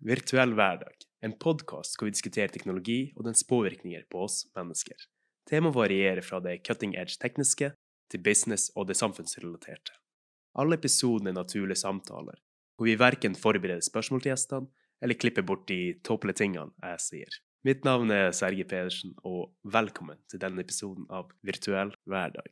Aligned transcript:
Virtuell 0.00 0.54
hverdag, 0.56 0.94
en 1.20 1.34
podkast 1.36 1.98
hvor 1.98 2.08
vi 2.08 2.14
diskuterer 2.14 2.48
teknologi 2.48 3.10
og 3.18 3.26
dens 3.26 3.42
påvirkninger 3.44 4.06
på 4.08 4.22
oss 4.24 4.46
mennesker. 4.56 4.96
Temaet 5.50 5.76
varierer 5.76 6.24
fra 6.24 6.38
det 6.40 6.54
cutting 6.64 6.94
edge 6.96 7.18
tekniske 7.20 7.68
til 8.08 8.22
business 8.24 8.70
og 8.80 8.86
det 8.88 8.96
samfunnsrelaterte. 8.96 9.92
Alle 10.56 10.78
episodene 10.80 11.34
er 11.34 11.36
naturlige 11.36 11.82
samtaler, 11.82 12.40
hvor 12.78 12.88
vi 12.88 12.96
verken 12.96 13.36
forbereder 13.36 13.84
spørsmål 13.84 14.24
til 14.24 14.32
gjestene 14.32 14.72
eller 15.04 15.20
klipper 15.20 15.44
bort 15.44 15.68
de 15.68 15.98
tåpelige 16.00 16.40
tingene 16.40 16.72
jeg 16.80 17.04
sier. 17.04 17.36
Mitt 17.68 17.84
navn 17.84 18.08
er 18.08 18.32
Serge 18.32 18.64
Pedersen, 18.64 19.12
og 19.20 19.52
velkommen 19.68 20.16
til 20.32 20.40
denne 20.40 20.64
episoden 20.64 21.04
av 21.12 21.28
Virtuell 21.44 21.92
hverdag. 22.08 22.48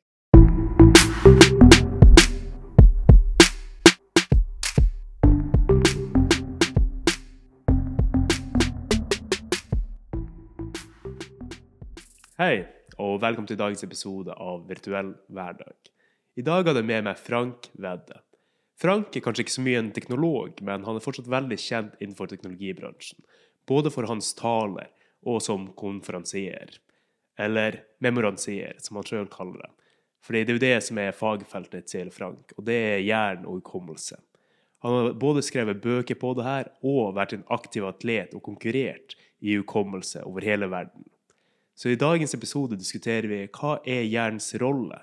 Hei, 12.39 12.61
og 13.03 13.17
velkommen 13.19 13.49
til 13.51 13.57
dagens 13.59 13.81
episode 13.83 14.31
av 14.31 14.61
Virtuell 14.69 15.09
hverdag. 15.35 15.89
I 16.39 16.45
dag 16.47 16.69
har 16.69 16.77
jeg 16.79 16.87
med 16.87 17.09
meg 17.09 17.19
Frank 17.19 17.67
Vedde. 17.75 18.21
Frank 18.79 19.11
er 19.19 19.25
kanskje 19.25 19.43
ikke 19.43 19.55
så 19.57 19.65
mye 19.67 19.81
en 19.81 19.89
teknolog, 19.97 20.63
men 20.63 20.87
han 20.87 21.01
er 21.01 21.03
fortsatt 21.03 21.27
veldig 21.35 21.59
kjent 21.59 21.97
innenfor 21.99 22.31
teknologibransjen. 22.31 23.19
Både 23.67 23.91
for 23.91 24.07
hans 24.07 24.31
taler 24.39 24.87
og 25.27 25.43
som 25.43 25.67
konferansier. 25.83 26.79
Eller 27.35 27.81
memoransier, 28.07 28.79
som 28.87 29.03
han 29.03 29.11
sjøl 29.11 29.27
kaller 29.35 29.59
det. 29.65 29.91
Fordi 30.23 30.45
det 30.45 30.55
er 30.55 30.61
jo 30.61 30.67
det 30.69 30.81
som 30.93 31.03
er 31.09 31.21
fagfeltet 31.25 31.91
til 31.91 32.15
Frank, 32.15 32.55
og 32.55 32.71
det 32.71 32.81
er 32.95 33.07
hjernen 33.09 33.51
og 33.51 33.65
hukommelse. 33.65 34.23
Han 34.87 35.01
har 35.01 35.15
både 35.27 35.43
skrevet 35.43 35.83
bøker 35.83 36.23
på 36.23 36.37
det 36.39 36.47
her 36.47 36.75
og 36.87 37.17
vært 37.19 37.35
en 37.35 37.47
aktiv 37.51 37.91
atlet 37.91 38.31
og 38.39 38.47
konkurrert 38.47 39.19
i 39.43 39.59
hukommelse 39.59 40.23
over 40.23 40.47
hele 40.47 40.71
verden. 40.71 41.03
Så 41.79 41.93
i 41.93 41.99
dagens 41.99 42.35
episode 42.35 42.75
diskuterer 42.75 43.29
vi 43.31 43.37
hva 43.55 43.77
er 43.87 44.03
hjernens 44.03 44.51
rolle 44.59 44.97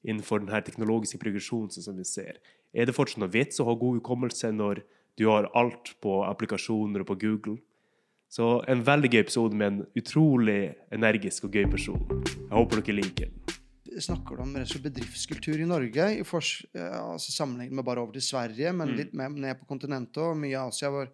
innenfor 0.00 0.40
denne 0.40 0.62
teknologiske 0.64 1.18
progresjonen 1.20 1.68
som 1.74 1.98
vi 1.98 2.06
ser. 2.08 2.38
Er 2.72 2.88
det 2.88 2.94
fortsatt 2.96 3.20
noe 3.20 3.28
vits 3.34 3.60
å 3.60 3.66
ha 3.68 3.74
god 3.76 3.98
hukommelse 3.98 4.48
når 4.56 4.80
du 5.20 5.26
har 5.28 5.50
alt 5.52 5.92
på 6.00 6.22
applikasjoner 6.24 7.04
og 7.04 7.10
på 7.10 7.18
Google? 7.26 7.58
Så 8.32 8.62
en 8.64 8.80
veldig 8.80 9.10
gøy 9.12 9.20
episode 9.20 9.60
med 9.60 9.68
en 9.68 9.84
utrolig 10.00 10.72
energisk 10.96 11.50
og 11.50 11.60
gøy 11.60 11.68
person. 11.74 12.00
Jeg 12.24 12.48
håper 12.56 12.80
dere 12.80 12.96
liker 13.02 13.28
den. 13.28 13.60
Snakker 14.00 14.40
du 14.40 14.46
om 14.46 14.56
bedriftskultur 14.56 15.60
i 15.60 15.68
Norge, 15.68 16.10
i 16.16 16.24
altså 16.24 17.28
sammenlignet 17.28 17.76
med 17.76 17.84
bare 17.84 18.00
over 18.00 18.16
til 18.16 18.24
Sverige, 18.24 18.72
men 18.72 18.88
Mm. 18.88 18.96
litt 18.96 19.12
mer 19.12 19.28
ned 19.28 19.60
på 19.60 19.68
kontinentet 19.68 20.16
og 20.16 20.38
mye 20.38 20.56
Asia? 20.56 20.88
hvor 20.88 21.12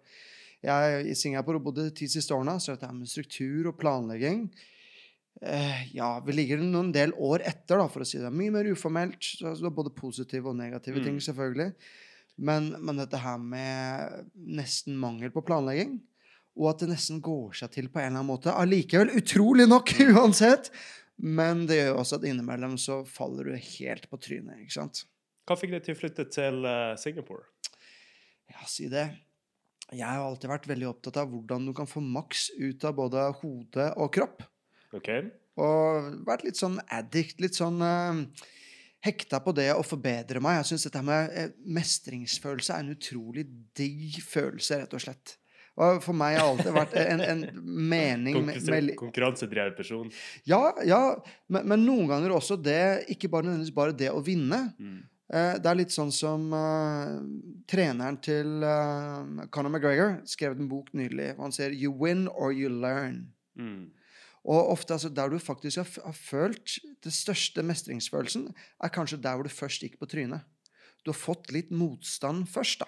jeg 0.63 1.07
I 1.11 1.13
Singapore 1.13 1.59
bodde 1.59 1.89
de 1.89 1.91
ti 1.91 2.07
siste 2.07 2.31
årene, 2.31 2.55
så 2.55 2.71
dette 2.71 2.93
med 2.93 3.07
struktur 3.07 3.67
og 3.67 3.77
planlegging 3.77 4.49
Ja, 5.95 6.09
vi 6.25 6.33
ligger 6.35 6.59
noen 6.59 6.89
del 6.91 7.13
år 7.15 7.39
etter, 7.47 7.79
da, 7.79 7.85
for 7.87 8.03
å 8.03 8.07
si 8.07 8.19
det. 8.19 8.27
Mye 8.35 8.51
mer 8.51 8.67
uformelt. 8.67 9.21
Så 9.23 9.53
det 9.55 9.69
er 9.69 9.75
både 9.75 9.93
positive 9.95 10.49
og 10.51 10.57
negative 10.59 10.99
Mm. 10.99 11.05
ting, 11.05 11.19
selvfølgelig. 11.23 11.69
Men, 12.39 12.69
men 12.83 12.99
dette 12.99 13.19
her 13.19 13.37
med 13.39 14.29
nesten 14.35 14.97
mangel 14.99 15.31
på 15.31 15.43
planlegging, 15.47 15.97
og 16.59 16.69
at 16.73 16.79
det 16.83 16.89
nesten 16.91 17.21
går 17.23 17.55
seg 17.55 17.71
til 17.71 17.87
på 17.91 17.99
en 17.99 18.09
eller 18.09 18.19
annen 18.21 18.31
måte. 18.33 18.51
Allikevel, 18.51 19.13
utrolig 19.15 19.67
nok, 19.67 19.91
uansett. 20.15 20.71
Men 21.19 21.65
det 21.67 21.79
gjør 21.81 21.89
jo 21.93 21.97
også 22.03 22.19
at 22.19 22.27
innimellom 22.29 22.77
så 22.79 23.01
faller 23.07 23.49
du 23.51 23.55
helt 23.55 24.05
på 24.11 24.19
trynet, 24.23 24.59
ikke 24.63 24.75
sant? 24.77 25.01
Hva 25.47 25.55
fikk 25.59 25.71
deg 25.73 25.83
til 25.87 25.95
å 25.95 25.99
flytte 25.99 26.27
til 26.31 26.63
eh, 26.67 26.93
Singapore? 26.99 27.43
Ja, 28.51 28.63
si 28.67 28.87
det. 28.91 29.07
Jeg 29.89 30.05
har 30.05 30.21
alltid 30.21 30.51
vært 30.51 30.67
veldig 30.69 30.87
opptatt 30.91 31.17
av 31.19 31.31
hvordan 31.31 31.65
du 31.67 31.73
kan 31.75 31.87
få 31.89 31.99
maks 32.03 32.49
ut 32.59 32.83
av 32.85 32.95
både 32.99 33.23
hode 33.41 33.87
og 33.97 34.11
kropp. 34.15 34.43
Ok? 34.95 35.09
Og 35.59 36.13
vært 36.27 36.45
litt 36.47 36.59
sånn 36.59 36.79
addict, 36.93 37.41
litt 37.43 37.57
sånn 37.57 37.81
uh, 37.83 38.23
hekta 39.05 39.41
på 39.43 39.53
det 39.55 39.69
å 39.75 39.83
forbedre 39.85 40.41
meg. 40.43 40.61
Jeg 40.61 40.71
syns 40.71 40.87
dette 40.87 41.03
med 41.05 41.35
eh, 41.35 41.51
mestringsfølelse 41.79 42.75
er 42.75 42.85
en 42.85 42.95
utrolig 42.95 43.45
digg 43.77 44.19
følelse, 44.25 44.81
rett 44.83 44.95
og 44.95 45.03
slett. 45.03 45.35
Og 45.79 46.01
for 46.03 46.17
meg 46.17 46.35
har 46.35 46.49
alltid 46.49 46.73
vært 46.75 46.95
en, 46.99 47.21
en 47.23 47.43
mening 47.93 48.41
med, 48.43 48.59
med 48.67 48.89
Konkurransedrevet 48.99 49.77
person. 49.77 50.09
Ja, 50.49 50.73
ja 50.83 50.99
men, 51.47 51.69
men 51.71 51.85
noen 51.87 52.09
ganger 52.09 52.35
også 52.35 52.57
det 52.59 53.05
Ikke 53.13 53.29
bare 53.31 53.47
nødvendigvis 53.47 53.77
bare 53.77 53.95
det 53.95 54.09
å 54.11 54.19
vinne. 54.23 54.65
Mm. 54.75 54.99
Eh, 55.29 55.55
det 55.61 55.69
er 55.69 55.77
litt 55.77 55.93
sånn 55.93 56.11
som 56.11 56.49
uh, 56.51 57.21
treneren 57.69 58.17
til 58.25 58.65
uh, 58.65 59.45
Conor 59.53 59.71
McGregor 59.71 60.17
skrev 60.27 60.57
en 60.57 60.69
bok 60.71 60.89
nylig. 60.97 61.35
og 61.37 61.45
Han 61.45 61.55
sier 61.55 61.75
'You 61.75 61.93
win 61.95 62.27
or 62.33 62.51
you 62.51 62.67
learn'. 62.67 63.29
Mm. 63.55 63.91
Og 64.49 64.71
ofte 64.73 64.95
altså, 64.95 65.11
der 65.13 65.29
du 65.29 65.37
faktisk 65.37 65.77
har, 65.83 65.85
f- 65.85 66.01
har 66.05 66.15
følt 66.17 66.79
den 67.05 67.13
største 67.13 67.61
mestringsfølelsen, 67.69 68.47
er 68.83 68.89
kanskje 68.95 69.19
der 69.21 69.35
hvor 69.37 69.45
du 69.45 69.53
først 69.53 69.83
gikk 69.85 69.99
på 70.01 70.07
trynet. 70.09 70.41
Du 71.05 71.11
har 71.13 71.19
fått 71.19 71.51
litt 71.55 71.69
motstand 71.71 72.47
først, 72.51 72.81
da. 72.81 72.87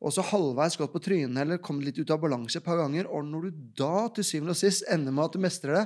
Og 0.00 0.14
så 0.16 0.22
halvveis 0.24 0.78
gått 0.80 0.94
på 0.94 1.02
trynet 1.04 1.36
eller 1.42 1.58
kommet 1.60 1.84
litt 1.90 1.98
ut 2.00 2.12
av 2.14 2.22
balanse 2.22 2.56
et 2.56 2.64
par 2.64 2.78
ganger. 2.80 3.04
Og 3.10 3.26
når 3.28 3.48
du 3.50 3.58
da 3.82 4.06
til 4.16 4.24
syvende 4.24 4.54
og 4.54 4.60
sist 4.62 4.86
ender 4.88 5.12
med 5.12 5.26
at 5.26 5.34
du 5.36 5.42
mestrer 5.44 5.74
det 5.76 5.82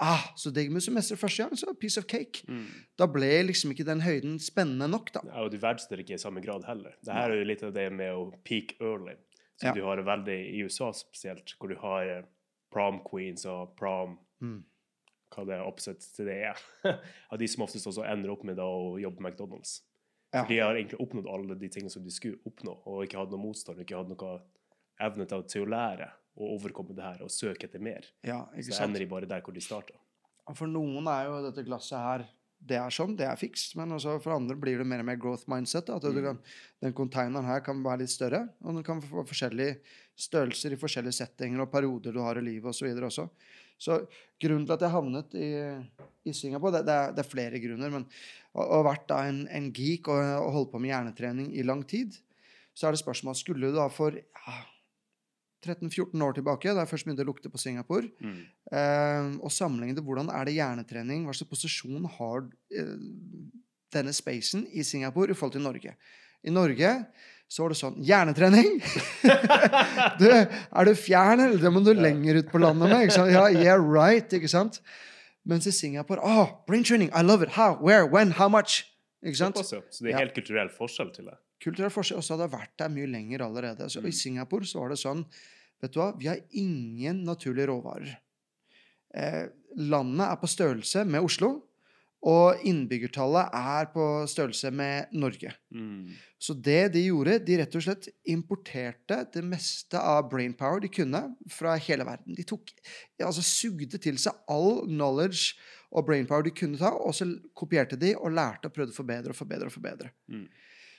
ah, 0.00 0.22
Så 0.40 0.52
digg 0.54 0.70
med 0.72 0.80
å 0.88 0.94
mestre 0.94 1.18
første 1.20 1.42
gang, 1.44 1.58
så 1.58 1.74
piece 1.76 2.00
of 2.00 2.06
cake. 2.08 2.46
Mm. 2.48 2.62
Da 2.96 3.08
ble 3.12 3.28
liksom 3.50 3.74
ikke 3.74 3.84
den 3.90 4.00
høyden 4.06 4.38
spennende 4.40 4.88
nok, 4.88 5.10
da. 5.18 5.20
Ja, 5.28 5.42
og 5.44 5.50
du 5.52 5.58
verdsetter 5.60 6.00
ikke 6.00 6.16
i 6.16 6.22
samme 6.22 6.40
grad 6.44 6.64
heller. 6.70 6.94
Det 7.04 7.12
her 7.18 7.34
er 7.34 7.42
jo 7.42 7.50
litt 7.50 7.66
av 7.66 7.74
det 7.76 7.88
med 7.92 8.14
å 8.14 8.30
peak 8.46 8.76
early. 8.80 9.18
Så 9.58 9.66
Ja. 9.68 9.74
du 9.74 9.82
har 9.84 9.98
det 10.00 10.06
veldig 10.06 10.38
i 10.54 10.62
USA 10.64 10.92
spesielt, 10.94 11.52
hvor 11.58 11.68
du 11.68 11.76
har 11.82 12.06
eh, 12.08 12.24
prom 12.72 13.02
queens 13.04 13.44
og 13.50 13.74
prom 13.76 14.16
Mm. 14.40 14.62
hva 15.34 15.44
det 15.44 15.56
er 15.58 15.66
oppsett 15.66 16.00
til 16.16 16.28
det 16.30 16.36
er. 16.50 16.60
Av 17.32 17.38
de 17.38 17.48
som 17.50 17.64
oftest 17.66 17.86
også 17.90 18.04
ender 18.08 18.30
opp 18.32 18.44
med 18.48 18.58
å 18.62 18.96
jobbe 19.00 19.20
på 19.20 19.26
McDonald's. 19.28 19.80
Ja. 20.32 20.42
For 20.44 20.52
de 20.52 20.58
har 20.60 20.76
egentlig 20.76 21.00
oppnådd 21.00 21.28
alle 21.32 21.56
de 21.56 21.68
tingene 21.72 21.90
som 21.92 22.04
de 22.04 22.12
skulle 22.12 22.40
oppnå, 22.48 22.74
og 22.86 23.04
ikke 23.04 23.18
hatt 23.20 23.32
noe 23.32 23.40
motstand, 23.40 23.80
ikke 23.80 23.96
hatt 23.96 24.10
noe 24.12 24.38
evne 25.00 25.26
til, 25.28 25.62
å 25.64 25.70
lære 25.72 26.10
å 26.38 26.50
overkomme 26.56 26.94
det 26.96 27.04
her 27.04 27.22
og 27.24 27.32
søke 27.32 27.66
etter 27.68 27.82
mer. 27.82 28.04
Ja, 28.26 28.44
Så 28.60 28.82
ender 28.84 29.00
de 29.00 29.06
bare 29.10 29.26
der 29.30 29.40
hvor 29.42 29.54
de 29.56 29.62
starta. 29.64 29.96
For 30.56 30.70
noen 30.70 31.06
er 31.12 31.26
jo 31.28 31.40
dette 31.48 31.64
glasset 31.66 31.98
her 31.98 32.26
det 32.58 32.74
er 32.74 32.90
sånn, 32.90 33.14
det 33.18 33.26
er 33.28 33.38
fikst. 33.38 33.76
Men 33.78 33.94
for 34.02 34.34
andre 34.34 34.56
blir 34.58 34.80
det 34.80 34.86
mer 34.88 35.02
og 35.04 35.06
mer 35.06 35.18
growth 35.20 35.46
mindset. 35.50 35.90
At 35.94 36.02
du 36.02 36.10
Mm. 36.10 36.24
kan, 36.24 36.38
den 36.82 36.92
containeren 36.92 37.44
her 37.46 37.60
kan 37.60 37.82
være 37.84 38.00
litt 38.00 38.10
større, 38.10 38.48
og 38.64 38.74
den 38.74 38.82
kan 38.82 39.00
få 39.00 39.24
forskjellige 39.24 39.78
størrelser 40.16 40.72
i 40.72 40.76
forskjellige 40.76 41.14
settinger 41.14 41.60
og 41.62 41.70
perioder 41.70 42.12
du 42.12 42.18
har 42.20 42.34
i 42.36 42.40
livet 42.40 42.64
osv. 42.66 42.86
også. 42.98 43.28
Så 43.78 44.00
grunnen 44.42 44.66
til 44.66 44.74
at 44.74 44.84
jeg 44.84 44.94
havnet 44.94 45.34
i, 45.38 45.50
i 46.26 46.34
Singapore 46.34 46.78
det, 46.78 46.86
det, 46.88 46.96
er, 46.96 47.12
det 47.14 47.22
er 47.22 47.30
flere 47.30 47.60
grunner. 47.62 47.92
Men 47.94 48.08
å 48.58 48.66
ha 48.80 48.80
vært 48.88 49.06
da 49.10 49.22
en, 49.28 49.44
en 49.54 49.68
geek 49.74 50.10
og, 50.10 50.18
og 50.18 50.50
holdt 50.56 50.72
på 50.72 50.82
med 50.82 50.92
hjernetrening 50.92 51.52
i 51.54 51.66
lang 51.66 51.84
tid, 51.86 52.16
så 52.74 52.88
er 52.88 52.94
det 52.94 53.02
spørsmål 53.02 53.38
skulle 53.38 53.70
du 53.70 53.78
da 53.78 53.86
for 53.90 54.14
ja, 54.18 54.58
13-14 55.66 56.22
år 56.22 56.36
tilbake, 56.36 56.70
da 56.70 56.84
jeg 56.84 56.90
først 56.92 57.06
begynte 57.08 57.24
å 57.26 57.30
lukte 57.32 57.50
på 57.50 57.60
Singapore, 57.60 58.10
Mm. 58.22 58.38
Eh, 58.68 59.26
og 59.40 59.50
sammenligne. 59.54 60.02
Hvordan 60.04 60.28
er 60.28 60.44
det 60.44 60.58
hjernetrening? 60.58 61.24
Hva 61.24 61.32
slags 61.32 61.48
posisjon 61.50 62.04
har 62.18 62.44
eh, 62.68 62.96
denne 63.94 64.12
spacen 64.12 64.66
i 64.68 64.84
Singapore 64.84 65.32
i 65.32 65.38
forhold 65.38 65.56
til 65.56 65.64
Norge? 65.64 65.94
I 66.44 66.52
Norge 66.52 66.90
så 67.48 67.64
var 67.64 67.72
det 67.72 67.78
sånn 67.80 67.96
Hjernetrening! 68.04 68.74
du, 70.20 70.26
er 70.28 70.88
du 70.88 70.94
fjern, 70.98 71.40
eller? 71.40 71.58
Det 71.62 71.72
må 71.72 71.80
du 71.84 71.94
lenger 71.96 72.42
ut 72.42 72.50
på 72.52 72.60
landet 72.60 72.92
med. 72.92 73.12
Ja, 73.32 73.46
yeah, 73.48 73.80
right, 73.80 74.28
ikke 74.36 74.50
sant? 74.52 74.80
Mens 75.48 75.64
i 75.66 75.72
Singapore 75.72 76.20
oh, 76.20 76.50
Brain 76.68 76.84
training! 76.84 77.08
I 77.16 77.22
love 77.24 77.46
it! 77.46 77.54
How? 77.56 77.78
Where? 77.80 78.04
When? 78.06 78.34
How 78.36 78.50
much? 78.52 78.82
Ikke 79.24 79.40
sant? 79.40 79.56
Så 79.64 79.80
det 80.04 80.12
er 80.12 80.20
helt 80.20 80.34
kulturell 80.36 80.68
forskjell 80.76 81.08
til 81.14 81.30
det. 81.30 81.38
kulturell 81.64 81.90
forskjell. 81.90 82.20
Og 82.20 82.26
så 82.26 82.36
hadde 82.36 82.50
jeg 82.50 82.54
vært 82.58 82.74
der 82.78 82.92
mye 82.92 83.08
lenger 83.10 83.46
allerede. 83.48 83.88
Så 83.90 84.02
I 84.04 84.12
Mm. 84.12 84.18
Singapore 84.20 84.68
så 84.68 84.82
var 84.84 84.92
det 84.92 85.00
sånn 85.00 85.24
Vet 85.80 85.92
du 85.94 86.00
hva, 86.00 86.08
vi 86.18 86.26
har 86.26 86.40
ingen 86.58 87.20
naturlige 87.22 87.68
råvarer. 87.70 88.16
Eh, 89.14 89.44
landet 89.78 90.24
er 90.26 90.38
på 90.40 90.48
størrelse 90.50 91.04
med 91.06 91.22
Oslo, 91.22 91.52
og 92.26 92.64
innbyggertallet 92.66 93.52
er 93.54 93.88
på 93.92 94.04
størrelse 94.26 94.72
med 94.74 95.12
Norge. 95.14 95.52
Mm. 95.70 96.16
Så 96.38 96.54
det 96.54 96.92
de 96.96 97.04
gjorde, 97.04 97.36
de 97.46 97.58
rett 97.60 97.76
og 97.78 97.84
slett 97.84 98.08
importerte 98.26 99.20
det 99.34 99.42
meste 99.46 100.00
av 100.02 100.26
brainpower 100.30 100.82
de 100.82 100.90
kunne 100.90 101.20
fra 101.54 101.76
hele 101.78 102.06
verden. 102.08 102.34
De 102.34 102.46
tok, 102.46 102.72
altså 103.22 103.44
sugde 103.46 104.00
til 104.02 104.18
seg 104.18 104.34
all 104.50 104.82
knowledge 104.88 105.54
og 105.94 106.08
brainpower 106.08 106.48
de 106.48 106.54
kunne 106.58 106.80
ta, 106.80 106.90
og 106.90 107.14
så 107.14 107.28
kopierte 107.56 107.98
de 108.00 108.16
og 108.18 108.34
lærte 108.34 108.66
og 108.66 108.74
prøvde 108.74 108.96
å 108.96 108.98
forbedre 108.98 109.34
og 109.34 109.38
forbedre 109.38 109.70
og 109.70 109.76
forbedre. 109.76 110.10
Mm. 110.26 110.48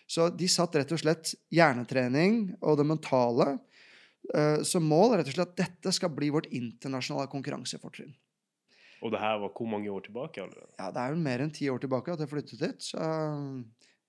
Så 0.10 0.32
de 0.34 0.48
satt 0.50 0.80
rett 0.80 0.96
og 0.96 1.04
slett 1.04 1.36
hjernetrening 1.54 2.56
og 2.64 2.80
det 2.80 2.88
mentale 2.90 3.52
uh, 4.34 4.64
som 4.66 4.88
mål. 4.88 5.20
rett 5.20 5.30
og 5.30 5.36
slett 5.36 5.52
at 5.52 5.60
Dette 5.68 5.94
skal 5.94 6.16
bli 6.16 6.32
vårt 6.34 6.50
internasjonale 6.50 7.30
konkurransefortrinn. 7.30 8.16
Og 9.02 9.12
det 9.14 9.20
her 9.22 9.38
var 9.40 9.52
hvor 9.56 9.70
mange 9.72 9.92
år 9.92 10.02
tilbake 10.06 10.42
allerede? 10.44 10.72
Ja, 10.80 10.90
Det 10.92 11.04
er 11.04 11.14
jo 11.14 11.22
mer 11.24 11.44
enn 11.46 11.54
ti 11.56 11.70
år 11.72 11.80
tilbake 11.80 12.14
at 12.14 12.20
jeg 12.24 12.32
flyttet 12.32 12.60
dit. 12.60 12.82
Så 12.92 13.00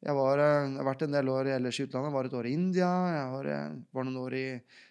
Jeg, 0.01 0.15
var, 0.17 0.41
eh, 0.41 0.69
jeg 0.71 0.79
har 0.79 0.87
vært 0.89 1.03
en 1.05 1.13
del 1.13 1.29
år 1.29 1.49
ellers 1.59 1.79
i 1.79 1.85
utlandet. 1.85 2.09
Jeg 2.09 2.15
Var 2.17 2.25
et 2.31 2.37
år 2.41 2.47
i 2.49 2.53
India, 2.57 2.91
jeg 3.15 3.33
var, 3.35 3.47
eh, 3.53 3.73
var 3.93 4.05
noen 4.09 4.17
år 4.17 4.37
i 4.39 4.47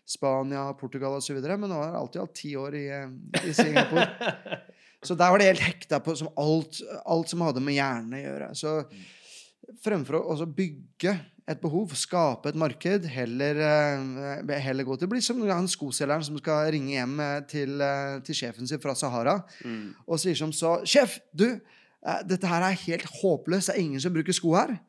Spania, 0.06 0.74
Portugal 0.78 1.18
osv. 1.18 1.40
Men 1.42 1.70
nå 1.70 1.80
har 1.80 1.88
jeg 1.90 2.02
alltid 2.02 2.22
hatt 2.22 2.36
ti 2.38 2.52
år 2.56 2.76
i, 2.78 2.84
eh, 2.94 3.48
i 3.50 3.54
Singapore. 3.54 4.06
Så 5.02 5.16
der 5.18 5.32
var 5.32 5.40
det 5.40 5.48
helt 5.48 5.64
hekta 5.64 6.00
på 6.04 6.16
som 6.20 6.30
alt, 6.38 6.82
alt 7.06 7.30
som 7.32 7.42
hadde 7.42 7.62
med 7.64 7.74
hjernen 7.74 8.14
å 8.14 8.22
gjøre. 8.22 8.50
Så 8.54 8.74
fremfor 9.84 10.20
å 10.20 10.26
også 10.34 10.48
bygge 10.56 11.14
et 11.50 11.62
behov, 11.62 11.96
skape 11.98 12.52
et 12.52 12.58
marked, 12.60 13.06
heller, 13.10 13.58
eh, 13.58 14.60
heller 14.62 14.86
gå 14.86 14.98
til 15.00 15.08
å 15.08 15.12
bli 15.16 15.22
som 15.22 15.42
han 15.50 15.70
skoselgeren 15.70 16.26
som 16.26 16.38
skal 16.38 16.70
ringe 16.76 16.94
hjem 16.94 17.16
eh, 17.26 17.40
til, 17.50 17.82
eh, 17.82 18.20
til 18.26 18.38
sjefen 18.38 18.70
sin 18.70 18.82
fra 18.82 18.94
Sahara 18.94 19.40
Mm. 19.66 19.96
og 20.08 20.20
sier 20.20 20.36
som 20.38 20.52
så 20.52 20.86
Sjef, 20.86 21.20
du, 21.34 21.60
dette 22.26 22.48
her 22.48 22.62
er 22.62 22.78
helt 22.86 23.06
håpløst. 23.22 23.68
Det 23.68 23.76
er 23.76 23.82
ingen 23.82 24.00
som 24.00 24.14
bruker 24.14 24.34
sko 24.34 24.54
her. 24.56 24.80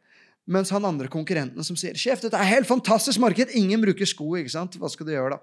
Mens 0.47 0.71
han 0.71 0.85
andre 0.85 1.09
konkurrenten 1.09 1.65
som 1.65 1.77
sier 1.77 1.95
Sjef, 1.95 2.21
dette 2.21 2.37
er 2.37 2.45
helt 2.45 2.67
fantastisk 2.67 3.19
marked. 3.21 3.51
Ingen 3.55 3.81
bruker 3.81 4.07
sko. 4.07 4.37
ikke 4.37 4.51
sant? 4.51 4.77
Hva 4.79 4.91
skal 4.91 5.07
du 5.07 5.13
gjøre 5.13 5.37
da? 5.37 5.41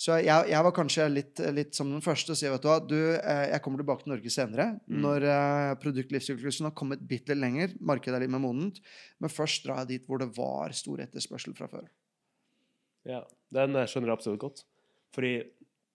Så 0.00 0.14
jeg, 0.16 0.48
jeg 0.48 0.64
var 0.64 0.72
kanskje 0.72 1.06
litt, 1.12 1.40
litt 1.52 1.76
som 1.76 1.90
den 1.92 2.00
første 2.00 2.32
og 2.32 2.38
sier 2.40 2.54
vet 2.54 2.62
du 2.64 2.68
hva, 2.70 2.78
du, 2.80 2.96
eh, 3.18 3.42
jeg 3.50 3.60
kommer 3.60 3.82
tilbake 3.82 4.06
til 4.06 4.14
Norge 4.14 4.30
senere. 4.32 4.66
Mm. 4.88 5.00
Når 5.04 5.26
eh, 5.28 5.72
produktlivssyklusen 5.82 6.70
har 6.70 6.76
kommet 6.76 7.02
bitte 7.04 7.34
litt 7.34 7.42
lenger. 7.42 7.74
Markedet 7.84 8.16
er 8.16 8.24
litt 8.24 8.32
mer 8.32 8.40
modent. 8.40 8.80
Men 9.20 9.32
først 9.32 9.66
drar 9.66 9.82
jeg 9.82 9.90
dit 9.90 10.08
hvor 10.08 10.22
det 10.22 10.30
var 10.38 10.72
stor 10.76 11.02
etterspørsel 11.04 11.56
fra 11.58 11.68
før. 11.68 11.90
Ja, 13.08 13.20
den 13.52 13.76
eh, 13.76 13.88
skjønner 13.92 14.14
jeg 14.14 14.16
absolutt 14.16 14.44
godt. 14.46 14.64
Fordi 15.12 15.34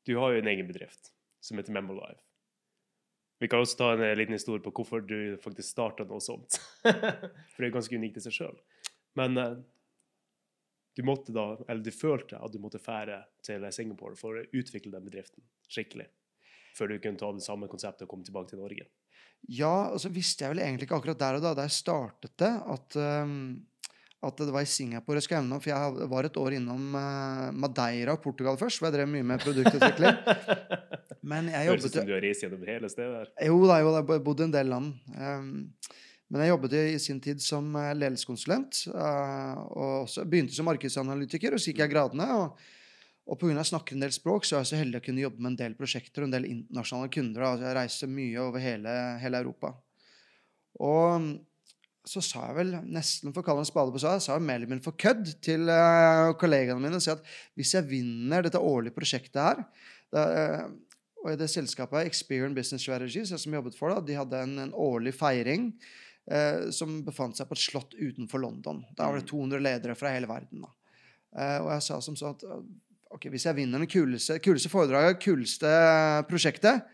du 0.05 0.13
har 0.21 0.35
jo 0.35 0.43
en 0.43 0.53
egen 0.53 0.69
bedrift 0.69 1.09
som 1.41 1.57
heter 1.57 1.73
Memolive. 1.73 2.21
Vi 3.41 3.49
kan 3.49 3.65
også 3.65 3.79
ta 3.81 3.91
en 3.95 4.05
eh, 4.05 4.13
liten 4.21 4.37
historie 4.37 4.61
på 4.61 4.73
hvorfor 4.75 5.01
du 5.01 5.33
faktisk 5.41 5.71
starta 5.71 6.05
noe 6.05 6.21
sånt. 6.21 6.61
For 6.85 7.57
det 7.57 7.71
er 7.71 7.77
ganske 7.79 7.97
unikt 7.97 8.21
i 8.21 8.27
seg 8.27 8.37
sjøl. 8.37 8.59
Men 9.17 9.65
du 10.95 11.03
måtte 11.03 11.33
da, 11.35 11.49
eller 11.67 11.83
du 11.83 11.91
følte 11.91 12.39
at 12.39 12.53
du 12.53 12.59
måtte 12.63 12.79
fære 12.79 13.19
til 13.43 13.65
Singapore 13.75 14.15
for 14.19 14.39
å 14.39 14.45
utvikle 14.55 14.93
den 14.93 15.03
bedriften 15.07 15.43
skikkelig. 15.71 16.07
Før 16.75 16.91
du 16.91 16.99
kunne 17.03 17.19
ta 17.19 17.31
det 17.35 17.43
samme 17.43 17.67
konseptet 17.71 18.05
og 18.05 18.11
komme 18.11 18.27
tilbake 18.27 18.51
til 18.51 18.61
Norge. 18.61 18.87
Ja, 19.51 19.91
og 19.93 19.99
så 20.01 20.09
visste 20.13 20.45
jeg 20.45 20.55
vel 20.55 20.63
egentlig 20.63 20.87
ikke 20.87 20.97
akkurat 20.97 21.21
der 21.21 21.37
og 21.37 21.43
da 21.43 21.53
da 21.57 21.67
jeg 21.67 21.75
startet 21.75 22.33
det, 22.41 22.51
at, 22.73 22.97
um, 22.97 23.35
at 24.25 24.39
det 24.41 24.55
var 24.55 24.65
i 24.65 24.71
Singapore 24.71 25.19
jeg 25.19 25.27
skulle 25.27 25.43
evne. 25.43 25.59
For 25.61 25.71
jeg 25.71 26.09
var 26.15 26.27
et 26.27 26.39
år 26.41 26.57
innom 26.57 26.97
uh, 26.97 27.51
Madeira 27.53 28.15
og 28.15 28.23
Portugal 28.23 28.57
først, 28.59 28.79
hvor 28.79 28.89
jeg 28.89 28.97
drev 28.97 29.11
mye 29.11 29.27
med 29.27 29.43
produktutvikling. 29.43 30.17
Men 31.31 31.51
jeg 31.51 31.71
Høres 31.71 31.87
ut 31.87 31.99
som 31.99 32.07
du 32.07 32.15
har 32.15 32.25
reist 32.25 32.45
gjennom 32.45 32.65
hele 32.69 32.89
stedet 32.91 33.21
her. 33.21 33.31
Jo 33.47 33.61
da, 33.65 33.79
jo 33.81 33.93
da, 33.93 34.01
jeg 34.01 34.25
bodde 34.25 34.47
en 34.47 34.55
del 34.55 34.73
land. 34.73 34.91
Um, 35.15 35.55
men 36.29 36.41
jeg 36.41 36.53
jobbet 36.53 36.73
i 36.79 36.99
sin 37.01 37.19
tid 37.21 37.43
som 37.43 37.67
uh, 37.77 37.91
ledelseskonsulent. 37.93 38.85
Uh, 38.89 39.59
og 39.75 39.91
også 40.05 40.25
begynte 40.29 40.55
som 40.57 40.65
markedsanalytiker, 40.69 41.53
og 41.53 41.61
så 41.61 41.71
gikk 41.71 41.83
jeg 41.85 41.93
gradene. 41.93 42.31
og 42.39 42.65
og 43.25 43.39
pga. 43.41 43.57
å 43.57 43.65
snakke 43.65 43.95
en 43.95 44.03
del 44.05 44.13
språk, 44.13 44.45
så 44.45 44.57
er 44.57 44.63
jeg 44.63 44.69
så 44.69 44.79
heldig 44.79 45.01
å 45.01 45.05
kunne 45.07 45.23
jobbe 45.23 45.41
med 45.41 45.53
en 45.53 45.59
del 45.63 45.75
prosjekter 45.77 46.21
og 46.21 46.29
en 46.29 46.35
del 46.35 46.45
internasjonale 46.45 47.11
kunder. 47.13 47.47
Altså 47.47 47.65
jeg 47.65 47.77
reiser 47.79 48.11
mye 48.11 48.43
over 48.43 48.61
hele, 48.61 48.93
hele 49.21 49.41
Europa. 49.41 49.71
Og 50.85 51.23
mm, 51.23 51.31
så 52.05 52.21
sa 52.21 52.43
jeg 52.51 52.57
vel, 52.59 52.75
nesten 52.85 53.33
for 53.33 53.41
å 53.41 53.47
kalle 53.47 53.63
en 53.63 53.69
spade 53.69 53.93
på 53.95 54.01
seg, 54.03 54.21
sa 54.21 54.37
jeg 54.37 54.45
mer 54.45 54.59
eller 54.59 54.75
mindre 54.75 54.85
for 54.85 54.97
kødd 55.01 55.31
til 55.45 55.65
uh, 55.71 56.35
kollegaene 56.37 56.77
mine 56.83 56.99
og 56.99 57.05
si 57.05 57.09
at 57.15 57.25
hvis 57.57 57.73
jeg 57.79 57.89
vinner 57.89 58.45
dette 58.45 58.61
årlige 58.61 58.93
prosjektet 58.93 59.41
her 59.41 59.63
det, 60.13 60.25
Og 61.25 61.31
i 61.31 61.39
det 61.39 61.49
selskapet 61.49 62.05
Experience 62.05 62.53
Business 62.53 62.85
Strategies, 62.85 63.31
jeg 63.33 63.53
jobbet 63.57 63.77
for, 63.79 63.89
da, 63.89 64.03
de 64.05 64.19
hadde 64.19 64.43
en, 64.45 64.59
en 64.67 64.75
årlig 64.77 65.15
feiring 65.17 65.71
uh, 66.31 66.71
som 66.75 66.97
befant 67.05 67.37
seg 67.37 67.49
på 67.49 67.57
et 67.57 67.65
slott 67.65 67.95
utenfor 67.97 68.41
London. 68.43 68.83
Da 68.97 69.09
var 69.09 69.21
det 69.21 69.29
200 69.29 69.63
ledere 69.63 69.97
fra 69.99 70.13
hele 70.15 70.29
verden. 70.31 70.65
da. 70.65 70.73
Uh, 71.35 71.59
og 71.65 71.71
jeg 71.75 71.85
sa 71.87 72.01
som 72.03 72.17
sånn 72.17 72.35
at 72.37 72.45
ok, 73.15 73.29
hvis 73.31 73.47
jeg 73.47 73.57
vinner 73.57 73.81
det 73.81 73.91
kuleste, 73.91 74.39
kuleste 74.43 74.71
foredraget, 74.71 75.21
kuleste 75.23 75.71
prosjektet, 76.29 76.85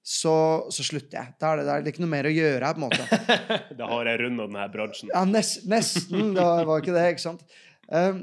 så, 0.00 0.34
så 0.72 0.84
slutter 0.84 1.18
jeg. 1.18 1.32
Da 1.40 1.50
er, 1.52 1.60
det, 1.60 1.66
da 1.68 1.74
er 1.76 1.82
det 1.84 1.92
ikke 1.92 2.02
noe 2.02 2.12
mer 2.14 2.28
å 2.28 2.32
gjøre 2.32 2.66
her. 2.66 2.76
på 2.76 2.80
en 2.80 2.86
måte. 2.86 3.40
da 3.80 3.88
har 3.90 4.08
jeg 4.08 4.22
runda 4.22 4.46
denne 4.48 4.68
bransjen. 4.72 5.12
Ja, 5.12 5.24
nest, 5.28 5.66
Nesten. 5.68 6.32
Det 6.36 6.46
var, 6.46 6.64
var 6.68 6.80
ikke 6.82 6.96
det, 6.96 7.04
ikke 7.14 7.26
sant? 7.26 7.44
Um, 7.90 8.20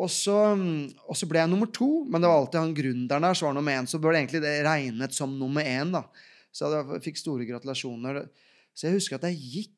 og, 0.00 0.06
så, 0.08 0.36
og 1.04 1.18
så 1.20 1.28
ble 1.28 1.42
jeg 1.42 1.52
nummer 1.52 1.68
to, 1.68 1.88
men 2.08 2.22
det 2.22 2.30
var 2.30 2.40
alltid 2.40 2.58
han 2.62 2.76
gründeren 2.76 3.26
der 3.28 3.38
som 3.38 3.50
var 3.50 3.58
nummer 3.58 3.76
én. 3.76 3.88
Så 3.88 4.00
ble 4.02 4.14
det 4.14 4.22
egentlig 4.24 4.42
det 4.44 4.54
regnet 4.66 5.16
som 5.16 5.36
nummer 5.38 5.68
én. 5.68 5.94
da. 5.94 6.04
Så 6.52 6.72
jeg 6.72 7.04
fikk 7.06 7.20
store 7.20 7.46
gratulasjoner. 7.48 8.24
Så 8.72 8.88
jeg 8.88 8.98
husker 8.98 9.20
at 9.20 9.28
jeg 9.30 9.52
gikk 9.54 9.76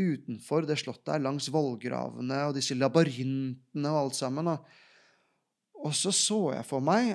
utenfor 0.00 0.64
det 0.68 0.78
slottet 0.80 1.14
her, 1.14 1.24
langs 1.24 1.50
vollgravene 1.52 2.44
og 2.48 2.54
disse 2.56 2.76
labyrintene 2.78 3.90
og 3.90 4.06
alt 4.06 4.20
sammen. 4.20 4.54
og 4.54 4.64
og 5.80 5.94
så 5.96 6.12
så 6.12 6.40
jeg 6.52 6.66
for 6.68 6.84
meg 6.84 7.14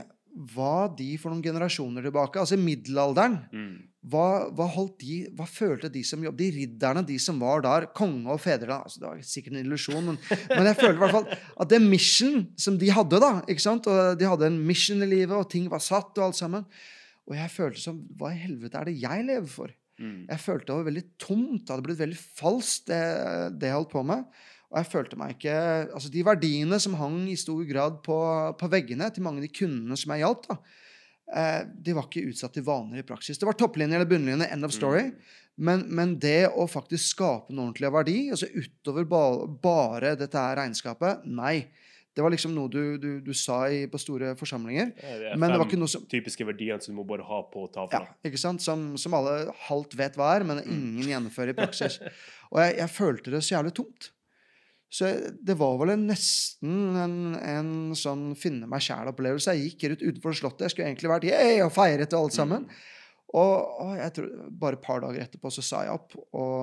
hva 0.51 0.89
de 0.91 1.13
for 1.21 1.31
noen 1.31 1.43
generasjoner 1.45 2.03
tilbake, 2.03 2.41
altså 2.41 2.57
middelalderen 2.59 3.37
Mm. 3.53 3.75
hva, 4.03 4.49
hva, 4.51 4.65
holdt 4.67 4.97
de, 4.99 5.19
hva 5.37 5.45
følte 5.47 5.87
de 5.93 6.01
som 6.03 6.23
jobbet, 6.25 6.41
de 6.51 6.65
ridderne, 6.65 7.05
de 7.07 7.15
som 7.21 7.39
var 7.39 7.61
der, 7.63 7.85
konge 7.95 8.27
og 8.33 8.41
fedreland 8.41 8.83
altså 8.83 8.99
Det 8.99 9.07
var 9.07 9.21
sikkert 9.21 9.53
en 9.53 9.61
illusjon, 9.61 10.03
men, 10.09 10.17
men 10.49 10.65
jeg 10.65 10.75
følte 10.81 10.97
i 10.97 11.03
hvert 11.05 11.15
fall 11.15 11.29
at 11.31 11.71
det 11.71 11.81
mission 11.85 12.43
som 12.57 12.77
de 12.81 12.91
hadde, 12.91 13.21
da 13.21 13.31
ikke 13.47 13.63
sant, 13.63 13.87
og 13.87 14.19
De 14.19 14.27
hadde 14.27 14.49
en 14.49 14.59
mission 14.67 15.01
i 15.05 15.07
livet, 15.13 15.37
og 15.37 15.49
ting 15.49 15.69
var 15.71 15.79
satt, 15.79 16.11
og 16.17 16.25
alt 16.25 16.35
sammen. 16.41 16.65
Og 17.29 17.37
jeg 17.37 17.53
følte 17.53 17.81
som 17.85 18.03
Hva 18.17 18.33
i 18.33 18.41
helvete 18.41 18.81
er 18.81 18.89
det 18.89 18.97
jeg 18.99 19.25
lever 19.29 19.47
for? 19.47 19.71
Mm. 20.01 20.25
Jeg 20.27 20.41
følte 20.43 20.67
det 20.69 20.77
var 20.79 20.89
veldig 20.89 21.05
tomt. 21.21 21.61
Det 21.63 21.73
hadde 21.73 21.87
blitt 21.87 22.01
veldig 22.01 22.19
falskt, 22.19 22.89
det, 22.91 23.01
det 23.59 23.71
jeg 23.71 23.77
holdt 23.77 23.93
på 23.93 24.03
med. 24.07 24.25
Og 24.71 24.79
jeg 24.81 24.89
følte 24.91 25.19
meg 25.19 25.35
ikke 25.35 25.55
Altså, 25.85 26.09
de 26.11 26.25
verdiene 26.25 26.79
som 26.83 26.97
hang 26.99 27.21
i 27.31 27.37
stor 27.39 27.61
grad 27.69 28.01
på, 28.05 28.17
på 28.59 28.71
veggene 28.71 29.07
til 29.13 29.25
mange 29.25 29.43
av 29.43 29.47
de 29.47 29.53
kundene 29.55 29.97
som 29.99 30.11
jeg 30.13 30.25
hjalp, 30.25 30.49
da, 30.49 30.57
eh, 31.39 31.61
de 31.87 31.95
var 31.95 32.09
ikke 32.09 32.27
utsatt 32.31 32.57
til 32.57 32.65
vaner 32.67 33.01
i 33.01 33.07
praksis. 33.07 33.39
Det 33.39 33.47
var 33.47 33.57
topplinje 33.59 33.99
eller 33.99 34.09
bunnlinje, 34.09 34.49
end 34.51 34.67
of 34.67 34.75
story. 34.75 35.07
Mm. 35.11 35.41
Men, 35.55 35.85
men 35.87 36.17
det 36.19 36.49
å 36.51 36.65
faktisk 36.67 37.13
skape 37.13 37.53
en 37.53 37.61
ordentlig 37.63 37.91
verdi, 37.95 38.17
altså 38.35 38.49
utover 38.51 39.07
ba, 39.07 39.23
bare 39.47 40.17
dette 40.19 40.41
her 40.41 40.57
regnskapet, 40.59 41.23
nei. 41.23 41.69
Det 42.15 42.23
var 42.23 42.31
liksom 42.31 42.53
noe 42.55 42.71
du, 42.71 42.95
du, 43.01 43.09
du 43.19 43.33
sa 43.35 43.65
i, 43.67 43.81
på 43.91 43.99
store 43.99 44.31
forsamlinger. 44.39 44.93
Ja, 45.03 45.15
det 45.19 45.29
er 45.33 45.39
Men 45.41 45.51
det 45.51 45.59
var 45.59 45.67
ikke 45.67 45.79
noe 45.81 45.91
som 45.91 46.05
typiske 46.07 46.47
verdiene 46.47 46.79
som 46.81 46.93
du 46.95 46.99
må 47.01 47.03
bare 47.09 47.25
ha 47.27 47.41
på 47.51 47.65
ja, 47.91 48.05
ikke 48.23 48.39
sant? 48.39 48.63
Som, 48.63 48.93
som 49.01 49.17
alle 49.17 49.51
halvt 49.67 49.97
vet 49.99 50.15
hva 50.19 50.29
er, 50.37 50.47
men 50.47 50.61
Mm. 50.63 50.71
ingen 50.77 51.09
gjennomfører 51.11 51.51
i 51.51 51.57
praksis. 51.61 51.99
Og 52.53 52.61
jeg, 52.63 52.77
jeg 52.79 52.93
følte 52.95 53.33
det 53.35 53.43
så 53.43 53.57
jævlig 53.57 53.73
tomt. 53.75 54.11
Så 54.95 55.09
jeg, 55.09 55.33
det 55.43 55.57
var 55.59 55.75
vel 55.81 55.91
en, 55.91 56.05
nesten 56.07 56.95
en, 57.01 57.15
en 57.35 57.71
sånn 57.99 58.29
finne 58.39 58.69
meg 58.71 58.83
sjæl-opplevelse. 58.85 59.51
Jeg 59.57 59.73
gikk 59.73 59.89
rett 59.91 60.05
utenfor 60.05 60.37
Slottet. 60.39 60.69
Jeg 60.69 60.75
skulle 60.75 60.87
egentlig 60.93 61.11
vært 61.11 61.27
yeah, 61.27 61.65
og 61.65 61.73
feiret 61.75 62.15
og 62.15 62.29
alt 62.29 62.37
sammen. 62.37 62.69
Mm. 62.69 62.83
Og, 63.33 63.79
og 63.81 63.95
jeg 63.97 64.13
tror, 64.15 64.27
bare 64.61 64.77
et 64.77 64.83
par 64.83 65.01
dager 65.01 65.23
etterpå 65.25 65.49
så 65.51 65.63
sa 65.65 65.79
jeg 65.83 65.95
opp 65.97 66.13
og 66.37 66.59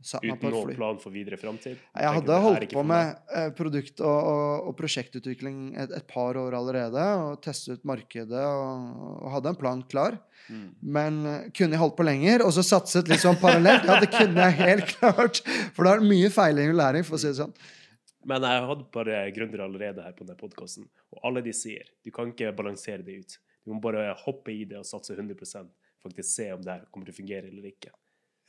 satt 0.00 0.20
satte 0.20 0.30
meg 0.30 0.38
på 0.40 0.48
Uten 0.48 0.54
noen 0.54 0.78
plan 0.78 1.00
for 1.02 1.12
videre 1.12 1.36
framtid. 1.40 1.80
Jeg 1.98 2.14
hadde 2.16 2.36
holdt 2.44 2.72
på 2.72 2.84
med 2.86 3.10
eh, 3.36 3.48
produkt- 3.58 4.00
og, 4.00 4.28
og, 4.30 4.70
og 4.70 4.76
prosjektutvikling 4.78 5.58
et, 5.82 5.92
et 5.98 6.06
par 6.08 6.38
år 6.40 6.56
allerede. 6.56 7.04
Og 7.26 7.42
testet 7.44 7.80
ut 7.80 7.90
markedet 7.90 8.44
og, 8.46 9.02
og 9.18 9.34
hadde 9.34 9.52
en 9.52 9.60
plan 9.60 9.82
klar. 9.90 10.16
Mm. 10.46 10.64
Men 10.98 11.20
eh, 11.26 11.50
kunne 11.50 11.76
jeg 11.76 11.82
holdt 11.82 11.98
på 11.98 12.06
lenger 12.06 12.46
og 12.46 12.54
så 12.56 12.64
satset 12.70 13.10
litt 13.10 13.24
sånn 13.24 13.40
parallelt? 13.42 13.84
Ja, 13.90 13.98
det 14.00 14.12
kunne 14.14 14.48
jeg 14.48 14.58
helt 14.62 14.94
klart. 14.96 15.42
For 15.74 15.84
det 15.84 15.96
er 15.96 16.08
mye 16.14 16.32
feiling 16.32 16.72
og 16.72 16.80
læring, 16.80 17.06
for 17.08 17.18
å 17.18 17.22
si 17.22 17.32
det 17.32 17.40
sånn. 17.42 17.54
Men 18.30 18.44
jeg 18.44 18.64
hadde 18.70 18.88
bare 18.94 19.20
gründere 19.34 19.66
allerede 19.66 20.04
her 20.04 20.16
på 20.16 20.24
denne 20.24 20.38
podkasten, 20.38 20.84
og 21.14 21.22
alle 21.24 21.40
de 21.44 21.54
sier 21.56 21.86
du 22.04 22.12
kan 22.12 22.28
ikke 22.32 22.52
balansere 22.56 23.04
det 23.04 23.22
ut. 23.22 23.38
Du 23.64 23.72
må 23.72 23.80
bare 23.84 24.10
hoppe 24.24 24.52
i 24.52 24.64
det 24.68 24.80
og 24.80 24.88
satse 24.88 25.16
100 25.16 25.36
faktisk 26.02 26.30
se 26.32 26.50
om 26.54 26.62
det 26.64 26.76
her 26.76 26.86
kommer 26.90 27.08
til 27.08 27.16
å 27.16 27.20
fungere 27.22 27.50
eller 27.50 27.72
ikke. 27.72 27.92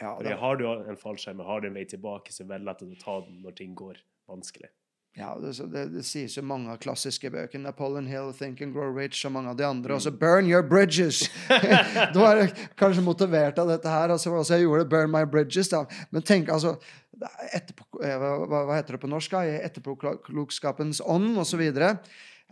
Ja, 0.01 0.17
det, 0.23 0.33
Har 0.41 0.55
du 0.57 0.65
en 0.67 0.97
fallskjerm 0.97 1.43
har 1.45 1.61
du 1.61 1.67
en 1.69 1.75
vei 1.77 1.85
tilbake, 1.85 2.33
så 2.33 2.43
er 2.43 2.63
det 2.63 2.77
du 2.81 2.95
tar 2.97 3.25
den 3.27 3.41
når 3.43 3.57
ting 3.59 3.75
går 3.77 3.99
vanskelig. 4.29 4.71
ja, 5.13 5.37
det, 5.41 5.51
det, 5.73 5.85
det 5.91 6.03
sies 6.07 6.37
jo 6.37 6.41
mange 6.47 6.71
av 6.71 6.79
klassiske 6.81 7.29
bøkene. 7.29 7.67
Napoleon 7.67 8.07
Hill, 8.07 8.31
Think 8.33 8.61
and 8.61 8.73
Grow 8.73 8.95
Rich 8.95 9.25
og 9.27 9.35
mange 9.35 9.51
av 9.51 9.59
de 9.59 9.65
andre. 9.67 9.93
Og 9.93 10.01
så 10.01 10.11
Burn 10.11 10.47
Your 10.49 10.63
Bridges! 10.63 11.25
du 12.15 12.21
er 12.23 12.47
kanskje 12.79 13.03
motivert 13.05 13.59
av 13.59 13.69
dette 13.69 13.91
her. 13.91 14.09
Altså, 14.15 14.33
altså 14.33 14.55
jeg 14.55 14.65
gjorde 14.65 14.85
det, 14.85 14.89
Burn 14.95 15.11
My 15.11 15.25
Bridges. 15.29 15.69
Da. 15.69 15.83
Men 16.09 16.25
tenk, 16.25 16.49
altså 16.49 16.77
er 17.21 17.55
etterpå, 17.59 17.85
eh, 18.01 18.17
hva, 18.17 18.63
hva 18.65 18.77
heter 18.77 18.97
det 18.97 19.01
på 19.03 19.09
norsk? 19.11 19.35
da? 19.35 19.43
Etterpåklokskapens 19.67 21.03
ånd, 21.05 21.35
osv. 21.41 21.61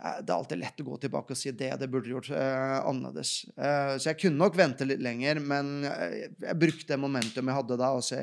Det 0.00 0.32
er 0.32 0.36
alltid 0.36 0.60
lett 0.62 0.80
å 0.80 0.86
gå 0.86 0.96
tilbake 1.02 1.34
og 1.34 1.38
si 1.38 1.50
det, 1.52 1.74
det 1.80 1.88
burde 1.92 2.08
gjort 2.08 2.30
eh, 2.32 2.76
annerledes. 2.88 3.32
Eh, 3.52 3.96
så 4.00 4.10
jeg 4.10 4.20
kunne 4.22 4.40
nok 4.40 4.56
vente 4.56 4.86
litt 4.86 5.02
lenger, 5.04 5.42
men 5.44 5.82
jeg, 5.84 6.30
jeg 6.40 6.60
brukte 6.62 6.88
det 6.88 7.00
momentum 7.02 7.50
jeg 7.50 7.58
hadde 7.58 7.78
da, 7.80 7.90
og 7.98 8.06
så 8.06 8.22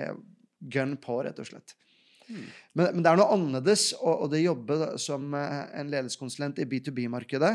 gun 0.74 0.96
på, 1.02 1.20
rett 1.28 1.38
og 1.44 1.50
slett. 1.52 1.76
Men, 2.28 2.90
men 2.92 3.04
det 3.04 3.12
er 3.12 3.20
noe 3.20 3.36
annerledes 3.36 3.92
å, 4.02 4.26
det 4.32 4.42
jobbe 4.44 4.96
som 5.02 5.30
eh, 5.38 5.62
en 5.80 5.92
ledelseskonsulent 5.94 6.60
i 6.64 6.68
B2B-markedet, 6.70 7.54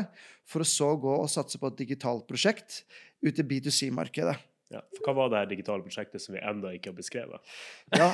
for 0.49 0.63
å 0.63 0.67
så 0.67 0.93
gå 0.99 1.13
og 1.19 1.29
satse 1.31 1.59
på 1.59 1.69
et 1.69 1.83
digitalt 1.83 2.25
prosjekt 2.29 2.81
ut 3.23 3.37
i 3.39 3.47
B2C-markedet. 3.51 4.37
Ja, 4.73 4.81
for 4.97 5.05
hva 5.05 5.13
var 5.17 5.29
det 5.31 5.39
her 5.41 5.49
digitale 5.51 5.85
prosjektet 5.85 6.23
som 6.23 6.33
vi 6.35 6.41
enda 6.41 6.71
ikke 6.73 6.89
har 6.89 6.97
beskrevet? 6.97 7.53
Ja, 7.93 8.09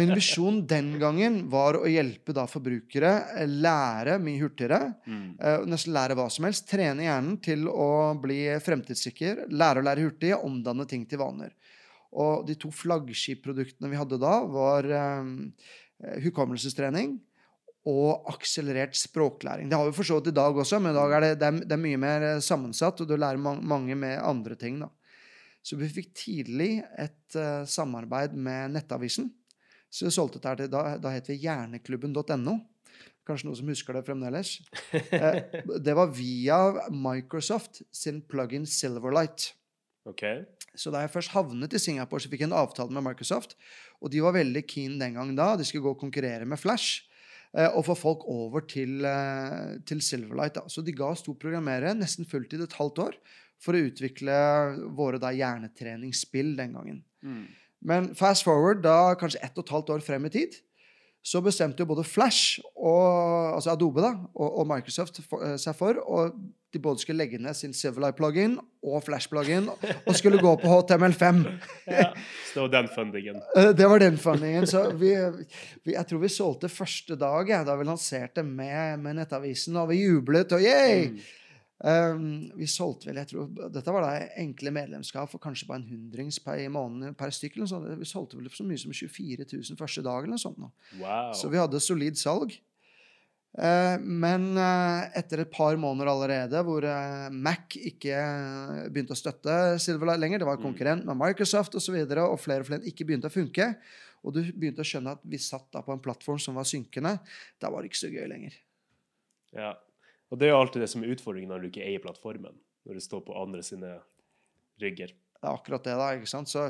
Min 0.00 0.12
visjon 0.16 0.64
den 0.70 0.92
gangen 0.98 1.44
var 1.52 1.78
å 1.78 1.86
hjelpe 1.90 2.34
da 2.36 2.46
forbrukere 2.50 3.12
eh, 3.38 3.46
lære 3.50 4.18
mye 4.22 4.42
hurtigere. 4.42 4.80
Mm. 5.06 5.24
eh, 5.38 5.66
Nesten 5.70 5.94
lære 5.94 6.18
hva 6.18 6.26
som 6.32 6.48
helst. 6.48 6.66
Trene 6.70 7.06
hjernen 7.06 7.38
til 7.44 7.68
å 7.70 8.12
bli 8.20 8.42
fremtidssikker. 8.64 9.46
Lære 9.54 9.82
å 9.82 9.86
lære 9.86 10.08
hurtig, 10.08 10.34
omdanne 10.36 10.88
ting 10.90 11.06
til 11.06 11.22
vaner. 11.22 11.54
Og 12.10 12.46
de 12.48 12.56
to 12.58 12.72
flaggskipproduktene 12.74 13.90
vi 13.92 13.98
hadde 14.00 14.18
da, 14.18 14.40
var 14.50 14.86
um, 15.22 15.34
hukommelsestrening 16.24 17.20
og 17.88 18.26
akselerert 18.28 18.98
språklæring. 18.98 19.70
Det 19.70 19.78
har 19.78 19.86
vi 19.88 19.94
for 19.96 20.04
så 20.04 20.18
vidt 20.18 20.32
i 20.32 20.36
dag 20.36 20.58
også, 20.58 20.80
men 20.82 20.92
i 20.92 20.98
dag 20.98 21.14
er 21.16 21.24
det, 21.24 21.30
det, 21.40 21.46
er, 21.48 21.60
det 21.70 21.76
er 21.76 21.80
mye 21.80 22.00
mer 22.02 22.26
sammensatt, 22.44 23.00
og 23.00 23.08
du 23.08 23.14
lærer 23.16 23.40
man, 23.40 23.62
mange 23.64 23.96
med 23.96 24.18
andre 24.20 24.58
ting. 24.58 24.82
da. 24.82 24.90
Så 25.62 25.76
vi 25.76 25.88
fikk 25.92 26.14
tidlig 26.16 26.80
et 26.98 27.36
uh, 27.36 27.66
samarbeid 27.68 28.32
med 28.32 28.76
Nettavisen. 28.76 29.28
Så 29.90 30.06
vi 30.06 30.12
solgte 30.14 30.40
dette 30.40 30.64
til, 30.64 30.70
da, 30.72 30.96
da 31.02 31.12
het 31.12 31.28
vi 31.28 31.36
hjerneklubben.no. 31.42 32.56
Kanskje 33.28 33.46
noen 33.48 33.58
som 33.58 33.68
husker 33.70 33.94
det 33.94 34.04
fremdeles. 34.06 34.54
Eh, 34.94 35.58
det 35.86 35.94
var 35.98 36.12
via 36.16 36.60
Microsoft 36.94 37.82
sin 37.94 38.22
plugin 38.26 38.64
Silverlight. 38.66 39.50
Okay. 40.08 40.46
Så 40.78 40.90
da 40.94 41.02
jeg 41.04 41.12
først 41.12 41.34
havnet 41.34 41.74
i 41.76 41.82
Singapore, 41.82 42.22
så 42.22 42.30
fikk 42.32 42.46
jeg 42.46 42.50
en 42.50 42.56
avtale 42.56 42.94
med 42.94 43.04
Microsoft. 43.10 43.56
Og 44.00 44.10
de 44.14 44.22
var 44.24 44.34
veldig 44.38 44.62
keen 44.70 44.96
den 45.02 45.18
gang 45.18 45.34
da. 45.36 45.52
De 45.60 45.66
skulle 45.68 45.84
gå 45.84 45.92
og 45.92 46.00
konkurrere 46.00 46.48
med 46.48 46.58
Flash. 46.58 47.04
eh, 47.52 47.68
Og 47.68 47.84
få 47.90 47.98
folk 47.98 48.24
over 48.30 48.64
til, 48.64 49.04
eh, 49.04 49.78
til 49.84 50.00
Silverlight. 50.00 50.54
Da. 50.54 50.64
Så 50.68 50.82
de 50.86 50.94
ga 50.96 51.10
oss 51.12 51.22
to 51.26 51.34
programmerere 51.34 51.94
nesten 51.98 52.24
fulltid 52.24 52.62
et 52.62 52.78
halvt 52.78 53.04
år 53.10 53.20
for 53.60 53.76
å 53.76 53.84
utvikle 53.90 54.36
våre 54.96 55.20
da 55.20 55.32
hjernetreningsspill 55.36 56.54
den 56.58 56.76
gangen. 56.78 57.02
Mm. 57.22 57.44
Men 57.80 58.10
fast 58.16 58.44
forward, 58.44 58.82
da 58.84 59.14
kanskje 59.20 59.42
ett 59.44 59.56
og 59.56 59.66
et 59.66 59.74
halvt 59.76 59.94
år 59.96 60.04
frem 60.04 60.28
i 60.28 60.32
tid, 60.32 60.56
så 61.22 61.42
bestemte 61.44 61.82
jo 61.82 61.88
både 61.90 62.04
Flash, 62.08 62.62
og, 62.76 63.56
altså 63.56 63.74
Adobe 63.74 64.04
da, 64.04 64.14
og, 64.32 64.48
og 64.62 64.68
Microsoft 64.68 65.20
for, 65.28 65.44
uh, 65.44 65.58
seg 65.60 65.76
for 65.76 66.00
og 66.00 66.38
de 66.70 66.78
både 66.78 67.02
skulle 67.02 67.18
legge 67.18 67.38
ned 67.42 67.56
sin 67.58 67.72
Civileye-plugin 67.74 68.54
og 68.86 69.02
Flash-plugin 69.02 69.66
og 69.72 70.12
skulle 70.14 70.38
gå 70.38 70.52
på 70.62 70.70
HTML5. 70.70 71.40
Ja. 71.90 72.12
Så 72.46 72.54
det 72.54 72.62
var 72.62 72.70
den 72.76 72.88
fundingen. 72.94 73.40
Eh, 73.58 73.72
Det 73.74 73.88
var 73.90 73.98
den 73.98 74.18
fundingen. 74.18 74.66
Så 74.70 74.84
vi, 74.94 75.10
vi, 75.82 75.96
jeg 75.96 76.06
tror 76.06 76.22
vi 76.22 76.30
solgte 76.30 76.70
første 76.70 77.16
dag 77.18 77.50
ja, 77.50 77.64
da 77.66 77.74
vi 77.74 77.88
lanserte 77.88 78.44
med, 78.46 79.00
med 79.02 79.18
Nettavisen, 79.18 79.76
og 79.82 79.90
vi 79.90 80.04
jublet 80.04 80.54
og 80.54 80.62
yay! 80.62 81.10
Mm. 81.10 81.18
Um, 81.80 82.50
vi 82.60 82.66
solgte 82.68 83.08
vel, 83.08 83.16
jeg 83.22 83.30
tror, 83.30 83.46
Dette 83.72 83.92
var 83.94 84.04
da 84.04 84.26
enkle 84.42 84.68
medlemskap 84.76 85.30
for 85.32 85.40
kanskje 85.40 85.64
bare 85.68 85.80
en 85.80 85.86
hundrings 85.88 86.36
per 86.44 86.60
måned 86.68 87.14
per 87.16 87.32
stykk. 87.32 87.56
Vi 87.62 88.04
solgte 88.10 88.36
vel 88.36 88.50
så 88.52 88.66
mye 88.68 88.76
som 88.82 88.92
24 88.92 89.46
000 89.48 89.78
første 89.80 90.02
dag. 90.04 90.18
eller 90.24 90.34
noe 90.36 90.42
sånt. 90.42 90.60
Wow. 91.00 91.30
Så 91.32 91.48
vi 91.48 91.56
hadde 91.56 91.80
solid 91.80 92.20
salg. 92.20 92.52
Eh, 93.58 93.96
men 93.98 94.44
eh, 94.60 95.08
etter 95.18 95.40
et 95.42 95.50
par 95.50 95.74
måneder 95.80 96.06
allerede 96.12 96.60
hvor 96.62 96.84
eh, 96.86 97.32
Mac 97.34 97.74
ikke 97.74 98.12
eh, 98.14 98.84
begynte 98.92 99.16
å 99.16 99.18
støtte 99.18 99.56
Silverlight 99.82 100.20
lenger, 100.22 100.38
det 100.44 100.46
var 100.46 100.60
Mm. 100.60 100.66
konkurrent 100.68 101.04
med 101.08 101.16
Microsoft 101.18 101.74
osv., 101.74 101.80
og, 101.80 101.82
så 101.82 101.96
videre, 101.96 102.28
og 102.30 102.38
flere 102.38 102.60
og 102.62 102.68
flere 102.68 102.86
ikke 102.86 103.08
begynte 103.08 103.26
å 103.26 103.34
funke, 103.34 103.72
og 104.22 104.36
du 104.36 104.44
begynte 104.52 104.84
å 104.84 104.86
skjønne 104.86 105.16
at 105.16 105.24
vi 105.24 105.38
satt 105.42 105.66
da 105.72 105.80
på 105.82 105.96
en 105.96 105.98
plattform 106.04 106.38
som 106.38 106.54
var 106.60 106.68
synkende, 106.68 107.16
da 107.58 107.70
var 107.72 107.82
det 107.82 107.90
ikke 107.90 108.04
så 108.04 108.12
gøy 108.12 108.28
lenger. 108.30 108.54
Ja. 109.56 109.72
Og 110.30 110.38
det 110.38 110.46
er 110.46 110.54
jo 110.54 110.60
alltid 110.62 110.84
det 110.84 110.90
som 110.92 111.02
er 111.02 111.12
utfordringen 111.14 111.50
når 111.50 111.64
du 111.64 111.70
ikke 111.70 111.86
eier 111.86 112.02
plattformen. 112.02 112.54
Når 112.86 112.96
du 112.96 113.04
står 113.04 113.24
på 113.26 113.36
andre 113.38 113.64
sine 113.66 113.96
rygger. 114.80 115.12
Det 115.40 115.48
er 115.48 115.56
akkurat 115.56 115.86
det, 115.86 115.94
da. 115.96 116.06
ikke 116.18 116.28
sant? 116.28 116.50
Så 116.52 116.66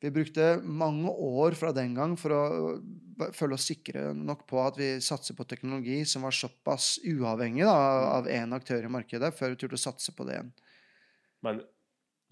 vi 0.00 0.10
brukte 0.12 0.46
mange 0.64 1.12
år 1.12 1.56
fra 1.60 1.74
den 1.76 1.92
gang 1.96 2.14
for 2.16 2.32
å 2.32 2.42
føle 3.36 3.58
oss 3.58 3.66
sikre 3.68 4.14
nok 4.16 4.46
på 4.48 4.62
at 4.62 4.78
vi 4.80 4.88
satser 5.04 5.36
på 5.36 5.44
teknologi 5.48 5.98
som 6.08 6.24
var 6.24 6.32
såpass 6.32 6.94
uavhengig 7.04 7.66
da, 7.68 7.76
av 8.16 8.30
én 8.32 8.56
aktør 8.56 8.88
i 8.88 8.92
markedet, 8.92 9.28
før 9.36 9.52
vi 9.52 9.60
turte 9.60 9.76
å 9.76 9.84
satse 9.84 10.16
på 10.16 10.24
det 10.24 10.38
igjen. 10.38 10.54
Men 11.44 11.60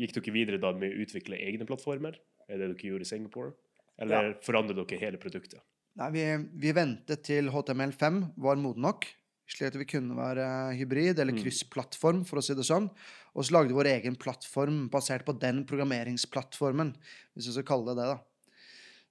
gikk 0.01 0.17
dere 0.17 0.35
videre 0.39 0.62
da 0.62 0.73
med 0.73 0.97
å 0.97 1.05
utvikle 1.05 1.37
egne 1.45 1.69
plattformer? 1.69 2.17
Er 2.49 2.57
det 2.57 2.73
dere 2.73 2.89
gjorde 2.89 3.05
i 3.05 3.12
Singapore? 3.12 3.53
Eller 4.01 4.33
forandret 4.45 4.81
dere 4.81 5.05
hele 5.05 5.21
produktet? 5.21 5.61
Nei, 6.01 6.09
vi, 6.15 6.25
vi 6.57 6.73
ventet 6.73 7.21
til 7.29 7.53
HTML5 7.53 8.23
var 8.41 8.57
moden 8.57 8.89
nok, 8.89 9.05
slik 9.53 9.69
at 9.71 9.77
vi 9.79 9.85
kunne 9.85 10.17
være 10.17 10.47
hybrid 10.79 11.19
eller 11.21 11.33
Mm. 11.37 11.43
kryssplattform, 11.45 12.25
for 12.27 12.41
å 12.41 12.43
si 12.45 12.55
det 12.57 12.65
sånn. 12.65 12.89
Og 13.37 13.45
så 13.45 13.53
lagde 13.53 13.69
vi 13.69 13.79
vår 13.79 13.91
egen 14.01 14.17
plattform 14.17 14.89
basert 14.91 15.25
på 15.25 15.39
den 15.39 15.65
programmeringsplattformen, 15.69 16.95
hvis 17.37 17.47
vi 17.49 17.53
skal 17.53 17.65
kalle 17.69 17.93
det 17.93 17.97
det, 18.03 18.07
da. 18.15 18.19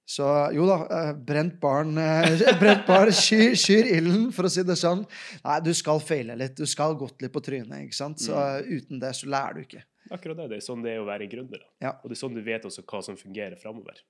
Så 0.04 0.26
jo 0.52 0.66
da, 0.66 0.80
eh, 0.90 1.12
brent 1.14 1.60
barn, 1.60 1.96
eh, 1.96 2.36
brent 2.60 2.84
barn 2.86 3.08
skyr, 3.14 3.54
skyr 3.54 3.86
ilden, 3.86 4.32
for 4.34 4.44
å 4.44 4.50
si 4.50 4.62
det 4.66 4.74
sånn. 4.76 5.04
Nei, 5.44 5.60
du 5.60 5.72
skal 5.72 6.00
feile 6.02 6.36
litt, 6.36 6.56
du 6.58 6.66
skal 6.66 6.96
gått 6.98 7.22
litt 7.22 7.32
på 7.32 7.40
trynet, 7.40 7.86
ikke 7.86 7.94
sant? 7.94 8.18
Så 8.18 8.34
uten 8.66 8.98
det 9.00 9.12
så 9.14 9.30
lærer 9.30 9.54
du 9.54 9.60
ikke. 9.62 9.84
Akkurat 10.10 10.36
det. 10.42 10.48
Det 10.50 10.56
er 10.58 10.66
sånn 10.66 10.82
det 10.82 10.96
er 10.96 11.00
å 11.00 11.06
være 11.06 11.28
gründer. 11.30 11.62
Ja. 11.80 11.94
Og 12.02 12.10
det 12.10 12.18
er 12.18 12.26
sånn 12.26 12.34
du 12.34 12.42
vet 12.42 12.66
også 12.68 12.82
hva 12.84 13.00
som 13.06 13.16
fungerer 13.16 13.56
framover. 13.56 14.02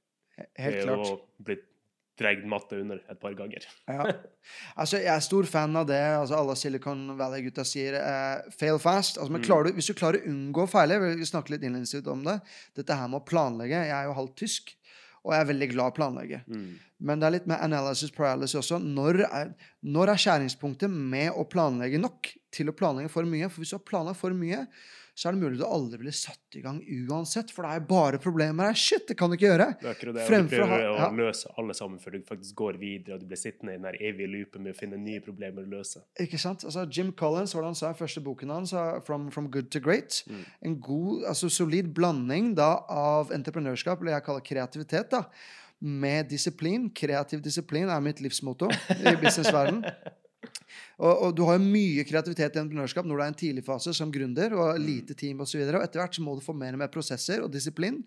Helt 0.57 0.81
det 0.81 0.81
er 0.81 0.87
klart. 0.89 1.07
å 1.07 1.45
bli 1.45 1.57
dregd 2.21 2.45
matte 2.47 2.77
under 2.81 3.01
et 3.11 3.19
par 3.21 3.33
ganger. 3.39 3.65
Ja. 3.89 4.05
Altså, 4.77 4.99
jeg 4.99 5.09
er 5.15 5.23
stor 5.25 5.47
fan 5.47 5.77
av 5.79 5.87
det 5.89 5.99
altså 6.01 6.37
alle 6.39 6.55
Silicon 6.59 7.05
Valley-gutta 7.19 7.65
sier. 7.67 7.95
eh, 7.99 8.51
fail 8.59 8.79
fast. 8.83 9.19
Altså, 9.19 9.31
men 9.33 9.41
Mm. 9.43 9.47
klarer 9.47 9.65
du, 9.71 9.73
hvis 9.79 9.87
du 9.91 9.95
klarer 9.95 10.21
å 10.21 10.29
unngå 10.33 10.65
å 10.67 10.71
feile 10.71 10.99
Vi 11.17 11.25
snakke 11.29 11.51
litt 11.55 11.63
innledningsvis 11.63 12.07
om 12.11 12.25
det. 12.27 12.41
Dette 12.75 12.95
her 12.99 13.09
med 13.09 13.21
å 13.23 13.25
planlegge. 13.27 13.85
Jeg 13.87 13.91
er 13.97 14.05
jo 14.11 14.15
halvt 14.19 14.37
tysk, 14.37 14.75
og 15.25 15.33
jeg 15.33 15.41
er 15.45 15.51
veldig 15.53 15.69
glad 15.73 15.87
i 15.87 15.95
å 15.95 15.99
planlegge. 16.01 16.41
Mm. 16.49 16.67
Men 17.03 17.19
det 17.21 17.27
er 17.27 17.35
litt 17.39 17.47
med 17.51 17.61
analysis 17.63 18.11
paralysis 18.15 18.59
også. 18.61 18.79
Når 18.83 19.23
er, 19.29 19.55
når 19.83 20.11
er 20.13 20.21
skjæringspunktet 20.23 20.91
med 20.91 21.33
å 21.33 21.47
planlegge 21.49 21.99
nok 22.03 22.29
til 22.53 22.69
å 22.71 22.77
planlegge 22.77 23.11
for 23.11 23.25
mye? 23.27 23.49
For 23.51 23.63
hvis 23.63 23.71
du 23.75 23.79
har 23.79 23.87
planlagt 23.89 24.21
for 24.21 24.31
mye, 24.35 24.67
så 25.15 25.29
er 25.29 25.35
det 25.37 25.43
mulig 25.43 25.59
du 25.61 25.65
aldri 25.67 25.99
ville 26.01 26.13
satt 26.17 26.57
i 26.57 26.63
gang 26.65 26.79
uansett. 27.09 27.51
For 27.53 27.67
det 27.67 27.73
er 27.77 27.83
bare 27.85 28.19
problemer 28.23 28.71
her. 28.71 28.79
Shit, 28.81 29.05
det 29.11 29.17
kan 29.21 29.29
du 29.29 29.37
ikke 29.37 29.51
gjøre. 29.51 29.67
Det 29.81 29.89
er 29.89 29.93
akkurat 29.93 30.15
det. 30.17 30.25
Fremfor 30.27 30.57
du 30.57 30.65
å 30.65 30.69
ha- 30.71 30.79
prøver 30.79 31.05
å 31.05 31.19
løse 31.29 31.53
alle 31.61 31.75
sammen 31.77 31.99
før 32.01 32.17
du 32.17 32.23
faktisk 32.31 32.55
går 32.63 32.79
videre, 32.81 33.15
og 33.19 33.21
du 33.21 33.27
blir 33.29 33.37
sittende 33.41 33.75
i 33.75 33.81
den 33.83 33.99
evige 34.01 34.31
loopen 34.33 34.65
med 34.65 34.73
å 34.75 34.79
finne 34.79 34.97
nye 34.97 35.21
problemer 35.21 35.67
å 35.67 35.69
løse. 35.75 36.01
Ikke 36.19 36.41
sant? 36.41 36.65
Altså, 36.65 36.87
Jim 36.91 37.13
Collins, 37.13 37.53
hvordan 37.53 37.77
sa 37.77 37.91
i 37.93 37.99
første 38.01 38.23
boken 38.25 38.49
hans, 38.57 38.73
from, 39.05 39.31
'From 39.31 39.51
Good 39.51 39.71
to 39.71 39.81
Great'. 39.81 40.23
Mm. 40.29 40.45
En 40.63 40.81
god, 40.81 41.25
altså 41.29 41.51
solid 41.51 41.93
blanding 41.95 42.55
da 42.57 42.81
av 42.89 43.31
entreprenørskap, 43.33 44.01
eller 44.01 44.13
jeg 44.13 44.25
kaller 44.25 44.41
kreativitet, 44.41 45.11
da, 45.11 45.25
med 45.81 46.29
disiplin. 46.31 46.89
Kreativ 46.95 47.43
disiplin 47.43 47.89
er 47.91 48.01
mitt 48.01 48.21
livsmotto 48.21 48.71
i 48.71 49.17
businessverden. 49.21 49.85
Og, 51.03 51.23
og 51.27 51.33
du 51.35 51.43
har 51.49 51.59
jo 51.59 51.65
mye 51.67 52.05
kreativitet 52.07 52.55
i 52.55 52.61
entreprenørskap 52.63 53.09
når 53.09 53.19
du 53.19 53.23
er 53.23 53.31
i 53.31 53.33
en 53.35 53.41
tidlig 53.41 53.65
fase 53.67 53.95
som 53.97 54.13
gründer 54.15 54.55
og 54.55 54.79
lite 54.79 55.17
team 55.19 55.43
osv. 55.43 55.59
Og, 55.65 55.75
og 55.81 55.83
etter 55.83 56.03
hvert 56.03 56.19
så 56.19 56.23
må 56.23 56.37
du 56.39 56.45
få 56.45 56.55
mer 56.55 56.77
og 56.77 56.85
mer 56.85 56.93
prosesser 56.95 57.43
og 57.43 57.51
disiplin, 57.55 58.03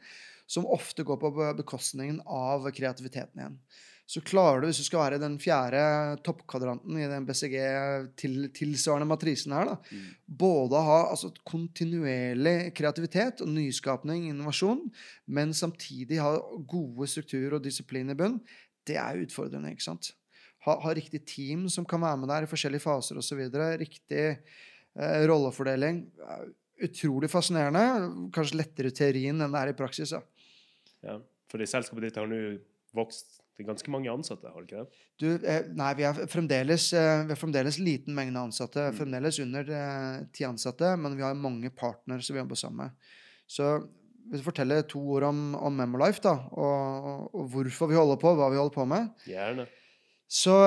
som 0.48 0.68
ofte 0.70 1.04
går 1.04 1.20
på 1.20 1.34
bekostningen 1.58 2.22
av 2.24 2.70
kreativiteten 2.72 3.42
igjen. 3.42 3.60
Så 4.06 4.22
klarer 4.22 4.62
du, 4.62 4.68
hvis 4.70 4.78
du 4.78 4.86
skal 4.86 5.02
være 5.02 5.18
den 5.18 5.40
fjerde 5.42 5.80
toppkvadranten 6.26 7.00
i 7.02 7.08
den 7.10 7.26
BCG-tilsvarende 7.26 9.08
matrisen 9.10 9.56
her, 9.58 9.72
da, 9.72 9.78
Mm. 9.90 10.04
både 10.28 10.82
ha 10.86 11.00
altså, 11.10 11.32
kontinuerlig 11.44 12.74
kreativitet 12.78 13.42
og 13.42 13.50
nyskapning, 13.50 14.30
innovasjon, 14.30 14.92
men 15.26 15.54
samtidig 15.58 16.22
ha 16.22 16.38
gode 16.70 17.08
strukturer 17.10 17.58
og 17.58 17.64
disiplin 17.66 18.14
i 18.14 18.14
bunn, 18.14 18.38
det 18.86 18.98
er 19.02 19.26
utfordrende, 19.26 19.74
ikke 19.74 19.90
sant? 19.90 20.14
Ha, 20.66 20.78
ha 20.82 20.94
riktig 20.98 21.24
team 21.30 21.68
som 21.72 21.86
kan 21.88 22.02
være 22.02 22.22
med 22.22 22.32
der 22.32 22.46
i 22.46 22.50
forskjellige 22.50 22.84
faser 22.84 23.20
osv. 23.22 23.42
Riktig 23.82 24.24
eh, 24.26 25.26
rollefordeling. 25.30 26.06
er 26.26 26.54
Utrolig 26.86 27.30
fascinerende. 27.32 28.30
Kanskje 28.36 28.60
lettere 28.60 28.90
i 28.92 28.96
teorien 28.96 29.40
enn 29.40 29.54
det 29.54 29.62
er 29.62 29.72
i 29.72 29.78
praksis. 29.78 30.12
Ja. 30.12 30.20
Ja. 31.06 31.20
For 31.52 31.62
selskapet 31.64 32.10
ditt 32.10 32.18
har 32.20 32.28
nå 32.28 32.40
vokst 32.96 33.38
til 33.56 33.68
ganske 33.68 33.92
mange 33.92 34.12
ansatte, 34.12 34.50
har 34.52 34.64
det 34.64 34.68
ikke 34.68 34.82
det? 34.84 35.04
Du, 35.22 35.28
eh, 35.48 35.68
nei, 35.80 35.92
vi 35.96 36.04
er 36.08 36.18
fremdeles, 36.32 36.90
eh, 36.94 37.22
vi 37.24 37.36
er 37.36 37.40
fremdeles 37.40 37.78
liten 37.80 38.16
mengde 38.18 38.42
ansatte. 38.50 38.90
Mm. 38.90 38.98
Fremdeles 38.98 39.40
under 39.44 39.70
eh, 39.72 40.18
ti 40.36 40.44
ansatte, 40.48 40.92
men 41.00 41.16
vi 41.16 41.24
har 41.24 41.38
mange 41.40 41.72
partnere 41.72 42.26
som 42.26 42.36
vi 42.36 42.42
jobber 42.42 42.60
sammen 42.60 42.84
med. 42.84 43.14
Så 43.48 43.70
jeg 44.34 44.44
forteller 44.44 44.84
to 44.90 45.00
ord 45.16 45.30
om, 45.30 45.42
om 45.56 45.80
Memolife, 45.80 46.24
da, 46.26 46.34
og, 46.52 47.30
og 47.32 47.48
hvorfor 47.54 47.92
vi 47.92 48.00
holder 48.00 48.20
på, 48.20 48.36
hva 48.36 48.52
vi 48.52 48.60
holder 48.60 48.76
på 48.76 48.88
med, 48.90 49.12
Gjerne. 49.30 49.68
Så, 50.28 50.58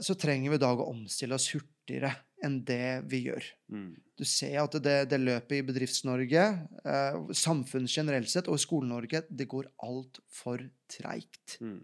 så 0.00 0.14
trenger 0.18 0.54
vi 0.54 0.58
i 0.58 0.62
dag 0.62 0.80
å 0.80 0.90
omstille 0.92 1.36
oss 1.38 1.50
hurtigere 1.54 2.14
enn 2.44 2.60
det 2.66 3.02
vi 3.10 3.24
gjør. 3.26 3.46
Mm. 3.74 3.92
Du 4.18 4.24
ser 4.26 4.60
at 4.62 4.74
det, 4.82 4.98
det 5.10 5.20
løpet 5.22 5.56
i 5.58 5.64
Bedrifts-Norge, 5.66 6.44
eh, 6.82 7.18
samfunnet 7.38 7.92
generelt 7.92 8.30
sett, 8.30 8.50
og 8.50 8.58
i 8.58 8.62
Skole-Norge, 8.62 9.24
det 9.30 9.48
går 9.50 9.70
altfor 9.86 10.62
treigt. 10.90 11.58
Mm. 11.62 11.80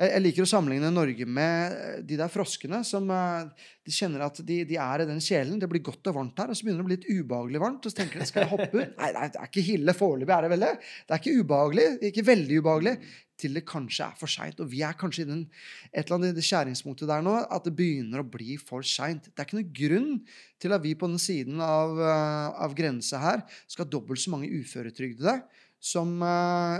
Jeg, 0.00 0.08
jeg 0.14 0.22
liker 0.22 0.46
å 0.46 0.48
sammenligne 0.48 0.90
Norge 0.92 1.26
med 1.28 1.76
eh, 1.76 1.96
de 2.06 2.16
der 2.20 2.32
froskene 2.32 2.80
som 2.86 3.08
eh, 3.12 3.66
de 3.84 3.94
kjenner 3.94 4.24
at 4.24 4.40
de, 4.46 4.62
de 4.68 4.78
er 4.80 5.04
i 5.04 5.08
den 5.08 5.20
kjelen. 5.24 5.60
Det 5.60 5.68
blir 5.70 5.84
godt 5.84 6.12
og 6.12 6.16
varmt 6.16 6.40
her, 6.40 6.52
og 6.52 6.56
så 6.56 6.64
begynner 6.64 6.80
det 6.80 6.86
å 6.86 6.90
bli 6.90 6.98
litt 6.98 7.10
ubehagelig 7.24 7.64
varmt. 7.64 7.84
Og 7.84 7.92
så 7.92 8.00
tenker 8.00 8.22
de 8.22 8.28
skal 8.30 8.46
jeg 8.46 8.52
hoppe 8.54 8.70
ut? 8.72 8.94
Nei, 9.00 9.10
nei, 9.16 9.26
det 9.32 9.42
er 9.42 9.50
ikke 9.50 9.66
hille 9.68 9.96
foreløpig, 9.96 10.36
er 10.36 10.46
det 10.46 10.52
vel 10.54 10.66
det? 10.66 10.72
Det 11.04 11.16
er 11.16 11.24
ikke 11.24 11.44
ubehagelig, 11.44 11.88
ikke 12.10 12.26
veldig 12.30 12.62
ubehagelig, 12.62 12.94
til 13.40 13.56
det 13.56 13.64
kanskje 13.68 14.06
er 14.06 14.18
for 14.20 14.30
seint. 14.30 14.60
Og 14.60 14.68
vi 14.70 14.82
er 14.86 14.98
kanskje 15.00 15.24
i 15.24 15.30
den, 15.30 15.46
et 15.90 16.04
eller 16.04 16.18
annet 16.20 16.44
skjæringspunktet 16.44 17.10
der 17.10 17.24
nå 17.24 17.38
at 17.42 17.66
det 17.66 17.74
begynner 17.78 18.22
å 18.22 18.28
bli 18.28 18.58
for 18.60 18.86
seint. 18.86 19.30
Det 19.30 19.40
er 19.40 19.48
ikke 19.48 19.58
noen 19.58 19.74
grunn 19.80 20.12
til 20.60 20.76
at 20.76 20.84
vi 20.84 20.94
på 20.98 21.08
den 21.10 21.22
siden 21.22 21.64
av, 21.64 21.96
eh, 22.04 22.46
av 22.66 22.76
grensa 22.76 23.22
her 23.22 23.42
skal 23.64 23.86
ha 23.86 23.92
dobbelt 23.96 24.22
så 24.22 24.34
mange 24.34 24.52
uføretrygdede 24.52 25.40
som 25.80 26.20
uh, 26.22 26.76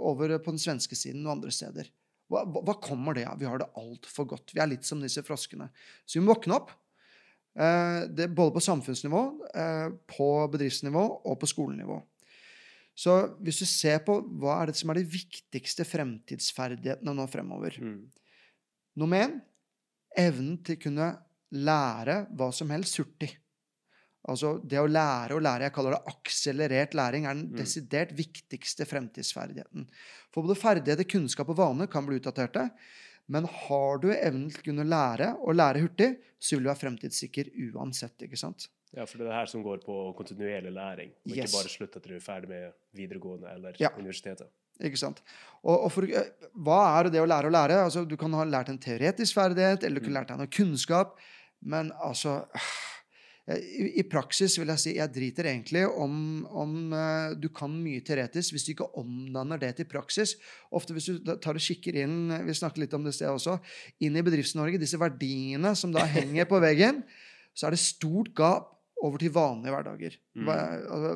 over 0.00 0.38
på 0.40 0.54
den 0.54 0.60
svenske 0.60 0.96
siden 0.96 1.26
og 1.26 1.36
andre 1.36 1.52
steder. 1.52 1.90
Hva 2.30 2.44
hva 2.48 2.76
kommer 2.80 3.16
det 3.16 3.26
av? 3.28 3.38
Vi 3.40 3.48
har 3.48 3.60
det 3.60 3.68
altfor 3.78 4.28
godt. 4.32 4.54
Vi 4.54 4.62
er 4.62 4.70
litt 4.70 4.86
som 4.88 5.02
disse 5.02 5.22
froskene. 5.26 5.68
Så 6.06 6.18
vi 6.18 6.24
må 6.24 6.32
våkne 6.32 6.56
opp. 6.56 6.72
Uh, 7.58 8.06
det, 8.08 8.30
både 8.32 8.54
på 8.56 8.62
samfunnsnivå, 8.64 9.22
uh, 9.52 9.88
på 10.08 10.30
bedriftsnivå 10.54 11.04
og 11.20 11.36
på 11.42 11.50
skolenivå. 11.50 11.98
Så 13.00 13.14
hvis 13.40 13.62
du 13.62 13.66
ser 13.68 14.02
på 14.04 14.18
hva 14.40 14.58
er 14.60 14.70
det 14.70 14.76
som 14.80 14.92
er 14.92 15.00
de 15.00 15.06
viktigste 15.08 15.86
fremtidsferdighetene 15.88 17.14
nå 17.16 17.26
fremover 17.32 17.78
Mm. 17.80 18.00
Nummer 19.00 19.22
én 19.24 19.36
evnen 20.18 20.58
til 20.66 20.76
å 20.76 20.82
kunne 20.82 21.06
lære 21.54 22.26
hva 22.36 22.50
som 22.52 22.68
helst 22.74 22.98
hurtig. 23.00 23.30
Altså 24.28 24.58
det 24.68 24.76
å 24.82 24.90
lære 24.90 25.36
og 25.38 25.44
lære, 25.46 25.68
jeg 25.68 25.72
kaller 25.72 25.94
det 25.96 26.12
akselerert 26.12 26.96
læring, 26.98 27.24
er 27.24 27.34
den 27.34 27.46
Mm. 27.50 27.56
desidert 27.56 28.12
viktigste 28.12 28.84
fremtidsferdigheten. 28.84 29.86
For 30.32 30.42
både 30.42 30.58
ferdigheter, 30.60 31.04
kunnskap 31.08 31.48
og 31.48 31.56
vaner 31.56 31.86
kan 31.86 32.04
bli 32.04 32.18
utdaterte. 32.20 32.70
Men 33.28 33.46
har 33.46 33.98
du 34.02 34.10
evnen 34.10 34.50
til 34.50 34.60
å 34.60 34.64
kunne 34.64 34.90
lære 34.90 35.38
og 35.38 35.54
lære 35.54 35.80
hurtig, 35.80 36.18
så 36.38 36.56
vil 36.56 36.64
du 36.64 36.68
være 36.68 36.82
fremtidssikker 36.82 37.50
uansett. 37.72 38.18
ikke 38.26 38.36
sant? 38.36 38.68
Ja, 38.96 39.04
for 39.06 39.18
det 39.20 39.26
er 39.26 39.30
det 39.30 39.36
her 39.38 39.50
som 39.52 39.62
går 39.62 39.82
på 39.84 39.96
kontinuerlig 40.18 40.72
læring, 40.74 41.12
og 41.14 41.30
Yes. 41.30 41.44
ikke 41.46 41.56
bare 41.60 41.70
slutt 41.70 41.96
etter 41.96 42.08
du 42.10 42.16
er 42.16 42.24
ferdig 42.24 42.48
med 42.50 42.72
videregående 42.98 43.52
eller 43.54 43.76
Ja. 43.78 43.88
universitetet. 43.96 44.48
Ikke 44.82 44.96
sant? 44.98 45.20
Og, 45.62 45.84
og 45.84 45.92
for, 45.92 46.02
eh, 46.08 46.30
hva 46.56 46.98
er 46.98 47.10
det 47.10 47.20
å 47.20 47.26
lære 47.28 47.46
å 47.46 47.52
lære? 47.54 47.76
Altså, 47.84 48.02
du 48.08 48.16
kan 48.16 48.32
ha 48.32 48.44
lært 48.44 48.70
en 48.72 48.78
teoretisk 48.80 49.34
ferdighet, 49.36 49.84
eller 49.84 50.00
du 50.00 50.06
kan 50.06 50.14
ha 50.16 50.20
lært 50.22 50.28
deg 50.32 50.38
noe 50.38 50.46
kunnskap. 50.50 51.18
Men 51.62 51.92
altså 52.02 52.46
eh, 53.46 53.58
i, 53.60 53.86
I 54.00 54.04
praksis 54.08 54.56
vil 54.58 54.72
jeg 54.72 54.78
si 54.82 54.94
jeg 54.96 55.12
driter 55.12 55.44
egentlig 55.50 55.84
om, 55.86 56.46
om 56.48 56.92
eh, 56.96 57.34
du 57.36 57.48
kan 57.52 57.70
mye 57.84 58.00
teoretisk 58.00 58.54
hvis 58.56 58.64
du 58.64 58.72
ikke 58.74 58.88
omdanner 58.98 59.60
det 59.60 59.74
til 59.76 59.84
praksis. 59.90 60.34
Ofte 60.72 60.96
hvis 60.96 61.10
du 61.12 61.36
tar 61.36 61.54
og 61.54 61.60
kikker 61.62 62.00
inn 62.02 62.32
vi 62.46 62.56
snakket 62.56 62.86
litt 62.86 62.94
om 62.96 63.04
det 63.04 63.14
stedet 63.14 63.36
sted 63.38 63.54
også, 63.60 63.60
inn 64.00 64.16
i 64.16 64.22
Bedrifts-Norge, 64.26 64.80
disse 64.80 64.98
verdiene 64.98 65.76
som 65.76 65.92
da 65.92 66.06
henger 66.16 66.48
på 66.50 66.58
veggen, 66.64 67.04
så 67.54 67.68
er 67.68 67.76
det 67.76 67.82
stort 67.84 68.32
gap 68.34 68.76
over 69.02 69.18
til 69.22 69.32
vanlige 69.32 69.72
hverdager. 69.74 70.16
Mm. 70.36 70.48
Altså, 70.50 71.12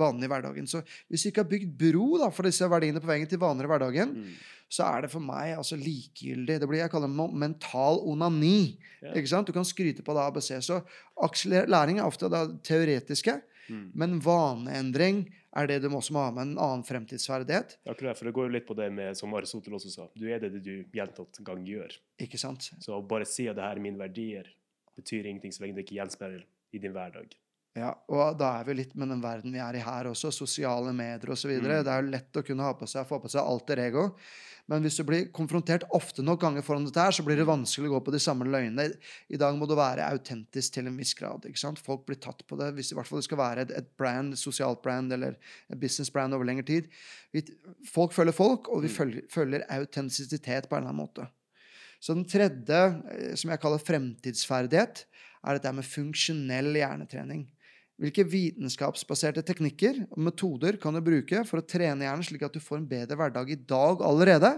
vanlig 0.00 0.24
i 0.28 0.32
hverdagen. 0.32 0.66
Så 0.70 0.82
hvis 1.10 1.24
vi 1.26 1.30
ikke 1.32 1.42
har 1.44 1.50
bygd 1.50 1.76
bro 1.80 2.06
da, 2.22 2.30
for 2.32 2.48
disse 2.48 2.68
verdiene 2.72 3.00
på 3.02 3.10
veien 3.10 3.28
til 3.28 3.38
vanligere 3.42 3.68
hverdagen, 3.74 4.14
Mm. 4.16 4.32
så 4.72 4.86
er 4.88 5.02
det 5.02 5.10
for 5.12 5.20
meg 5.20 5.52
altså 5.58 5.76
likegyldig. 5.76 6.58
Det 6.60 6.68
blir 6.68 6.80
jeg 6.80 6.90
kaller 6.90 7.08
mental 7.08 8.00
onani. 8.08 8.78
Yeah. 9.02 9.16
Ikke 9.18 9.28
sant? 9.28 9.46
Du 9.46 9.52
kan 9.52 9.64
skryte 9.68 10.02
på 10.02 10.14
det 10.16 10.22
ABC. 10.24 10.62
Så 10.64 10.82
læring 11.68 11.98
er 11.98 12.04
ofte 12.08 12.28
det 12.32 12.62
teoretiske, 12.64 13.42
Mm. 13.68 13.90
men 13.94 14.20
vaneendring 14.20 15.26
er 15.54 15.66
det 15.66 15.82
du 15.82 15.88
også 15.88 16.12
må 16.12 16.24
ha 16.24 16.30
med 16.32 16.42
en 16.42 16.58
annen 16.58 16.82
fremtidsferdighet. 16.82 17.76
Akkurat, 17.86 18.16
for 18.18 18.24
det 18.24 18.34
går 18.34 18.50
litt 18.50 18.66
på 18.66 18.74
det 18.74 18.90
med, 18.92 19.14
som 19.16 19.32
Aristoteles 19.34 19.84
også 19.84 19.90
sa, 19.92 20.08
du 20.16 20.26
er 20.32 20.40
det 20.40 20.62
du 20.64 20.84
gjentatt 20.92 21.38
gang 21.44 21.62
gjør. 21.64 21.92
Ikke 22.18 22.38
sant? 22.40 22.70
Så 22.80 22.96
å 22.96 23.06
bare 23.06 23.24
si 23.28 23.46
at 23.48 23.56
det 23.56 23.62
her 23.62 23.76
er 23.76 23.80
mine 23.80 23.98
verdier, 24.00 24.46
betyr 24.96 25.26
ingenting 25.26 25.52
så 25.52 25.62
lenge 25.62 25.76
det 25.76 25.84
ikke 25.86 26.00
gjenspeiler 26.00 26.42
i 26.72 26.80
din 26.82 26.94
hverdag. 26.94 27.32
Ja, 27.72 27.94
og 28.12 28.36
da 28.36 28.50
er 28.60 28.66
vi 28.68 28.74
litt 28.82 28.92
med 29.00 29.08
den 29.08 29.22
verden 29.24 29.52
vi 29.54 29.60
er 29.64 29.78
i 29.78 29.80
her 29.80 30.10
også, 30.10 30.28
sosiale 30.34 30.92
medier 30.92 31.30
osv. 31.32 31.54
Mm. 31.56 31.64
Det 31.64 31.88
er 31.88 32.02
jo 32.02 32.10
lett 32.12 32.36
å 32.36 32.44
kunne 32.44 32.66
ha 32.66 32.74
på 32.76 32.88
seg, 32.90 33.06
få 33.08 33.16
på 33.22 33.30
seg 33.32 33.40
alter 33.40 33.80
ego. 33.80 34.10
Men 34.70 34.84
hvis 34.84 34.98
du 35.00 35.02
blir 35.08 35.24
konfrontert 35.34 35.86
ofte 35.96 36.22
nok 36.22 36.38
ganger 36.44 36.62
foran 36.62 36.84
dette 36.86 37.00
her, 37.02 37.14
så 37.16 37.24
blir 37.26 37.40
det 37.40 37.48
vanskelig 37.48 37.88
å 37.88 37.94
gå 37.96 38.00
på 38.06 38.12
de 38.14 38.20
samme 38.22 38.46
løgnene. 38.46 38.92
I 39.32 39.40
dag 39.40 39.56
må 39.58 39.66
du 39.66 39.72
være 39.74 40.04
autentisk 40.06 40.76
til 40.76 40.86
en 40.86 41.00
viss 41.00 41.16
grad. 41.18 41.48
ikke 41.48 41.58
sant? 41.58 41.80
Folk 41.82 42.04
blir 42.06 42.20
tatt 42.22 42.44
på 42.46 42.58
det, 42.60 42.70
hvis 42.76 42.92
i 42.92 42.98
hvert 42.98 43.08
fall 43.08 43.18
det 43.18 43.26
skal 43.26 43.40
være 43.40 43.64
et, 43.66 43.72
et 43.80 43.88
brand, 43.98 44.36
et 44.36 44.40
sosialt 44.40 44.82
brand 44.84 45.12
eller 45.16 45.34
et 45.72 45.80
business 45.80 46.12
brand 46.14 46.36
over 46.36 46.46
lengre 46.46 46.68
tid. 46.68 46.92
Vi, 47.34 47.42
folk 47.90 48.14
følger 48.14 48.36
folk, 48.36 48.68
og 48.68 48.84
vi 48.84 48.92
Mm. 48.92 48.96
følger, 49.00 49.26
følger 49.32 49.64
autentisitet 49.80 50.68
på 50.68 50.76
en 50.76 50.84
eller 50.84 50.92
annen 50.92 51.06
måte. 51.08 51.26
Så 52.02 52.14
den 52.14 52.28
tredje, 52.28 52.82
eh, 53.16 53.34
som 53.34 53.50
jeg 53.50 53.60
kaller 53.64 53.82
fremtidsferdighet, 53.82 55.06
er 55.42 55.58
dette 55.58 55.72
med 55.74 55.86
funksjonell 55.86 56.70
hjernetrening. 56.78 57.46
Hvilke 58.02 58.24
vitenskapsbaserte 58.26 59.44
teknikker 59.46 60.00
og 60.08 60.20
metoder 60.26 60.78
kan 60.80 60.96
du 60.96 61.02
bruke 61.04 61.44
for 61.46 61.60
å 61.60 61.66
trene 61.66 62.06
hjernen 62.06 62.26
slik 62.26 62.44
at 62.46 62.54
du 62.54 62.62
får 62.62 62.80
en 62.80 62.88
bedre 62.90 63.18
hverdag 63.18 63.52
i 63.52 63.58
dag 63.68 64.02
allerede, 64.06 64.56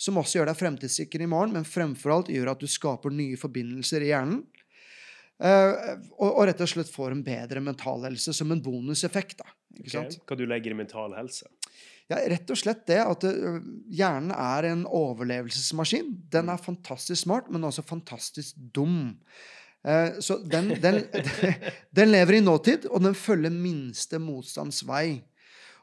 som 0.00 0.18
også 0.20 0.40
gjør 0.40 0.50
deg 0.50 0.58
fremtidssikker 0.58 1.22
i 1.24 1.28
morgen, 1.30 1.54
men 1.56 1.68
fremfor 1.68 2.14
alt 2.14 2.32
gjør 2.32 2.54
at 2.54 2.62
du 2.62 2.68
skaper 2.70 3.12
nye 3.12 3.38
forbindelser 3.40 4.04
i 4.04 4.10
hjernen, 4.10 4.42
eh, 5.40 5.94
og, 6.18 6.42
rett 6.48 6.60
og 6.64 6.72
slett 6.72 6.92
får 6.92 7.16
en 7.16 7.24
bedre 7.24 7.62
mental 7.64 8.04
helse 8.08 8.34
som 8.36 8.52
en 8.52 8.62
bonuseffekt. 8.64 9.40
da, 9.40 9.48
ikke 9.76 9.88
Ok? 9.88 9.94
sant? 9.94 10.20
Hva 10.26 10.40
du 10.40 10.46
legger 10.48 10.72
i 10.74 10.80
mental 10.80 11.16
helse? 11.16 11.48
Ja, 12.10 12.18
rett 12.26 12.50
og 12.50 12.58
slett 12.58 12.82
det 12.90 12.98
at 12.98 13.22
hjernen 13.22 14.32
er 14.34 14.66
en 14.72 14.82
overlevelsesmaskin. 14.84 16.10
Den 16.32 16.50
er 16.50 16.58
fantastisk 16.58 17.22
smart, 17.22 17.52
men 17.54 17.62
også 17.62 17.84
fantastisk 17.86 18.56
dum. 18.74 19.14
Eh, 19.86 20.20
så 20.20 20.38
den, 20.44 20.74
den, 20.82 21.02
den 21.96 22.12
lever 22.12 22.36
i 22.38 22.44
nåtid, 22.44 22.86
og 22.90 23.04
den 23.04 23.16
følger 23.16 23.52
minste 23.54 24.20
motstands 24.20 24.82
vei. 24.88 25.20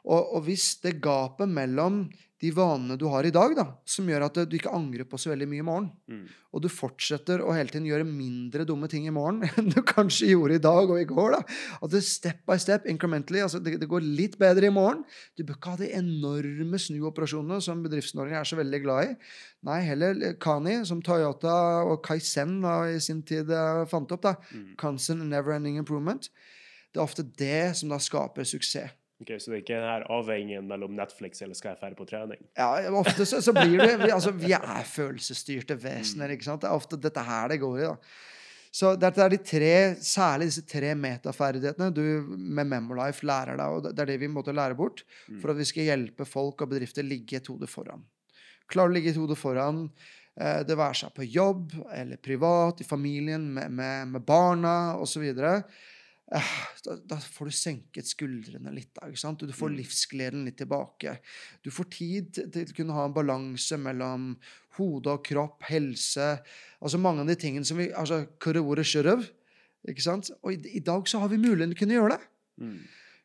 Og, 0.07 0.35
og 0.37 0.45
hvis 0.47 0.75
det 0.83 0.99
gapet 1.03 1.49
mellom 1.51 2.05
de 2.41 2.51
vanene 2.53 2.93
du 3.01 3.07
har 3.09 3.25
i 3.25 3.31
dag, 3.33 3.55
da, 3.57 3.63
som 3.89 4.05
gjør 4.05 4.27
at 4.27 4.35
du 4.45 4.55
ikke 4.57 4.69
angrer 4.69 5.07
på 5.09 5.17
så 5.17 5.31
veldig 5.31 5.47
mye 5.49 5.63
i 5.63 5.65
morgen, 5.65 5.87
Mm. 6.07 6.27
og 6.53 6.61
du 6.61 6.67
fortsetter 6.69 7.41
å 7.41 7.51
hele 7.55 7.69
tiden 7.69 7.87
gjøre 7.89 8.05
mindre 8.05 8.63
dumme 8.65 8.87
ting 8.87 9.07
i 9.09 9.13
morgen 9.13 9.41
enn 9.57 9.71
du 9.73 9.81
kanskje 9.81 10.29
gjorde 10.29 10.55
i 10.59 10.61
dag 10.61 10.89
og 10.93 10.99
i 11.01 11.07
går. 11.09 11.31
da. 11.33 11.39
At 11.81 11.89
det 11.95 12.03
step 12.05 12.43
by 12.45 12.57
step, 12.61 12.85
incrementally, 12.85 13.41
altså 13.41 13.57
det, 13.63 13.79
det 13.81 13.89
går 13.89 14.05
litt 14.05 14.37
bedre 14.37 14.69
i 14.69 14.73
morgen. 14.73 15.01
Du 15.35 15.43
bør 15.43 15.57
ikke 15.57 15.73
ha 15.73 15.79
de 15.81 15.89
enorme 15.97 16.77
snuoperasjonene 16.79 17.57
som 17.65 17.81
Bedrifts-Norge 17.83 18.37
er 18.37 18.43
så 18.51 18.59
veldig 18.61 18.81
glad 18.85 19.09
i. 19.09 19.17
Nei, 19.67 19.79
heller 19.89 20.21
Kani, 20.39 20.77
som 20.85 21.01
Toyota 21.01 21.57
og 21.89 22.03
Kaizen 22.05 22.59
da, 22.61 22.83
i 22.93 23.01
sin 23.01 23.23
tid 23.25 23.49
eh, 23.49 23.81
fant 23.89 24.13
opp. 24.13 24.21
da. 24.29 24.35
Mm. 24.53 24.75
Constant 24.77 25.25
never-ending 25.25 25.77
improvement. 25.81 26.29
Det 26.93 27.01
er 27.01 27.03
ofte 27.09 27.25
det 27.37 27.75
som 27.81 27.89
da 27.89 27.97
skaper 28.01 28.45
suksess. 28.47 28.93
Ok, 29.21 29.31
Så 29.41 29.49
det 29.49 29.55
er 29.57 29.61
ikke 29.63 29.77
den 29.79 29.89
her 29.89 30.03
avveiningen 30.13 30.67
mellom 30.69 30.91
Netflix 30.93 31.41
eller 31.41 31.57
skal 31.57 31.71
jeg 31.73 31.79
dra 31.81 31.89
på 31.97 32.05
trening? 32.05 32.41
Ja, 32.57 32.67
ofte 32.99 33.25
så, 33.25 33.39
så 33.41 33.53
blir 33.55 33.79
det 33.81 33.95
vi, 34.03 34.11
altså, 34.13 34.31
vi 34.37 34.51
er 34.53 34.83
følelsesstyrte 34.85 35.77
vesener. 35.81 36.29
ikke 36.35 36.45
sant? 36.45 36.61
Det 36.61 36.69
er 36.69 36.77
ofte 36.77 36.99
dette 37.01 37.23
her 37.25 37.49
det 37.49 37.57
går 37.63 37.79
i. 37.79 37.87
da. 37.87 37.95
Så 38.77 38.91
dette 38.99 39.23
er 39.23 39.31
de 39.33 39.39
tre, 39.41 39.71
særlig 40.05 40.51
disse 40.51 40.61
tre 40.69 40.91
metaferdighetene 40.93 41.87
du 41.95 42.03
med 42.29 42.67
Memolife 42.69 43.25
lærer 43.25 43.57
deg. 43.57 43.65
og 43.79 43.87
Det 43.87 44.03
er 44.03 44.11
det 44.11 44.19
vi 44.21 44.29
måtte 44.29 44.53
lære 44.53 44.77
bort 44.77 45.01
Mm. 45.27 45.39
for 45.41 45.49
at 45.51 45.57
vi 45.57 45.65
skal 45.65 45.83
hjelpe 45.89 46.25
folk 46.27 46.61
og 46.61 46.69
bedrifter 46.69 47.03
ligge 47.03 47.37
et 47.41 47.47
hode 47.49 47.65
foran. 47.67 48.03
Klarer 48.69 48.91
å 48.91 48.93
ligge 48.93 49.09
et 49.15 49.17
hode 49.17 49.35
foran, 49.35 49.89
eh, 50.39 50.61
det 50.63 50.77
være 50.77 50.93
seg 51.01 51.13
på 51.15 51.25
jobb 51.25 51.71
eller 51.91 52.17
privat, 52.17 52.81
i 52.81 52.83
familien, 52.87 53.49
med, 53.53 53.71
med, 53.71 54.07
med 54.13 54.25
barna 54.25 54.95
osv. 55.01 55.25
Eh, 56.35 56.53
da, 56.83 56.95
da 57.07 57.17
får 57.23 57.45
du 57.47 57.55
senket 57.55 58.09
skuldrene 58.09 58.73
litt. 58.75 58.91
Du 58.93 59.53
får 59.53 59.69
Mm. 59.69 59.77
livsgleden 59.77 60.45
litt 60.45 60.57
tilbake. 60.57 61.19
Du 61.63 61.71
får 61.71 61.89
tid 61.89 62.33
til 62.51 62.65
å 62.65 62.75
kunne 62.75 62.93
ha 62.93 63.05
en 63.05 63.13
balanse 63.13 63.77
mellom 63.79 64.37
hode 64.77 65.07
og 65.07 65.23
kropp, 65.23 65.63
helse 65.63 66.43
Altså 66.81 66.99
mange 66.99 67.21
av 67.21 67.27
de 67.27 67.35
tingene 67.35 67.65
som 67.65 67.77
vi 67.77 67.89
altså. 67.89 68.27
Ikke 69.87 70.03
sant? 70.03 70.29
Og 70.43 70.53
i, 70.53 70.77
i 70.77 70.79
dag 70.79 71.07
så 71.07 71.19
har 71.19 71.29
vi 71.29 71.37
muligheten 71.37 71.73
til 71.73 71.77
å 71.77 71.79
kunne 71.79 71.97
gjøre 71.97 72.17
det. 72.17 72.27
Mm. 72.61 72.79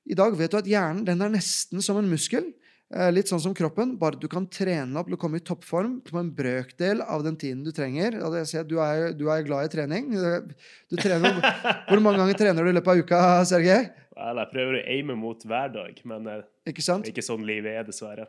I 0.06 0.14
dag 0.14 0.36
vet 0.38 0.50
du 0.50 0.56
at 0.56 0.70
hjernen 0.70 1.04
den 1.04 1.20
er 1.22 1.28
nesten 1.28 1.82
som 1.82 1.98
en 1.98 2.08
muskel. 2.08 2.52
Eh, 2.92 3.10
Litt 3.14 3.30
sånn 3.32 3.42
som 3.42 3.54
kroppen, 3.56 3.96
bare 4.00 4.20
du 4.20 4.28
kan 4.30 4.46
trene 4.52 5.00
opp 5.00 5.08
til 5.10 5.16
å 5.16 5.20
komme 5.20 5.40
i 5.40 5.44
toppform 5.44 5.98
på 6.06 6.20
en 6.20 6.30
brøkdel 6.36 7.02
av 7.02 7.24
den 7.26 7.38
tiden 7.40 7.64
du 7.64 7.72
trenger. 7.74 8.18
Du 8.68 8.76
er, 8.82 9.12
du 9.16 9.26
er 9.32 9.46
glad 9.46 9.66
i 9.68 9.72
trening. 9.72 10.12
Du 10.12 10.96
trener, 11.00 11.40
hvor 11.88 12.04
mange 12.04 12.22
ganger 12.22 12.38
trener 12.38 12.64
du 12.64 12.72
i 12.72 12.76
løpet 12.76 12.94
av 12.94 13.02
uka, 13.02 13.20
Sergej? 13.48 13.90
Vel, 14.12 14.38
jeg 14.42 14.50
prøver 14.52 14.76
å 14.76 14.82
aime 14.92 15.14
mot 15.16 15.44
hver 15.48 15.70
dag, 15.72 16.00
men 16.06 16.26
eh, 16.28 16.42
Ikke 16.68 16.84
sant? 16.84 17.08
ikke 17.08 17.24
sånn 17.24 17.46
livet 17.48 17.78
er, 17.80 17.86
dessverre. 17.88 18.26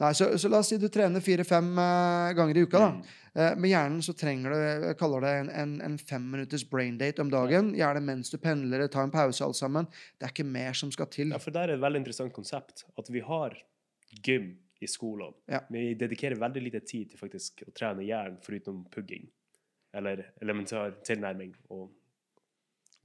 Nei, 0.00 0.12
så, 0.14 0.28
så 0.38 0.50
la 0.50 0.60
oss 0.62 0.70
si 0.70 0.78
du 0.78 0.86
trener 0.94 1.24
fire-fem 1.24 1.72
eh, 1.82 2.30
ganger 2.38 2.60
i 2.60 2.64
uka. 2.64 2.78
da. 2.78 2.90
Mm. 2.94 3.20
Med 3.58 3.66
hjernen 3.66 3.98
så 4.06 4.12
trenger 4.14 4.52
du 4.54 4.60
jeg 4.62 4.96
kaller 5.00 5.24
det 5.26 5.30
en, 5.40 5.48
en, 5.58 5.70
en 5.82 5.94
fem 5.98 6.22
minutters 6.30 6.62
brain 6.70 6.94
date 7.00 7.18
om 7.18 7.32
dagen. 7.32 7.72
Gjerne 7.74 8.04
mens 8.06 8.30
du 8.30 8.36
pendler, 8.38 8.86
ta 8.86 9.02
en 9.02 9.10
pause 9.10 9.42
alt 9.42 9.58
sammen. 9.58 9.88
Det 10.14 10.28
er 10.28 10.34
ikke 10.36 10.46
mer 10.46 10.78
som 10.78 10.92
skal 10.94 11.10
til. 11.10 11.34
Ja, 11.34 11.40
for 11.42 11.50
der 11.56 11.72
er 11.72 11.74
et 11.74 11.82
veldig 11.82 12.04
interessant 12.04 12.30
konsept. 12.36 12.84
At 12.94 13.10
vi 13.10 13.24
har 13.26 13.58
gym 14.22 14.52
i 14.80 14.88
skolene. 14.90 15.34
Ja. 15.50 15.62
Men 15.70 15.80
vi 15.80 15.94
dedikerer 15.98 16.38
veldig 16.40 16.62
lite 16.62 16.80
tid 16.84 17.10
til 17.10 17.20
faktisk 17.20 17.64
å 17.66 17.72
trene 17.76 18.04
hjernen 18.06 18.40
foruten 18.44 18.84
pugging. 18.92 19.28
Eller 19.94 20.26
elementar 20.42 20.96
tilnærming. 21.06 21.54
Og 21.70 21.90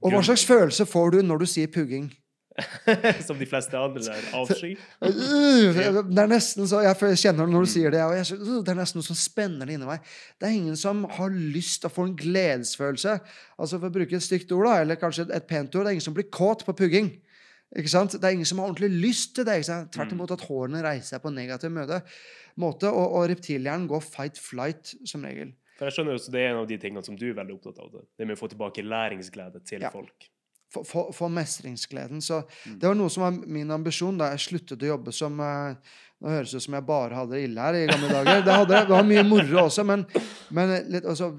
Og 0.00 0.12
hva 0.14 0.22
slags 0.24 0.46
følelse 0.48 0.86
får 0.88 1.10
du 1.16 1.22
når 1.22 1.42
du 1.42 1.46
sier 1.46 1.70
pugging? 1.70 2.10
Som 3.26 3.38
de 3.38 3.46
fleste 3.46 3.78
andre 3.78 4.02
der. 4.02 4.24
Avsky. 4.36 4.72
Øh, 5.04 5.76
Det 6.10 6.18
er 6.18 6.28
nesten 6.28 6.66
så, 6.68 6.80
Jeg 6.84 6.96
kjenner 7.20 7.46
det 7.46 7.54
når 7.54 7.66
du 7.66 7.70
sier 7.70 7.94
det. 7.94 8.00
Jeg, 8.00 8.38
øh, 8.40 8.58
det 8.64 8.72
er 8.72 8.80
nesten 8.80 9.00
noe 9.00 9.06
som 9.06 9.16
spenner 9.16 9.68
det 9.68 9.78
inni 9.78 9.88
meg. 9.88 10.04
Det 10.40 10.48
er 10.48 10.56
ingen 10.58 10.76
som 10.76 11.04
har 11.16 11.30
lyst 11.30 11.80
til 11.82 11.90
å 11.90 11.94
få 11.94 12.08
en 12.08 12.16
gledesfølelse. 12.18 13.18
Altså 13.56 13.78
For 13.78 13.88
å 13.88 13.94
bruke 13.94 14.18
et 14.18 14.26
stygt 14.26 14.52
ord, 14.56 14.66
da, 14.66 14.80
eller 14.82 15.00
kanskje 15.00 15.28
et 15.30 15.48
pent 15.48 15.74
ord, 15.74 15.86
det 15.86 15.92
er 15.92 15.98
ingen 15.98 16.08
som 16.10 16.16
blir 16.16 16.28
kåt 16.32 16.66
på 16.66 16.76
pugging. 16.76 17.14
Ikke 17.78 17.90
sant? 17.92 18.16
Det 18.18 18.24
er 18.26 18.34
ingen 18.34 18.48
som 18.48 18.58
har 18.58 18.70
ordentlig 18.72 18.90
lyst 19.04 19.34
til 19.36 19.44
det. 19.46 19.60
ikke 19.60 19.68
sant? 19.70 19.92
Tvert 19.94 20.12
imot 20.16 20.32
at 20.34 20.40
hårene 20.48 20.82
reiser 20.82 21.14
seg 21.14 21.22
på 21.22 21.30
en 21.30 21.38
negativ 21.38 21.70
møte, 21.70 22.00
måte. 22.58 22.90
Og, 22.90 23.14
og 23.20 23.28
reptilhjernen 23.30 23.86
går 23.90 24.02
fight-flight 24.02 24.94
som 25.06 25.22
regel. 25.24 25.52
For 25.78 25.86
jeg 25.88 25.94
skjønner 25.96 26.18
også 26.18 26.32
Det 26.34 26.40
er 26.42 26.50
en 26.50 26.58
av 26.64 26.66
de 26.68 26.76
tingene 26.82 27.04
som 27.06 27.16
du 27.16 27.28
er 27.30 27.36
veldig 27.38 27.54
opptatt 27.60 27.78
av. 27.80 27.92
Det, 27.94 28.02
det 28.18 28.26
med 28.26 28.36
å 28.36 28.40
få 28.42 28.48
tilbake 28.52 28.82
læringsglede 28.84 29.62
til 29.64 29.80
Ja. 29.86 29.90
folk. 29.94 30.28
for, 30.70 30.84
for, 30.86 31.08
for 31.12 31.28
mestringsgleden. 31.34 32.20
Så 32.22 32.42
Mm. 32.66 32.78
det 32.78 32.86
var 32.86 32.94
noe 32.94 33.10
som 33.10 33.22
var 33.24 33.32
min 33.46 33.70
ambisjon 33.74 34.18
da 34.18 34.28
jeg 34.30 34.38
sluttet 34.44 34.82
å 34.82 34.90
jobbe 34.94 35.12
som 35.12 35.36
Nå 36.20 36.28
høres 36.28 36.50
det 36.52 36.58
ut 36.60 36.62
som 36.66 36.74
jeg 36.76 36.84
bare 36.84 37.14
hadde 37.16 37.32
det 37.32 37.44
ille 37.48 37.60
her 37.64 37.74
i 37.78 37.86
gamle 37.88 38.08
dager. 38.12 38.42
Det, 38.44 38.52
hadde, 38.52 38.80
det 38.84 38.92
var 38.92 39.06
mye 39.08 39.22
moro 39.24 39.62
også, 39.64 39.84
men, 39.88 40.02
men 40.52 40.74
litt, 40.92 41.06
altså, 41.08 41.30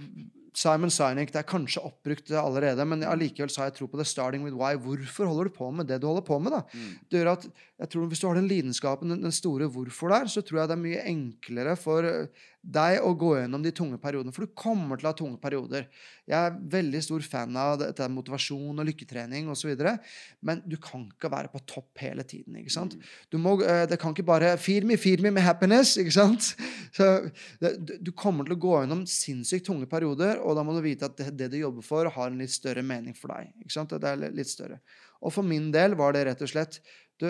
Simon 0.52 0.92
Sinek, 0.92 1.30
det 1.32 1.40
er 1.40 1.48
kanskje 1.48 1.84
oppbrukt 1.88 2.32
allerede, 2.36 2.84
men 2.88 3.06
allikevel 3.08 3.52
sa 3.52 3.70
jeg 3.70 3.78
tro 3.78 3.88
på 3.88 4.00
det. 4.00 4.08
Starting 4.10 4.44
with 4.44 4.58
why. 4.60 4.76
Hvorfor 4.76 5.30
holder 5.30 5.48
du 5.48 5.56
på 5.56 5.70
med 5.72 5.88
det 5.88 6.02
du 6.04 6.10
holder 6.10 6.26
på 6.28 6.40
med? 6.44 6.52
da? 6.58 6.62
Mm. 6.76 6.90
Det 7.08 7.22
gjør 7.22 7.32
at, 7.32 7.46
jeg 7.82 7.92
tror 7.94 8.10
Hvis 8.12 8.20
du 8.20 8.28
har 8.28 8.36
den 8.36 8.50
lidenskapen, 8.52 9.16
den, 9.16 9.32
store 9.32 9.70
hvorfor 9.72 10.12
der, 10.12 10.28
så 10.28 10.44
tror 10.44 10.60
jeg 10.60 10.72
det 10.72 10.76
er 10.76 10.84
mye 10.84 11.06
enklere 11.14 11.78
for 11.80 12.08
deg 12.62 13.00
å 13.02 13.12
gå 13.18 13.32
gjennom 13.40 13.64
de 13.64 13.72
tunge 13.74 13.98
periodene. 14.02 14.34
For 14.36 14.46
du 14.46 14.54
kommer 14.58 15.00
til 15.00 15.08
å 15.08 15.12
ha 15.12 15.18
tunge 15.18 15.40
perioder. 15.42 15.88
Jeg 16.30 16.38
er 16.38 16.60
veldig 16.76 17.02
stor 17.02 17.24
fan 17.26 17.58
av 17.58 17.80
dette 17.82 18.06
motivasjon 18.14 18.78
og 18.78 18.86
lykketrening 18.86 19.50
osv. 19.50 19.72
Men 20.46 20.62
du 20.70 20.78
kan 20.82 21.08
ikke 21.08 21.32
være 21.34 21.50
på 21.54 21.64
topp 21.66 22.04
hele 22.04 22.26
tiden. 22.28 22.60
ikke 22.62 22.74
sant? 22.74 22.96
Du 23.34 23.40
må, 23.42 23.56
eh, 23.66 23.88
det 23.90 24.00
kan 24.00 24.14
ikke 24.14 24.26
bare 24.26 24.58
'feed 24.58 24.86
me, 24.86 24.96
feed 24.96 25.22
me' 25.22 25.32
med 25.32 25.44
happiness. 25.44 25.98
ikke 25.98 26.14
sant? 26.14 26.56
Så 26.98 27.32
Du 28.04 28.12
kommer 28.12 28.46
til 28.46 28.56
å 28.56 28.60
gå 28.60 28.74
gjennom 28.82 29.06
sinnssykt 29.06 29.66
tunge 29.66 29.88
perioder, 29.90 30.40
og 30.40 30.56
da 30.56 30.64
må 30.64 30.74
du 30.74 30.82
vite 30.82 31.06
at 31.06 31.18
det, 31.18 31.38
det 31.38 31.52
du 31.52 31.58
jobber 31.58 31.82
for, 31.82 32.10
har 32.10 32.28
en 32.28 32.38
litt 32.38 32.52
større 32.52 32.84
mening 32.84 33.16
for 33.16 33.30
deg. 33.30 33.54
ikke 33.62 33.74
sant? 33.74 33.90
Det 33.90 34.04
er 34.04 34.32
litt 34.32 34.48
større. 34.48 34.80
Og 35.22 35.34
for 35.34 35.42
min 35.44 35.72
del 35.72 35.96
var 35.96 36.14
det 36.14 36.26
rett 36.26 36.42
og 36.42 36.50
slett 36.50 36.82
du, 37.22 37.30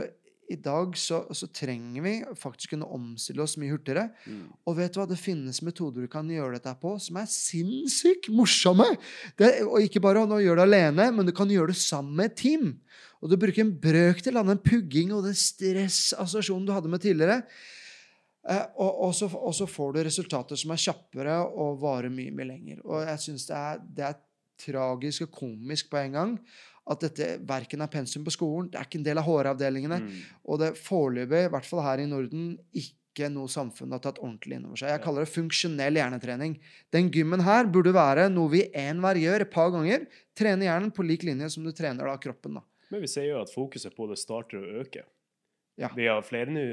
I 0.52 0.58
dag 0.60 0.98
så, 1.00 1.22
så 1.36 1.48
trenger 1.54 2.04
vi 2.06 2.14
faktisk 2.40 2.74
kunne 2.74 2.90
omstille 2.92 3.44
oss 3.44 3.58
mye 3.62 3.72
hurtigere. 3.74 4.10
Mm. 4.26 4.46
Og 4.68 4.78
vet 4.78 4.94
du 4.94 5.00
hva, 5.00 5.08
det 5.10 5.20
finnes 5.22 5.62
metoder 5.66 6.06
du 6.06 6.12
kan 6.12 6.30
gjøre 6.30 6.58
dette 6.58 6.74
på 6.82 6.94
som 7.02 7.20
er 7.22 7.30
sinnssykt 7.32 8.32
morsomme. 8.36 8.88
Det, 9.40 9.52
og 9.66 9.84
ikke 9.86 10.04
bare 10.04 10.26
å 10.26 10.42
gjøre 10.42 10.64
det 10.64 10.68
alene, 10.70 11.10
men 11.16 11.28
du 11.28 11.34
kan 11.36 11.52
gjøre 11.52 11.74
det 11.74 11.82
sammen 11.82 12.18
med 12.20 12.32
et 12.32 12.40
team. 12.44 12.72
Og 13.22 13.30
du 13.32 13.38
bruker 13.40 13.64
en 13.64 13.76
brøkdel 13.84 14.40
av 14.42 14.50
den 14.50 14.62
pugging 14.66 15.14
og 15.16 15.28
den 15.28 15.38
stressassosiasjonen 15.38 16.66
du 16.68 16.74
hadde 16.76 16.92
med 16.92 17.04
tidligere. 17.04 17.44
Eh, 18.50 18.66
og, 18.82 18.92
og, 19.08 19.14
så, 19.14 19.30
og 19.30 19.54
så 19.54 19.68
får 19.70 19.94
du 19.94 20.04
resultater 20.08 20.58
som 20.58 20.74
er 20.74 20.82
kjappere 20.82 21.38
og 21.46 21.80
varer 21.84 22.14
mye, 22.14 22.34
mye 22.34 22.50
lenger. 22.56 22.82
Og 22.88 23.06
jeg 23.06 23.24
syns 23.28 23.48
det, 23.50 23.62
det 23.98 24.08
er 24.10 24.20
tragisk 24.62 25.26
og 25.28 25.34
komisk 25.42 25.90
på 25.92 26.02
en 26.02 26.18
gang 26.18 26.34
at 26.90 27.04
dette 27.04 27.28
verken 27.48 27.84
er 27.84 27.92
pensum 27.92 28.24
på 28.26 28.34
skolen, 28.34 28.72
det 28.72 28.80
er 28.80 28.88
ikke 28.88 29.00
en 29.02 29.06
del 29.06 29.22
av 29.22 29.28
HR-avdelingene. 29.28 30.00
Mm. 30.02 30.18
Og 30.50 30.60
det 30.64 30.72
foreløpig, 30.82 31.46
i 31.46 31.54
hvert 31.54 31.70
fall 31.70 31.84
her 31.86 32.02
i 32.02 32.08
Norden, 32.10 32.56
ikke 32.74 33.30
noe 33.32 33.52
samfunn 33.52 33.94
har 33.94 34.02
tatt 34.04 34.22
ordentlig 34.24 34.58
inn 34.58 34.66
over 34.70 34.82
seg. 34.82 34.94
Jeg 34.94 35.04
kaller 35.04 35.28
det 35.28 35.34
funksjonell 35.34 36.00
hjernetrening. 36.00 36.56
Den 36.96 37.12
gymmen 37.14 37.44
her 37.46 37.70
burde 37.70 37.94
være 37.96 38.30
noe 38.34 38.52
vi 38.54 38.66
enhver 38.78 39.20
gjør 39.20 39.46
et 39.46 39.54
par 39.54 39.70
ganger. 39.76 40.08
Trene 40.38 40.68
hjernen 40.68 40.94
på 40.96 41.06
lik 41.06 41.28
linje 41.28 41.52
som 41.54 41.68
du 41.68 41.74
trener 41.76 42.10
da 42.10 42.16
kroppen. 42.22 42.58
da. 42.60 42.66
Men 42.92 43.06
vi 43.06 43.12
ser 43.12 43.30
jo 43.30 43.42
at 43.44 43.52
fokuset 43.54 43.94
på 43.96 44.08
det 44.10 44.18
starter 44.20 44.60
å 44.60 44.82
øke. 44.82 45.06
Ja. 45.80 45.92
Vi 45.96 46.10
har 46.10 46.26
flere 46.26 46.52
nå 46.52 46.66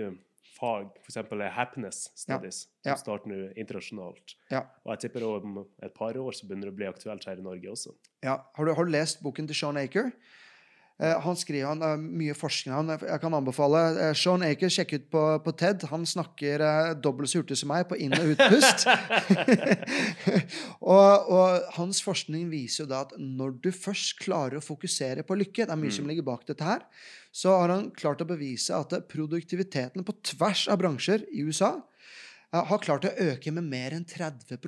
fag, 0.58 0.88
f.eks. 1.06 1.18
happiness 1.54 2.10
studies, 2.18 2.64
Ja. 2.84 2.94
som 2.96 3.04
starter 3.04 3.30
nå 3.30 3.52
internasjonalt. 3.56 4.34
Ja. 4.50 4.64
Og 4.84 4.92
jeg 4.96 5.04
tipper 5.06 5.24
om 5.28 5.60
et 5.82 5.94
par 5.94 6.16
år 6.18 6.32
så 6.34 6.46
begynner 6.48 6.68
det 6.70 6.74
å 6.74 6.78
bli 6.80 6.88
aktuelt 6.90 7.24
her 7.30 7.38
i 7.38 7.44
Norge 7.46 7.70
også. 7.70 7.94
Ja. 8.24 8.40
Har, 8.56 8.64
du, 8.66 8.74
har 8.74 8.84
du 8.84 8.90
lest 8.90 9.22
boken 9.22 9.46
til 9.46 9.56
Sean 9.56 9.76
Aker? 9.80 10.10
Eh, 10.98 11.20
han 11.20 11.36
skriver 11.38 11.68
han, 11.68 11.82
eh, 11.82 11.96
mye 11.96 12.34
forskning. 12.34 12.74
Han, 12.74 12.90
jeg 12.90 13.20
kan 13.22 13.34
anbefale 13.38 13.82
eh, 14.08 14.14
Sean 14.18 14.42
Aker, 14.42 14.72
sjekk 14.72 14.96
ut 14.96 15.04
på, 15.12 15.22
på 15.44 15.54
TED. 15.60 15.86
Han 15.92 16.06
snakker 16.08 16.64
eh, 16.66 16.90
dobbelt 16.98 17.30
så 17.30 17.42
hurtig 17.42 17.58
som 17.60 17.70
meg 17.70 17.86
på 17.90 17.98
inn- 18.02 18.16
og 18.18 18.32
utpust. 18.32 18.88
og, 20.96 21.30
og 21.30 21.70
hans 21.78 22.02
forskning 22.02 22.50
viser 22.50 22.82
jo 22.82 22.88
da 22.90 23.04
at 23.06 23.14
når 23.22 23.54
du 23.62 23.70
først 23.70 24.18
klarer 24.24 24.58
å 24.58 24.64
fokusere 24.64 25.22
på 25.22 25.38
lykke, 25.38 25.68
det 25.68 25.76
er 25.76 25.82
mye 25.84 25.94
som 25.94 26.10
ligger 26.10 26.26
bak 26.26 26.42
dette 26.50 26.66
her, 26.66 26.82
så 27.30 27.54
har 27.60 27.76
han 27.76 27.92
klart 27.94 28.24
å 28.24 28.28
bevise 28.28 28.74
at 28.74 28.98
produktiviteten 29.12 30.02
på 30.02 30.18
tvers 30.34 30.66
av 30.66 30.82
bransjer 30.82 31.28
i 31.30 31.46
USA 31.46 31.76
eh, 31.78 32.58
har 32.58 32.82
klart 32.82 33.06
å 33.06 33.14
øke 33.30 33.54
med 33.54 33.70
mer 33.70 33.94
enn 33.94 34.08
30 34.08 34.58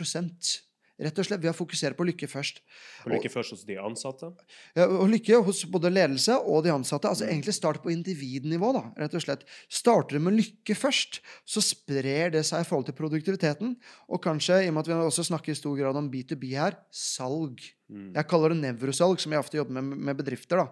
Rett 1.01 1.19
og 1.19 1.27
slett 1.27 1.41
ved 1.41 1.53
å 1.53 1.57
fokusere 1.57 1.97
på 1.97 2.05
lykke 2.09 2.29
først. 2.29 2.61
For 3.01 3.15
lykke 3.15 3.31
først 3.33 3.55
hos 3.55 3.65
de 3.69 3.79
ansatte. 3.81 4.29
Ja, 4.77 4.87
og 4.87 5.09
lykke 5.09 5.41
hos 5.47 5.63
både 5.71 5.93
ledelse 5.93 6.37
og 6.39 6.65
de 6.67 6.75
ansatte. 6.75 7.09
altså 7.09 7.25
Mm. 7.25 7.31
Egentlig 7.31 7.55
start 7.57 7.83
på 7.83 7.93
individnivå. 7.93 8.73
da, 8.73 8.93
rett 9.01 9.15
og 9.15 9.23
slett. 9.23 9.45
Starter 9.69 10.19
du 10.19 10.21
med 10.21 10.37
lykke 10.37 10.77
først, 10.77 11.21
så 11.47 11.61
sprer 11.65 12.31
det 12.31 12.45
seg 12.45 12.61
i 12.61 12.69
forhold 12.69 12.87
til 12.87 12.95
produktiviteten. 12.95 13.77
Og 14.09 14.23
kanskje, 14.23 14.65
i 14.65 14.69
og 14.69 14.75
med 14.75 14.81
at 14.81 14.89
vi 14.89 14.95
også 14.95 15.25
snakker 15.25 15.53
i 15.53 15.55
stor 15.59 15.77
grad 15.77 15.97
om 15.97 16.11
B2B 16.11 16.53
her, 16.55 16.77
salg. 16.93 17.61
Mm. 17.91 18.13
Jeg 18.15 18.29
kaller 18.29 18.53
det 18.53 18.61
nevrosalg, 18.61 19.19
som 19.21 19.33
jeg 19.33 19.41
ofte 19.41 19.57
jobber 19.57 19.81
med 19.81 19.97
med 19.97 20.17
bedrifter. 20.17 20.57
da. 20.57 20.69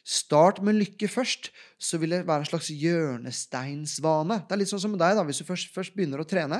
Start 0.00 0.62
med 0.64 0.78
lykke 0.78 1.10
først, 1.12 1.50
så 1.80 1.98
vil 2.00 2.14
det 2.14 2.22
være 2.28 2.42
en 2.42 2.48
slags 2.48 2.70
hjørnesteinsvane. 2.72 4.38
Det 4.48 4.54
er 4.54 4.60
litt 4.62 4.70
sånn 4.70 4.80
som 4.80 4.92
med 4.94 5.00
deg. 5.02 5.12
da, 5.16 5.24
Hvis 5.28 5.42
du 5.42 5.44
først, 5.44 5.68
først 5.74 5.94
begynner 5.96 6.22
å 6.22 6.26
trene, 6.28 6.58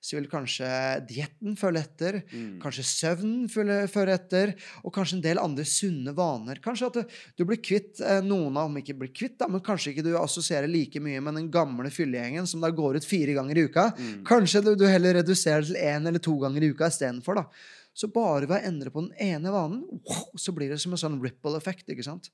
så 0.00 0.16
vil 0.16 0.28
kanskje 0.30 0.68
dietten 1.08 1.56
følge 1.60 1.82
etter. 1.84 2.18
Mm. 2.32 2.56
Kanskje 2.62 2.86
søvnen 2.88 3.46
følge, 3.52 4.08
etter, 4.14 4.54
og 4.80 4.94
kanskje 4.96 5.18
en 5.18 5.24
del 5.26 5.42
andre 5.42 5.66
sunne 5.68 6.14
vaner. 6.16 6.62
Kanskje 6.64 6.88
at 6.88 6.98
du, 6.98 7.16
du 7.36 7.44
blir 7.48 7.60
kvitt 7.60 8.00
eh, 8.00 8.22
noen 8.24 8.56
av, 8.56 8.70
om 8.70 8.80
ikke 8.80 8.96
blir 9.02 9.12
kvitt, 9.12 9.36
da, 9.42 9.50
men 9.52 9.64
kanskje 9.64 9.92
ikke 9.92 10.06
du 10.08 10.14
assosierer 10.20 10.70
like 10.70 11.02
mye 11.04 11.20
med 11.24 11.36
den 11.42 11.50
gamle 11.52 11.92
fyllegjengen 11.92 12.48
som 12.48 12.64
da 12.64 12.72
går 12.72 13.02
ut 13.02 13.08
fire 13.08 13.36
ganger 13.36 13.60
i 13.60 13.66
uka. 13.68 13.90
Mm. 13.98 14.14
Kanskje 14.28 14.64
du, 14.64 14.72
du 14.80 14.88
heller 14.88 15.20
reduserer 15.20 15.68
til 15.68 15.76
én 15.76 16.08
eller 16.08 16.24
to 16.24 16.38
ganger 16.40 16.64
i 16.64 16.72
uka 16.72 16.88
istedenfor. 16.88 17.42
da. 17.42 17.68
Så 17.98 18.06
bare 18.14 18.46
ved 18.46 18.60
å 18.60 18.66
endre 18.68 18.92
på 18.94 19.02
den 19.02 19.14
ene 19.18 19.50
vanen, 19.50 19.82
wow, 20.06 20.28
så 20.38 20.54
blir 20.54 20.70
det 20.70 20.78
som 20.82 20.94
en 20.94 21.00
sånn 21.00 21.18
ripple-effekt. 21.22 21.88
ikke 21.90 22.06
sant? 22.06 22.30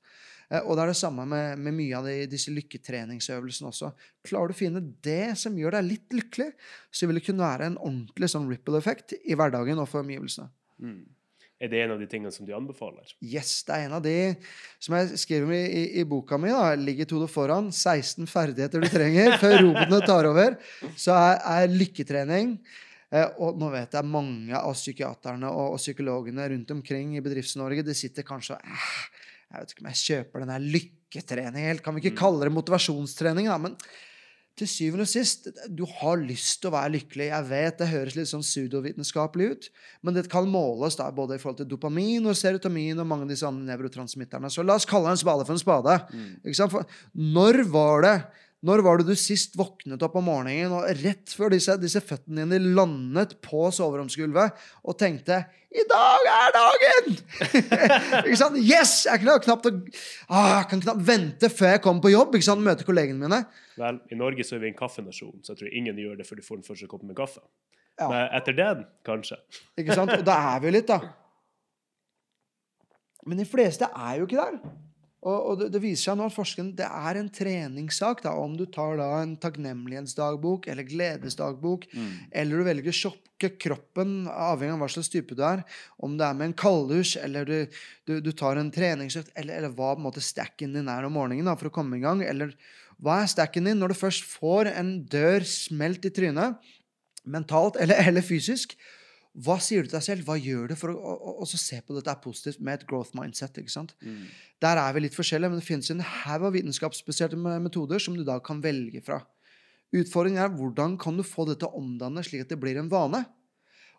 Eh, 0.51 0.61
Og 0.61 0.75
det 0.77 0.83
er 0.85 0.93
det 0.93 0.99
samme 0.99 1.25
med, 1.29 1.57
med 1.59 1.73
mye 1.77 1.97
av 1.97 2.05
de, 2.09 2.15
disse 2.29 2.53
lykketreningsøvelsene 2.53 3.71
også. 3.71 3.91
Klarer 4.27 4.51
du 4.51 4.55
å 4.55 4.61
finne 4.61 4.83
det 5.05 5.35
som 5.41 5.57
gjør 5.57 5.79
deg 5.79 5.89
litt 5.89 6.15
lykkelig, 6.21 6.51
så 6.91 7.09
vil 7.09 7.19
det 7.19 7.25
kunne 7.25 7.45
være 7.47 7.71
en 7.71 7.77
ordentlig 7.81 8.29
sånn 8.31 8.49
ripple-effekt 8.51 9.17
i 9.23 9.37
hverdagen 9.37 9.81
og 9.81 9.89
for 9.91 10.05
omgivelsene. 10.05 10.49
Mm. 10.81 11.03
Er 11.63 11.69
det 11.71 11.79
en 11.85 11.93
av 11.93 12.01
de 12.01 12.07
tingene 12.11 12.33
som 12.35 12.43
du 12.45 12.51
anbefaler? 12.51 13.13
Yes, 13.23 13.61
det 13.63 13.77
er 13.77 13.85
en 13.87 13.93
av 13.95 14.01
de 14.03 14.15
som 14.83 14.97
jeg 14.97 15.19
skriver 15.21 15.45
om 15.47 15.53
i, 15.55 15.61
i, 15.63 15.83
i 16.01 16.03
boka 16.03 16.35
mi. 16.37 16.49
da, 16.51 16.73
Ligger 16.75 17.07
to 17.07 17.21
foran. 17.31 17.69
16 17.71 18.27
ferdigheter 18.27 18.83
du 18.83 18.89
trenger 18.91 19.37
før 19.39 19.55
robotene 19.63 20.01
tar 20.03 20.27
over. 20.27 20.57
Så 20.99 21.15
er, 21.15 21.39
er 21.39 21.71
lykketrening 21.71 22.57
eh, 23.07 23.29
Og 23.39 23.55
nå 23.61 23.69
vet 23.71 23.95
jeg 23.95 24.11
mange 24.11 24.51
av 24.59 24.75
psykiaterne 24.75 25.47
og, 25.47 25.77
og 25.77 25.79
psykologene 25.79 26.49
rundt 26.51 26.75
omkring 26.75 27.15
i 27.15 27.23
Bedrifts-Norge 27.23 27.87
de 27.87 27.95
sitter 27.95 28.27
kanskje 28.27 28.59
og 28.59 28.75
eh, 28.75 28.99
Jeg 29.55 29.63
vet 29.65 29.75
ikke 29.75 29.85
om 29.85 29.91
jeg 29.93 30.03
kjøper 30.05 30.43
den 30.45 30.53
her 30.55 30.65
lykketrening 30.75 31.69
helt. 31.71 31.83
Kan 31.85 31.95
vi 31.95 32.03
ikke 32.03 32.15
Mm. 32.15 32.19
kalle 32.19 32.43
det 32.45 32.53
motivasjonstrening, 32.55 33.47
da? 33.47 33.57
Men 33.57 33.77
til 34.55 34.67
syvende 34.71 35.03
og 35.03 35.07
sist, 35.11 35.49
du 35.67 35.83
har 35.85 36.15
lyst 36.15 36.61
til 36.61 36.69
å 36.71 36.75
være 36.77 36.93
lykkelig. 36.93 37.25
Jeg 37.27 37.47
vet 37.49 37.77
det 37.77 37.87
høres 37.91 38.15
litt 38.15 38.29
sånn 38.29 38.43
pseudovitenskapelig 38.45 39.49
ut, 39.51 39.69
men 40.01 40.13
det 40.15 40.29
kan 40.31 40.47
måles 40.47 40.95
da 40.95 41.09
både 41.11 41.35
i 41.35 41.37
forhold 41.41 41.57
til 41.57 41.67
dopamin 41.67 42.23
og 42.25 42.35
serotonin 42.39 42.99
og 42.99 43.07
mange 43.07 43.23
av 43.23 43.33
disse 43.33 43.43
andre 43.47 43.67
nevrotransmitterne. 43.75 44.47
Så 44.47 44.63
la 44.63 44.75
oss 44.75 44.85
kalle 44.87 45.11
en 45.11 45.17
spade 45.19 45.43
for 45.45 45.51
en 45.51 45.59
spade. 45.59 45.97
Mm. 46.13 46.39
Når 47.35 47.63
var 47.69 48.01
det 48.01 48.15
når 48.65 48.81
var 48.85 48.97
det 48.99 49.05
du 49.09 49.17
sist 49.19 49.53
våknet 49.59 50.01
opp 50.05 50.15
om 50.17 50.25
morgenen 50.25 50.73
og 50.73 50.87
rett 51.03 51.33
før 51.37 51.53
disse, 51.53 51.75
disse 51.81 52.01
føttene 52.01 52.47
dine 52.47 52.73
landet 52.77 53.35
på 53.45 53.67
soveromsgulvet 53.75 54.65
og 54.83 54.97
tenkte 54.97 55.43
'I 55.75 55.83
dag 55.91 56.29
er 56.31 56.53
dagen!' 56.55 57.17
ikke 58.25 58.39
sant? 58.39 58.57
Yes! 58.57 59.05
Jeg 59.05 59.21
kan 59.21 59.41
knapt, 59.43 59.67
ah, 60.29 60.61
jeg 60.61 60.69
kan 60.71 60.81
knapt 60.81 61.03
vente 61.07 61.49
før 61.51 61.75
jeg 61.75 61.83
kommer 61.83 62.01
på 62.01 62.13
jobb. 62.13 62.35
ikke 62.35 62.47
sant? 62.47 62.63
Møte 62.63 62.87
kollegene 62.87 63.19
mine. 63.19 63.43
Vel, 63.77 63.99
i 64.09 64.15
Norge 64.15 64.47
så 64.47 64.55
er 64.55 64.63
vi 64.63 64.71
en 64.71 64.79
kaffenasjon, 64.79 65.43
så 65.43 65.53
jeg 65.53 65.61
tror 65.61 65.75
ingen 65.75 65.99
gjør 65.99 66.15
det 66.17 66.27
før 66.27 66.39
de 66.39 66.47
får 66.47 66.61
den 66.61 66.67
første 66.69 66.87
koppen 66.87 67.11
med 67.11 67.19
kaffe. 67.19 67.43
Ja. 67.99 68.07
Men 68.07 68.33
etter 68.39 68.55
den, 68.55 68.87
kanskje. 69.05 69.37
Ikke 69.77 69.95
sant? 69.95 70.15
Og 70.15 70.25
da 70.25 70.39
er 70.55 70.63
vi 70.63 70.71
jo 70.71 70.75
litt, 70.77 70.89
da. 70.89 70.99
Men 73.25 73.39
de 73.41 73.45
fleste 73.49 73.87
er 73.89 74.19
jo 74.19 74.27
ikke 74.27 74.39
der. 74.41 74.57
Og, 75.25 75.35
og 75.35 75.59
det, 75.59 75.71
det, 75.73 75.81
viser 75.81 76.11
seg 76.11 76.17
nå 76.19 76.27
at 76.29 76.35
forskeren, 76.35 76.71
det 76.77 76.85
er 76.85 77.17
en 77.17 77.29
treningssak 77.33 78.21
da, 78.25 78.35
om 78.37 78.53
du 78.57 78.67
tar 78.69 78.99
da 78.99 79.09
en 79.23 79.33
takknemlighetsdagbok 79.41 80.67
eller 80.69 80.85
gledesdagbok, 80.85 81.87
mm. 81.89 82.11
eller 82.41 82.61
du 82.61 82.67
velger 82.67 82.93
å 82.93 82.99
sjokke 82.99 83.49
kroppen, 83.61 84.13
avhengig 84.29 84.75
av 84.75 84.83
hva 84.83 84.89
slags 84.93 85.09
type 85.13 85.37
du 85.37 85.41
er, 85.47 85.63
om 85.97 86.13
det 86.19 86.27
er 86.27 86.37
med 86.37 86.51
en 86.51 86.57
kalddusj, 86.61 87.15
eller 87.25 87.49
du, 87.49 87.79
du, 88.05 88.19
du, 88.21 88.31
tar 88.37 88.61
en 88.61 88.69
treningsøkt, 88.73 89.33
eller, 89.33 89.57
eller, 89.57 89.73
hva 89.73 89.95
på 89.95 90.03
en 90.03 90.05
måte 90.05 90.23
stacken 90.23 90.77
din 90.77 90.91
er 90.93 91.09
om 91.09 91.17
morgenen 91.17 91.49
da, 91.49 91.57
for 91.57 91.71
å 91.71 91.75
komme 91.75 91.97
i 91.97 92.05
gang, 92.05 92.21
eller 92.25 92.53
hva 93.01 93.23
er 93.23 93.31
stacken 93.31 93.65
din 93.67 93.81
når 93.81 93.91
du 93.91 94.01
først 94.05 94.29
får 94.29 94.69
en 94.75 94.99
dør 95.09 95.43
smelt 95.49 96.05
i 96.05 96.13
trynet, 96.13 96.61
mentalt 97.25 97.81
eller, 97.81 97.97
eller 98.05 98.23
fysisk? 98.23 98.77
Hva 99.35 99.57
sier 99.59 99.83
du 99.83 99.89
til 99.89 99.97
deg 99.97 100.05
selv? 100.05 100.27
Hva 100.27 100.37
gjør 100.39 100.69
du 100.71 100.77
for 100.79 100.93
å, 100.93 100.95
å, 100.95 101.31
å, 101.43 101.47
se 101.49 101.81
på 101.83 101.95
dette 101.97 102.11
er 102.11 102.21
positivt 102.23 102.61
med 102.63 102.79
et 102.79 102.85
growth 102.87 103.11
mindset? 103.17 103.57
ikke 103.59 103.73
sant? 103.73 103.91
Mm. 103.99 104.29
Der 104.63 104.79
er 104.79 104.95
vi 104.95 105.03
litt 105.03 105.17
forskjellige, 105.17 105.51
men 105.51 105.59
det 105.59 105.67
finnes 105.67 105.91
en 105.91 106.03
haug 106.03 106.45
av 106.47 106.55
vitenskapsbaserte 106.55 107.39
metoder 107.39 107.99
som 107.99 108.15
du 108.15 108.23
da 108.27 108.37
kan 108.43 108.61
velge 108.63 109.03
fra. 109.03 109.19
Utfordringen 109.95 110.41
er 110.43 110.53
hvordan 110.55 110.95
kan 111.01 111.19
du 111.19 111.23
få 111.27 111.47
dette 111.49 111.67
omdannet 111.67 112.27
slik 112.27 112.45
at 112.45 112.53
det 112.53 112.59
blir 112.61 112.79
en 112.79 112.91
vane? 112.91 113.25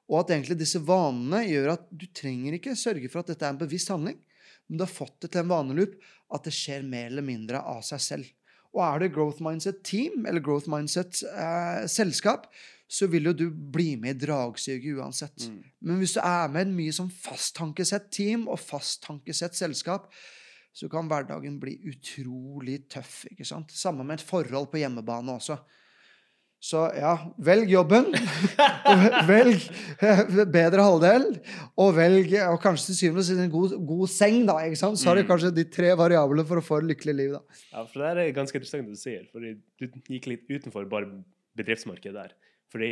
Og 0.07 0.23
at 0.23 0.33
egentlig 0.33 0.59
disse 0.61 0.81
vanene 0.87 1.43
gjør 1.45 1.75
at 1.75 1.87
du 1.91 2.07
trenger 2.15 2.57
ikke 2.57 2.77
sørge 2.79 3.11
for 3.13 3.21
at 3.21 3.33
dette 3.33 3.45
er 3.45 3.55
en 3.55 3.61
bevisst 3.61 3.91
handling, 3.93 4.19
men 4.67 4.79
du 4.79 4.87
har 4.87 4.93
fått 4.93 5.19
det 5.25 5.35
til 5.35 5.45
en 5.45 5.53
vaneloop 5.53 5.95
at 6.37 6.47
det 6.47 6.55
skjer 6.55 6.87
mer 6.87 7.11
eller 7.11 7.27
mindre 7.27 7.61
av 7.61 7.83
seg 7.87 8.03
selv. 8.03 8.33
Og 8.77 8.83
er 8.85 9.03
det 9.03 9.13
growth 9.15 9.41
mindset 9.45 9.81
team 9.87 10.27
eller 10.29 10.43
growth 10.45 10.69
mindset 10.71 11.23
eh, 11.31 11.85
selskap, 11.91 12.49
så 12.87 13.09
vil 13.11 13.27
jo 13.31 13.35
du 13.35 13.47
bli 13.51 13.97
med 13.99 14.15
i 14.15 14.27
dragsuget 14.27 14.99
uansett. 15.01 15.49
Mm. 15.49 15.63
Men 15.89 16.01
hvis 16.01 16.15
du 16.15 16.21
er 16.23 16.51
med 16.55 16.71
mye 16.75 16.95
som 16.95 17.11
fasttankesett 17.11 18.11
team 18.15 18.47
og 18.47 18.61
fasttankesett 18.63 19.59
selskap, 19.59 20.07
så 20.77 20.91
kan 20.93 21.09
hverdagen 21.11 21.57
bli 21.61 21.79
utrolig 21.89 22.85
tøff. 22.93 23.25
ikke 23.31 23.47
sant? 23.49 23.73
Samme 23.75 24.05
med 24.05 24.21
et 24.21 24.29
forhold 24.29 24.71
på 24.71 24.83
hjemmebane 24.83 25.35
også. 25.35 25.57
Så 26.63 26.81
ja, 26.97 27.13
velg 27.47 27.71
jobben. 27.71 28.09
velg 29.31 29.67
bedre 30.53 30.85
halvdel. 30.85 31.27
Og 31.81 31.93
velg 31.97 32.33
og 32.47 32.59
kanskje 32.63 32.91
til 32.91 32.99
syvende 33.01 33.23
og 33.23 33.29
sist 33.29 33.43
en 33.43 33.53
god, 33.53 33.77
god, 33.89 34.07
seng, 34.13 34.41
da. 34.49 34.59
ikke 34.67 34.81
sant? 34.81 35.01
Så 35.01 35.11
har 35.11 35.19
du 35.19 35.25
mm. 35.25 35.31
kanskje 35.31 35.53
de 35.57 35.67
tre 35.73 35.93
variablene 35.99 36.47
for 36.49 36.61
å 36.61 36.65
få 36.65 36.81
et 36.83 36.91
lykkelig 36.93 37.17
liv. 37.19 37.37
da. 37.39 37.63
Ja, 37.73 37.85
for 37.85 38.03
det 38.03 38.13
er 38.13 38.37
ganske 38.37 38.61
interessant 38.61 38.89
det 38.89 38.99
du 38.99 39.03
sier. 39.03 39.25
for 39.33 39.43
Du 39.43 40.13
gikk 40.13 40.29
litt 40.33 40.47
utenfor 40.51 40.89
bare 40.91 41.11
bedriftsmarkedet 41.57 42.17
der. 42.19 42.37
Fordi 42.73 42.91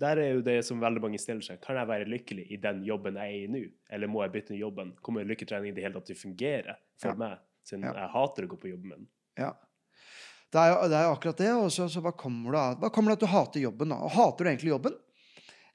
der 0.00 0.18
er 0.18 0.30
jo 0.34 0.40
det 0.42 0.56
som 0.66 0.80
veldig 0.82 1.02
mange 1.04 1.20
stiller 1.22 1.44
seg. 1.46 1.60
Kan 1.62 1.78
jeg 1.78 1.88
være 1.90 2.08
lykkelig 2.10 2.46
i 2.50 2.58
den 2.62 2.82
jobben 2.86 3.18
jeg 3.20 3.34
er 3.34 3.44
i 3.44 3.50
nå, 3.50 3.60
eller 3.94 4.10
må 4.10 4.24
jeg 4.24 4.34
bytte 4.34 4.56
jobben? 4.58 4.94
Kommer 5.04 5.26
lykketrening 5.28 5.70
i 5.70 5.76
det 5.76 5.84
hele 5.84 5.98
tatt 5.98 6.10
til 6.10 6.18
å 6.18 6.22
fungere 6.22 6.78
for 7.00 7.12
ja. 7.12 7.18
meg, 7.20 7.44
siden 7.66 7.86
ja. 7.86 7.94
jeg 8.00 8.12
hater 8.16 8.46
å 8.46 8.50
gå 8.50 8.58
på 8.64 8.72
jobben 8.72 8.94
min? 8.94 9.06
Ja. 9.38 9.52
Det 10.54 10.62
er, 10.62 10.70
jo, 10.70 10.88
det 10.90 10.98
er 10.98 11.06
jo 11.08 11.14
akkurat 11.14 11.40
det. 11.42 11.52
Og 11.58 11.70
så, 11.74 11.86
så 11.90 12.02
hva 12.02 12.14
kommer 12.14 12.54
det 12.54 12.62
av? 12.62 12.80
Hva 12.82 12.90
kommer 12.94 13.12
det 13.12 13.18
at 13.20 13.26
du 13.26 13.30
hater 13.32 13.62
jobben? 13.62 13.94
da? 13.94 14.00
Hater 14.16 14.46
du 14.46 14.50
egentlig 14.50 14.74
jobben? 14.74 14.98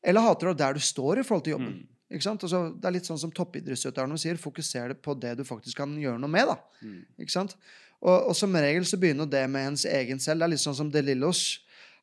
Eller 0.07 0.23
hater 0.23 0.51
du 0.51 0.59
der 0.61 0.77
du 0.77 0.83
står 0.83 1.19
i 1.19 1.25
forhold 1.27 1.47
til 1.47 1.55
jobben? 1.57 1.73
Mm. 1.79 1.95
Ikke 2.15 2.25
sant? 2.25 2.43
Altså, 2.47 2.61
det 2.73 2.87
er 2.89 2.95
litt 2.95 3.07
sånn 3.07 3.19
som 3.21 3.33
toppidrettsutøverne 3.35 4.17
sier, 4.19 4.39
fokuser 4.41 4.95
på 4.97 5.13
det 5.19 5.35
du 5.39 5.43
faktisk 5.45 5.77
kan 5.79 5.91
gjøre 5.99 6.21
noe 6.21 6.31
med. 6.31 6.49
da. 6.49 6.57
Mm. 6.81 7.01
Ikke 7.21 7.35
sant? 7.35 7.55
Og, 7.99 8.15
og, 8.15 8.31
som 8.37 8.55
regel 8.55 8.87
så 8.87 8.97
begynner 8.99 9.27
det 9.29 9.43
med 9.51 9.73
ens 9.73 9.83
egen 9.87 10.21
selv. 10.23 10.41
Det 10.41 10.47
er 10.47 10.53
litt 10.55 10.63
sånn 10.63 10.77
som 10.79 10.91
De 10.91 11.03
Lillos 11.03 11.43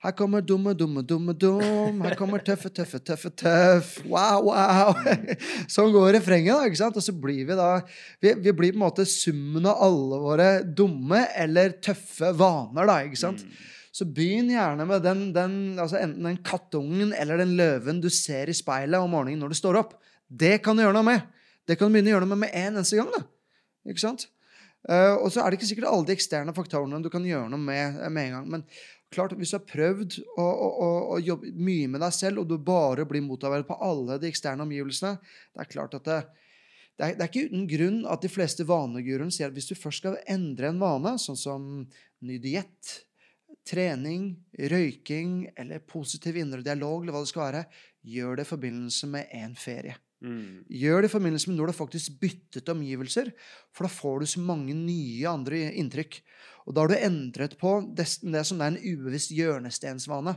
her 0.06 0.14
kommer 0.14 0.42
dumme, 0.46 0.70
dumme, 0.78 1.02
dumme, 1.02 1.32
dum. 1.34 2.02
Her 2.04 2.14
kommer 2.18 2.42
tøffe, 2.46 2.70
tøffe, 2.70 3.00
tøffe, 3.02 3.30
tøff. 3.34 3.88
Wow, 4.06 4.52
wow. 4.52 4.92
Sånn 5.72 5.90
går 5.94 6.12
refrenget, 6.20 6.52
da. 6.54 6.68
ikke 6.68 6.78
sant? 6.78 6.98
Og 6.98 7.02
så 7.02 7.14
blir 7.14 7.42
vi 7.48 7.56
da 7.58 7.70
vi, 8.22 8.30
vi, 8.30 8.52
blir 8.52 8.70
på 8.70 8.78
en 8.78 8.84
måte 8.84 9.06
summen 9.10 9.66
av 9.66 9.82
alle 9.88 10.20
våre 10.22 10.50
dumme 10.62 11.24
eller 11.34 11.74
tøffe 11.82 12.30
vaner, 12.38 12.86
da. 12.86 13.00
ikke 13.08 13.18
sant? 13.24 13.42
Mm. 13.42 13.64
Så 13.96 14.06
begynn 14.06 14.52
gjerne 14.52 14.86
med 14.86 15.02
den, 15.02 15.26
den, 15.34 15.58
altså 15.80 15.98
enten 15.98 16.28
den 16.28 16.38
kattungen 16.46 17.10
eller 17.16 17.40
den 17.42 17.56
løven 17.58 17.98
du 18.04 18.10
ser 18.12 18.52
i 18.52 18.54
speilet 18.54 19.00
om 19.00 19.10
morgenen 19.10 19.42
når 19.42 19.56
du 19.56 19.58
står 19.58 19.80
opp. 19.80 19.96
Det 20.28 20.60
kan 20.62 20.76
du 20.76 20.84
gjøre 20.84 20.98
noe 21.00 21.08
med. 21.08 21.26
Det 21.66 21.78
kan 21.80 21.88
du 21.90 21.96
begynne 21.96 22.12
å 22.12 22.18
gjøre 22.18 22.28
noe 22.28 22.36
med 22.36 22.44
med 22.44 22.54
en 22.54 22.76
eneste 22.76 23.00
gang. 23.00 23.10
da. 23.16 23.24
Ikke 23.90 24.04
sant? 24.04 24.28
Uh, 24.86 25.18
og 25.18 25.32
så 25.34 25.42
er 25.42 25.50
det 25.50 25.58
ikke 25.58 25.66
sikkert 25.66 25.88
alle 25.90 26.06
de 26.06 26.14
eksterne 26.14 26.52
faktorene 26.54 27.00
du 27.02 27.08
kan 27.10 27.24
gjøre 27.26 27.48
noe 27.50 27.58
med 27.58 27.96
med 28.12 28.28
en 28.28 28.34
gang. 28.36 28.50
Men 28.54 28.62
klart, 29.16 29.34
Hvis 29.36 29.52
du 29.54 29.58
har 29.58 29.66
prøvd 29.68 30.18
å, 30.36 30.44
å, 30.44 30.88
å, 31.16 31.18
jobbe 31.24 31.52
mye 31.56 31.88
med 31.90 32.02
deg 32.04 32.14
selv, 32.14 32.42
og 32.42 32.50
du 32.50 32.56
bare 32.60 33.06
blir 33.08 33.24
motarbeidet 33.24 33.68
på 33.68 33.78
alle 33.82 34.18
de 34.22 34.30
eksterne 34.30 34.64
omgivelsene 34.66 35.16
Det 35.18 35.64
er 35.64 35.72
klart 35.72 35.96
at 35.98 36.06
det, 36.06 36.20
det, 36.96 37.08
er, 37.08 37.16
det 37.16 37.24
er, 37.24 37.30
ikke 37.30 37.48
uten 37.50 37.66
grunn 37.70 37.98
at 38.12 38.24
de 38.24 38.32
fleste 38.32 38.66
vaneguruene 38.68 39.34
sier 39.34 39.50
at 39.50 39.56
hvis 39.56 39.72
du 39.72 39.76
først 39.78 40.04
skal 40.04 40.20
endre 40.30 40.70
en 40.70 40.80
vane, 40.80 41.16
sånn 41.20 41.40
som 41.40 41.66
ny 42.24 42.38
diett, 42.42 42.94
trening, 43.66 44.30
røyking 44.70 45.48
eller 45.58 45.82
positiv 45.84 46.38
indre 46.38 46.62
dialog, 46.64 47.02
eller 47.02 47.16
hva 47.16 47.24
det 47.24 47.32
skal 47.32 47.46
være, 47.48 47.64
gjør 48.06 48.38
det 48.38 48.46
i 48.46 48.52
forbindelse 48.52 49.10
med 49.10 49.32
en 49.34 49.56
ferie. 49.58 49.96
Mm. 50.24 50.64
Gjør 50.72 51.04
det 51.04 51.10
i 51.10 51.12
forbindelse 51.12 51.50
med 51.50 51.58
når 51.58 51.68
du 51.68 51.72
har 51.74 51.78
faktisk 51.84 52.18
byttet 52.22 52.70
omgivelser, 52.72 53.30
for 53.74 53.86
da 53.86 53.92
får 53.92 54.22
du 54.22 54.26
så 54.30 54.42
mange 54.42 54.74
nye 54.76 55.28
andre 55.28 55.66
inntrykk. 55.76 56.20
Og 56.66 56.74
da 56.74 56.82
har 56.84 56.92
du 56.92 56.98
endret 56.98 57.56
på 57.60 57.78
det, 57.96 58.08
som 58.08 58.62
er 58.62 58.72
en 58.72 58.80
ubevisst 58.80 59.34
hjørnestensvane. 59.36 60.34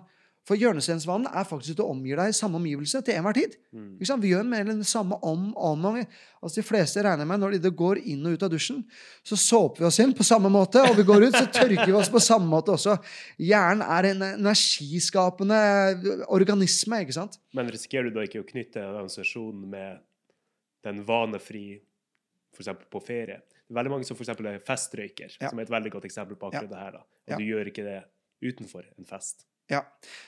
For 0.50 0.58
hjørnestensvanen 0.58 1.28
er 1.30 1.46
faktisk 1.46 1.76
at 1.76 1.80
du 1.84 1.84
omgir 1.86 2.18
deg 2.18 2.32
i 2.32 2.36
samme 2.36 2.58
omgivelse 2.58 3.04
til 3.06 3.20
enhver 3.20 3.38
tid. 3.38 3.54
Mm. 3.70 4.00
Vi 4.02 4.32
gjør 4.32 4.48
mer 4.50 4.64
eller 4.64 4.88
samme 4.88 5.20
om 5.22 5.52
og 5.52 5.76
om. 5.78 6.00
Altså 6.42 6.64
De 6.64 6.66
fleste 6.66 7.04
regner 7.06 7.28
med 7.30 7.44
når 7.44 7.60
de 7.62 7.70
går 7.70 8.02
inn 8.02 8.26
og 8.26 8.34
ut 8.34 8.46
av 8.48 8.50
dusjen, 8.50 8.80
så 9.22 9.38
såper 9.38 9.84
vi 9.84 9.90
oss 9.92 10.00
inn 10.02 10.16
på 10.18 10.26
samme 10.26 10.50
måte. 10.50 10.82
Og 10.90 10.98
vi 10.98 11.06
går 11.06 11.28
ut, 11.28 11.38
så 11.38 11.46
tørker 11.54 11.86
vi 11.86 11.94
oss 12.00 12.10
på 12.10 12.24
samme 12.24 12.50
måte 12.50 12.74
også. 12.74 12.98
Hjernen 13.38 13.86
er 13.86 14.10
en 14.10 14.26
energiskapende 14.32 15.60
organisme. 16.34 17.04
ikke 17.06 17.20
sant? 17.20 17.38
Men 17.54 17.70
risikerer 17.70 18.10
du 18.10 18.18
da 18.18 18.26
ikke 18.26 18.42
å 18.42 18.50
knytte 18.50 18.88
organisasjonen 18.88 19.70
med 19.70 20.02
den 20.88 21.06
vanefri, 21.06 21.68
f.eks. 22.58 22.74
på 22.90 23.06
ferie? 23.06 23.44
veldig 23.70 23.92
mange 23.94 24.08
som 24.08 24.18
f.eks. 24.18 24.34
er 24.34 24.64
festrøyker, 24.66 25.36
ja. 25.38 25.52
som 25.52 25.60
er 25.60 25.68
et 25.68 25.74
veldig 25.74 25.94
godt 25.94 26.10
eksempel 26.10 26.40
på 26.40 26.50
akkurat 26.50 26.66
ja. 26.66 26.72
det 26.74 26.82
her. 26.82 26.98
da. 26.98 27.04
Og 27.06 27.36
ja. 27.36 27.38
du 27.38 27.46
gjør 27.46 27.72
ikke 27.72 27.86
det 27.86 28.00
utenfor 28.50 28.88
en 28.98 29.06
fest. 29.06 29.46
Ja, 29.70 29.84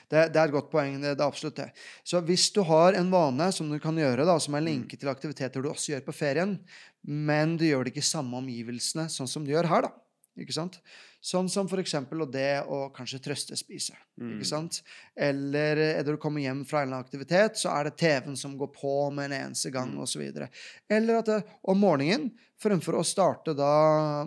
det, 0.06 0.28
det, 0.30 0.38
er 0.38 0.46
et 0.46 0.54
godt 0.54 0.70
poeng. 0.70 1.00
Det, 1.02 1.16
det, 1.16 1.22
er 1.22 1.26
absolutt 1.26 1.58
det. 1.58 1.68
Så 2.06 2.20
hvis 2.22 2.46
du 2.54 2.60
har 2.68 2.94
en 2.94 3.10
vane 3.10 3.48
som 3.54 3.70
du 3.70 3.78
kan 3.82 3.96
gjøre, 3.98 4.26
da, 4.28 4.36
som 4.40 4.54
er 4.54 4.62
mm. 4.62 4.68
linket 4.68 5.02
til 5.02 5.10
aktiviteter 5.10 5.64
du 5.64 5.70
også 5.72 5.96
gjør 5.96 6.04
på 6.06 6.14
ferien, 6.14 6.54
men 7.02 7.56
du 7.58 7.66
gjør 7.66 7.84
det 7.84 7.94
ikke 7.94 8.04
i 8.04 8.12
samme 8.12 8.38
omgivelsene 8.38 9.08
sånn 9.10 9.30
som 9.30 9.42
du 9.42 9.50
gjør 9.50 9.70
her, 9.72 9.88
da, 9.88 9.92
ikke 10.40 10.54
sant? 10.56 10.78
Sånn 11.22 11.48
som 11.52 11.68
for 11.68 11.78
eksempel 11.82 12.24
det 12.32 12.64
å 12.64 12.86
kanskje 12.94 13.20
trøstespise. 13.22 13.94
Mm. 14.18 14.30
ikke 14.36 14.48
sant? 14.48 14.78
Eller 15.14 15.78
når 16.00 16.16
du 16.16 16.20
kommer 16.22 16.42
hjem 16.42 16.62
fra 16.68 16.82
en 16.86 16.94
aktivitet, 16.96 17.60
så 17.60 17.70
er 17.74 17.88
det 17.88 17.98
TV-en 18.00 18.38
som 18.38 18.56
går 18.58 18.70
på 18.74 18.94
med 19.14 19.28
en 19.28 19.36
eneste 19.46 19.70
gang, 19.74 19.92
mm. 19.92 20.00
osv. 20.02 20.24
Eller 20.88 21.20
at 21.20 21.28
det, 21.28 21.38
om 21.68 21.78
morgenen, 21.78 22.30
fremfor 22.62 22.96
å 22.98 23.04
starte 23.06 23.54
da 23.58 23.72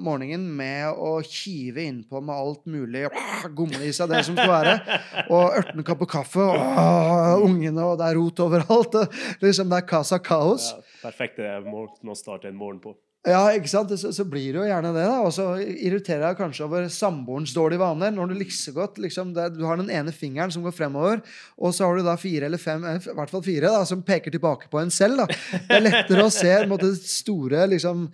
morgenen 0.01 0.45
med 0.57 0.91
å 0.91 1.17
kive 1.25 1.85
innpå 1.87 2.21
med 2.21 2.35
alt 2.35 2.65
mulig 2.69 3.05
gomle 3.57 3.81
i 3.87 3.93
seg 3.95 4.11
det 4.11 4.21
som 4.27 4.37
skal 4.37 4.51
være, 4.51 4.99
og 5.25 5.57
ørten 5.61 5.87
kapp 5.87 6.05
og 6.05 6.11
kaffe, 6.11 6.45
og 6.45 7.47
ungene, 7.47 7.81
og 7.81 7.97
det 7.99 8.11
er 8.11 8.19
rot 8.19 8.45
overalt. 8.45 8.99
liksom 9.41 9.71
Det 9.73 9.81
er 9.81 9.89
casa 9.89 10.21
kaos. 10.21 10.69
Ja, 10.75 10.85
perfekte 11.07 11.57
måten 11.65 12.11
å 12.11 12.17
starte 12.19 12.51
en 12.51 12.59
morgen 12.59 12.83
på. 12.83 12.95
Ja, 13.25 13.41
ikke 13.57 13.69
sant? 13.71 13.89
Så, 13.97 14.11
så, 14.13 14.23
blir 14.29 14.53
det 14.53 14.59
jo 14.59 14.67
gjerne 14.67 14.91
det. 14.93 15.03
da, 15.09 15.17
Og 15.25 15.31
så 15.33 15.47
irriterer 15.57 16.27
jeg 16.27 16.37
kanskje 16.37 16.65
over 16.67 16.85
samboerens 16.93 17.55
dårlige 17.55 17.81
vaner. 17.81 18.13
Når 18.13 18.29
du 18.29 18.35
likser 18.37 18.75
godt, 18.75 18.99
liksom, 19.01 19.31
det, 19.33 19.47
du 19.57 19.63
har 19.65 19.79
den 19.81 19.89
ene 19.89 20.13
fingeren 20.13 20.53
som 20.53 20.65
går 20.65 20.75
fremover, 20.77 21.23
og 21.57 21.73
så 21.73 21.87
har 21.87 21.97
du 21.97 22.05
da 22.05 22.15
fire 22.21 22.49
eller 22.49 22.61
fem, 22.61 22.85
eh, 22.85 22.99
i 23.01 23.17
hvert 23.17 23.33
fall 23.33 23.45
fire, 23.45 23.73
da, 23.73 23.81
som 23.89 24.05
peker 24.05 24.35
tilbake 24.35 24.69
på 24.69 24.81
en 24.81 24.93
selv. 24.93 25.23
da. 25.23 25.39
Det 25.55 25.79
er 25.79 25.85
lettere 25.87 26.27
å 26.27 26.33
se 26.33 26.53
måte, 26.69 26.91
store 27.01 27.65
liksom, 27.73 28.05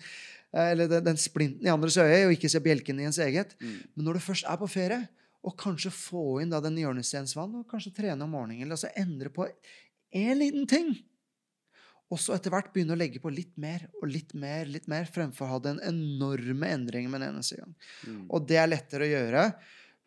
eh, 0.56 0.72
eller 0.72 0.88
den, 0.96 1.06
den, 1.12 1.20
splinten 1.20 1.68
i 1.68 1.74
andres 1.76 2.00
øye, 2.00 2.24
og 2.30 2.38
ikke 2.38 2.54
se 2.54 2.64
bjelken 2.64 3.04
i 3.04 3.12
ens 3.12 3.20
eget. 3.28 3.58
Mm. 3.60 3.78
Men 3.98 4.08
når 4.08 4.20
du 4.20 4.26
først 4.30 4.48
er 4.48 4.64
på 4.64 4.72
ferie, 4.72 5.04
og 5.44 5.58
kanskje 5.60 5.92
få 5.92 6.40
inn 6.40 6.54
da 6.54 6.64
den 6.64 6.80
hjørnestensvanen, 6.80 7.66
og 7.66 7.72
kanskje 7.72 7.98
trene 8.00 8.24
om 8.24 8.32
morgenen, 8.32 8.64
eller 8.64 8.80
altså 8.80 8.94
endre 8.96 9.34
på 9.34 9.50
én 10.16 10.38
liten 10.40 10.68
ting 10.70 10.94
og 12.12 12.20
så 12.20 12.36
etter 12.36 12.52
hvert 12.52 12.72
begynne 12.74 12.96
å 12.96 13.00
legge 13.00 13.22
på 13.24 13.32
litt 13.32 13.54
mer 13.62 13.86
og 14.02 14.10
litt 14.12 14.34
mer 14.38 14.68
litt 14.68 14.90
mer, 14.92 15.08
fremfor 15.12 15.48
å 15.48 15.54
ha 15.54 15.60
den 15.64 15.80
enorme 15.88 16.74
endringen 16.76 17.14
med 17.14 17.24
den 17.24 17.38
eneste 17.38 17.62
gang. 17.62 17.72
Mm. 18.04 18.26
Og 18.28 18.50
det 18.50 18.60
er 18.60 18.68
lettere 18.72 19.08
å 19.08 19.14
gjøre 19.14 19.46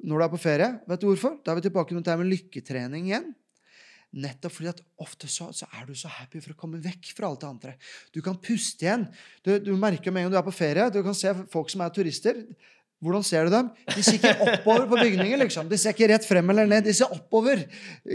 når 0.04 0.20
du 0.20 0.26
er 0.26 0.34
på 0.34 0.42
ferie. 0.42 0.68
Vet 0.90 1.00
du 1.00 1.08
hvorfor? 1.08 1.38
Da 1.40 1.52
er 1.52 1.60
vi 1.60 1.66
tilbake 1.68 1.94
til 1.94 2.04
det 2.04 2.18
med 2.20 2.30
lykketrening 2.32 3.08
igjen. 3.08 3.32
Nettopp 4.14 4.54
fordi 4.54 4.70
at 4.70 4.82
ofte 5.02 5.26
så, 5.30 5.48
så, 5.56 5.66
er 5.74 5.88
du 5.88 5.94
så 5.98 6.10
happy 6.20 6.42
for 6.42 6.54
å 6.54 6.58
komme 6.58 6.78
vekk 6.82 7.14
fra 7.16 7.30
alt 7.30 7.42
det 7.42 7.48
andre. 7.48 7.74
Du 8.14 8.20
kan 8.22 8.36
puste 8.38 8.86
igjen. 8.86 9.08
Du, 9.42 9.56
du 9.58 9.72
merker 9.80 10.14
med 10.14 10.22
en 10.22 10.28
gang 10.28 10.36
du 10.36 10.38
er 10.42 10.46
på 10.46 10.54
ferie, 10.54 10.86
du 10.94 11.00
kan 11.06 11.16
se 11.18 11.32
folk 11.50 11.72
som 11.72 11.82
er 11.82 11.94
turister. 11.94 12.44
Hvordan 13.04 13.24
ser 13.26 13.44
du 13.44 13.52
dem? 13.52 13.66
De 13.92 14.02
ser 14.02 14.16
ikke 14.16 14.32
oppover 14.48 14.86
på 14.88 15.00
bygninger, 15.02 15.36
liksom. 15.42 15.68
De 15.68 15.76
ser 15.80 15.92
ikke 15.92 16.08
rett 16.14 16.24
frem 16.24 16.52
eller 16.54 16.68
ned. 16.70 16.86
De 16.86 16.94
ser 16.96 17.12
oppover. 17.12 17.66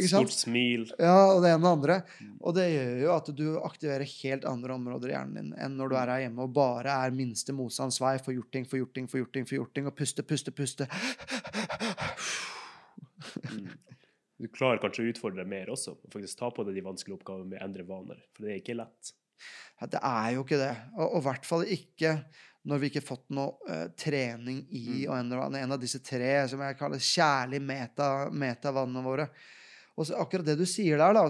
Stort 0.10 0.34
smil. 0.34 0.88
Ja, 0.98 1.36
og 1.36 1.44
det 1.46 1.52
ene 1.54 1.60
og 1.60 1.68
det 1.68 1.74
andre. 1.76 1.98
Og 2.40 2.56
det 2.58 2.66
gjør 2.72 3.04
jo 3.04 3.12
at 3.14 3.30
du 3.38 3.46
aktiverer 3.62 4.14
helt 4.16 4.48
andre 4.50 4.78
områder 4.80 5.12
i 5.12 5.16
hjernen 5.16 5.38
din 5.38 5.54
enn 5.60 5.78
når 5.78 5.92
du 5.92 5.96
er 6.00 6.14
her 6.14 6.24
hjemme 6.26 6.48
og 6.48 6.56
bare 6.56 6.96
er 7.06 7.14
minste 7.16 7.54
motstands 7.56 8.00
vei 8.02 8.16
for 8.24 8.34
gjort 8.34 8.52
ting, 8.56 8.66
for 8.66 8.82
gjort 8.82 8.96
ting, 8.98 9.10
for 9.12 9.22
gjort 9.22 9.34
ting, 9.36 9.46
for 9.50 9.60
gjort 9.60 9.74
ting, 9.78 9.90
og 9.92 9.96
puste, 10.00 10.26
puste, 10.26 10.56
puste. 10.56 10.90
Du 14.40 14.48
klarer 14.56 14.80
kanskje 14.82 15.04
å 15.04 15.10
utfordre 15.12 15.44
deg 15.44 15.52
mer 15.52 15.72
også, 15.74 15.98
og 16.00 16.14
faktisk 16.14 16.40
ta 16.40 16.50
på 16.56 16.64
deg 16.66 16.78
de 16.80 16.86
vanskelige 16.86 17.20
oppgavene 17.20 17.52
med 17.52 17.60
å 17.60 17.66
endre 17.66 17.86
vaner. 17.88 18.22
For 18.34 18.48
det 18.48 18.54
er 18.54 18.62
ikke 18.62 18.78
lett. 18.80 19.14
Ja, 19.80 19.88
det 19.92 20.00
er 20.04 20.30
jo 20.36 20.46
ikke 20.46 20.60
det. 20.60 20.72
Og 21.00 21.20
i 21.20 21.26
hvert 21.28 21.46
fall 21.48 21.66
ikke 21.76 22.14
når 22.68 22.82
vi 22.82 22.90
ikke 22.90 23.00
har 23.00 23.08
fått 23.08 23.30
noe 23.32 23.56
uh, 23.70 23.88
trening 23.96 24.66
i 24.70 25.06
Mm. 25.08 25.32
vann. 25.40 25.56
En 25.56 25.72
av 25.72 25.80
disse 25.80 26.00
tre 26.04 26.48
som 26.48 26.60
jeg 26.60 26.78
kaller 26.78 27.00
kjærlig 27.00 27.62
meta, 27.62 28.30
metavannene 28.32 29.04
våre. 29.04 29.30
Og 29.96 30.08
så 30.08 30.20
akkurat 30.20 30.46
det 30.46 30.58
du 30.60 30.66
sier 30.66 30.98
der, 30.98 31.14
da. 31.14 31.30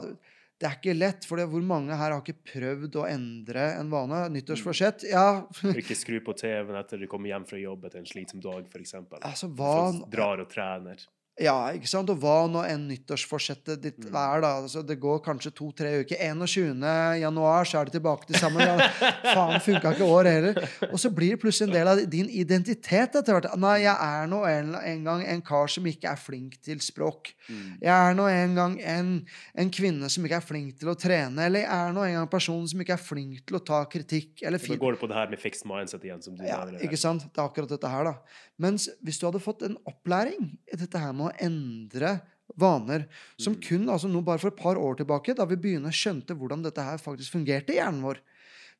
Det 0.59 0.67
er 0.67 0.75
ikke 0.75 0.93
lett, 0.97 1.23
for 1.23 1.39
hvor 1.39 1.63
mange 1.63 1.95
her 1.95 2.11
har 2.11 2.19
ikke 2.19 2.41
prøvd 2.51 2.97
å 2.99 3.05
endre 3.07 3.69
en 3.79 3.89
vane? 3.89 4.25
Nyttårsforsett? 4.33 5.05
Ja, 5.07 5.45
ikke 5.71 5.95
skru 5.95 6.17
på 6.25 6.35
TV-en 6.35 6.75
etter 6.81 6.99
du 6.99 7.07
kommer 7.07 7.31
hjem 7.31 7.45
fra 7.47 7.61
jobb 7.61 7.85
etter 7.87 8.01
en 8.01 8.09
slitsom 8.09 8.41
dag, 8.43 8.65
f.eks. 8.67 8.97
altså 9.21 9.47
hva 9.55 9.71
Drar 10.11 10.43
og 10.43 10.49
trener. 10.51 11.05
Ja, 11.39 11.55
ikke 11.71 11.87
sant? 11.87 12.09
Og 12.11 12.19
hva 12.19 12.41
nå 12.51 12.61
enn 12.67 12.87
nyttårsforsettet 12.89 13.81
ditt 13.81 13.99
Mm. 14.09 14.15
er, 14.15 14.41
da. 14.41 14.49
Altså, 14.61 14.81
det 14.85 14.99
går 14.99 15.21
kanskje 15.23 15.51
to-tre 15.55 16.01
uker. 16.03 16.17
21. 16.19 16.83
januar 17.21 17.63
så 17.65 17.79
er 17.79 17.85
det 17.85 17.93
tilbake 17.95 18.27
til 18.27 18.35
sammen. 18.39 18.59
ja, 18.65 18.75
Faen, 19.35 19.59
funka 19.63 19.93
ikke 19.95 20.07
år 20.07 20.27
heller. 20.29 20.59
Og 20.91 20.99
så 20.99 21.09
blir 21.13 21.35
det 21.35 21.41
plutselig 21.41 21.69
en 21.69 21.73
del 21.77 21.87
av 21.87 22.01
din 22.09 22.29
identitet 22.29 23.15
etter 23.15 23.33
hvert. 23.37 23.47
Nei, 23.59 23.77
jeg 23.85 23.95
er 23.95 24.27
nå 24.27 24.41
en, 24.49 24.75
en 24.75 25.03
gang 25.07 25.23
en 25.25 25.41
kar 25.41 25.67
som 25.71 25.85
ikke 25.87 26.11
er 26.11 26.19
flink 26.19 26.59
til 26.65 26.79
språk. 26.83 27.31
Mm. 27.49 27.77
Jeg 27.81 27.93
er 28.09 28.13
nå 28.19 28.27
en 28.27 28.55
gang 28.59 28.75
en, 28.81 29.13
en 29.55 29.71
kvinne 29.71 30.09
som 30.11 30.25
ikke 30.27 30.41
er 30.41 30.47
flink 30.49 30.75
til 30.79 30.91
å 30.91 30.97
trene. 30.99 31.45
Eller 31.47 31.63
jeg 31.63 31.71
er 31.71 31.95
nå 31.95 32.03
en 32.03 32.13
gang 32.17 32.27
en 32.27 32.33
person 32.35 32.67
som 32.67 32.83
ikke 32.83 32.97
er 32.97 33.03
flink 33.03 33.45
til 33.47 33.59
å 33.59 33.63
ta 33.63 33.83
kritikk 33.89 34.43
eller 34.43 34.59
fin. 34.59 34.75
Så 34.75 34.81
går 34.83 34.97
det 34.97 35.03
på 35.05 35.07
det 35.11 35.15
her 35.15 35.29
med 35.31 35.39
fixed 35.39 35.65
mindset 35.69 36.03
igjen, 36.03 36.21
som 36.23 36.35
du 36.35 36.43
Ja, 36.43 36.65
ikke 36.83 36.99
sant? 36.99 37.23
Det 37.31 37.39
er 37.39 37.47
akkurat 37.47 37.69
dette 37.71 37.87
her, 37.95 38.03
da. 38.11 38.15
Mens 38.59 38.89
hvis 39.05 39.15
du 39.21 39.23
hadde 39.29 39.39
fått 39.39 39.61
en 39.63 39.77
opplæring 39.87 40.49
i 40.67 40.75
dette 40.75 40.99
her 40.99 41.13
med 41.15 41.28
å 41.29 41.37
endre 41.45 42.19
vaner, 42.57 43.05
som 43.37 43.53
Mm. 43.53 43.61
kun 43.61 43.89
altså 43.89 44.09
nå 44.09 44.23
bare 44.25 44.39
for 44.41 44.49
et 44.49 44.57
par 44.57 44.75
år 44.75 44.97
tilbake, 44.97 45.35
da 45.35 45.45
vi 45.45 45.55
begynner 45.55 45.93
skjønte 45.93 46.35
hvordan 46.35 46.63
dette 46.63 46.81
her 46.81 46.97
faktisk 46.97 47.31
fungerte 47.37 47.73
i 47.73 47.77
hjernen 47.77 48.01
vår 48.01 48.19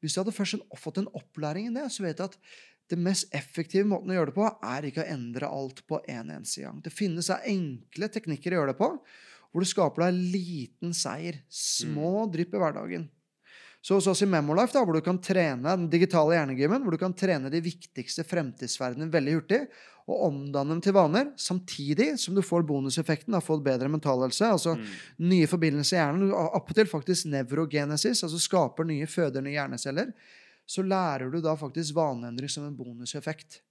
Hvis 0.02 0.16
jeg 0.16 0.24
hadde 0.24 0.32
først 0.32 0.80
fått 0.80 0.98
en 0.98 1.10
opplæring 1.12 1.68
i 1.68 1.74
det, 1.76 1.92
så 1.92 2.04
vet 2.06 2.18
jeg 2.18 2.30
at 2.32 2.38
det 2.90 2.98
mest 2.98 3.28
effektive 3.36 3.84
måten 3.86 4.10
å 4.10 4.16
gjøre 4.16 4.32
det 4.32 4.36
på, 4.38 4.46
er 4.64 4.86
ikke 4.88 5.04
å 5.04 5.12
endre 5.12 5.46
alt 5.46 5.82
på 5.86 6.00
en 6.08 6.32
eneste 6.40 6.64
gang. 6.64 6.80
Det 6.82 6.94
finnes 6.96 7.30
enkle 7.30 8.08
teknikker 8.08 8.56
å 8.56 8.62
gjøre 8.62 8.72
det 8.72 8.80
på, 8.80 8.88
hvor 9.52 9.60
du 9.60 9.68
skaper 9.68 10.06
deg 10.06 10.22
liten 10.32 10.94
seier. 10.96 11.42
Små 11.50 12.32
drypp 12.32 12.56
i 12.56 12.62
hverdagen. 12.64 13.10
Så 13.82 13.96
hos 13.96 14.08
oss 14.08 14.24
i 14.24 14.26
Memolife, 14.26 14.74
da, 14.74 14.86
hvor 14.86 14.96
du 14.96 15.02
kan 15.02 15.20
trene 15.20 15.76
den 15.76 15.90
digitale 15.92 16.36
hjernegymmen, 16.36 16.84
hvor 16.84 16.96
du 16.96 16.98
kan 16.98 17.14
trene 17.14 17.52
de 17.52 17.62
viktigste 17.64 18.24
fremtidsverdenene 18.24 19.12
veldig 19.12 19.36
hurtig, 19.38 19.62
og 20.10 20.26
omdanne 20.30 20.74
dem 20.74 20.82
til 20.84 20.96
vaner, 20.98 21.30
samtidig 21.38 22.12
som 22.22 22.36
du 22.36 22.42
får 22.46 22.66
bonuseffekten 22.68 23.36
av 23.38 23.44
å 23.44 23.46
få 23.46 23.60
bedre 23.64 23.90
mentalhelse. 23.92 24.46
altså 24.46 24.76
Mm. 24.76 24.86
nye 25.30 25.48
forbindelser 25.48 25.98
i 25.98 26.00
hjernen, 26.00 26.34
appåtil 26.34 26.90
faktisk 26.90 27.30
nevrogenesis, 27.30 28.24
altså 28.24 28.40
skaper 28.40 28.88
nye, 28.90 29.06
føder 29.06 29.42
nye 29.42 29.58
hjerneceller, 29.58 30.14
så 30.66 30.82
lærer 30.86 31.32
du 31.32 31.42
da 31.42 31.56
faktisk 31.56 31.96
vaneendring 31.96 32.50
som 32.50 32.66
en 32.66 32.76
bonuseffekt. 32.78 33.62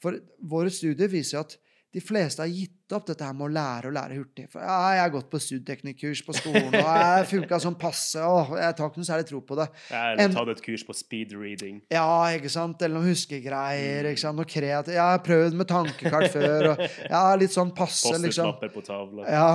For 0.00 0.16
våre 0.40 0.70
studier 0.70 1.08
viser 1.08 1.40
at 1.40 1.56
de 1.92 2.00
fleste 2.00 2.42
har 2.42 2.48
gitt 2.48 2.76
opp 2.96 3.06
dette 3.08 3.24
her 3.24 3.34
med 3.36 3.48
å 3.48 3.52
lære 3.54 3.90
og 3.90 3.94
lære 3.96 4.16
hurtig. 4.18 4.46
For 4.52 4.60
ja, 4.60 4.94
'Jeg 4.94 5.02
har 5.04 5.12
gått 5.14 5.30
på 5.30 5.40
studieteknikkurs 5.40 6.22
på 6.26 6.34
skolen, 6.36 6.68
og 6.68 6.88
jeg 6.90 7.26
funka 7.30 7.60
sånn 7.60 7.78
passe.' 7.78 8.20
og 8.20 8.56
jeg 8.58 8.76
tar 8.76 8.90
ikke 8.90 9.00
noe 9.02 9.08
særlig 9.10 9.26
tro 9.28 9.40
på 9.40 9.56
det. 9.58 9.68
Ja, 9.90 10.02
eller 10.12 10.34
tatt 10.34 10.48
et 10.48 10.62
kurs 10.64 10.84
på 10.86 10.94
speed 10.96 11.32
reading. 11.32 11.80
Ja, 11.90 12.06
ikke 12.34 12.50
sant? 12.50 12.82
Eller 12.82 12.98
noen 12.98 13.10
huskegreier. 13.10 14.08
ikke 14.10 14.20
sant? 14.20 14.36
Noe 14.36 14.44
kreativt. 14.48 14.94
Jeg 14.94 15.00
har 15.00 15.22
prøvd 15.24 15.54
med 15.54 15.68
tankekart 15.70 16.30
før. 16.36 16.70
og 16.72 16.84
ja, 17.10 17.22
Litt 17.40 17.54
sånn 17.54 17.72
passe, 17.74 18.10
liksom. 18.18 18.50
Post-it-lapper 18.50 18.74
på 18.74 18.84
tavla. 18.84 19.24
Ja, 19.30 19.50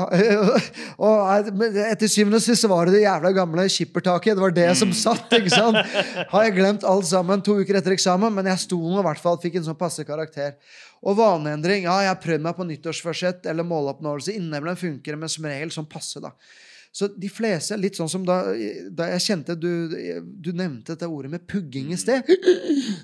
og 1.06 1.52
etter 1.86 2.08
syvende 2.12 2.40
og 2.42 2.46
sist 2.46 2.68
var 2.70 2.88
det 2.88 2.98
det 3.00 3.04
jævla 3.06 3.32
gamle 3.36 3.68
skippertaket. 3.70 4.36
Det 4.36 4.46
var 4.46 4.56
det 4.56 4.70
som 4.80 4.94
satt. 4.96 5.28
ikke 5.34 5.54
sant? 5.54 5.78
Har 6.34 6.48
jeg 6.48 6.56
glemt 6.58 6.84
alt 6.88 7.08
sammen 7.10 7.44
to 7.46 7.58
uker 7.62 7.80
etter 7.80 7.96
eksamen, 7.96 8.34
men 8.34 8.50
jeg 8.52 8.66
sto 8.66 8.80
nå 8.80 9.00
i 9.02 9.08
hvert 9.08 9.22
fall, 9.22 9.40
fikk 9.42 9.60
en 9.60 9.68
sånn 9.70 9.80
passe 9.80 10.06
karakter. 10.08 10.56
Og 11.06 11.18
vaneendring. 11.20 11.86
Ja, 11.86 12.00
jeg 12.02 12.10
har 12.10 12.22
prøvd 12.22 12.42
meg 12.42 12.56
på 12.58 12.66
nyttårsforsett 13.26 13.46
eller 13.46 13.64
måloppnåelse. 13.64 14.32
Innimellom 14.32 14.76
funker 14.76 15.12
det, 15.12 15.20
men 15.20 15.30
som 15.30 15.46
regel 15.46 15.72
sånn 15.72 15.90
passe, 15.90 16.20
da. 16.20 16.32
Så 16.96 17.10
de 17.12 17.28
fleste, 17.28 17.76
litt 17.76 17.98
sånn 17.98 18.08
som 18.08 18.24
da, 18.24 18.54
da 18.90 19.10
jeg 19.12 19.24
kjente 19.26 19.56
du, 19.60 19.92
du 20.24 20.54
nevnte 20.54 20.94
dette 20.94 21.08
ordet 21.08 21.30
med 21.30 21.46
pugging 21.46 21.92
i 21.92 21.98
sted, 21.98 22.24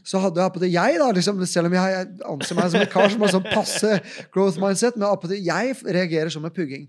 så 0.08 0.22
hadde 0.24 0.40
jeg 0.40 0.48
appåtil 0.48 0.72
jeg, 0.72 1.00
da, 1.02 1.10
liksom, 1.12 1.42
selv 1.46 1.68
om 1.68 1.76
jeg 1.76 2.06
anser 2.24 2.56
meg 2.56 2.70
som 2.72 2.80
en 2.80 2.94
kar 2.94 3.10
som 3.12 3.26
har 3.26 3.34
sånn 3.34 3.50
passe 3.52 3.98
growth 4.32 4.62
mindset, 4.64 4.96
men 4.96 5.10
appåtil 5.10 5.44
jeg 5.44 5.76
reagerer 5.84 6.32
som 6.32 6.46
med 6.46 6.56
pugging. 6.56 6.88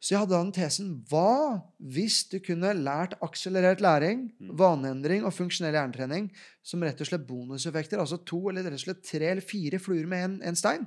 Så 0.00 0.14
jeg 0.14 0.22
hadde 0.22 0.38
den 0.38 0.52
tesen 0.56 0.92
Hva 1.10 1.60
hvis 1.92 2.22
du 2.30 2.38
kunne 2.40 2.70
lært 2.78 3.18
akselerert 3.20 3.82
læring, 3.84 4.30
vaneendring 4.38 5.26
og 5.28 5.34
funksjonell 5.36 5.76
hjernetrening 5.76 6.30
som 6.64 6.80
rett 6.86 7.02
og 7.02 7.10
slett 7.10 7.26
bonuseffekter? 7.28 8.00
Altså 8.00 8.22
to 8.24 8.46
eller 8.48 8.64
rett 8.64 8.78
og 8.78 8.86
slett 8.86 9.02
tre 9.04 9.34
eller 9.34 9.44
fire 9.44 9.82
fluer 9.82 10.08
med 10.08 10.24
en, 10.24 10.38
en 10.46 10.56
stein? 10.56 10.86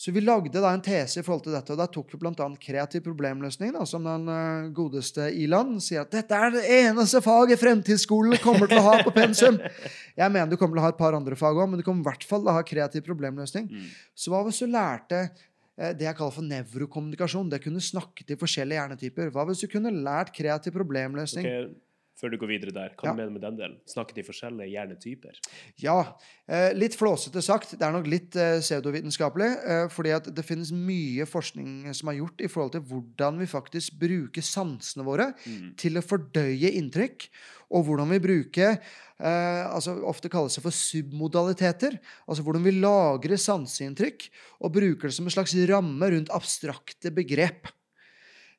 Så 0.00 0.14
vi 0.16 0.22
lagde 0.24 0.62
da 0.62 0.70
en 0.72 0.80
tese 0.80 1.20
i 1.20 1.24
forhold 1.24 1.42
til 1.44 1.52
dette, 1.52 1.74
og 1.74 1.76
da 1.76 1.84
tok 1.92 2.14
vi 2.14 2.18
bl.a. 2.22 2.46
kreativ 2.62 3.02
problemløsning, 3.04 3.74
da, 3.74 3.82
som 3.84 4.06
den 4.08 4.30
eh, 4.32 4.70
godeste 4.72 5.26
Ilan 5.36 5.74
sier 5.84 6.06
at 6.06 6.14
dette 6.14 6.38
er 6.38 6.54
det 6.54 6.62
eneste 6.78 7.20
faget 7.20 7.60
fremtidsskolen 7.60 8.40
kommer 8.40 8.70
til 8.70 8.80
å 8.80 8.86
ha 8.86 8.94
på 9.04 9.12
pensum. 9.12 9.58
Jeg 10.20 10.32
mener 10.32 10.48
du 10.48 10.56
kommer 10.56 10.78
til 10.78 10.80
å 10.80 10.86
ha 10.86 10.94
et 10.94 11.02
par 11.02 11.18
andre 11.18 11.36
fag 11.36 11.60
òg, 11.60 11.68
men 11.68 11.82
du 11.82 11.84
kommer 11.84 12.00
i 12.00 12.08
hvert 12.08 12.24
fall 12.30 12.40
til 12.40 12.48
å 12.48 12.56
ha 12.56 12.64
kreativ 12.64 13.04
problemløsning. 13.10 13.68
Mm. 13.68 13.92
Så 14.16 14.32
hva 14.32 14.40
hvis 14.46 14.62
du 14.64 14.72
lærte 14.72 15.20
eh, 15.26 15.92
det 15.92 16.08
jeg 16.08 16.16
kaller 16.16 16.38
for 16.38 16.48
nevrokommunikasjon? 16.48 17.52
Det 17.52 17.60
kunne 17.66 17.84
snakke 17.84 18.24
til 18.24 18.40
forskjellige 18.40 18.80
hjernetyper. 18.80 19.28
Hva 19.36 19.44
hvis 19.50 19.66
du 19.66 19.68
kunne 19.68 19.92
lært 19.92 20.32
kreativ 20.32 20.80
problemløsning? 20.80 21.44
Ok, 21.44 21.76
Før 22.20 22.30
du 22.30 22.36
går 22.36 22.50
videre 22.52 22.72
der, 22.76 22.90
hva 22.98 23.06
Ja. 23.08 23.12
du 23.14 23.16
mener 23.16 23.32
med 23.32 23.40
den 23.40 23.56
delen? 23.56 23.76
Snakker 23.88 24.14
de 24.14 24.22
forskjellige 24.26 24.68
hjernetyper? 24.74 25.38
Ja. 25.80 26.14
Eh, 26.46 26.72
litt 26.76 26.92
flåsete 26.98 27.40
sagt. 27.42 27.70
Det 27.78 27.82
er 27.86 27.92
nok 27.92 28.06
litt 28.06 28.36
eh, 28.36 28.58
pseudovitenskapelig. 28.60 29.50
Eh, 29.64 29.88
fordi 29.88 30.10
at 30.14 30.28
det 30.34 30.44
finnes 30.44 30.70
mye 30.72 31.24
forskning 31.26 31.88
som 31.96 32.08
er 32.12 32.18
gjort 32.20 32.40
i 32.44 32.50
forhold 32.52 32.72
til 32.72 32.82
hvordan 32.82 33.38
vi 33.40 33.46
faktisk 33.46 33.96
bruker 33.98 34.42
sansene 34.44 35.04
våre 35.06 35.30
Mm. 35.46 35.74
til 35.76 35.96
å 35.96 36.02
fordøye 36.04 36.74
inntrykk, 36.76 37.28
og 37.72 37.86
hvordan 37.86 38.10
vi 38.10 38.18
bruker 38.18 38.78
eh, 39.20 39.64
altså 39.70 39.94
Ofte 40.04 40.28
kalles 40.32 40.54
det 40.56 40.62
for 40.64 40.70
submodaliteter. 40.72 41.98
Altså 42.28 42.42
hvordan 42.44 42.64
vi 42.64 42.72
lagrer 42.80 43.36
sanseinntrykk 43.40 44.28
og 44.64 44.72
bruker 44.74 45.08
det 45.08 45.14
som 45.16 45.26
en 45.28 45.34
slags 45.34 45.54
ramme 45.68 46.10
rundt 46.12 46.30
abstrakte 46.34 47.12
begrep. 47.14 47.68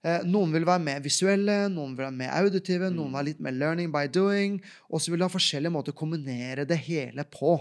Eh, 0.02 0.24
noen 0.26 0.54
vil 0.56 0.66
være 0.66 0.82
mer 0.82 1.04
visuelle, 1.04 1.58
noen 1.70 1.94
vil 1.94 2.08
være 2.08 2.18
mer 2.24 2.34
auditive, 2.40 2.90
noen 2.90 3.12
vil 3.12 3.20
ha 3.20 3.28
litt 3.28 3.44
mer 3.44 3.54
learning 3.54 3.92
by 3.94 4.08
doing, 4.10 4.58
og 4.90 5.02
så 5.02 5.14
vil 5.14 5.22
du 5.22 5.28
ha 5.28 5.34
forskjellige 5.34 5.74
måter 5.74 5.94
å 5.94 6.02
kombinere 6.02 6.66
det 6.66 6.80
hele 6.88 7.26
på. 7.30 7.60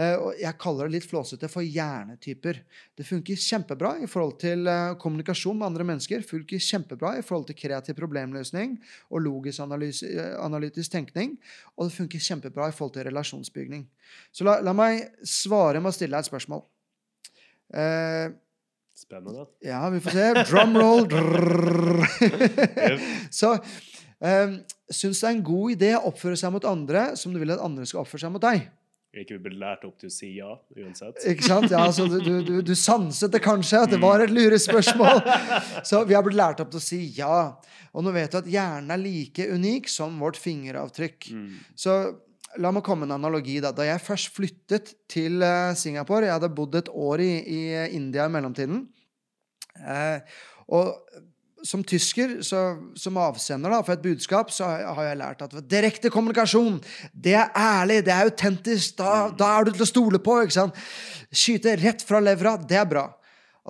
Eh, 0.00 0.16
jeg 0.40 0.56
kaller 0.60 0.88
det 0.88 0.96
litt 0.96 1.08
flåsete 1.08 1.50
for 1.50 1.66
hjernetyper. 1.66 2.62
Det 2.96 3.04
funker 3.04 3.40
kjempebra 3.40 3.96
i 4.00 4.08
forhold 4.08 4.38
til 4.40 4.68
eh, 4.70 4.94
kommunikasjon 5.02 5.58
med 5.58 5.68
andre 5.68 5.86
mennesker. 5.92 6.24
Funker 6.26 6.62
kjempebra 6.62 7.16
i 7.18 7.24
forhold 7.26 7.50
til 7.50 7.58
kreativ 7.58 7.98
problemløsning 7.98 8.78
og 9.10 9.24
logisk 9.26 9.64
analytisk 9.66 10.94
tenkning. 10.94 11.36
Og 11.76 11.88
det 11.88 11.96
funker 11.98 12.28
kjempebra 12.30 12.70
i 12.70 12.76
forhold 12.76 12.96
til 12.96 13.08
relasjonsbygning. 13.10 13.88
Så 14.32 14.46
la, 14.48 14.60
la 14.64 14.76
meg 14.76 15.10
svare 15.26 15.82
med 15.82 15.92
å 15.92 15.96
stille 15.96 16.16
deg 16.16 16.24
et 16.24 16.32
spørsmål. 16.32 16.64
Eh, 17.76 18.30
Spennende. 19.00 19.46
ja, 19.64 19.80
vi 19.90 20.00
får 20.04 20.10
se. 20.10 20.26
Drumroll. 20.50 21.06
roll. 21.08 22.02
Så 23.30 23.54
um, 23.56 24.58
syns 24.92 25.22
det 25.22 25.28
er 25.28 25.32
en 25.32 25.46
god 25.46 25.72
idé 25.72 25.94
å 25.96 26.02
oppføre 26.10 26.36
seg 26.36 26.52
mot 26.52 26.66
andre 26.68 27.06
som 27.16 27.32
du 27.32 27.40
vil 27.40 27.54
at 27.54 27.64
andre 27.64 27.88
skal 27.88 28.02
oppføre 28.04 28.26
seg 28.26 28.34
mot 28.34 28.44
deg. 28.44 28.68
Ikke 29.10 29.40
bli 29.42 29.56
lært 29.58 29.82
opp 29.88 29.96
til 29.98 30.06
å 30.06 30.12
si 30.14 30.28
ja, 30.36 30.52
uansett. 30.76 31.16
Ikke 31.32 31.48
sant? 31.48 31.72
Ja, 31.72 31.80
altså, 31.88 32.04
du, 32.06 32.20
du, 32.22 32.34
du, 32.46 32.52
du 32.62 32.74
sanset 32.78 33.32
det 33.34 33.40
kanskje, 33.42 33.80
at 33.82 33.90
det 33.90 33.98
var 34.02 34.22
et 34.22 34.30
lurespørsmål. 34.30 35.24
Så 35.88 36.04
vi 36.06 36.14
har 36.14 36.22
blitt 36.22 36.38
lært 36.38 36.62
opp 36.62 36.70
til 36.70 36.78
å 36.78 36.84
si 36.84 37.00
ja. 37.16 37.40
Og 37.90 38.06
nå 38.06 38.12
vet 38.14 38.30
du 38.30 38.38
at 38.38 38.52
hjernen 38.52 38.92
er 38.94 39.02
like 39.02 39.48
unik 39.50 39.90
som 39.90 40.20
vårt 40.22 40.38
fingeravtrykk. 40.38 41.32
Mm. 41.34 41.48
Så 41.74 41.96
la 42.58 42.72
meg 42.74 42.84
komme 42.86 43.04
med 43.06 43.12
en 43.12 43.20
analogi. 43.20 43.60
Da 43.62 43.72
Da 43.72 43.86
jeg 43.86 44.02
først 44.02 44.34
flyttet 44.34 44.94
til 45.08 45.42
eh, 45.42 45.74
Singapore 45.78 46.26
Jeg 46.26 46.38
hadde 46.38 46.54
bodd 46.54 46.74
et 46.74 46.88
år 46.90 47.22
i, 47.22 47.32
i 47.44 47.62
India 47.96 48.26
i 48.26 48.32
mellomtiden. 48.32 48.86
Eh, 49.80 50.18
og 50.68 50.94
som 51.66 51.82
tysker, 51.84 52.38
så, 52.46 52.60
som 52.96 53.18
avsender 53.20 53.72
da, 53.72 53.82
for 53.84 53.92
et 53.92 54.04
budskap, 54.04 54.52
så 54.54 54.68
har 54.80 55.02
jeg 55.04 55.18
lært 55.20 55.42
at 55.44 55.56
direkte 55.68 56.08
kommunikasjon, 56.12 56.78
det 57.12 57.34
er 57.36 57.50
ærlig, 57.52 57.98
det 58.06 58.14
er 58.14 58.30
autentisk, 58.30 58.96
da, 58.96 59.28
da 59.28 59.50
er 59.58 59.68
du 59.68 59.74
til 59.74 59.84
å 59.84 59.90
stole 59.90 60.20
på. 60.24 60.38
ikke 60.40 60.56
sant? 60.56 60.78
Skyte 61.28 61.76
rett 61.82 62.04
fra 62.06 62.22
levra, 62.24 62.56
det 62.56 62.80
er 62.80 62.88
bra. 62.88 63.04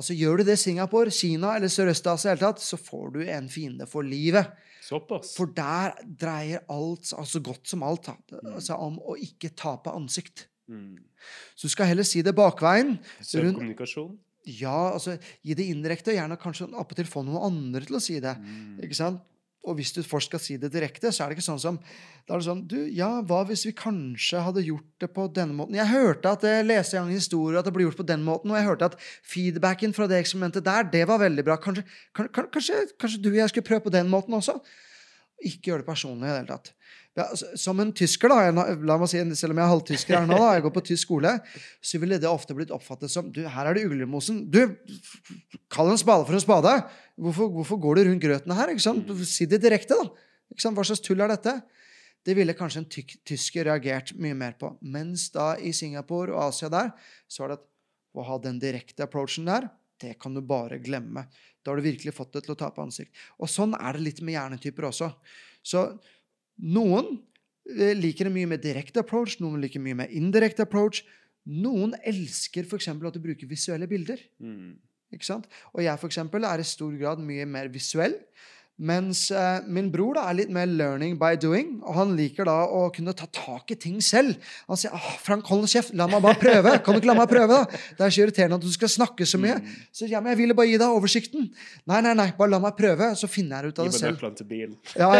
Altså 0.01 0.17
Gjør 0.17 0.41
du 0.41 0.49
det 0.49 0.57
Singapore, 0.61 1.13
Kina 1.13 1.55
eller 1.59 1.69
Sørøst-Asia, 1.73 2.37
tatt, 2.41 2.63
så 2.65 2.79
får 2.81 3.11
du 3.19 3.21
en 3.27 3.51
fiende 3.53 3.87
for 3.91 4.07
livet. 4.07 4.49
Såpass? 4.81 5.35
For 5.37 5.53
der 5.55 5.93
dreier 6.19 6.65
alt, 6.73 7.13
altså 7.13 7.43
godt 7.45 7.69
som 7.69 7.85
alt, 7.87 8.09
altså 8.41 8.79
om 8.81 8.97
å 9.05 9.19
ikke 9.21 9.53
tape 9.59 9.93
ansikt. 9.93 10.47
Mm. 10.71 10.97
Så 11.55 11.69
du 11.69 11.75
skal 11.75 11.91
heller 11.93 12.07
si 12.09 12.23
det 12.25 12.35
bakveien. 12.39 12.97
Søk 13.21 13.45
Rundt- 13.45 13.61
kommunikasjon? 13.61 14.17
Ja, 14.49 14.95
altså 14.95 15.19
gi 15.45 15.55
det 15.55 15.69
indirekte, 15.69 16.15
og 16.15 16.17
gjerne 16.17 16.41
kanskje 16.41 16.71
appåtil 16.81 17.11
få 17.11 17.23
noen 17.27 17.45
andre 17.51 17.85
til 17.85 17.99
å 17.99 18.03
si 18.03 18.17
det. 18.25 18.33
Mm. 18.41 18.79
Ikke 18.87 18.97
sant? 18.97 19.21
Og 19.69 19.77
hvis 19.77 19.93
du 19.93 20.01
først 20.01 20.31
skal 20.31 20.41
si 20.41 20.55
det 20.57 20.71
direkte, 20.73 21.11
så 21.13 21.25
er 21.25 21.31
det 21.31 21.37
ikke 21.37 21.45
sånn 21.45 21.61
som 21.61 21.79
Da 22.25 22.33
er 22.33 22.41
det 22.41 22.47
sånn 22.47 22.63
Du, 22.71 22.79
ja, 22.97 23.11
hva 23.29 23.43
hvis 23.49 23.67
vi 23.69 23.75
kanskje 23.77 24.41
hadde 24.47 24.65
gjort 24.65 24.89
det 25.03 25.11
på 25.13 25.27
denne 25.37 25.57
måten? 25.59 25.77
Jeg 25.77 25.91
hørte 25.91 26.33
at 26.33 26.47
jeg 26.49 26.67
leste 26.69 26.97
en 26.97 27.13
historie 27.13 27.61
at 27.61 27.69
det 27.69 27.75
ble 27.77 27.85
gjort 27.85 28.01
på 28.01 28.09
den 28.09 28.25
måten, 28.25 28.53
og 28.53 28.57
jeg 28.57 28.69
hørte 28.71 28.89
at 28.93 28.99
feedbacken 29.35 29.93
fra 29.97 30.09
det 30.09 30.23
eksperimentet 30.23 30.65
der, 30.65 30.89
det 30.89 31.05
var 31.11 31.21
veldig 31.21 31.45
bra. 31.45 31.59
Kanskje, 31.61 31.85
kan, 32.17 32.31
kan, 32.33 32.49
kanskje, 32.55 32.87
kanskje 33.01 33.21
du 33.21 33.33
og 33.35 33.41
jeg 33.43 33.53
skulle 33.53 33.69
prøve 33.69 33.89
på 33.89 33.97
den 33.99 34.09
måten 34.13 34.37
også? 34.39 34.57
Ikke 35.45 35.73
gjøre 35.73 35.85
det 35.85 35.91
personlig 35.93 36.29
i 36.29 36.31
det 36.31 36.39
hele 36.39 36.53
tatt. 36.55 36.73
Ja, 37.19 37.25
som 37.59 37.81
en 37.83 37.91
tysker, 37.93 38.31
da, 38.31 38.37
jeg- 38.47 38.85
la 38.87 38.97
meg 38.97 39.09
si, 39.11 39.19
selv 39.35 39.51
om 39.53 39.59
jeg 39.59 39.65
er 39.67 39.73
halvtysker 39.75 40.15
her 40.21 40.27
nå, 40.31 40.37
da, 40.39 40.53
jeg 40.55 40.63
går 40.63 40.73
på 40.77 40.83
tysk 40.87 41.03
skole, 41.09 41.33
så 41.83 41.99
ville 41.99 42.19
det 42.23 42.29
ofte 42.31 42.55
blitt 42.55 42.71
oppfattet 42.71 43.11
som 43.11 43.33
du, 43.35 43.41
her 43.51 43.67
er 43.67 43.75
det 43.75 43.83
uglemosen. 43.89 44.45
Du, 44.49 44.77
kall 45.75 45.91
en 45.91 45.99
spade 45.99 46.25
for 46.29 46.37
en 46.39 46.45
spade. 46.45 46.75
Hvorfor, 47.19 47.51
hvorfor 47.57 47.81
går 47.83 47.99
du 47.99 48.05
rundt 48.11 48.23
grøten 48.23 48.55
her? 48.55 48.71
ikke 48.73 48.85
sant? 48.85 49.11
Si 49.27 49.47
det 49.51 49.61
direkte, 49.65 49.99
da. 49.99 50.07
Ikke 50.55 50.63
sant? 50.63 50.79
Hva 50.79 50.87
slags 50.87 51.03
tull 51.05 51.21
er 51.21 51.33
dette? 51.35 51.57
Det 52.25 52.35
ville 52.37 52.55
kanskje 52.55 52.83
en 52.83 52.89
tyk, 52.93 53.17
tysker 53.27 53.65
reagert 53.67 54.15
mye 54.21 54.37
mer 54.37 54.53
på. 54.61 54.71
Mens 54.83 55.29
da 55.35 55.55
i 55.57 55.73
Singapore 55.73 56.35
og 56.35 56.51
Asia 56.51 56.69
der, 56.73 56.93
så 57.27 57.43
var 57.43 57.55
det 57.55 57.59
at 57.61 57.67
å 58.21 58.25
ha 58.27 58.39
den 58.43 58.59
direkte 58.63 59.07
approachen 59.07 59.47
der, 59.51 59.69
det 60.01 60.15
kan 60.21 60.35
du 60.35 60.41
bare 60.45 60.79
glemme. 60.83 61.27
Da 61.65 61.71
har 61.73 61.77
du 61.81 61.85
virkelig 61.85 62.15
fått 62.17 62.33
det 62.37 62.45
til 62.47 62.55
å 62.55 62.59
tape 62.61 62.81
ansikt. 62.83 63.13
Og 63.41 63.49
sånn 63.53 63.75
er 63.79 63.97
det 63.99 64.03
litt 64.07 64.21
med 64.25 64.35
hjernetyper 64.39 64.89
også. 64.89 65.11
Så 65.63 65.85
noen 66.61 67.17
eh, 67.71 67.97
liker 67.97 68.29
det 68.29 68.35
mye 68.35 68.51
med 68.51 68.63
direkte 68.65 69.03
approach, 69.05 69.39
noen 69.41 69.61
liker 69.63 69.83
mye 69.83 69.99
med 70.03 70.15
indirekte 70.17 70.67
approach. 70.67 71.03
Noen 71.51 71.95
elsker 72.07 72.67
f.eks. 72.69 72.91
at 72.93 73.17
du 73.17 73.21
bruker 73.23 73.49
visuelle 73.49 73.89
bilder. 73.91 74.21
Mm. 74.39 74.77
Ikke 75.15 75.27
sant? 75.27 75.49
Og 75.75 75.83
jeg 75.83 75.99
for 75.99 76.11
eksempel, 76.11 76.45
er 76.47 76.63
i 76.63 76.67
stor 76.67 76.93
grad 77.01 77.23
mye 77.25 77.47
mer 77.49 77.71
visuell. 77.73 78.15
Mens 78.81 79.27
eh, 79.37 79.59
min 79.69 79.91
bror 79.93 80.15
da, 80.17 80.23
er 80.31 80.39
litt 80.39 80.53
mer 80.57 80.65
learning 80.65 81.19
by 81.21 81.35
doing, 81.37 81.75
og 81.85 81.99
han 81.99 82.15
liker 82.17 82.47
da 82.49 82.55
å 82.65 82.87
kunne 82.97 83.13
ta 83.17 83.27
tak 83.29 83.75
i 83.75 83.77
ting 83.77 83.99
selv. 84.01 84.39
Han 84.71 84.79
sier 84.81 84.95
ah, 84.97 85.09
'Frank, 85.21 85.45
hold 85.53 85.67
kjeft, 85.69 85.93
la 86.01 86.07
meg 86.09 86.23
bare 86.25 86.39
prøve'. 86.41 86.73
Kan 86.87 86.97
du 86.97 87.01
ikke 87.03 87.11
la 87.11 87.17
meg 87.19 87.29
prøve, 87.29 87.59
da? 87.61 87.81
Det 87.99 88.07
er 88.07 88.15
så 88.17 88.23
irriterende 88.25 88.57
at 88.57 88.65
du 88.65 88.71
skal 88.73 88.89
snakke 88.93 89.29
så 89.29 89.41
mye. 89.43 89.59
Så 89.93 90.09
ja, 90.09 90.23
men 90.25 90.33
jeg 90.33 90.41
ville 90.41 90.57
bare 90.57 90.71
gi 90.73 90.79
deg 90.81 90.97
oversikten. 90.97 91.51
Nei, 91.93 92.01
nei, 92.09 92.15
nei, 92.23 92.31
bare 92.41 92.55
la 92.55 92.63
meg 92.65 92.79
prøve, 92.81 93.11
så 93.21 93.29
finner 93.29 93.69
jeg 93.69 93.75
ut 93.75 93.83
Gi 93.83 93.85
av 93.85 93.91
det 93.91 93.93
meg 93.93 94.01
selv. 94.01 94.17
nøklene 94.17 94.41
til 94.41 94.49
bilen. 94.55 94.75
Ja, 94.97 95.13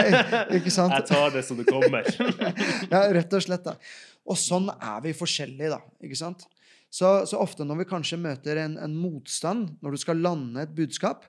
ikke 0.57 0.73
sant? 0.73 0.97
Jeg 0.97 1.09
tar 1.13 1.37
det 1.37 1.45
som 1.45 1.61
det 1.61 1.69
kommer. 1.69 2.09
Ja, 2.95 3.05
rett 3.13 3.37
og 3.37 3.45
slett. 3.45 3.69
da. 3.69 3.77
Og 4.25 4.41
sånn 4.41 4.73
er 4.73 5.05
vi 5.05 5.13
forskjellige, 5.17 5.77
da. 5.77 5.83
ikke 6.01 6.17
sant? 6.19 6.49
Så, 6.91 7.07
så 7.29 7.39
ofte 7.39 7.69
når 7.69 7.85
vi 7.85 7.91
kanskje 7.93 8.19
møter 8.19 8.59
en, 8.65 8.81
en 8.83 8.95
motstand 8.99 9.77
når 9.85 9.95
du 9.95 10.01
skal 10.03 10.19
lande 10.25 10.65
et 10.65 10.73
budskap, 10.75 11.29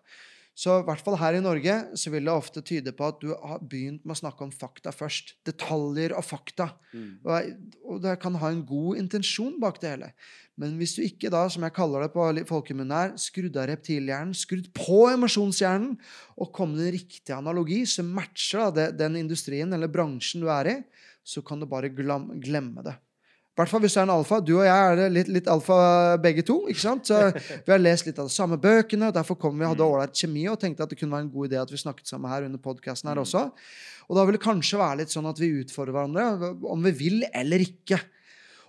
så 0.62 0.76
i 0.78 0.86
hvert 0.86 1.02
fall 1.02 1.18
her 1.18 1.34
i 1.34 1.42
Norge 1.42 1.74
så 1.98 2.12
vil 2.14 2.28
det 2.28 2.34
ofte 2.34 2.62
tyde 2.62 2.92
på 2.94 3.08
at 3.08 3.18
du 3.24 3.32
har 3.34 3.64
begynt 3.66 4.04
med 4.06 4.14
å 4.14 4.20
snakke 4.20 4.46
om 4.46 4.52
fakta 4.54 4.94
først. 4.94 5.34
Detaljer 5.48 6.14
og 6.14 6.22
fakta. 6.28 6.68
Mm. 6.94 7.16
Og, 7.26 7.48
og 7.90 8.04
det 8.04 8.14
kan 8.22 8.38
ha 8.38 8.52
en 8.54 8.62
god 8.70 9.00
intensjon 9.02 9.56
bak 9.64 9.80
det 9.82 9.96
hele. 9.96 10.12
Men 10.62 10.76
hvis 10.78 10.94
du 10.94 11.02
ikke 11.02 11.32
da, 11.34 11.48
som 11.50 11.66
jeg 11.66 11.74
kaller 11.74 12.06
det 12.06 12.12
på 12.14 12.28
folkemunne 12.52 13.00
her, 13.00 13.16
skrudd 13.18 13.58
av 13.58 13.72
reptilhjernen, 13.72 14.38
skrudd 14.38 14.70
på 14.78 15.00
emosjonshjernen, 15.16 15.96
og 16.38 16.54
kom 16.54 16.76
med 16.76 16.92
en 16.92 16.98
riktig 17.00 17.34
analogi 17.34 17.82
som 17.90 18.14
matcher 18.14 18.70
da, 18.76 18.92
den 18.94 19.18
industrien 19.24 19.74
eller 19.74 19.90
bransjen 19.90 20.46
du 20.46 20.52
er 20.54 20.76
i, 20.76 20.78
så 21.26 21.42
kan 21.46 21.62
du 21.62 21.66
bare 21.70 21.90
glemme 21.90 22.86
det. 22.86 23.00
Hvert 23.60 23.68
fall 23.68 23.82
hvis 23.84 23.94
du 23.98 24.00
er 24.00 24.06
en 24.08 24.14
alfa. 24.14 24.38
Du 24.40 24.54
og 24.58 24.64
jeg 24.64 24.94
er 25.04 25.10
litt, 25.12 25.28
litt 25.28 25.48
alfa 25.52 25.76
begge 26.24 26.44
to. 26.48 26.62
ikke 26.72 26.80
sant? 26.86 27.10
Så 27.10 27.18
Vi 27.66 27.74
har 27.74 27.82
lest 27.82 28.08
litt 28.08 28.20
av 28.22 28.30
de 28.30 28.34
samme 28.34 28.58
bøkene, 28.62 29.10
og 29.12 29.18
derfor 29.18 29.36
kom 29.42 29.60
vi 29.60 29.68
hadde 29.68 29.84
ålreit 29.84 30.16
kjemi 30.16 30.46
og 30.52 30.60
tenkte 30.62 30.86
at 30.88 30.94
det 30.94 31.00
kunne 31.02 31.18
være 31.18 31.28
en 31.28 31.34
god 31.34 31.50
idé 31.52 31.60
at 31.62 31.74
vi 31.74 31.82
snakket 31.82 32.08
sammen 32.08 32.32
her 32.32 32.48
under 32.48 32.62
podkasten 32.64 33.12
her 33.12 33.20
også. 33.22 33.44
Og 34.08 34.18
da 34.18 34.24
vil 34.28 34.38
det 34.40 34.44
kanskje 34.44 34.80
være 34.80 35.02
litt 35.04 35.12
sånn 35.14 35.28
at 35.30 35.40
vi 35.40 35.52
utfordrer 35.62 35.96
hverandre 35.96 36.56
om 36.72 36.88
vi 36.88 36.92
vil 37.04 37.22
eller 37.32 37.64
ikke. 37.68 38.00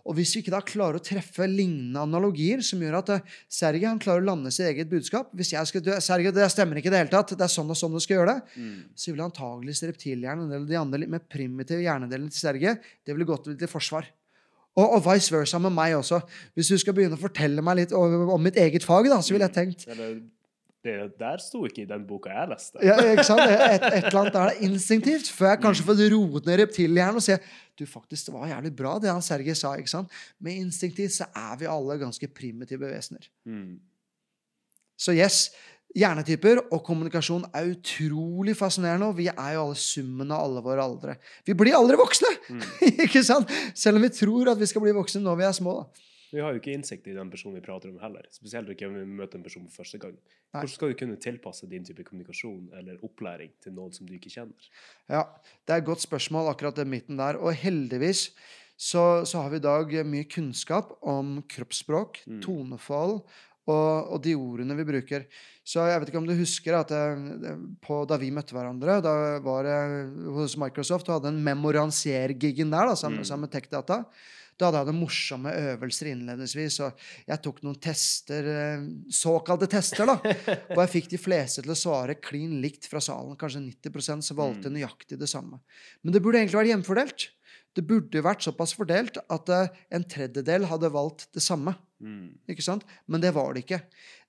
Og 0.02 0.16
hvis 0.18 0.32
vi 0.34 0.40
ikke 0.42 0.50
da 0.50 0.58
klarer 0.66 0.98
å 0.98 1.02
treffe 1.06 1.46
lignende 1.46 2.00
analogier 2.02 2.58
som 2.66 2.80
gjør 2.82 2.96
at 2.98 3.10
eh, 3.14 3.34
Sergej 3.54 3.86
han 3.86 4.00
klarer 4.02 4.24
å 4.24 4.26
lande 4.32 4.50
sitt 4.50 4.66
eget 4.66 4.88
budskap 4.90 5.28
Hvis 5.38 5.52
jeg 5.54 5.68
skal, 5.70 5.84
dø, 5.86 5.94
Sergej, 6.02 6.32
det 6.34 6.48
stemmer 6.50 6.80
ikke 6.80 6.90
i 6.90 6.94
det 6.96 7.04
hele 7.04 7.12
tatt, 7.12 7.30
det 7.38 7.44
er 7.46 7.52
sånn 7.54 7.70
og 7.70 7.78
sånn 7.78 7.94
du 7.94 8.00
skal 8.02 8.16
gjøre 8.18 8.34
det, 8.34 8.56
Mm. 8.58 8.80
så 8.98 9.12
vil 9.14 9.22
antageligvis 9.22 9.84
reptilhjernen 9.86 10.50
eller 10.50 10.66
de 10.66 10.80
andre 10.80 10.98
litt 11.04 11.12
mer 11.14 11.22
primitive 11.30 11.78
hjernedelene 11.86 12.34
til 12.34 12.42
Sergej 12.42 12.74
det 12.82 13.14
ville 13.14 13.28
gått 13.30 13.46
i 13.54 13.70
forsvar. 13.70 14.10
Og, 14.72 14.86
og 14.86 15.02
vice 15.04 15.34
versa 15.34 15.58
med 15.60 15.74
meg 15.76 15.96
også. 15.98 16.22
Hvis 16.56 16.70
du 16.72 16.78
skal 16.80 16.94
begynne 16.96 17.18
å 17.18 17.20
fortelle 17.20 17.64
meg 17.64 17.82
litt 17.82 17.90
om, 17.96 18.30
om 18.32 18.40
mitt 18.40 18.56
eget 18.56 18.86
fag, 18.86 19.10
da, 19.12 19.18
så 19.20 19.34
ville 19.34 19.48
jeg 19.50 19.56
tenkt 19.58 19.84
Eller, 19.92 20.22
det 20.82 20.94
der 21.20 21.38
sto 21.38 21.60
ikke 21.68 21.84
i 21.84 21.86
den 21.86 22.06
boka 22.08 22.32
jeg 22.32 22.48
leste. 22.50 22.80
ja, 22.82 22.96
ikke 23.12 23.26
sant? 23.26 23.44
Et, 23.44 23.84
et 23.86 24.08
eller 24.08 24.18
annet 24.24 24.38
er 24.40 24.48
det 24.50 24.70
instinktivt, 24.70 25.28
før 25.30 25.52
jeg 25.52 25.60
kanskje 25.62 25.86
får 25.86 26.02
roet 26.14 26.48
ned 26.48 26.58
reptilhjernen 26.64 27.20
og 27.20 27.26
se 27.26 27.36
du 27.78 27.84
faktisk, 27.86 28.26
det 28.26 28.34
var 28.34 28.50
jævlig 28.50 28.72
bra, 28.76 28.96
det 29.00 29.12
han 29.12 29.22
Sergej 29.24 29.56
sa. 29.58 29.76
ikke 29.78 29.92
sant? 29.92 30.10
Men 30.42 30.66
instinktivt 30.66 31.14
så 31.14 31.28
er 31.38 31.54
vi 31.60 31.70
alle 31.70 31.98
ganske 32.00 32.28
primitive 32.34 32.90
vesener. 32.90 33.28
Mm. 33.46 33.78
Så 34.98 35.14
yes, 35.16 35.50
hjernetyper 35.98 36.60
og 36.72 36.80
kommunikasjon 36.86 37.44
er 37.52 37.72
utrolig 37.74 38.54
fascinerende, 38.56 39.10
og 39.12 39.18
vi 39.18 39.26
er 39.32 39.50
jo 39.56 39.66
alle 39.66 39.76
summen 39.80 40.30
av 40.32 40.46
alle 40.46 40.62
våre 40.64 40.86
aldre. 40.86 41.16
Vi 41.46 41.56
blir 41.58 41.76
aldri 41.76 41.98
voksne! 42.00 42.30
Mm. 42.48 42.62
ikke 43.06 43.22
sant? 43.26 43.50
Selv 43.76 44.00
om 44.00 44.06
vi 44.06 44.12
tror 44.16 44.52
at 44.54 44.60
vi 44.62 44.68
skal 44.70 44.84
bli 44.86 44.94
voksne 44.96 45.20
når 45.24 45.36
vi 45.42 45.48
er 45.50 45.58
små. 45.58 45.74
da. 45.82 46.08
Vi 46.32 46.40
har 46.40 46.54
jo 46.54 46.62
ikke 46.62 46.72
innsikt 46.72 47.10
i 47.12 47.12
den 47.12 47.28
personen 47.28 47.58
vi 47.58 47.64
prater 47.66 47.90
om 47.92 47.98
heller. 48.00 48.24
Spesielt 48.32 48.70
ikke 48.72 48.86
om 48.88 48.94
vi 48.96 49.02
møter 49.04 49.36
en 49.36 49.42
person 49.44 49.66
for 49.68 49.82
første 49.82 49.98
gang. 50.00 50.14
Nei. 50.16 50.62
Hvordan 50.62 50.72
skal 50.72 50.88
du 50.94 50.96
kunne 51.02 51.18
tilpasse 51.20 51.68
din 51.68 51.84
type 51.84 52.06
kommunikasjon 52.08 52.70
eller 52.78 53.02
opplæring 53.04 53.50
til 53.60 53.74
noen 53.76 53.92
som 53.92 54.08
du 54.08 54.14
ikke 54.16 54.32
kjenner? 54.32 54.70
Ja, 55.12 55.26
Det 55.68 55.74
er 55.76 55.82
et 55.82 55.90
godt 55.90 56.00
spørsmål, 56.00 56.48
akkurat 56.54 56.80
den 56.80 56.88
midten 56.88 57.20
der. 57.20 57.36
Og 57.36 57.52
heldigvis 57.52 58.30
så, 58.80 59.26
så 59.28 59.42
har 59.44 59.52
vi 59.52 59.60
i 59.60 59.66
dag 59.68 59.92
mye 60.08 60.24
kunnskap 60.24 60.96
om 61.04 61.42
kroppsspråk, 61.52 62.22
Mm. 62.24 62.40
tonefall 62.48 63.18
og, 63.66 64.12
og 64.16 64.22
de 64.24 64.34
ordene 64.34 64.74
vi 64.76 64.84
bruker. 64.88 65.26
Så 65.64 65.84
jeg 65.86 66.00
vet 66.02 66.08
ikke 66.10 66.18
om 66.18 66.26
du 66.26 66.34
husker 66.34 66.74
at 66.74 66.90
jeg, 66.90 67.56
på, 67.84 68.00
da 68.10 68.16
vi 68.18 68.32
møtte 68.34 68.54
hverandre, 68.56 69.00
da 69.04 69.12
var 69.44 69.64
jeg 69.70 70.06
hos 70.34 70.56
Microsoft 70.58 71.08
og 71.08 71.20
hadde 71.20 71.30
en 71.30 71.42
memoranser-giggen 71.46 72.70
der 72.72 72.86
da, 72.90 72.94
sammen, 72.98 73.20
Mm. 73.22 73.24
sammen 73.28 73.46
med 73.48 73.52
TechData. 73.54 74.04
Da 74.58 74.66
hadde 74.68 74.82
jeg 74.82 74.86
noen 74.92 75.00
morsomme 75.06 75.50
øvelser 75.56 76.10
innledningsvis, 76.12 76.80
og 76.84 76.98
jeg 77.26 77.40
tok 77.42 77.62
noen 77.64 77.78
tester, 77.80 78.44
eh, 78.52 78.82
såkalte 79.10 79.66
tester, 79.70 80.06
da. 80.06 80.16
Og 80.76 80.82
jeg 80.82 80.90
fikk 80.92 81.08
de 81.14 81.18
fleste 81.18 81.62
til 81.64 81.72
å 81.72 81.78
svare 81.78 82.18
klin 82.20 82.60
likt 82.60 82.86
fra 82.90 83.00
salen. 83.00 83.34
Kanskje 83.40 83.62
90% 83.64 84.22
som 84.22 84.36
valgte 84.36 84.68
Mm. 84.68 84.76
nøyaktig 84.76 85.18
det 85.18 85.28
samme. 85.28 85.60
Men 86.04 86.12
det 86.12 86.22
burde 86.22 86.36
egentlig 86.38 86.60
vært 86.60 86.74
hjemfordelt. 86.74 87.28
Det 87.74 87.86
burde 87.86 88.22
vært 88.22 88.42
såpass 88.44 88.74
fordelt 88.76 89.16
at 89.30 89.48
eh, 89.48 89.68
en 89.90 90.04
tredjedel 90.04 90.66
hadde 90.68 90.90
valgt 90.92 91.28
det 91.32 91.42
samme. 91.42 91.74
Mm. 92.02 92.34
Ikke 92.50 92.64
sant? 92.64 92.82
Men 93.06 93.22
det 93.22 93.30
var 93.36 93.54
det 93.54 93.62
ikke. 93.64 93.78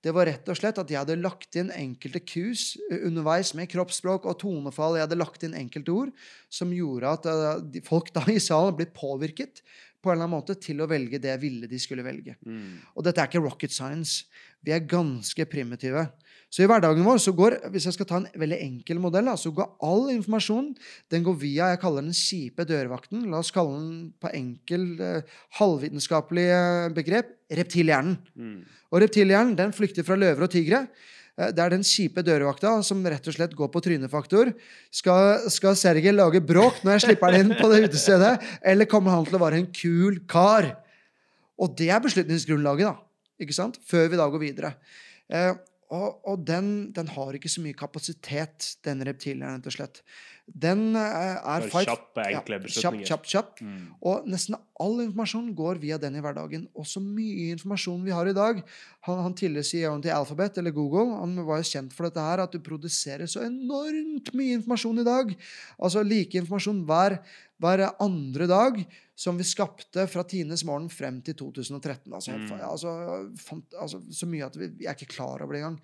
Det 0.04 0.12
var 0.14 0.28
rett 0.28 0.48
og 0.50 0.58
slett 0.58 0.78
at 0.78 0.90
jeg 0.90 1.00
hadde 1.00 1.18
lagt 1.18 1.56
inn 1.58 1.72
enkelte 1.74 2.22
kus 2.22 2.74
eh, 2.90 3.02
underveis 3.08 3.50
med 3.58 3.70
kroppsspråk 3.72 4.28
og 4.30 4.38
tonefall. 4.42 4.98
Jeg 4.98 5.08
hadde 5.08 5.18
lagt 5.18 5.46
inn 5.46 5.56
enkelte 5.58 5.94
ord 5.94 6.12
som 6.52 6.74
gjorde 6.74 7.16
at 7.18 7.28
eh, 7.30 7.82
folk 7.86 8.12
da 8.14 8.24
i 8.30 8.38
salen 8.42 8.78
ble 8.78 8.86
påvirket 8.94 9.64
på 10.04 10.12
en 10.12 10.18
eller 10.18 10.28
annen 10.28 10.36
måte 10.36 10.56
til 10.60 10.82
å 10.84 10.88
velge 10.90 11.18
det 11.22 11.34
ville 11.42 11.68
de 11.68 11.80
skulle 11.80 12.04
velge. 12.04 12.36
Mm. 12.44 12.76
Og 12.94 13.06
dette 13.06 13.22
er 13.22 13.30
ikke 13.30 13.42
rocket 13.42 13.72
science. 13.72 14.28
Vi 14.64 14.74
er 14.76 14.84
ganske 14.88 15.46
primitive. 15.48 16.06
Så 16.54 16.62
i 16.62 16.68
hverdagen 16.70 17.02
vår, 17.02 17.18
så 17.18 17.32
går, 17.34 17.56
hvis 17.74 17.88
jeg 17.88 17.96
skal 17.96 18.06
ta 18.06 18.18
en 18.20 18.28
veldig 18.38 18.60
enkel 18.62 19.00
modell, 19.02 19.26
så 19.40 19.50
går 19.50 19.72
all 19.82 20.04
informasjon 20.12 20.68
den 21.10 21.24
går 21.26 21.34
via 21.40 21.72
jeg 21.72 21.80
kaller 21.82 22.04
den 22.06 22.14
kjipe 22.14 22.62
dørvakten. 22.68 23.24
La 23.32 23.40
oss 23.42 23.50
kalle 23.54 23.74
den 23.74 23.96
på 24.22 24.30
enkel, 24.38 24.84
eh, 25.02 25.32
halvvitenskapelig 25.58 26.46
begrep 26.94 27.32
reptilhjernen. 27.58 28.20
Mm. 28.38 28.62
Og 28.92 29.02
reptilhjernen 29.02 29.58
den 29.58 29.74
flykter 29.74 30.06
fra 30.06 30.14
løver 30.20 30.46
og 30.46 30.54
tigre. 30.54 30.84
Eh, 31.34 31.50
Det 31.50 31.58
er 31.58 31.74
den 31.74 31.82
kjipe 31.82 32.22
dørvakta 32.22 32.76
som 32.86 33.02
rett 33.02 33.26
og 33.26 33.34
slett 33.34 33.58
går 33.58 33.72
på 33.74 33.82
trynefaktor. 33.82 34.54
Skal, 34.94 35.50
skal 35.50 35.74
Sergej 35.74 36.14
lage 36.14 36.38
bråk 36.38 36.84
når 36.84 37.00
jeg 37.00 37.06
slipper 37.08 37.34
han 37.34 37.50
inn 37.50 37.58
på 37.58 37.66
det 37.72 37.88
utestedet, 37.90 38.38
eller 38.62 38.86
kommer 38.86 39.10
han 39.10 39.26
til 39.26 39.40
å 39.40 39.42
være 39.42 39.58
en 39.58 39.70
kul 39.74 40.22
kar? 40.30 40.76
Og 41.58 41.74
det 41.74 41.90
er 41.90 41.98
beslutningsgrunnlaget, 41.98 42.94
da. 42.94 42.94
Ikke 43.42 43.54
sant? 43.58 43.82
Før 43.82 44.06
vi 44.06 44.22
da 44.22 44.30
går 44.30 44.38
videre. 44.38 44.76
Eh, 45.26 45.54
Og, 45.94 46.20
og 46.26 46.44
den, 46.48 46.68
den 46.96 47.10
har 47.14 47.36
ikke 47.36 47.50
så 47.52 47.62
mye 47.64 47.76
kapasitet, 47.76 48.74
den 48.86 49.02
reptilhjernen, 49.06 49.60
rett 49.60 49.68
og 49.70 49.74
slett. 49.76 50.00
Den 50.44 50.96
eh, 50.98 51.36
er 51.40 51.66
fight- 51.72 51.88
kjappe, 51.88 52.24
enkle 52.28 52.58
Kjapp, 52.66 52.96
Ja, 53.00 53.06
kjapp, 53.12 53.28
kjapp. 53.30 53.60
Mm. 53.64 53.84
Og 54.04 54.26
nesten 54.28 54.56
all 54.80 54.98
informasjon 55.06 55.52
går 55.56 55.80
via 55.80 55.96
den 56.00 56.18
i 56.18 56.24
hverdagen. 56.24 56.66
Og 56.76 56.88
så 56.88 57.00
mye 57.04 57.52
informasjon 57.54 58.02
vi 58.04 58.12
har 58.16 58.28
i 58.28 58.36
dag. 58.36 58.60
Han, 59.08 59.22
han 59.24 59.36
tidligere 59.38 59.68
CEO-en 59.70 60.04
til 60.04 60.12
Alphabet, 60.16 60.58
eller 60.60 60.74
Google, 60.76 61.16
han 61.20 61.36
var 61.46 61.62
jo 61.62 61.70
kjent 61.70 61.96
for 61.96 62.08
dette 62.08 62.26
her, 62.26 62.44
at 62.44 62.52
du 62.52 62.60
produserer 62.64 63.30
så 63.30 63.46
enormt 63.46 64.32
mye 64.36 64.58
informasjon 64.58 65.00
i 65.00 65.08
dag. 65.08 65.32
Altså 65.78 66.04
like 66.04 66.40
informasjon 66.42 66.84
hver, 66.88 67.20
hver 67.64 67.86
andre 68.04 68.46
dag 68.50 68.84
som 69.16 69.36
vi 69.38 69.44
skapte 69.46 70.08
fra 70.10 70.24
tidenes 70.26 70.64
morgen 70.66 70.88
frem 70.90 71.20
til 71.22 71.36
2013. 71.38 72.10
Altså, 72.12 72.32
Mm. 72.34 72.48
altså, 72.66 72.90
fant, 73.38 73.76
altså, 73.78 74.00
så 74.10 74.26
mye 74.26 74.42
at 74.48 74.56
vi, 74.58 74.66
vi 74.80 74.88
er 74.90 74.96
ikke 74.96 75.06
klar 75.14 75.38
over 75.44 75.54
det 75.54 75.60
engang. 75.62 75.76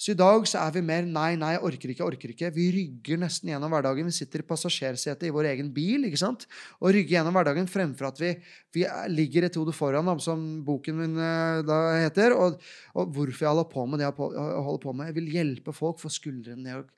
Så 0.00 0.14
i 0.14 0.16
dag 0.16 0.46
så 0.48 0.62
er 0.62 0.72
vi 0.72 0.80
mer 0.88 1.02
nei, 1.04 1.34
nei, 1.36 1.50
orker 1.60 1.90
ikke, 1.92 2.06
orker 2.06 2.32
ikke. 2.32 2.48
Vi 2.54 2.70
rygger 2.72 3.20
nesten 3.20 3.50
gjennom 3.52 3.68
hverdagen. 3.74 4.08
Vi 4.08 4.16
sitter 4.16 4.40
i 4.40 4.46
passasjersetet 4.48 5.26
i 5.28 5.34
vår 5.36 5.50
egen 5.52 5.68
bil 5.76 6.08
ikke 6.08 6.16
sant? 6.22 6.46
og 6.80 6.94
rygger 6.96 7.18
gjennom 7.18 7.36
hverdagen 7.36 7.68
fremfor 7.68 8.08
at 8.08 8.22
vi, 8.24 8.32
vi 8.72 8.86
er- 8.88 9.08
ligger 9.12 9.44
et 9.50 9.54
hode 9.60 9.74
foran, 9.76 10.08
som 10.24 10.64
boken 10.64 10.96
min 10.96 11.18
eh, 11.20 11.60
da 11.68 11.78
heter. 12.06 12.32
Og, 12.40 12.56
og 12.96 13.12
hvorfor 13.12 13.44
jeg 13.44 13.52
holder 13.52 13.68
på 13.74 13.84
med 13.86 14.00
det 14.00 14.08
jeg 14.08 14.64
holder 14.64 14.80
på 14.86 14.94
med. 14.96 15.12
Jeg 15.12 15.18
vil 15.20 15.32
hjelpe 15.36 15.74
folk 15.76 16.00
få 16.00 16.08
skuldrene 16.08 16.62
ned 16.64 16.80
og 16.86 16.88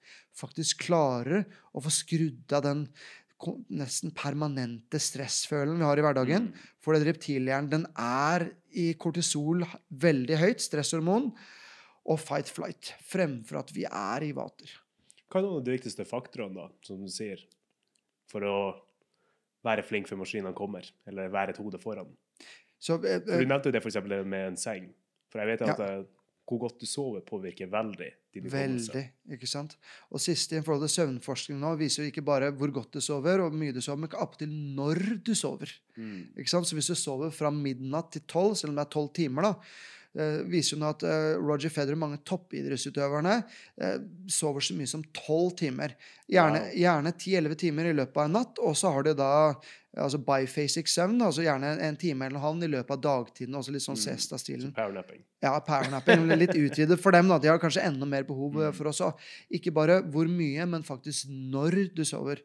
faktisk 0.41 0.87
klare 0.87 1.43
å 1.75 1.83
få 1.83 1.91
skrudd 1.91 2.53
av 2.55 2.63
den 2.63 2.85
nesten 3.73 4.13
permanente 4.17 5.01
stressfølelsen 5.01 5.81
vi 5.81 5.87
har 5.89 6.01
i 6.01 6.05
hverdagen. 6.05 6.51
Mm. 6.51 6.69
For 6.83 6.97
det 6.97 7.07
reptilhjernen 7.09 7.71
den 7.73 7.87
er 7.97 8.49
i 8.77 8.91
kortisol 9.01 9.65
veldig 9.91 10.39
høyt, 10.41 10.61
stresshormon, 10.65 11.31
og 12.11 12.19
fight-flight, 12.21 12.95
fremfor 13.07 13.61
at 13.61 13.73
vi 13.77 13.85
er 13.87 14.25
i 14.27 14.33
vater. 14.37 14.71
Hva 15.31 15.41
er 15.41 15.47
noen 15.47 15.61
av 15.61 15.67
de 15.67 15.75
viktigste 15.77 16.07
faktorene, 16.09 16.57
da, 16.57 16.69
som 16.83 17.01
du 17.05 17.11
sier, 17.13 17.43
for 18.31 18.47
å 18.47 18.57
være 19.67 19.85
flink 19.87 20.09
før 20.09 20.23
maskinene 20.23 20.55
kommer, 20.57 20.87
eller 21.07 21.31
være 21.33 21.55
et 21.55 21.61
hode 21.61 21.79
foran? 21.83 22.09
Så, 22.81 22.97
eh, 23.05 23.21
Du 23.21 23.45
nevnte 23.45 23.69
jo 23.69 23.73
det 23.77 23.83
for 23.83 23.91
eksempel 23.93 24.25
med 24.25 24.49
en 24.53 24.57
seng. 24.57 24.89
For 25.31 25.39
jeg 25.43 25.53
vet 25.53 25.67
Ja. 25.69 25.73
at 25.75 25.81
eh, 25.81 26.05
hvor 26.51 26.65
godt 26.65 26.81
du 26.83 26.87
sover, 26.89 27.23
påvirker 27.23 27.71
veldig 27.71 28.09
din 28.35 28.47
hukommelse. 28.47 28.91
Veldig. 28.95 29.35
ikke 29.37 29.49
sant? 29.51 29.77
Og 30.11 30.23
siste 30.23 30.59
i 30.59 30.65
forhold 30.65 30.83
til 30.87 30.95
søvnforskning 30.97 31.61
nå 31.63 31.77
viser 31.79 32.03
jo 32.03 32.11
ikke 32.11 32.25
bare 32.27 32.51
hvor 32.59 32.73
godt 32.75 32.99
du 32.99 33.05
sover, 33.05 33.45
og 33.45 33.55
mye 33.55 33.75
du 33.75 33.79
sover, 33.85 34.03
men 34.03 34.19
opptil 34.19 34.51
når 34.51 35.03
du 35.27 35.31
sover. 35.39 35.71
Mm. 35.95 36.35
ikke 36.35 36.51
sant? 36.51 36.67
Så 36.67 36.79
hvis 36.79 36.91
du 36.91 36.99
sover 36.99 37.31
fra 37.35 37.53
midnatt 37.55 38.11
til 38.17 38.27
tolv, 38.31 38.59
selv 38.59 38.75
om 38.75 38.81
det 38.81 38.87
er 38.87 38.93
tolv 38.97 39.13
timer, 39.15 39.47
da, 39.47 39.53
eh, 40.19 40.41
viser 40.51 40.75
jo 40.75 40.81
nå 40.83 40.91
at 40.97 41.07
eh, 41.07 41.39
Roger 41.39 41.75
Federer, 41.75 41.99
og 41.99 42.03
mange 42.03 42.23
toppidrettsutøverne, 42.27 43.37
eh, 43.79 43.99
sover 44.41 44.67
så 44.67 44.79
mye 44.79 44.91
som 44.91 45.07
tolv 45.15 45.55
timer. 45.61 45.95
Gjerne 46.31 47.15
ti-elleve 47.15 47.55
10-11 47.55 47.63
timer 47.63 47.93
i 47.93 47.95
løpet 47.95 48.19
av 48.19 48.27
en 48.27 48.39
natt, 48.41 48.59
og 48.59 48.75
så 48.79 48.91
har 48.97 49.07
de 49.07 49.15
da 49.23 49.31
altså 49.97 50.19
biphasic 50.23 50.87
søvn, 50.89 51.21
altså 51.23 51.43
gjerne 51.43 51.73
en 51.83 51.97
time 51.97 52.27
eller 52.27 52.37
en 52.39 52.43
halv 52.43 52.63
i 52.63 52.69
løpet 52.71 52.91
av 52.91 53.01
dagtiden, 53.03 53.55
også 53.59 53.73
litt 53.73 53.83
sånn 53.83 53.97
Mm. 53.99 54.05
siesta-stilen. 54.05 54.73
Powernapping. 54.75 55.25
Ja, 55.43 55.59
powernapping 55.61 56.29
litt 56.39 56.55
utvidet 56.65 57.01
for 57.01 57.11
dem. 57.11 57.29
da. 57.29 57.39
De 57.39 57.49
har 57.49 57.59
kanskje 57.59 57.83
enda 57.85 58.07
mer 58.07 58.23
behov 58.23 58.55
eh, 58.63 58.71
Mm. 58.71 58.75
for 58.75 58.87
oss 58.89 59.01
òg. 59.01 59.15
Ikke 59.51 59.73
bare 59.73 60.03
hvor 60.03 60.29
mye, 60.29 60.65
men 60.69 60.83
faktisk 60.83 61.27
når 61.29 61.95
du 61.95 62.05
sover. 62.05 62.39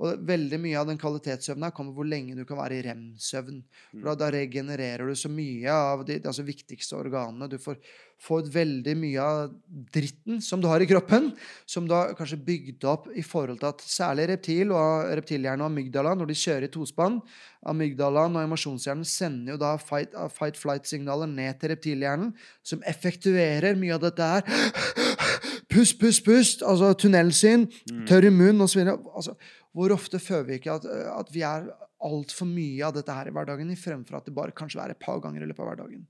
Og 0.00 0.22
veldig 0.24 0.56
mye 0.62 0.78
av 0.80 0.86
den 0.88 0.96
kvalitetssøvna 1.00 1.68
kommer 1.76 1.92
hvor 1.92 2.06
lenge 2.08 2.32
du 2.38 2.46
kan 2.48 2.56
være 2.56 2.78
i 2.78 2.84
rem-søvn. 2.86 3.58
Da, 4.00 4.14
da 4.16 4.30
regenererer 4.32 5.04
du 5.10 5.16
så 5.18 5.28
mye 5.28 5.68
av 5.74 6.06
de 6.08 6.16
altså 6.24 6.44
viktigste 6.46 6.96
organene. 6.96 7.50
Du 7.52 7.58
får, 7.60 7.76
får 8.24 8.48
veldig 8.54 8.94
mye 8.96 9.20
av 9.20 9.52
dritten 9.92 10.40
som 10.44 10.62
du 10.64 10.70
har 10.70 10.80
i 10.80 10.88
kroppen, 10.88 11.28
som 11.68 11.84
du 11.84 11.92
har 11.92 12.14
kanskje 12.16 12.40
bygd 12.48 12.88
opp 12.88 13.10
i 13.12 13.20
forhold 13.26 13.60
til 13.60 13.68
at 13.74 13.84
særlig 13.84 14.30
reptil 14.32 14.72
og 14.72 15.12
reptilhjerne 15.20 15.66
og 15.66 15.68
amygdala, 15.74 16.16
når 16.16 16.32
de 16.32 16.40
kjører 16.46 16.68
i 16.70 16.72
tospann 16.72 17.20
Amygdalaen 17.68 18.38
og 18.40 18.46
emosjonshjernen 18.46 19.04
sender 19.04 19.52
jo 19.52 19.58
da 19.60 19.74
fight- 19.76 20.14
uh, 20.16 20.30
fight-flight-signaler 20.32 21.28
ned 21.28 21.58
til 21.60 21.74
reptilhjernen, 21.74 22.30
som 22.64 22.80
effektuerer 22.88 23.76
mye 23.76 23.98
av 23.98 24.06
dette 24.06 24.28
her. 24.30 24.46
Pust, 25.70 26.00
pust, 26.00 26.24
pust. 26.26 26.62
Altså 26.66 26.88
tunnelsyn, 26.98 27.68
Mm. 27.92 28.06
tørr 28.08 28.26
i 28.26 28.30
munnen 28.34 28.64
osv. 28.64 28.80
Altså, 29.14 29.36
hvor 29.76 29.94
ofte 29.94 30.18
føler 30.22 30.48
vi 30.48 30.58
ikke 30.58 30.76
at, 30.78 30.86
at 31.14 31.32
vi 31.34 31.44
er 31.46 31.68
altfor 32.00 32.48
mye 32.48 32.86
av 32.86 32.94
dette 32.96 33.14
her 33.14 33.28
i 33.28 33.34
hverdagen, 33.34 33.70
fremfor 33.78 34.18
at 34.18 34.28
det 34.28 34.34
bare 34.36 34.56
kanskje 34.56 34.80
er 34.82 34.94
et 34.94 35.02
par 35.02 35.20
ganger 35.22 35.44
i 35.44 35.48
løpet 35.48 35.62
av 35.62 35.70
hverdagen. 35.70 36.06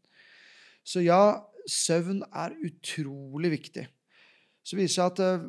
Så 0.86 1.02
ja, 1.04 1.40
søvn 1.68 2.22
er 2.30 2.54
utrolig 2.66 3.52
viktig. 3.56 3.84
Så 4.64 4.78
viser 4.78 4.86
det 4.86 4.94
seg 4.94 5.10
at 5.10 5.22
eh, 5.24 5.48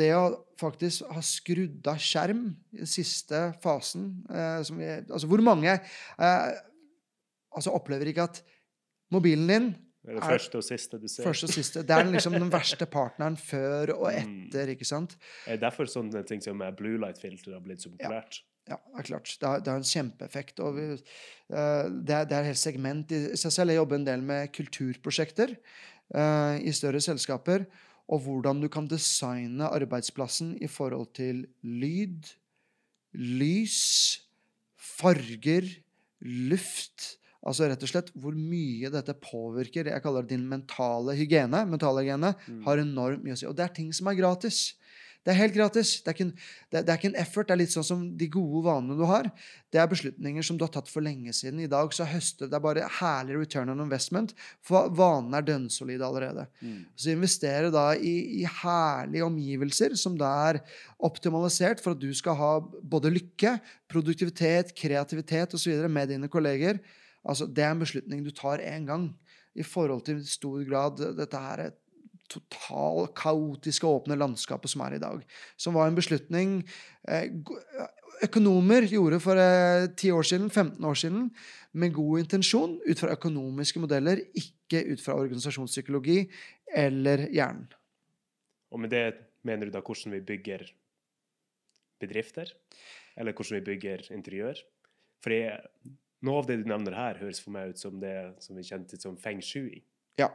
det 0.00 0.10
å 0.14 0.24
faktisk 0.60 1.06
ha 1.10 1.22
skrudd 1.24 1.86
av 1.90 2.00
skjerm 2.02 2.44
i 2.74 2.82
den 2.82 2.90
siste 2.90 3.48
fasen 3.62 4.10
eh, 4.30 4.60
vi, 4.76 4.90
Altså 5.10 5.30
hvor 5.30 5.42
mange 5.44 5.72
eh, 5.72 6.50
altså 7.50 7.74
opplever 7.74 8.10
ikke 8.10 8.28
at 8.28 8.42
mobilen 9.10 9.50
din 9.50 9.70
Det 10.00 10.10
er 10.10 10.14
det 10.16 10.22
Er- 10.24 10.30
første 10.38 10.56
og 10.56 10.64
siste 10.64 10.98
du 11.00 11.08
ser. 11.08 11.24
Første 11.24 11.44
og 11.44 11.50
siste. 11.52 11.82
Det 11.84 11.90
er 11.90 12.04
liksom 12.08 12.32
den 12.32 12.50
verste 12.52 12.86
partneren 12.98 13.36
før 13.36 13.92
og 13.98 14.06
Mm. 14.12 14.46
etter, 14.48 14.68
ikke 14.72 14.84
sant? 14.88 15.16
Er 15.46 15.56
det 15.58 15.60
derfor 15.66 15.84
sånne 15.84 16.22
ting 16.26 16.40
som 16.42 16.58
blue 16.76 16.96
light-filter 16.98 17.52
har 17.52 17.60
blitt 17.60 17.82
så 17.82 17.90
populært? 17.90 18.40
Ja, 18.68 18.76
det 18.76 18.98
er 19.00 19.02
klart. 19.02 19.36
Det 19.40 19.48
har, 19.48 19.58
det 19.60 19.68
har 19.72 19.76
en 19.76 19.82
kjempeeffekt. 19.82 20.60
Og 20.60 20.74
vi, 20.76 20.82
eh, 20.92 21.88
det, 21.90 22.10
er, 22.16 22.24
det 22.24 22.32
er 22.38 22.44
helt 22.48 22.58
segment 22.58 23.12
i 23.12 23.36
seg 23.36 23.52
selv. 23.52 23.70
Jeg 23.70 23.76
jobber 23.82 23.96
en 23.96 24.04
del 24.06 24.22
med 24.22 24.52
kulturprosjekter 24.54 25.56
uh, 26.14 26.56
i 26.60 26.70
større 26.72 27.00
selskaper. 27.00 27.66
Og 28.08 28.20
hvordan 28.24 28.60
du 28.62 28.68
kan 28.68 28.86
designe 28.90 29.68
arbeidsplassen 29.68 30.56
i 30.62 30.66
forhold 30.66 31.12
til 31.14 31.44
lyd, 31.62 32.24
lys, 33.14 34.20
farger, 34.76 35.66
luft. 36.20 37.16
Altså 37.46 37.68
rett 37.70 37.82
og 37.82 37.88
slett 37.88 38.10
hvor 38.20 38.34
mye 38.36 38.90
dette 38.92 39.14
påvirker 39.16 39.88
jeg 39.88 40.02
kaller 40.04 40.22
det 40.26 40.34
din 40.36 40.48
mentale 40.48 41.14
hygiene. 41.16 41.64
mentale 41.66 42.02
hygiene, 42.04 42.34
Mm. 42.48 42.64
har 42.66 42.76
enormt 42.78 43.24
mye 43.24 43.32
å 43.32 43.38
si. 43.38 43.46
Og 43.46 43.56
det 43.56 43.64
er 43.64 43.74
ting 43.74 43.92
som 43.92 44.08
er 44.08 44.14
gratis. 44.18 44.74
Det 45.24 45.34
er 45.34 45.36
helt 45.36 45.52
gratis. 45.54 46.00
Det 46.00 46.08
er, 46.08 46.14
ikke 46.16 46.24
en, 46.24 46.34
det, 46.72 46.80
det 46.86 46.88
er 46.92 46.96
ikke 46.96 47.08
en 47.10 47.16
effort. 47.20 47.46
Det 47.46 47.52
er 47.52 47.58
litt 47.60 47.72
sånn 47.74 47.84
som 47.84 48.16
de 48.16 48.26
gode 48.32 48.62
vanene 48.64 48.96
du 48.96 49.04
har. 49.04 49.26
Det 49.70 49.76
er 49.80 49.86
beslutninger 49.90 50.42
som 50.42 50.56
du 50.56 50.64
har 50.64 50.72
tatt 50.72 50.88
for 50.88 51.04
lenge 51.04 51.28
siden. 51.36 51.60
I 51.60 51.68
dag 51.68 51.92
så 51.92 52.06
høster 52.08 52.48
det 52.48 52.56
er 52.56 52.64
bare 52.64 52.86
herlig 52.88 53.36
return 53.38 53.68
on 53.68 53.82
investment, 53.84 54.32
for 54.64 54.88
vanene 54.88 55.36
er 55.36 55.44
dønnsolide 55.44 56.00
allerede. 56.08 56.46
Mm. 56.64 56.86
Så 56.96 57.12
investere 57.12 57.68
da 57.70 57.90
i, 58.00 58.14
i 58.40 58.46
herlige 58.48 59.24
omgivelser 59.28 59.92
som 60.00 60.16
da 60.16 60.30
er 60.54 60.62
optimalisert 61.04 61.80
for 61.84 61.92
at 61.92 62.00
du 62.00 62.08
skal 62.16 62.36
ha 62.40 62.54
både 62.80 63.12
lykke, 63.12 63.58
produktivitet, 63.92 64.72
kreativitet 64.76 65.52
osv. 65.54 65.84
med 65.88 66.08
dine 66.14 66.28
kolleger. 66.32 66.80
Altså, 67.24 67.46
det 67.46 67.64
er 67.64 67.74
en 67.74 67.82
beslutning 67.82 68.24
du 68.24 68.30
tar 68.34 68.62
én 68.64 68.86
gang. 68.88 69.10
I 69.54 69.62
forhold 69.66 70.04
til 70.06 70.22
stor 70.26 70.62
grad 70.64 71.00
dette 71.18 71.36
her 71.36 71.70
total 72.30 73.08
kaotiske 73.18 73.86
åpne 73.86 74.18
landskapet 74.18 74.70
som 74.70 74.84
er 74.86 74.96
i 74.96 75.02
dag. 75.02 75.24
Som 75.58 75.74
var 75.74 75.90
en 75.90 75.98
beslutning 75.98 76.60
eh, 77.10 77.26
økonomer 78.24 78.86
gjorde 78.90 79.20
for 79.22 79.40
eh, 79.40 79.88
10 79.90 80.12
år 80.16 80.28
siden, 80.30 80.50
15 80.50 80.84
år 80.84 80.98
siden, 81.02 81.28
med 81.72 81.94
god 81.96 82.24
intensjon, 82.24 82.78
ut 82.86 83.02
fra 83.02 83.14
økonomiske 83.16 83.82
modeller, 83.82 84.22
ikke 84.34 84.84
ut 84.92 85.02
fra 85.02 85.18
organisasjonspsykologi 85.18 86.22
eller 86.76 87.26
hjernen. 87.34 87.66
Og 88.70 88.80
med 88.80 88.92
det 88.94 89.06
mener 89.42 89.66
du 89.66 89.74
da 89.74 89.82
hvordan 89.82 90.14
vi 90.14 90.26
bygger 90.26 90.68
bedrifter? 92.00 92.52
Eller 93.16 93.34
hvordan 93.34 93.58
vi 93.58 93.66
bygger 93.72 94.06
interiør? 94.14 94.60
For 95.20 95.34
noe 96.22 96.38
av 96.42 96.46
det 96.50 96.58
du 96.60 96.66
nevner 96.68 96.96
her, 96.96 97.20
høres 97.22 97.40
for 97.40 97.54
meg 97.54 97.70
ut 97.74 97.78
som 97.80 98.00
det 98.02 98.14
som 98.44 98.56
vi 98.58 98.62
kjente 98.66 98.98
som 99.00 99.16
feng 99.16 99.40
shui. 99.44 99.82
Ja. 100.20 100.28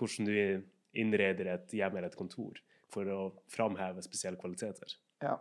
Hvordan 0.00 0.26
du 0.26 0.62
innreder 0.98 1.52
et 1.54 1.70
hjem 1.76 1.96
eller 1.96 2.08
et 2.10 2.18
kontor 2.18 2.58
for 2.90 3.06
å 3.06 3.20
framheve 3.52 4.02
spesielle 4.02 4.40
kvaliteter. 4.40 4.96
Ja. 5.22 5.36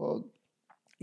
Og 0.00 0.24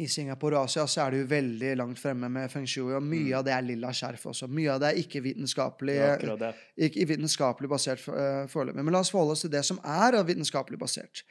i 0.01 0.07
Singapore 0.09 0.57
og 0.57 0.65
Asia 0.65 0.87
så 0.89 1.03
er 1.03 1.11
det 1.13 1.19
jo 1.19 1.27
veldig 1.29 1.75
langt 1.77 1.99
fremme 2.01 2.25
med 2.33 2.49
feng 2.49 2.65
shui, 2.65 2.95
og 2.95 3.03
mye 3.05 3.27
Mm. 3.29 3.37
av 3.37 3.43
det 3.45 3.53
er 3.53 3.61
lilla 3.61 3.91
skjerf 3.93 4.23
også. 4.31 4.47
Mye 4.49 4.71
av 4.73 4.79
det 4.81 4.87
er 4.89 5.01
ikke 5.03 5.21
vitenskapelig, 5.21 5.97
det. 6.39 6.49
ikke 6.89 7.05
vitenskapelig 7.11 7.69
basert 7.69 8.07
eh, 8.09 8.47
foreløpig. 8.49 8.81
Men 8.83 8.91
la 8.95 8.99
oss 9.05 9.11
forholde 9.13 9.35
oss 9.37 9.41
til 9.45 9.51
det 9.53 9.61
som 9.63 9.77
er 9.85 10.17
vitenskapelig 10.25 10.79
basert. 10.81 11.21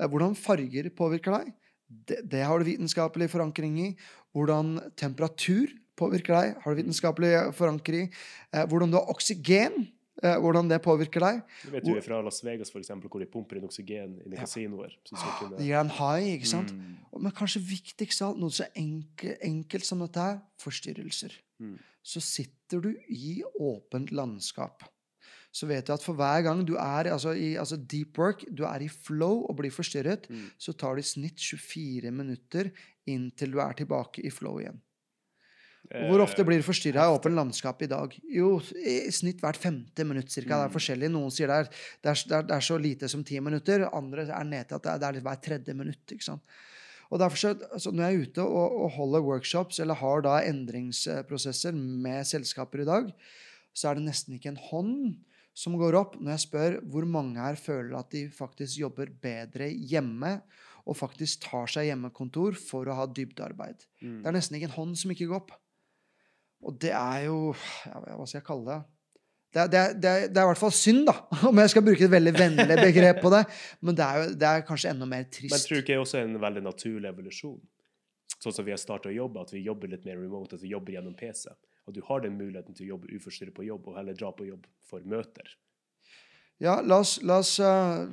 Eh, 0.00 0.08
Hvordan 0.08 0.34
farger 0.34 0.90
påvirker 0.90 1.38
deg? 1.38 1.52
Det, 1.86 2.18
det 2.28 2.42
har 2.42 2.58
du 2.58 2.64
vitenskapelig 2.64 3.30
forankring 3.30 3.78
i. 3.78 3.96
Hvordan 4.34 4.80
temperatur 4.96 5.70
påvirker 6.00 6.34
deg, 6.40 6.58
har 6.64 6.74
du 6.74 6.80
vitenskapelig 6.82 7.32
forankring. 7.58 8.10
Eh, 8.52 8.64
Hvordan 8.66 8.90
du 8.92 8.96
har 8.98 9.10
oksygen, 9.12 9.88
eh, 10.22 10.36
hvordan 10.42 10.68
det 10.68 10.80
påvirker 10.84 11.20
deg. 11.24 11.42
Det 11.64 11.72
vet 11.76 11.84
du 11.84 11.92
jo 11.94 12.00
fra 12.04 12.20
Las 12.24 12.40
Vegas, 12.44 12.70
for 12.72 12.80
eksempel, 12.82 13.08
hvor 13.12 13.20
de 13.22 13.26
pumper 13.30 13.56
inn 13.60 13.64
oksygen 13.68 14.18
i 14.26 14.30
Ja. 14.34 14.40
kasinoer. 14.44 14.92
kunne- 15.38 15.56
Det 15.58 15.66
gir 15.66 15.80
en 15.80 15.88
high, 15.88 16.36
ikke 16.38 16.46
sant? 16.46 16.72
Mm. 16.72 16.96
Men 17.22 17.32
kanskje 17.32 17.60
viktigst 17.62 18.22
av 18.22 18.30
alt, 18.30 18.38
noe 18.38 18.50
så 18.50 18.66
enkelt, 18.76 19.38
enkelt 19.42 19.84
som 19.84 19.98
dette 20.00 20.16
her, 20.20 20.40
forstyrrelser. 20.58 21.32
Mm. 21.60 21.78
Så 22.02 22.20
sitter 22.20 22.80
du 22.80 22.94
i 23.08 23.42
åpent 23.60 24.10
landskap. 24.10 24.82
så 25.52 25.66
vet 25.66 25.84
du 25.84 25.92
at 25.92 26.00
for 26.00 26.14
hver 26.14 26.44
gang 26.44 26.64
du 26.64 26.76
er 26.76 27.10
altså, 27.10 27.32
i 27.34 27.56
altså 27.58 27.74
deep 27.76 28.16
work, 28.18 28.44
du 28.54 28.62
er 28.62 28.82
i 28.84 28.86
flow 28.86 29.46
og 29.50 29.56
blir 29.56 29.70
forstyrret, 29.72 30.28
Mm. 30.30 30.44
så 30.56 30.72
tar 30.78 30.94
det 30.94 31.04
i 31.04 31.08
snitt 31.08 31.38
24 31.40 32.12
minutter 32.12 32.70
inntil 33.08 33.50
du 33.50 33.58
er 33.58 33.72
tilbake 33.74 34.24
i 34.24 34.30
flow 34.30 34.58
igjen. 34.60 34.80
Og 35.90 36.06
hvor 36.12 36.22
ofte 36.22 36.44
blir 36.46 36.60
du 36.60 36.66
forstyrra 36.66 37.08
i 37.08 37.14
åpent 37.16 37.34
landskap 37.34 37.80
i 37.82 37.88
dag? 37.90 38.12
Jo, 38.30 38.60
i 38.78 39.10
snitt 39.10 39.40
hvert 39.42 39.58
femte 39.58 40.04
minutt 40.06 40.30
cirka. 40.30 40.54
Det 40.54 40.68
er 40.68 40.70
Mm. 40.70 40.74
forskjellig. 40.76 41.08
Noen 41.10 41.32
sier 41.34 41.48
det 41.50 41.56
er, 41.56 41.70
det 42.02 42.10
er, 42.12 42.42
det 42.46 42.54
er, 42.54 42.60
så 42.62 42.76
lite 42.78 43.08
som 43.10 43.24
ti 43.24 43.40
minutter. 43.42 43.88
Andre 43.92 44.22
er 44.30 44.44
ned 44.44 44.68
til 44.68 44.76
at 44.78 44.82
det 44.84 44.92
er, 44.92 44.98
det 45.02 45.08
er 45.08 45.12
litt 45.18 45.26
hver 45.26 45.40
tredje 45.42 45.74
minutt. 45.74 46.04
ikke 46.14 46.22
sant? 46.28 46.42
Og 47.10 47.18
derfor 47.18 47.36
så, 47.36 47.48
altså 47.72 47.90
Når 47.90 48.04
jeg 48.06 48.14
er 48.14 48.22
ute 48.22 48.42
og, 48.42 48.76
og 48.84 48.90
holder 48.94 49.20
workshops 49.26 49.80
eller 49.80 49.94
har 49.98 50.22
da 50.22 50.36
endringsprosesser 50.46 51.74
med 51.74 52.22
selskaper 52.28 52.82
i 52.84 52.86
dag, 52.86 53.10
så 53.74 53.90
er 53.90 53.98
det 53.98 54.04
nesten 54.06 54.36
ikke 54.38 54.52
en 54.52 54.60
hånd 54.70 55.16
som 55.54 55.74
går 55.76 55.96
opp 55.98 56.14
når 56.20 56.36
jeg 56.36 56.44
spør 56.46 56.76
hvor 56.86 57.04
mange 57.04 57.40
her 57.42 57.58
føler 57.58 57.98
at 57.98 58.10
de 58.14 58.28
faktisk 58.30 58.78
jobber 58.78 59.10
bedre 59.10 59.66
hjemme 59.74 60.36
og 60.86 60.96
faktisk 60.96 61.42
tar 61.50 61.66
seg 61.70 61.90
hjemmekontor 61.90 62.54
for 62.54 62.86
å 62.88 62.94
ha 62.94 63.06
dybdearbeid. 63.10 63.82
Mm. 64.00 64.20
Det 64.22 64.30
er 64.30 64.36
nesten 64.38 64.56
ikke 64.56 64.70
en 64.70 64.78
hånd 64.78 64.94
som 64.96 65.10
ikke 65.10 65.26
går 65.26 65.42
opp. 65.42 65.50
Og 66.60 66.76
det 66.80 66.92
er 66.92 67.26
jo 67.26 67.52
Hva 67.54 68.26
skal 68.26 68.40
jeg 68.40 68.46
kalle 68.46 68.66
det? 68.68 68.80
Det 69.50 69.64
det, 69.72 69.80
det, 69.98 70.10
det 70.30 70.38
er 70.38 70.44
i 70.44 70.50
hvert 70.52 70.60
fall 70.60 70.74
synd, 70.74 71.08
da, 71.08 71.16
om 71.50 71.58
jeg 71.58 71.72
skal 71.72 71.82
bruke 71.82 72.04
et 72.06 72.12
veldig 72.12 72.32
vennlig 72.36 72.76
begrep 72.78 73.18
på 73.24 73.32
det. 73.34 73.40
Men 73.82 73.96
det 73.98 74.04
er, 74.06 74.20
jo, 74.20 74.34
det 74.38 74.50
er 74.50 74.66
kanskje 74.68 74.92
enda 74.92 75.08
mer 75.10 75.24
trist. 75.26 75.50
Men 75.50 75.64
tror 75.64 75.74
du 75.74 75.80
ikke 75.80 75.90
det 75.90 75.96
er 75.96 76.04
også 76.04 76.20
en 76.20 76.36
veldig 76.44 76.62
naturlig 76.68 77.10
evolusjon? 77.10 77.58
Sånn 78.40 78.54
som 78.54 78.64
vi 78.64 78.72
har 78.72 78.78
starta 78.80 79.10
å 79.10 79.16
jobbe, 79.16 79.42
at 79.42 79.50
vi 79.52 79.64
jobber 79.64 79.90
litt 79.90 80.06
mer 80.06 80.20
remote, 80.20 80.54
at 80.54 80.62
vi 80.62 80.70
jobber 80.70 80.94
gjennom 80.94 81.16
PC. 81.18 81.50
At 81.50 81.96
du 81.96 82.00
har 82.06 82.22
den 82.22 82.38
muligheten 82.38 82.78
til 82.78 82.86
å 82.86 82.92
jobbe 82.94 83.10
uforstyrret 83.18 83.56
på 83.56 83.66
jobb, 83.66 83.90
og 83.90 83.98
heller 83.98 84.16
dra 84.16 84.30
på 84.36 84.46
jobb 84.46 84.70
for 84.86 85.02
møter. 85.02 85.50
Ja, 86.60 86.76
la 86.84 87.00
oss, 87.00 87.16
la, 87.24 87.38
oss 87.40 87.54
uh, 87.64 88.04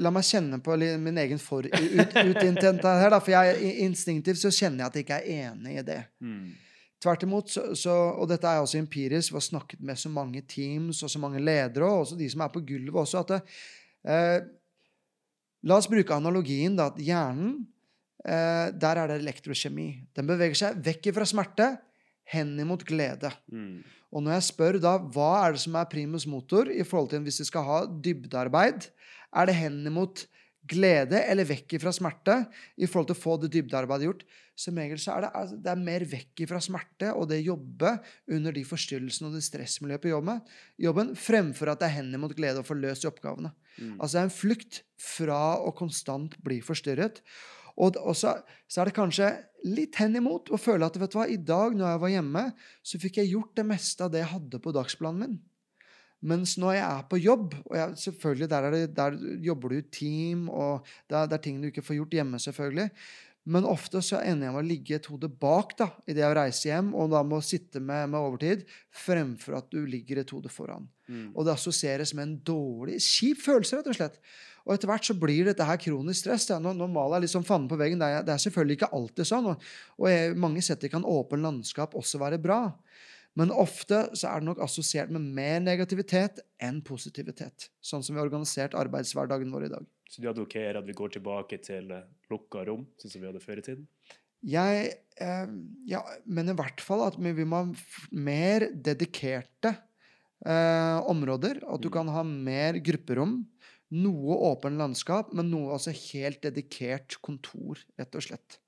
La 0.00 0.08
meg 0.12 0.24
kjenne 0.24 0.56
på 0.64 0.76
min 0.80 1.18
egen 1.20 1.40
forutinntent 1.40 2.86
her, 2.88 3.10
da. 3.12 3.20
For 3.20 3.34
jeg, 3.34 3.72
instinktivt 3.84 4.40
så 4.40 4.52
kjenner 4.52 4.86
jeg 4.86 4.88
at 4.88 4.96
jeg 4.98 5.06
ikke 5.06 5.18
er 5.20 5.50
enig 5.52 5.78
i 5.78 5.84
det. 5.86 5.98
Mm. 6.24 6.54
Tvert 7.04 7.24
imot, 7.26 7.50
så, 7.52 7.66
så, 7.76 7.92
og 8.16 8.28
dette 8.30 8.48
er 8.48 8.62
også 8.62 8.80
empirisk, 8.80 9.34
vi 9.34 9.36
har 9.36 9.44
snakket 9.44 9.82
med 9.84 10.00
så 10.00 10.08
mange 10.12 10.40
teams 10.48 11.02
og 11.04 11.12
så 11.12 11.20
mange 11.20 11.42
ledere, 11.42 11.84
og 11.84 12.06
også 12.06 12.16
de 12.16 12.28
som 12.32 12.44
er 12.46 12.52
på 12.54 12.62
gulvet 12.64 13.00
også, 13.02 13.24
at 13.24 13.34
det, 13.34 13.40
eh, 14.08 14.38
La 15.64 15.78
oss 15.80 15.88
bruke 15.88 16.12
analogien 16.12 16.74
da, 16.76 16.90
at 16.90 16.98
hjernen, 17.00 17.54
eh, 18.20 18.66
der 18.68 18.98
er 19.00 19.08
det 19.08 19.22
elektrokjemi. 19.22 19.86
Den 20.12 20.28
beveger 20.28 20.58
seg 20.60 20.80
vekk 20.84 21.08
fra 21.16 21.24
smerte, 21.28 21.68
hen 22.28 22.52
imot 22.60 22.84
glede. 22.88 23.30
Mm. 23.52 23.80
Og 24.12 24.24
når 24.24 24.36
jeg 24.36 24.46
spør 24.50 24.78
da, 24.80 24.98
hva 24.98 25.30
er 25.40 25.56
det 25.56 25.62
som 25.64 25.76
er 25.80 25.88
primus 25.88 26.26
motor 26.28 26.68
i 26.68 26.84
forhold 26.84 27.10
til 27.12 27.24
hvis 27.24 27.40
vi 27.40 27.48
skal 27.48 27.64
ha 27.64 27.78
dybdearbeid, 27.88 28.90
er 29.32 29.48
det 29.48 29.56
hen 29.56 29.80
imot 29.88 30.24
glede 30.24 30.43
eller 30.72 31.44
vekk 31.44 31.76
fra 31.82 31.92
smerte 31.92 32.36
i 32.76 32.86
forhold 32.86 33.10
til 33.10 33.16
å 33.16 33.20
få 33.20 33.36
det 33.42 33.50
dybdearbeidet 33.52 34.08
gjort? 34.08 34.24
Som 34.56 34.78
regel 34.78 35.00
så 35.02 35.16
er 35.16 35.24
det, 35.24 35.30
altså, 35.34 35.56
det 35.58 35.70
er 35.72 35.82
mer 35.82 36.04
vekk 36.08 36.44
fra 36.48 36.60
smerte 36.62 37.10
og 37.12 37.28
det 37.28 37.40
jobbe 37.42 37.96
under 38.32 38.54
de 38.54 38.62
forstyrrelsene 38.64 39.28
og 39.28 39.34
det 39.36 39.42
stressmiljøet 39.44 40.04
på 40.04 40.12
jobben, 40.12 40.40
jobben 40.78 41.12
fremfor 41.18 41.72
at 41.72 41.82
det 41.82 41.90
er 41.90 41.96
hen 41.98 42.14
mot 42.22 42.34
glede 42.36 42.62
å 42.62 42.66
få 42.66 42.78
løst 42.78 43.06
oppgavene. 43.08 43.50
Mm. 43.76 43.96
Altså 43.98 44.14
det 44.14 44.22
er 44.22 44.28
en 44.28 44.38
flukt 44.38 44.80
fra 45.02 45.40
å 45.58 45.74
konstant 45.76 46.38
bli 46.46 46.60
forstyrret. 46.64 47.20
Og, 47.74 47.98
og 47.98 48.14
så, 48.14 48.36
så 48.70 48.82
er 48.82 48.90
det 48.90 48.96
kanskje 48.96 49.32
litt 49.66 49.98
hen 49.98 50.14
imot 50.20 50.52
å 50.54 50.60
føle 50.60 50.86
at 50.86 50.96
vet 51.00 51.10
du 51.10 51.18
hva, 51.18 51.26
i 51.26 51.40
dag 51.40 51.74
når 51.74 51.88
jeg 51.88 52.02
var 52.04 52.14
hjemme, 52.14 52.44
så 52.86 53.00
fikk 53.02 53.18
jeg 53.20 53.32
gjort 53.32 53.56
det 53.58 53.66
meste 53.66 54.06
av 54.06 54.14
det 54.14 54.22
jeg 54.22 54.32
hadde 54.36 54.62
på 54.62 54.74
dagsplanen 54.76 55.24
min. 55.24 55.36
Mens 56.24 56.56
når 56.60 56.78
jeg 56.78 56.84
er 56.86 57.04
på 57.10 57.20
jobb, 57.20 57.54
og 57.66 57.76
jeg, 57.76 57.98
selvfølgelig 58.06 58.48
der, 58.50 58.66
er 58.66 58.74
det, 58.74 58.82
der 58.96 59.18
jobber 59.44 59.72
du 59.72 59.76
i 59.78 59.86
team, 59.92 60.48
og 60.48 60.86
det 61.10 61.18
er, 61.18 61.28
det 61.28 61.38
er 61.38 61.44
ting 61.44 61.60
du 61.60 61.68
ikke 61.68 61.84
får 61.84 61.98
gjort 62.00 62.16
hjemme, 62.16 62.40
selvfølgelig. 62.40 62.88
Men 63.44 63.66
ofte 63.68 64.00
så 64.00 64.22
ender 64.24 64.48
jeg 64.48 64.54
med 64.54 64.62
å 64.62 64.68
ligge 64.70 64.96
et 64.96 65.06
hode 65.12 65.28
bak 65.28 65.74
da, 65.76 65.90
idet 66.08 66.22
jeg 66.24 66.36
reiser 66.38 66.70
hjem, 66.70 66.94
og 66.96 67.12
da 67.12 67.20
må 67.28 67.42
sitte 67.44 67.82
med, 67.82 68.08
med 68.08 68.16
overtid, 68.16 68.64
fremfor 69.04 69.58
at 69.58 69.68
du 69.72 69.82
ligger 69.84 70.22
et 70.22 70.32
hode 70.32 70.48
foran. 70.52 70.88
Mm. 71.12 71.34
Og 71.34 71.44
det 71.44 71.52
assosieres 71.52 72.14
med 72.16 72.24
en 72.24 72.38
dårlig, 72.48 72.96
kjip 73.04 73.44
følelse, 73.44 73.76
rett 73.76 73.92
og 73.92 73.98
slett. 73.98 74.16
Og 74.64 74.72
etter 74.72 74.88
hvert 74.88 75.04
så 75.04 75.16
blir 75.20 75.50
dette 75.50 75.66
her 75.68 75.76
kronisk 75.80 76.22
stress. 76.22 76.48
Ja. 76.48 76.56
Nå, 76.62 76.72
nå 76.76 76.88
maler 76.88 77.18
jeg 77.18 77.26
liksom 77.26 77.44
fanen 77.44 77.68
på 77.68 77.76
veggen. 77.76 78.00
Det 78.00 78.08
er, 78.08 78.24
det 78.24 78.32
er 78.32 78.44
selvfølgelig 78.46 78.78
ikke 78.78 78.92
alltid 78.96 79.28
sånn. 79.28 79.50
Og, 79.52 79.66
og 80.00 80.08
jeg, 80.08 80.38
mange 80.40 80.64
setter 80.64 80.92
kan 80.92 81.04
åpen 81.04 81.44
landskap 81.44 81.96
også 82.00 82.22
være 82.22 82.40
bra. 82.40 82.62
Men 83.38 83.50
ofte 83.50 84.04
så 84.14 84.30
er 84.30 84.40
det 84.42 84.48
nok 84.48 84.60
assosiert 84.62 85.10
med 85.14 85.24
mer 85.34 85.58
negativitet 85.62 86.38
enn 86.62 86.80
positivitet. 86.86 87.68
Sånn 87.82 88.04
som 88.04 88.14
vi 88.14 88.20
har 88.20 88.28
organisert 88.28 88.76
arbeidshverdagen 88.78 89.50
vår 89.54 89.66
i 89.66 89.72
dag. 89.72 89.88
Så 90.10 90.22
du 90.22 90.28
advokerer 90.30 90.78
at 90.78 90.86
vi 90.86 90.94
går 90.94 91.16
tilbake 91.16 91.58
til 91.64 91.90
eh, 91.90 92.04
lukka 92.30 92.62
rom, 92.68 92.84
sånn 93.00 93.10
som 93.10 93.24
vi 93.24 93.30
hadde 93.30 93.42
før 93.42 93.58
i 93.58 93.66
tiden? 93.66 93.88
Jeg 94.44 94.92
eh, 95.24 95.50
ja, 95.90 96.02
mener 96.28 96.54
i 96.54 96.60
hvert 96.60 96.84
fall 96.84 97.06
at 97.06 97.16
vi, 97.18 97.32
må 97.48 97.62
ha 97.62 97.66
mer 98.12 98.68
dedikerte 98.70 99.72
eh, 100.44 100.98
områder. 101.10 101.62
At 101.64 101.82
du 101.82 101.88
Mm. 101.88 101.94
kan 101.96 102.12
ha 102.14 102.22
mer 102.22 102.78
grupperom. 102.84 103.40
Noe 103.94 104.36
åpen 104.52 104.78
landskap, 104.78 105.32
men 105.34 105.50
noe 105.50 105.74
altså 105.74 105.92
helt 106.12 106.42
dedikert 106.42 107.18
kontor, 107.22 107.78
rett 107.98 108.14
og 108.14 108.22
slett. 108.22 108.58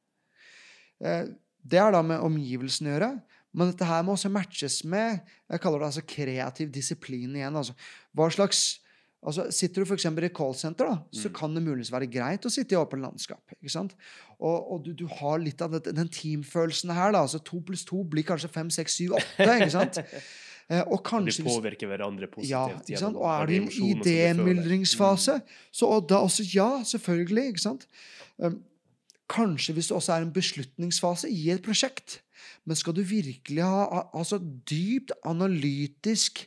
Eh, 1.02 1.26
det 1.66 1.78
har 1.82 1.92
da 1.92 2.02
med 2.02 2.22
omgivelsene 2.22 2.90
å 2.90 2.94
gjøre. 2.96 3.12
Men 3.56 3.70
dette 3.72 3.86
her 3.88 4.02
må 4.04 4.12
også 4.14 4.28
matches 4.30 4.82
med 4.84 5.22
jeg 5.50 5.60
kaller 5.64 5.80
det 5.80 5.86
altså 5.88 6.02
kreativ 6.06 6.68
disiplin 6.74 7.34
igjen. 7.38 7.56
Altså, 7.56 7.72
hva 8.14 8.26
slags, 8.34 8.60
altså 9.26 9.46
Sitter 9.50 9.82
du 9.82 9.88
f.eks. 9.88 10.04
i 10.04 10.28
callsenter, 10.36 10.90
da, 10.92 10.96
så 11.16 11.30
Mm. 11.30 11.34
kan 11.38 11.54
det 11.56 11.62
muligens 11.64 11.90
være 11.94 12.06
greit 12.12 12.44
å 12.44 12.52
sitte 12.52 12.76
i 12.76 12.78
åpen 12.78 13.00
landskap. 13.02 13.40
ikke 13.56 13.72
sant? 13.72 13.94
Og, 14.38 14.72
og 14.76 14.84
du, 14.84 14.92
du 14.92 15.06
har 15.08 15.38
litt 15.40 15.62
av 15.64 15.72
det, 15.72 15.86
den 15.96 16.08
teamfølelsen 16.12 16.92
her. 16.92 17.12
da, 17.16 17.22
altså 17.24 17.40
To 17.42 17.60
pluss 17.64 17.84
to 17.88 18.02
blir 18.04 18.22
kanskje 18.28 18.52
fem, 18.52 18.68
seks, 18.70 18.98
syv, 19.00 19.16
åtte. 19.22 19.48
ikke 19.56 19.70
sant? 19.72 20.02
Eh, 20.66 20.80
og 20.90 20.98
kanskje 21.06 21.44
de 21.44 21.46
påvirker 21.46 21.86
hverandre 21.86 22.26
positivt. 22.26 22.88
ja? 22.90 23.06
Og 23.06 23.22
er 23.30 23.46
du 23.46 23.52
i 23.52 23.58
en 23.62 24.00
idémyldringsfase, 24.00 25.36
så 25.70 25.86
og 25.86 26.08
da 26.10 26.18
også 26.26 26.42
ja, 26.54 26.82
selvfølgelig. 26.82 27.44
ikke 27.52 27.62
sant? 27.62 27.86
Um, 28.42 28.56
kanskje 29.30 29.72
hvis 29.76 29.86
det 29.92 29.96
også 29.96 30.12
er 30.16 30.24
en 30.26 30.32
beslutningsfase 30.34 31.30
i 31.30 31.50
et 31.54 31.62
prosjekt. 31.62 32.20
Men 32.66 32.76
skal 32.76 32.94
du 32.96 33.02
virkelig 33.06 33.62
ha 33.64 33.86
al- 33.86 34.10
altså 34.22 34.38
dypt 34.70 35.12
analytisk 35.26 36.46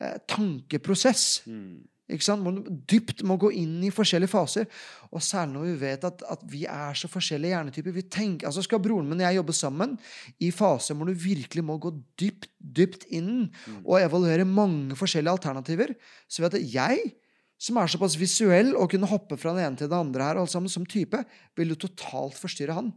eh, 0.00 0.16
tankeprosess 0.28 1.42
Mm. 1.46 1.84
ikke 2.10 2.22
sant? 2.22 2.42
Må, 2.44 2.52
dypt 2.86 3.22
må 3.26 3.36
gå 3.40 3.48
inn 3.56 3.80
i 3.82 3.90
forskjellige 3.90 4.30
faser. 4.30 4.66
Og 5.10 5.22
særlig 5.24 5.54
når 5.56 5.64
vi 5.66 5.76
vet 5.80 6.04
at, 6.06 6.22
at 6.30 6.42
vi 6.52 6.64
er 6.70 6.94
så 6.94 7.08
forskjellige 7.10 7.50
hjernetyper. 7.54 7.92
Vi 7.96 8.02
tenker, 8.02 8.46
altså 8.46 8.62
Skal 8.62 8.78
broren 8.84 9.08
min 9.08 9.18
og 9.20 9.26
jeg 9.26 9.36
jobbe 9.40 9.52
sammen 9.56 9.96
i 10.38 10.50
faser 10.54 10.94
hvor 10.94 11.06
du 11.10 11.14
virkelig 11.14 11.64
må 11.64 11.78
gå 11.82 11.90
dypt, 12.20 12.48
dypt 12.60 13.06
inn 13.10 13.50
Mm. 13.66 13.80
og 13.84 14.00
evaluere 14.02 14.44
mange 14.46 14.94
forskjellige 14.96 15.32
alternativer, 15.38 15.94
så 16.28 16.42
vet 16.44 16.52
jeg 16.60 16.62
at 16.68 16.74
jeg, 16.74 17.14
som 17.58 17.76
er 17.80 17.86
såpass 17.88 18.18
visuell 18.20 18.74
og 18.76 18.90
kunne 18.92 19.08
hoppe 19.08 19.38
fra 19.40 19.54
det 19.56 19.64
ene 19.64 19.76
til 19.80 19.88
det 19.88 19.96
andre 19.96 20.22
her, 20.22 20.36
alt 20.38 20.50
sammen 20.52 20.68
som 20.68 20.84
type, 20.84 21.24
vil 21.56 21.68
jo 21.72 21.74
totalt 21.88 22.36
forstyrre 22.36 22.74
han. 22.76 22.92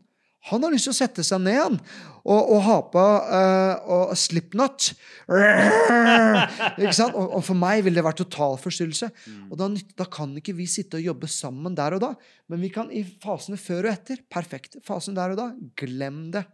Han 0.47 0.63
har 0.63 0.71
lyst 0.71 0.87
til 0.87 0.93
å 0.93 0.97
sette 0.97 1.23
seg 1.25 1.41
ned 1.43 1.57
han, 1.59 1.75
og, 2.23 2.39
og 2.39 2.61
ha 2.63 2.75
på 2.93 3.01
uh, 3.03 3.89
og 3.91 4.13
Slipknot. 4.17 4.91
Ikke 6.79 6.95
sant? 6.95 7.17
Og, 7.17 7.35
og 7.37 7.43
for 7.43 7.59
meg 7.59 7.83
ville 7.83 7.99
det 7.99 8.05
vært 8.05 8.21
total 8.23 8.55
forstyrrelse. 8.61 9.11
Mm. 9.27 9.41
Og 9.49 9.59
da, 9.59 9.67
da 9.99 10.07
kan 10.11 10.31
ikke 10.39 10.55
vi 10.55 10.67
sitte 10.69 10.99
og 10.99 11.09
jobbe 11.09 11.29
sammen 11.31 11.75
der 11.77 11.97
og 11.97 12.03
da, 12.05 12.13
men 12.51 12.63
vi 12.63 12.71
kan 12.73 12.87
i 12.91 13.03
fasene 13.23 13.59
før 13.59 13.89
og 13.89 13.91
etter. 13.91 14.23
Perfekt. 14.31 14.79
Fasen 14.87 15.17
der 15.19 15.35
og 15.35 15.41
da, 15.41 15.49
glem 15.79 16.29
det. 16.35 16.45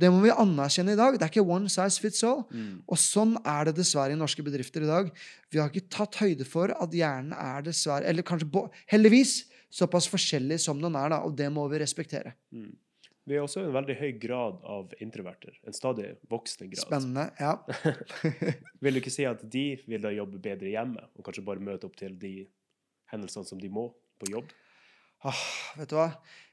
Det 0.00 0.08
må 0.10 0.22
vi 0.24 0.32
anerkjenne 0.32 0.94
i 0.94 0.98
dag. 0.98 1.16
Det 1.16 1.26
er 1.26 1.32
ikke 1.32 1.44
one 1.56 1.70
size 1.70 2.00
fits 2.02 2.22
all. 2.26 2.44
Mm. 2.50 2.82
Og 2.88 3.00
sånn 3.00 3.36
er 3.40 3.68
det 3.68 3.76
dessverre 3.78 4.16
i 4.16 4.18
norske 4.18 4.44
bedrifter 4.44 4.84
i 4.84 4.90
dag. 4.90 5.10
Vi 5.52 5.60
har 5.60 5.72
ikke 5.72 5.92
tatt 5.92 6.18
høyde 6.20 6.46
for 6.48 6.72
at 6.72 6.96
hjernen 6.96 7.34
er 7.36 7.64
dessverre, 7.66 8.08
eller 8.08 8.26
kanskje 8.26 8.66
heldigvis, 8.92 9.42
såpass 9.72 10.08
forskjellig 10.10 10.58
som 10.60 10.80
den 10.82 10.96
er, 10.98 11.12
da, 11.14 11.22
og 11.24 11.36
det 11.36 11.48
må 11.52 11.64
vi 11.72 11.80
respektere. 11.80 12.34
Mm. 12.52 12.72
Vi 13.28 13.36
er 13.36 13.44
også 13.44 13.62
en 13.62 13.74
veldig 13.74 13.94
høy 14.00 14.10
grad 14.18 14.62
av 14.66 14.94
introverter. 15.04 15.54
En 15.66 15.76
stadig 15.76 16.08
voksende 16.30 16.72
grad. 16.72 16.86
Spennende. 16.88 17.28
Ja. 17.38 17.54
Vil 18.82 18.96
du 18.96 19.02
ikke 19.02 19.14
si 19.14 19.26
at 19.28 19.44
de 19.52 19.66
vil 19.86 20.02
da 20.02 20.10
jobbe 20.10 20.40
bedre 20.42 20.72
hjemme, 20.72 21.04
og 21.14 21.26
kanskje 21.26 21.44
bare 21.46 21.62
møte 21.62 21.86
opp 21.86 21.94
til 22.00 22.16
de 22.18 22.34
hendelsene 23.12 23.46
som 23.46 23.60
de 23.62 23.70
må 23.70 23.86
på 24.18 24.32
jobb? 24.32 24.50
Ah, 25.22 25.44
vet 25.78 25.92
du 25.92 26.00
hva? 26.00 26.08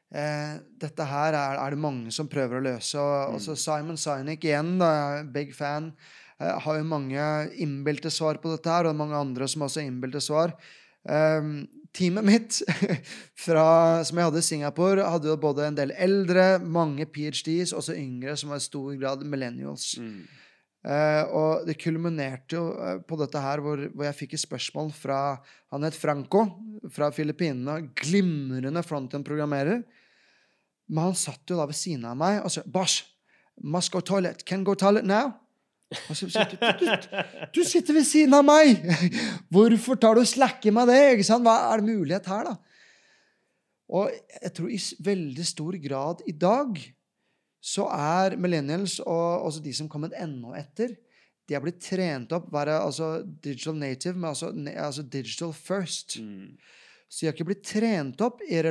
Eh, 0.09 0.55
dette 0.81 1.05
her 1.05 1.33
er, 1.37 1.57
er 1.61 1.73
det 1.73 1.81
mange 1.81 2.13
som 2.13 2.29
prøver 2.29 2.59
å 2.59 2.65
løse. 2.69 3.01
Og, 3.01 3.39
altså 3.39 3.57
Simon 3.57 3.97
Sinek 3.97 4.45
igjen, 4.45 4.75
da, 4.81 4.91
big 5.25 5.55
fan, 5.57 5.91
eh, 6.37 6.53
har 6.53 6.77
jo 6.77 6.85
mange 6.85 7.25
innbilte 7.61 8.13
svar 8.13 8.41
på 8.43 8.53
dette 8.53 8.73
her, 8.73 8.89
og 8.89 8.97
mange 8.99 9.17
andre 9.17 9.49
som 9.49 9.65
også 9.65 9.81
har 9.81 9.89
innbilte 9.89 10.21
svar. 10.21 10.53
Um, 11.01 11.63
teamet 11.95 12.25
mitt 12.25 12.59
fra, 13.45 14.03
som 14.05 14.19
jeg 14.19 14.29
hadde 14.29 14.43
i 14.43 14.49
Singapore, 14.49 15.07
hadde 15.07 15.31
jo 15.31 15.39
både 15.41 15.67
en 15.67 15.77
del 15.77 15.93
eldre, 15.97 16.59
mange 16.59 17.07
PhDs, 17.09 17.73
også 17.75 17.97
yngre, 17.97 18.35
som 18.39 18.53
var 18.53 18.61
i 18.61 18.67
stor 18.67 18.93
grad 18.99 19.25
millennials. 19.25 19.91
Mm. 20.01 20.21
Uh, 20.79 21.23
og 21.35 21.65
det 21.67 21.75
kulminerte 21.75 22.55
jo 22.55 22.69
eh, 22.79 23.01
på 23.03 23.17
dette 23.19 23.39
her 23.43 23.59
hvor, 23.59 23.81
hvor 23.91 24.05
jeg 24.05 24.15
fikk 24.15 24.37
et 24.37 24.41
spørsmål 24.45 24.93
fra 24.95 25.17
Han 25.73 25.83
het 25.83 25.97
Franco 25.97 26.45
fra 26.95 27.09
Filippinene. 27.11 27.89
Glimrende 27.99 28.83
frontend-programmerer. 28.87 29.81
Men 30.89 31.09
han 31.09 31.17
satt 31.19 31.51
jo 31.51 31.59
da 31.59 31.67
ved 31.67 31.77
siden 31.77 32.07
av 32.07 32.15
meg 32.17 32.39
og 32.45 32.53
sa 32.53 32.63
Bosh, 32.63 33.03
must 33.59 33.91
go 33.91 33.99
toilet. 33.99 34.45
Can 34.47 34.63
go 34.63 34.73
toilet 34.73 35.03
now? 35.05 35.35
Du, 35.89 36.85
du, 37.55 37.63
sitter 37.65 37.95
ved 37.97 38.05
siden 38.05 38.35
av 38.37 38.43
meg! 38.45 38.83
Hvorfor 39.49 39.97
tar 39.97 40.17
du 40.17 40.21
og 40.21 40.29
slacker 40.29 40.73
meg 40.75 40.89
det? 40.91 40.99
Ikke 41.15 41.25
sant? 41.25 41.41
Hva 41.47 41.71
er 41.71 41.81
det 41.81 41.95
mulighet 41.95 42.29
her, 42.29 42.51
da? 42.51 42.53
Og 43.89 44.13
jeg 44.13 44.51
tror 44.53 44.69
i 44.69 44.77
veldig 45.01 45.45
stor 45.49 45.77
grad 45.81 46.21
i 46.29 46.35
dag 46.37 46.77
så 47.59 47.87
er 47.89 48.37
millennials 48.39 48.99
og 49.01 49.47
også 49.47 49.63
de 49.65 49.73
som 49.75 49.89
kommet 49.91 50.13
enda 50.15 50.53
etter, 50.59 50.93
de 51.49 51.55
har 51.57 51.63
blitt 51.63 51.81
trent 51.81 52.31
opp 52.37 52.51
være 52.53 52.77
altså 52.77 53.23
digital 53.25 53.79
native, 53.81 54.13
men 54.13 54.29
altså, 54.29 54.51
altså 54.77 55.01
digital 55.01 55.53
first. 55.57 56.19
Mm. 56.21 56.53
Så 57.09 57.23
de 57.23 57.27
har 57.27 57.33
ikke 57.33 57.47
blitt 57.49 57.65
trent 57.65 58.21
opp 58.21 58.43
i 58.45 58.61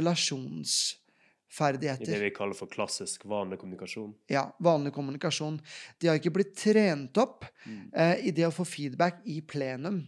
I 2.04 2.04
det 2.12 2.20
vi 2.20 2.30
kaller 2.36 2.54
for 2.58 2.68
klassisk 2.70 3.24
vanlig 3.28 3.58
kommunikasjon. 3.62 4.10
Ja, 4.30 4.46
vanlig 4.60 4.92
kommunikasjon. 4.92 5.56
De 5.98 6.08
har 6.10 6.18
ikke 6.20 6.34
blitt 6.34 6.54
trent 6.60 7.16
opp 7.18 7.44
Mm. 7.66 7.90
eh, 7.94 8.26
i 8.28 8.30
det 8.30 8.46
å 8.46 8.52
få 8.52 8.64
feedback 8.66 9.22
i 9.26 9.40
plenum. 9.40 10.06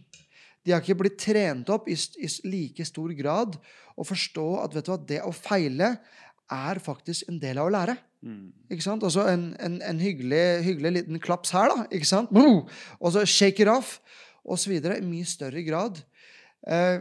De 0.63 0.71
har 0.71 0.81
ikke 0.81 0.97
blitt 0.99 1.17
trent 1.17 1.69
opp 1.69 1.87
i, 1.89 1.93
i 1.93 2.27
like 2.45 2.85
stor 2.85 3.09
grad 3.17 3.57
å 3.97 4.05
forstå 4.05 4.63
at 4.63 4.73
vet 4.75 4.85
du 4.85 4.91
hva, 4.91 4.97
det 5.07 5.21
å 5.25 5.31
feile 5.33 5.95
er 6.51 6.79
faktisk 6.79 7.27
en 7.29 7.39
del 7.39 7.57
av 7.57 7.67
å 7.69 7.73
lære. 7.73 7.97
Mm. 8.21 8.51
Ikke 8.69 8.83
sant? 8.85 9.01
Altså 9.03 9.23
en, 9.31 9.55
en, 9.59 9.79
en 9.81 9.99
hyggelig, 9.99 10.61
hyggelig 10.63 10.91
liten 10.99 11.19
klaps 11.19 11.51
her, 11.55 11.69
da. 11.73 11.87
ikke 11.89 12.05
sant? 12.05 12.29
Og 12.99 13.11
så 13.15 13.25
shake 13.25 13.63
it 13.63 13.67
off, 13.71 13.99
og 14.45 14.59
så 14.61 14.69
videre. 14.69 14.99
I 14.99 15.05
mye 15.05 15.25
større 15.25 15.63
grad. 15.65 16.03
Eh, 16.67 16.99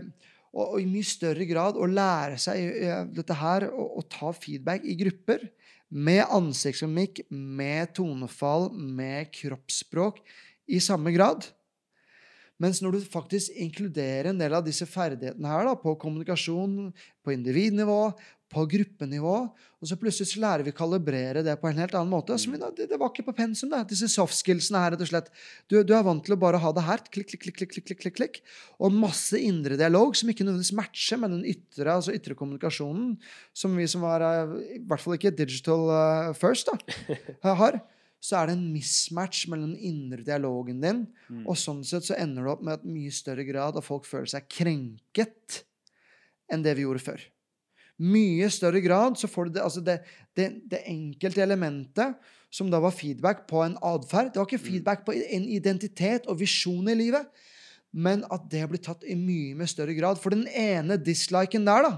og, 0.51 0.65
og 0.65 0.77
i 0.83 0.89
mye 0.91 1.07
større 1.07 1.47
grad 1.49 1.79
å 1.79 1.89
lære 1.89 2.39
seg 2.43 2.61
eh, 2.83 3.05
dette 3.15 3.37
her, 3.39 3.69
og, 3.71 4.01
og 4.01 4.09
ta 4.13 4.33
feedback 4.35 4.87
i 4.87 4.99
grupper. 4.99 5.47
Med 5.91 6.23
ansiktsmimikk, 6.31 7.25
med 7.31 7.95
tonefall, 7.99 8.69
med 8.75 9.33
kroppsspråk 9.35 10.21
i 10.71 10.79
samme 10.83 11.11
grad. 11.15 11.49
Mens 12.61 12.83
når 12.85 12.99
du 12.99 13.09
faktisk 13.09 13.57
inkluderer 13.59 14.31
en 14.31 14.41
del 14.41 14.55
av 14.55 14.67
disse 14.67 14.87
ferdighetene 14.87 15.49
her 15.49 15.65
da, 15.67 15.75
på 15.81 15.97
kommunikasjon, 15.99 16.91
på 17.25 17.33
individnivå, 17.33 18.03
på 18.51 18.65
gruppenivå, 18.67 19.35
og 19.81 19.89
så 19.89 19.97
plutselig 19.97 20.33
så 20.33 20.41
lærer 20.43 20.65
vi 20.67 20.73
å 20.75 20.77
kalibrere 20.77 21.45
det 21.47 21.55
på 21.61 21.69
en 21.71 21.79
helt 21.79 21.95
annen 21.95 22.11
måte. 22.11 22.35
Vi 22.35 22.59
det, 22.59 22.89
det 22.91 22.99
var 22.99 23.13
ikke 23.13 23.25
på 23.29 23.35
pensum, 23.39 23.71
det. 23.71 23.85
Disse 23.93 24.09
soft 24.11 24.35
skillsene 24.37 24.83
her, 24.83 24.97
rett 24.97 25.05
og 25.05 25.11
slett. 25.13 25.31
Du, 25.71 25.79
du 25.87 25.95
er 25.97 26.03
vant 26.07 26.25
til 26.27 26.35
å 26.35 26.41
bare 26.41 26.59
ha 26.61 26.73
det 26.75 26.85
her. 26.85 27.05
Klikk, 27.15 27.31
klikk, 27.31 27.47
klikk, 27.47 27.61
klikk, 27.61 27.71
klikk, 27.77 27.87
klikk, 27.87 28.01
klikk, 28.03 28.17
klikk. 28.19 28.41
Og 28.83 28.93
masse 28.93 29.39
indre 29.39 29.79
dialog 29.81 30.19
som 30.19 30.33
ikke 30.33 30.45
nødvendigvis 30.49 30.75
matcher 30.83 31.23
med 31.23 31.35
den 31.37 31.47
ytre, 31.55 31.95
altså 31.95 32.17
ytre 32.17 32.37
kommunikasjonen 32.37 33.15
som 33.57 33.79
vi 33.79 33.87
som 33.91 34.05
var 34.05 34.27
eh, 34.27 34.59
i 34.81 34.83
hvert 34.83 35.07
fall 35.07 35.17
ikke 35.17 35.33
digital 35.39 35.87
eh, 35.95 36.35
first, 36.37 36.69
da, 36.69 37.17
har. 37.63 37.81
Så 38.21 38.37
er 38.37 38.51
det 38.51 38.59
en 38.59 38.69
mismatch 38.75 39.47
mellom 39.49 39.73
den 39.73 39.91
indre 39.95 40.27
dialogen 40.27 40.83
din 40.83 41.07
Mm. 41.31 41.45
og 41.47 41.55
sånn 41.55 41.85
sett 41.87 42.03
så 42.03 42.17
ender 42.19 42.43
det 42.43 42.51
opp 42.51 42.63
med 42.67 42.81
at 42.81 42.87
mye 42.91 43.13
større 43.15 43.45
grad 43.47 43.77
av 43.79 43.85
folk 43.87 44.03
føler 44.09 44.27
seg 44.33 44.49
krenket 44.51 45.61
enn 46.51 46.65
det 46.65 46.75
vi 46.75 46.83
gjorde 46.83 47.05
før. 47.05 47.23
Mye 48.01 48.49
større 48.53 48.81
grad 48.81 49.19
så 49.21 49.29
får 49.29 49.49
du 49.49 49.59
det, 49.59 49.65
altså 49.65 49.83
det, 49.85 49.99
det, 50.37 50.49
det 50.73 50.85
enkelte 50.89 51.43
elementet 51.45 52.17
som 52.51 52.71
da 52.73 52.81
var 52.83 52.95
feedback 52.97 53.45
på 53.51 53.63
en 53.63 53.77
atferd. 53.85 54.33
Det 54.33 54.41
var 54.41 54.49
ikke 54.49 54.65
feedback 54.65 55.05
på 55.07 55.15
en 55.15 55.47
identitet 55.47 56.27
og 56.31 56.41
visjon 56.41 56.89
i 56.91 56.97
livet, 56.99 57.29
men 57.93 58.25
at 58.33 58.47
det 58.51 58.65
blir 58.71 58.83
tatt 58.83 59.05
i 59.07 59.19
mye 59.19 59.55
med 59.59 59.71
større 59.71 59.95
grad. 59.99 60.19
For 60.23 60.35
den 60.35 60.47
ene 60.49 60.99
disliken 60.99 61.67
der, 61.69 61.87
da, 61.87 61.93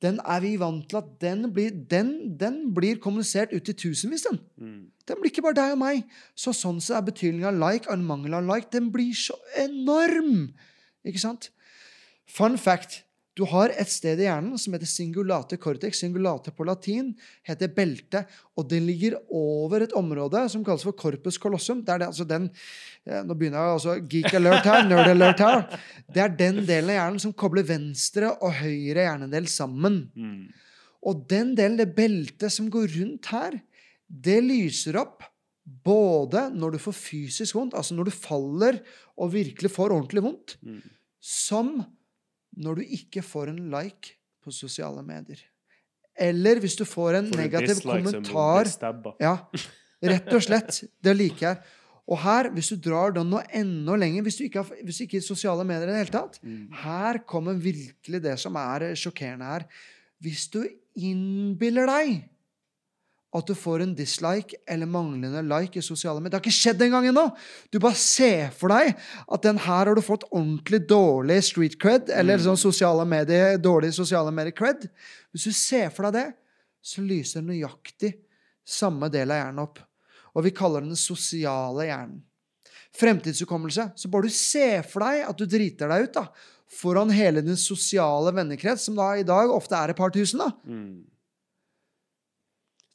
den 0.00 0.20
er 0.24 0.40
vi 0.40 0.54
vant 0.60 0.88
til 0.88 1.00
at 1.02 1.12
den 1.20 1.44
blir, 1.52 1.74
den, 1.90 2.32
den 2.40 2.62
blir 2.74 2.98
kommunisert 3.02 3.52
ut 3.52 3.64
til 3.68 3.76
tusenvis. 3.76 4.24
den. 4.30 4.40
Mm. 4.56 4.88
Den 5.06 5.20
blir 5.20 5.30
ikke 5.30 5.44
bare 5.44 5.58
deg 5.58 5.74
og 5.76 5.82
meg. 5.82 6.06
Så 6.34 6.54
sånn 6.56 6.80
så 6.80 6.96
er 6.96 7.04
betydningen 7.04 7.50
av 7.50 7.60
like 7.60 7.90
og 7.90 7.98
en 7.98 8.06
mangel 8.08 8.38
av 8.38 8.48
like 8.48 8.72
den 8.72 8.88
blir 8.94 9.12
så 9.16 9.36
enorm. 9.60 10.48
Ikke 11.04 11.20
sant? 11.20 11.50
Fun 12.30 12.56
fact. 12.58 13.02
Du 13.40 13.46
har 13.48 13.72
et 13.72 13.88
sted 13.88 14.20
i 14.20 14.26
hjernen 14.26 14.58
som 14.60 14.74
heter 14.74 14.88
singulate 14.90 15.56
cortex. 15.56 16.02
Singulate 16.02 16.52
på 16.52 16.66
latin 16.68 17.14
heter 17.48 17.70
belte. 17.72 18.20
Og 18.60 18.66
det 18.68 18.82
ligger 18.84 19.16
over 19.32 19.86
et 19.86 19.94
område 19.96 20.42
som 20.52 20.64
kalles 20.66 20.84
for 20.84 20.92
corpus 20.98 21.38
colossum. 21.40 21.80
Det 21.86 21.94
er 21.94 22.02
det, 22.02 22.08
altså 22.10 22.26
den, 22.28 22.50
eh, 23.06 23.22
Nå 23.24 23.36
begynner 23.38 23.62
jeg 23.64 23.76
altså 23.78 23.94
geek 24.12 24.34
alert 24.36 24.68
her, 24.68 24.84
nerd 24.90 25.08
alert 25.14 25.40
her. 25.40 25.62
Det 26.04 26.20
er 26.20 26.36
den 26.36 26.60
delen 26.68 26.92
av 26.92 26.98
hjernen 26.98 27.22
som 27.24 27.32
kobler 27.32 27.64
venstre 27.64 28.34
og 28.42 28.52
høyre 28.60 29.06
hjernedel 29.06 29.48
sammen. 29.48 30.02
Mm. 30.12 30.50
Og 31.08 31.24
den 31.30 31.54
delen, 31.56 31.78
det 31.80 31.94
beltet 31.96 32.52
som 32.52 32.68
går 32.68 32.92
rundt 32.98 33.30
her, 33.32 33.56
det 34.04 34.42
lyser 34.44 35.00
opp 35.00 35.24
både 35.64 36.50
når 36.52 36.74
du 36.74 36.82
får 36.82 36.96
fysisk 36.98 37.56
vondt, 37.56 37.76
altså 37.78 37.96
når 37.96 38.10
du 38.10 38.16
faller 38.20 38.82
og 39.16 39.32
virkelig 39.32 39.70
får 39.72 39.96
ordentlig 39.96 40.24
vondt, 40.28 40.56
Mm. 40.60 40.82
som 41.20 41.72
når 42.56 42.80
du 42.80 42.82
ikke 42.98 43.22
får 43.22 43.52
en 43.52 43.60
like 43.70 44.14
på 44.44 44.52
sosiale 44.54 45.02
medier. 45.06 45.38
Eller 46.20 46.58
hvis 46.60 46.76
du 46.76 46.84
får 46.84 47.14
en 47.20 47.28
Får 47.32 47.36
negativ 47.40 47.82
kommentar? 47.84 48.66
Ja, 49.20 49.36
rett 50.02 50.32
og 50.34 50.42
slett. 50.42 50.82
Det 51.02 51.14
liker 51.16 51.46
jeg. 51.46 51.60
Og 52.10 52.18
her, 52.18 52.48
hvis 52.50 52.68
du 52.72 52.76
drar 52.90 53.12
den 53.14 53.30
nå 53.30 53.40
enda 53.54 53.94
lenger, 53.96 54.22
hvis 54.26 54.36
du 54.40 54.44
ikke 54.44 54.64
har 54.64 54.80
hvis 54.84 54.98
du 54.98 55.04
ikke 55.04 55.20
er 55.20 55.22
sosiale 55.28 55.64
medier 55.64 55.86
i 55.86 55.92
det 55.92 56.00
hele 56.00 56.14
tatt, 56.16 56.40
Mm. 56.42 56.72
her 56.82 57.18
kommer 57.26 57.54
virkelig 57.54 58.22
det 58.22 58.38
som 58.40 58.56
er 58.56 58.94
sjokkerende 58.98 59.44
her. 59.46 59.64
Hvis 60.20 60.48
du 60.50 60.64
innbiller 60.96 61.86
deg 61.86 62.24
at 63.32 63.46
du 63.46 63.54
får 63.54 63.82
en 63.84 63.92
dislike 63.94 64.56
eller 64.66 64.88
manglende 64.90 65.42
like 65.46 65.78
i 65.78 65.82
sosiale 65.86 66.18
medier 66.18 66.32
Det 66.32 66.38
har 66.40 66.46
ikke 66.48 66.56
skjedd 66.56 66.80
engang 66.82 67.06
ennå! 67.12 67.24
Du 67.70 67.78
bare 67.78 67.94
ser 67.94 68.50
for 68.50 68.72
deg 68.74 68.96
at 68.96 69.42
den 69.44 69.60
her 69.62 69.86
har 69.86 69.94
du 69.94 70.02
fått 70.02 70.24
ordentlig 70.32 70.80
dårlig 70.90 71.36
street 71.46 71.76
cred, 71.78 72.10
eller 72.10 72.38
Mm. 72.38 72.44
sånn 72.48 72.58
sosiale 72.58 73.04
medier, 73.06 73.58
dårlig 73.58 73.92
sosiale 73.94 74.32
medier 74.34 74.52
cred. 74.52 74.88
Hvis 75.32 75.44
du 75.46 75.52
ser 75.52 75.90
for 75.94 76.10
deg 76.10 76.12
det, 76.18 76.34
så 76.82 77.02
lyser 77.06 77.42
nøyaktig 77.46 78.16
samme 78.66 79.08
del 79.10 79.30
av 79.30 79.38
hjernen 79.44 79.62
opp. 79.62 79.78
Og 80.34 80.44
vi 80.44 80.50
kaller 80.50 80.80
den 80.80 80.90
den 80.90 80.96
sosiale 80.96 81.86
hjernen. 81.86 82.22
Fremtidshukommelse. 82.98 83.92
Så 83.96 84.10
bare 84.10 84.26
du 84.26 84.34
ser 84.34 84.82
for 84.82 85.00
deg 85.06 85.22
at 85.28 85.38
du 85.38 85.46
driter 85.46 85.88
deg 85.90 86.08
ut 86.08 86.16
da, 86.18 86.26
foran 86.70 87.10
hele 87.14 87.42
din 87.42 87.58
sosiale 87.58 88.32
vennekrets, 88.34 88.84
som 88.86 88.96
da 88.98 89.12
i 89.18 89.22
dag 89.26 89.50
ofte 89.50 89.74
er 89.78 89.90
et 89.90 89.96
par 89.98 90.10
tusen, 90.14 90.38
da. 90.42 90.50
Mm. 90.66 91.04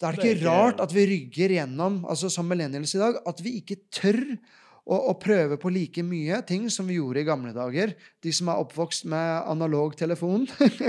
Da 0.02 0.10
er 0.10 0.20
det 0.20 0.36
ikke- 0.36 0.46
rart 0.50 0.82
at 0.84 0.91
vi 0.91 1.06
rygger 1.08 1.56
gjennom, 1.56 2.04
altså 2.06 2.30
som 2.30 2.48
millennials 2.48 2.96
i 2.96 3.00
dag, 3.00 3.22
at 3.26 3.41
vi 3.41 3.62
ikke 3.62 3.78
tør 3.91 4.38
å, 4.86 4.98
å 5.12 5.14
prøve 5.20 5.58
på 5.58 5.72
like 5.74 6.04
mye 6.06 6.41
ting 6.46 6.68
som 6.70 6.88
vi 6.88 7.00
gjorde 7.00 7.24
i 7.24 7.28
gamle 7.28 7.54
dager. 7.56 7.96
De 8.22 8.34
som 8.36 8.52
er 8.52 8.62
oppvokst 8.62 9.08
med 9.10 9.48
analog 9.50 9.96
telefon 9.98 10.46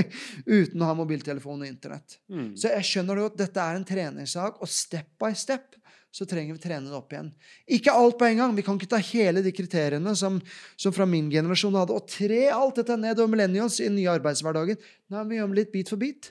uten 0.47 0.83
å 0.83 0.91
ha 0.91 0.97
mobiltelefon 0.99 1.63
og 1.65 1.71
internett. 1.71 2.19
Mm. 2.29 2.53
Så 2.59 2.73
jeg 2.75 2.91
skjønner 2.91 3.23
jo 3.23 3.31
at 3.31 3.41
dette 3.41 3.63
er 3.63 3.79
en 3.79 3.89
treningssak, 3.89 4.61
og 4.61 4.69
step 4.69 5.15
by 5.19 5.33
step 5.33 5.79
så 6.17 6.25
trenger 6.29 6.57
vi 6.57 6.63
trene 6.63 6.89
det 6.89 6.97
opp 6.97 7.11
igjen. 7.13 7.27
Ikke 7.77 7.93
alt 7.93 8.17
på 8.17 8.25
en 8.25 8.39
gang. 8.41 8.55
Vi 8.57 8.65
kan 8.65 8.79
ikke 8.79 8.89
ta 8.89 9.01
hele 9.05 9.43
de 9.45 9.53
kriteriene 9.53 10.15
som, 10.17 10.39
som 10.81 10.95
fra 10.97 11.05
min 11.09 11.29
generasjon 11.33 11.77
hadde, 11.77 11.93
og 11.93 12.09
tre 12.09 12.47
alt 12.49 12.79
dette 12.81 12.97
ned 12.97 13.21
over 13.21 13.35
millennials 13.35 13.77
i 13.83 13.89
den 13.91 13.99
nye 13.99 14.15
arbeidshverdagen. 14.15 14.81
Nei, 15.13 15.27
vi 15.29 15.37
gjør 15.41 15.53
det 15.53 15.61
litt 15.61 15.75
bit 15.75 15.93
for 15.93 16.01
bit. 16.01 16.31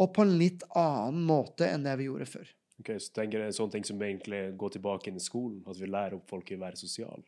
Og 0.00 0.12
på 0.16 0.24
en 0.24 0.36
litt 0.40 0.64
annen 0.78 1.24
måte 1.28 1.68
enn 1.68 1.84
det 1.84 1.96
vi 2.00 2.08
gjorde 2.08 2.28
før. 2.30 2.52
Ok, 2.80 2.94
så 2.98 3.12
tenker 3.14 3.38
jeg 3.38 3.44
det 3.44 3.50
er 3.52 3.58
sånne 3.58 3.76
ting 3.76 3.84
som 3.86 4.00
egentlig 4.02 4.40
går 4.58 4.76
tilbake 4.76 5.10
inn 5.10 5.18
i 5.20 5.22
skolen, 5.22 5.60
at 5.68 5.78
vi 5.78 5.90
lærer 5.90 6.16
opp 6.16 6.30
folk 6.32 6.48
i 6.50 6.56
å 6.56 6.62
være 6.64 6.80
sosial. 6.80 7.20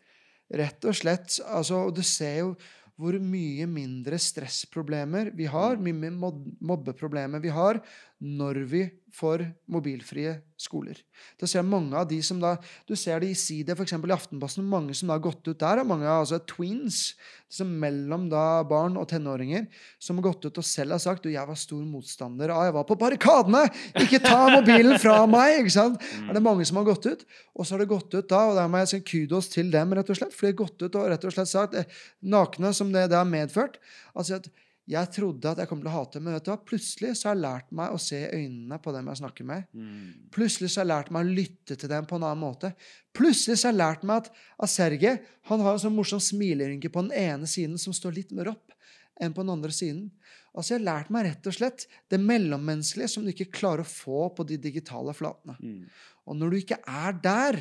Rett 0.54 0.86
og 0.88 0.96
slett. 0.96 1.36
Altså, 1.44 1.84
du 1.94 2.02
ser 2.04 2.40
jo 2.40 2.54
hvor 3.00 3.16
mye 3.18 3.66
mindre 3.66 4.18
stressproblemer 4.22 5.32
vi 5.34 5.48
har, 5.50 5.78
mye 5.82 5.96
mer 5.98 6.14
mobbeproblemer 6.14 7.42
vi 7.42 7.50
har, 7.54 7.80
når 8.24 8.62
vi 8.70 8.84
får 9.14 9.44
mobilfrie 9.70 10.32
skoler. 10.58 10.96
Da 11.38 11.46
ser 11.46 11.60
jeg 11.60 11.68
mange 11.68 11.94
av 11.98 12.06
de 12.08 12.16
som 12.24 12.40
da 12.42 12.54
Du 12.88 12.94
ser 12.98 13.20
det 13.22 13.28
i 13.30 13.36
Side, 13.38 13.74
f.eks. 13.76 13.92
i 13.94 14.14
Aftenposten, 14.14 14.64
mange 14.66 14.94
som 14.96 15.10
da 15.10 15.18
har 15.18 15.22
gått 15.22 15.46
ut 15.46 15.60
der, 15.60 15.82
og 15.82 15.90
mange 15.90 16.08
altså 16.10 16.40
twins, 16.48 17.14
som 17.52 17.70
mellom 17.80 18.26
da 18.32 18.64
barn 18.66 18.96
og 18.98 19.06
tenåringer, 19.12 19.68
som 20.02 20.18
har 20.18 20.26
gått 20.30 20.48
ut 20.48 20.58
og 20.58 20.66
selv 20.66 20.96
har 20.96 21.02
sagt 21.04 21.26
du, 21.26 21.30
jeg 21.30 21.46
var 21.46 21.58
stor 21.58 21.84
motstander 21.86 22.50
av 22.54 22.66
Jeg 22.66 22.76
var 22.78 22.88
på 22.88 22.98
barrikadene! 23.04 23.62
Ikke 24.02 24.22
ta 24.24 24.40
mobilen 24.56 24.98
fra 25.02 25.20
meg! 25.30 25.60
ikke 25.60 25.76
sant? 25.76 26.00
Mm. 26.00 26.32
er 26.32 26.40
det 26.40 26.44
mange 26.48 26.66
som 26.66 26.80
har 26.80 26.88
gått 26.88 27.06
ut. 27.06 27.24
Og 27.54 27.62
så 27.62 27.76
har 27.76 27.84
det 27.84 27.92
gått 27.92 28.10
ut 28.16 28.30
da, 28.32 28.42
og 28.50 28.58
der 28.58 28.72
må 28.72 28.82
jeg 28.82 28.92
si 28.94 29.02
kudos 29.12 29.52
til 29.52 29.70
dem, 29.74 29.94
rett 29.94 30.10
og 30.10 30.18
slett. 30.18 30.34
For 30.34 30.48
de 30.48 30.54
har 30.54 30.60
gått 30.64 30.82
ut 30.82 30.98
og 30.98 31.08
rett 31.12 31.28
og 31.28 31.36
slett 31.36 31.52
sagt, 31.52 31.78
eh, 31.78 32.02
nakne 32.24 32.74
som 32.74 32.90
det, 32.94 33.06
det 33.12 33.20
har 33.20 33.28
medført, 33.28 33.78
altså 34.16 34.40
at 34.40 34.50
Jeg 34.90 35.08
trodde 35.14 35.48
at 35.48 35.60
jeg 35.62 35.68
kom 35.70 35.80
til 35.80 35.88
å 35.88 35.94
hate, 35.94 36.20
men 36.20 36.34
vet 36.36 36.44
du 36.44 36.50
hva? 36.50 36.58
plutselig 36.60 37.14
så 37.16 37.30
har 37.30 37.38
jeg 37.38 37.44
lært 37.44 37.70
meg 37.72 37.94
å 37.94 38.00
se 38.02 38.18
øynene 38.20 38.76
på 38.84 38.92
dem 38.92 39.06
jeg 39.08 39.20
snakker 39.22 39.46
med. 39.48 39.64
Mm. 39.72 40.28
Plutselig 40.34 40.68
så 40.70 40.80
har 40.80 40.84
jeg 40.84 40.90
lært 40.90 41.12
meg 41.14 41.24
å 41.24 41.36
lytte 41.38 41.76
til 41.80 41.92
dem 41.92 42.08
på 42.10 42.18
en 42.18 42.26
annen 42.28 42.42
måte. 42.42 42.74
Plutselig 43.16 43.56
så 43.56 43.70
har 43.70 43.72
jeg 43.72 43.80
lært 43.80 44.04
meg 44.04 44.20
at, 44.20 44.42
at 44.66 44.72
Sergej 44.74 45.16
han 45.48 45.64
har 45.64 45.76
en 45.76 45.82
sånn 45.86 45.96
morsom 45.96 46.20
smilerynke 46.20 46.92
på 46.92 47.06
den 47.06 47.16
ene 47.16 47.48
siden 47.48 47.80
som 47.80 47.96
står 47.96 48.18
litt 48.18 48.34
mer 48.36 48.52
opp 48.52 48.76
enn 49.22 49.32
på 49.32 49.44
den 49.44 49.54
andre 49.54 49.72
siden. 49.72 50.10
Altså 50.52 50.74
Jeg 50.74 50.82
har 50.82 50.88
lært 50.90 51.14
meg 51.14 51.30
rett 51.30 51.48
og 51.48 51.56
slett 51.56 51.86
det 52.12 52.20
mellommenneskelige 52.20 53.14
som 53.14 53.24
du 53.24 53.32
ikke 53.32 53.52
klarer 53.56 53.86
å 53.86 53.88
få 53.88 54.28
på 54.36 54.44
de 54.50 54.58
digitale 54.60 55.14
flatene. 55.16 55.56
Mm. 55.64 55.88
Og 56.28 56.38
når 56.38 56.52
du 56.52 56.58
ikke 56.60 56.80
er 56.84 57.16
der, 57.24 57.58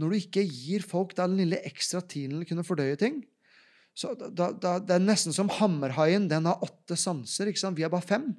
når 0.00 0.08
du 0.08 0.22
ikke 0.22 0.46
gir 0.46 0.88
folk 0.88 1.12
den 1.18 1.36
lille 1.38 1.60
ekstra 1.68 2.00
tiden 2.00 2.38
til 2.38 2.46
å 2.46 2.50
kunne 2.54 2.66
fordøye 2.66 2.96
ting 3.00 3.20
så 4.00 4.14
da, 4.16 4.46
da, 4.48 4.78
Det 4.80 4.94
er 4.94 5.02
nesten 5.02 5.34
som 5.36 5.50
hammerhaien. 5.52 6.24
Den 6.30 6.46
har 6.48 6.62
åtte 6.64 6.96
sanser. 6.96 7.50
ikke 7.50 7.60
sant? 7.60 7.76
Vi 7.76 7.84
har 7.84 7.92
bare 7.92 8.06
fem. 8.06 8.30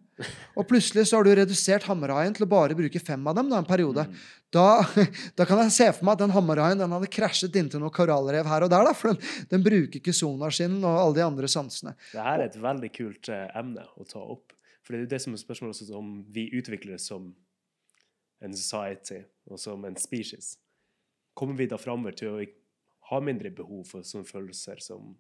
Og 0.58 0.66
plutselig 0.70 1.04
så 1.10 1.20
har 1.20 1.28
du 1.28 1.36
redusert 1.38 1.86
hammerhaien 1.86 2.34
til 2.34 2.48
å 2.48 2.50
bare 2.50 2.78
bruke 2.78 3.02
fem 3.02 3.28
av 3.30 3.38
dem 3.38 3.52
da, 3.52 3.60
en 3.62 3.68
periode. 3.70 4.08
Mm. 4.10 4.24
Da, 4.58 4.66
da 5.38 5.46
kan 5.46 5.62
jeg 5.62 5.76
se 5.76 5.88
for 5.94 6.08
meg 6.08 6.18
at 6.18 6.24
den 6.24 6.34
hammerhaien 6.34 6.82
den 6.82 6.96
hadde 6.98 7.12
krasjet 7.14 7.60
inntil 7.62 7.84
noen 7.84 7.94
korallrev 7.94 8.50
her 8.50 8.66
og 8.66 8.74
der. 8.74 8.90
da, 8.90 8.96
For 8.98 9.14
den, 9.14 9.22
den 9.54 9.68
bruker 9.68 10.02
ikke 10.02 10.18
sonaren 10.18 10.58
sin 10.58 10.82
og 10.82 10.98
alle 10.98 11.20
de 11.20 11.28
andre 11.28 11.52
sansene. 11.52 11.94
Det 12.10 12.26
her 12.26 12.40
er 12.40 12.48
et 12.50 12.60
veldig 12.66 12.94
kult 12.98 13.30
eh, 13.30 13.46
emne 13.62 13.86
å 14.02 14.10
ta 14.10 14.26
opp. 14.26 14.58
For 14.82 14.96
det 14.96 14.98
er 14.98 15.06
jo 15.06 15.14
det 15.14 15.24
som 15.28 15.38
er 15.38 15.46
spørsmålet 15.46 15.78
også 15.78 16.02
om 16.02 16.14
vi 16.34 16.50
utvikler 16.58 16.98
det 16.98 17.04
som 17.06 17.30
en 18.42 18.58
society 18.58 19.22
og 19.46 19.62
som 19.62 19.86
en 19.86 20.02
species. 20.02 20.56
Kommer 21.38 21.62
vi 21.62 21.70
da 21.70 21.78
framover 21.78 22.18
til 22.18 22.34
å 22.34 22.46
ha 23.12 23.22
mindre 23.22 23.54
behov 23.54 23.86
for 23.94 24.08
sånne 24.08 24.26
følelser 24.26 24.82
som 24.82 25.14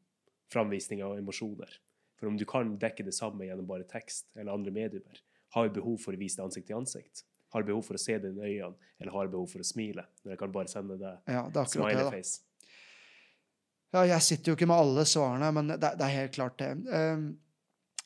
framvisning 0.53 1.03
av 1.05 1.17
emosjoner? 1.19 1.73
For 2.19 2.29
om 2.29 2.37
du 2.37 2.45
kan 2.45 2.75
dekke 2.81 3.05
det 3.07 3.15
samme 3.17 3.47
gjennom 3.47 3.67
bare 3.69 3.87
tekst 3.89 4.29
eller 4.37 4.53
andre 4.53 4.73
medier, 4.75 5.21
har 5.55 5.67
jeg 5.67 5.75
behov 5.79 5.97
for 6.03 6.15
å 6.15 6.21
vise 6.21 6.39
det 6.39 6.45
ansikt 6.45 6.69
til 6.69 6.79
ansikt? 6.79 7.25
Har 7.51 7.63
jeg 7.63 7.71
behov 7.73 7.83
for 7.83 7.97
å 7.97 8.01
se 8.01 8.15
det 8.21 8.31
i 8.31 8.59
øynene, 8.61 8.91
eller 9.01 9.11
har 9.15 9.25
jeg 9.25 9.33
behov 9.33 9.51
for 9.51 9.63
å 9.63 9.67
smile? 9.67 10.05
Når 10.23 10.35
jeg 10.35 10.39
kan 10.39 10.53
bare 10.55 10.71
sende 10.71 10.97
deg 11.01 11.33
Ja, 11.33 11.43
det 11.51 11.67
smileyface. 11.73 12.39
Ja, 13.91 14.05
jeg 14.07 14.23
sitter 14.23 14.51
jo 14.51 14.55
ikke 14.55 14.69
med 14.71 14.79
alle 14.79 15.03
svarene, 15.09 15.49
men 15.57 15.73
det, 15.73 15.95
det 15.99 16.05
er 16.05 16.19
helt 16.21 16.37
klart 16.37 16.61
det. 16.61 16.69
Um, 16.87 17.25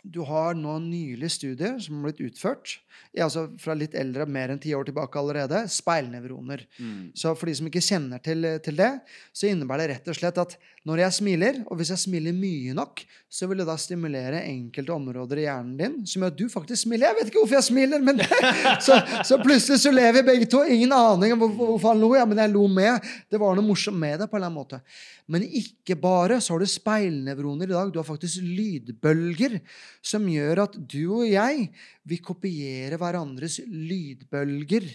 du 0.05 0.19
har 0.25 0.53
nå 0.57 0.75
nylig 0.83 1.31
studier 1.33 1.77
som 1.81 1.97
har 1.97 2.09
blitt 2.09 2.21
utført, 2.27 2.75
altså 3.21 3.47
fra 3.61 3.73
litt 3.77 3.95
eldre, 3.97 4.27
mer 4.29 4.53
enn 4.53 4.61
ti 4.61 4.73
år 4.77 4.85
tilbake 4.85 5.17
allerede, 5.17 5.63
speilnevroner. 5.71 6.65
Mm. 6.77 7.11
Så 7.17 7.33
for 7.37 7.49
de 7.49 7.55
som 7.57 7.69
ikke 7.69 7.83
kjenner 7.85 8.21
til, 8.25 8.45
til 8.65 8.77
det, 8.77 8.91
så 9.33 9.49
innebærer 9.49 9.85
det 9.85 9.95
rett 9.95 10.11
og 10.13 10.19
slett 10.19 10.41
at 10.41 10.57
når 10.85 11.01
jeg 11.01 11.13
smiler, 11.17 11.55
og 11.65 11.79
hvis 11.79 11.89
jeg 11.89 12.01
smiler 12.03 12.33
mye 12.37 12.73
nok, 12.77 13.01
så 13.31 13.47
vil 13.49 13.57
det 13.57 13.65
da 13.65 13.73
stimulere 13.81 14.43
enkelte 14.45 14.93
områder 14.93 15.41
i 15.41 15.45
hjernen 15.47 15.73
din 15.79 15.95
som 16.05 16.21
gjør 16.21 16.33
at 16.33 16.37
du 16.37 16.45
faktisk 16.51 16.83
smiler. 16.83 17.09
Jeg 17.09 17.17
vet 17.17 17.31
ikke 17.31 17.41
hvorfor 17.41 17.57
jeg 17.57 17.67
smiler, 17.71 18.03
men 18.05 18.21
så, 18.85 18.99
så 19.25 19.39
plutselig 19.41 19.79
så 19.81 19.93
lever 19.95 20.19
vi 20.19 20.23
begge 20.29 20.49
to. 20.51 20.61
Ingen 20.61 20.93
aning 20.93 21.33
om 21.33 21.41
hvorfor 21.41 21.89
han 21.89 22.03
lo, 22.03 22.11
ja, 22.13 22.27
men 22.29 22.43
jeg 22.43 22.53
lo 22.53 22.67
med. 22.69 23.09
Det 23.33 23.41
var 23.41 23.57
noe 23.57 23.65
morsomt 23.65 23.97
med 23.97 24.21
det 24.21 24.29
på 24.29 24.37
en 24.37 24.43
eller 24.43 24.51
annen 24.51 24.61
måte. 24.61 24.81
Men 25.25 25.49
ikke 25.49 25.97
bare 25.97 26.37
så 26.37 26.53
har 26.53 26.61
du 26.61 26.69
speilnevroner 26.69 27.65
i 27.65 27.73
dag. 27.73 27.89
Du 27.89 27.97
har 28.03 28.05
faktisk 28.05 28.45
lydbølger 28.45 29.57
som 30.05 30.29
gjør 30.29 30.67
at 30.67 30.77
du 30.77 31.01
og 31.23 31.25
jeg 31.25 31.71
vi 32.05 32.21
kopierer 32.21 33.01
hverandres 33.01 33.57
lydbølger. 33.65 34.91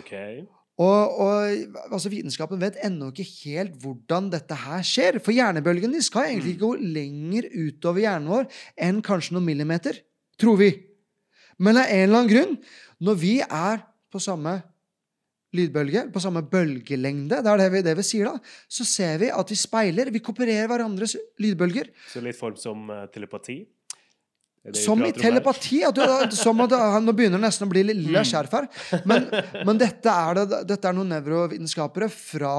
OK. 0.00 0.14
Og, 0.76 1.20
og 1.24 1.92
altså 1.96 2.10
Vitenskapen 2.12 2.60
vet 2.60 2.76
ennå 2.84 3.08
ikke 3.08 3.24
helt 3.46 3.76
hvordan 3.80 4.28
dette 4.32 4.58
her 4.66 4.84
skjer. 4.84 5.20
For 5.24 5.32
hjernebølgene 5.32 6.02
skal 6.04 6.28
egentlig 6.28 6.56
ikke 6.56 6.66
gå 6.66 6.72
lenger 6.98 7.48
utover 7.54 8.04
hjernen 8.04 8.32
vår 8.32 8.48
enn 8.88 9.00
kanskje 9.04 9.36
noen 9.36 9.48
millimeter. 9.48 10.02
Tror 10.36 10.60
vi. 10.60 10.70
Men 11.56 11.80
av 11.80 11.88
en 11.88 12.02
eller 12.04 12.18
annen 12.20 12.32
grunn, 12.32 12.56
når 13.00 13.20
vi 13.22 13.36
er 13.40 13.86
på 14.12 14.20
samme 14.20 14.58
lydbølge, 15.56 16.02
på 16.12 16.20
samme 16.20 16.42
bølgelengde, 16.44 17.38
det 17.40 17.52
er 17.52 17.62
det 17.62 17.70
vi, 17.72 17.82
det 17.86 17.94
vi 17.96 18.04
sier 18.04 18.28
da, 18.28 18.52
så 18.68 18.84
ser 18.84 19.16
vi 19.22 19.30
at 19.32 19.52
vi 19.52 19.56
speiler, 19.56 20.10
vi 20.12 20.20
kopierer 20.20 20.68
hverandres 20.68 21.16
lydbølger. 21.40 21.88
Så 22.12 22.20
litt 22.24 22.36
form 22.36 22.58
som 22.60 22.90
eh, 22.92 23.06
telepati? 23.14 23.62
Som 24.74 25.04
i 25.06 25.12
telepati. 25.14 25.82
At 25.86 25.94
du, 25.98 26.02
som 26.36 26.60
at, 26.64 26.74
nå 27.02 27.14
begynner 27.16 27.38
det 27.38 27.46
nesten 27.46 27.68
å 27.68 27.70
bli 27.70 27.84
lilla 27.86 28.24
skjerf 28.26 28.56
her. 28.56 28.70
Men, 29.06 29.28
men 29.62 29.78
dette, 29.78 30.10
er 30.10 30.40
det, 30.40 30.62
dette 30.72 30.90
er 30.90 30.96
noen 30.96 31.12
nevrovitenskapere 31.14 32.10
fra 32.12 32.54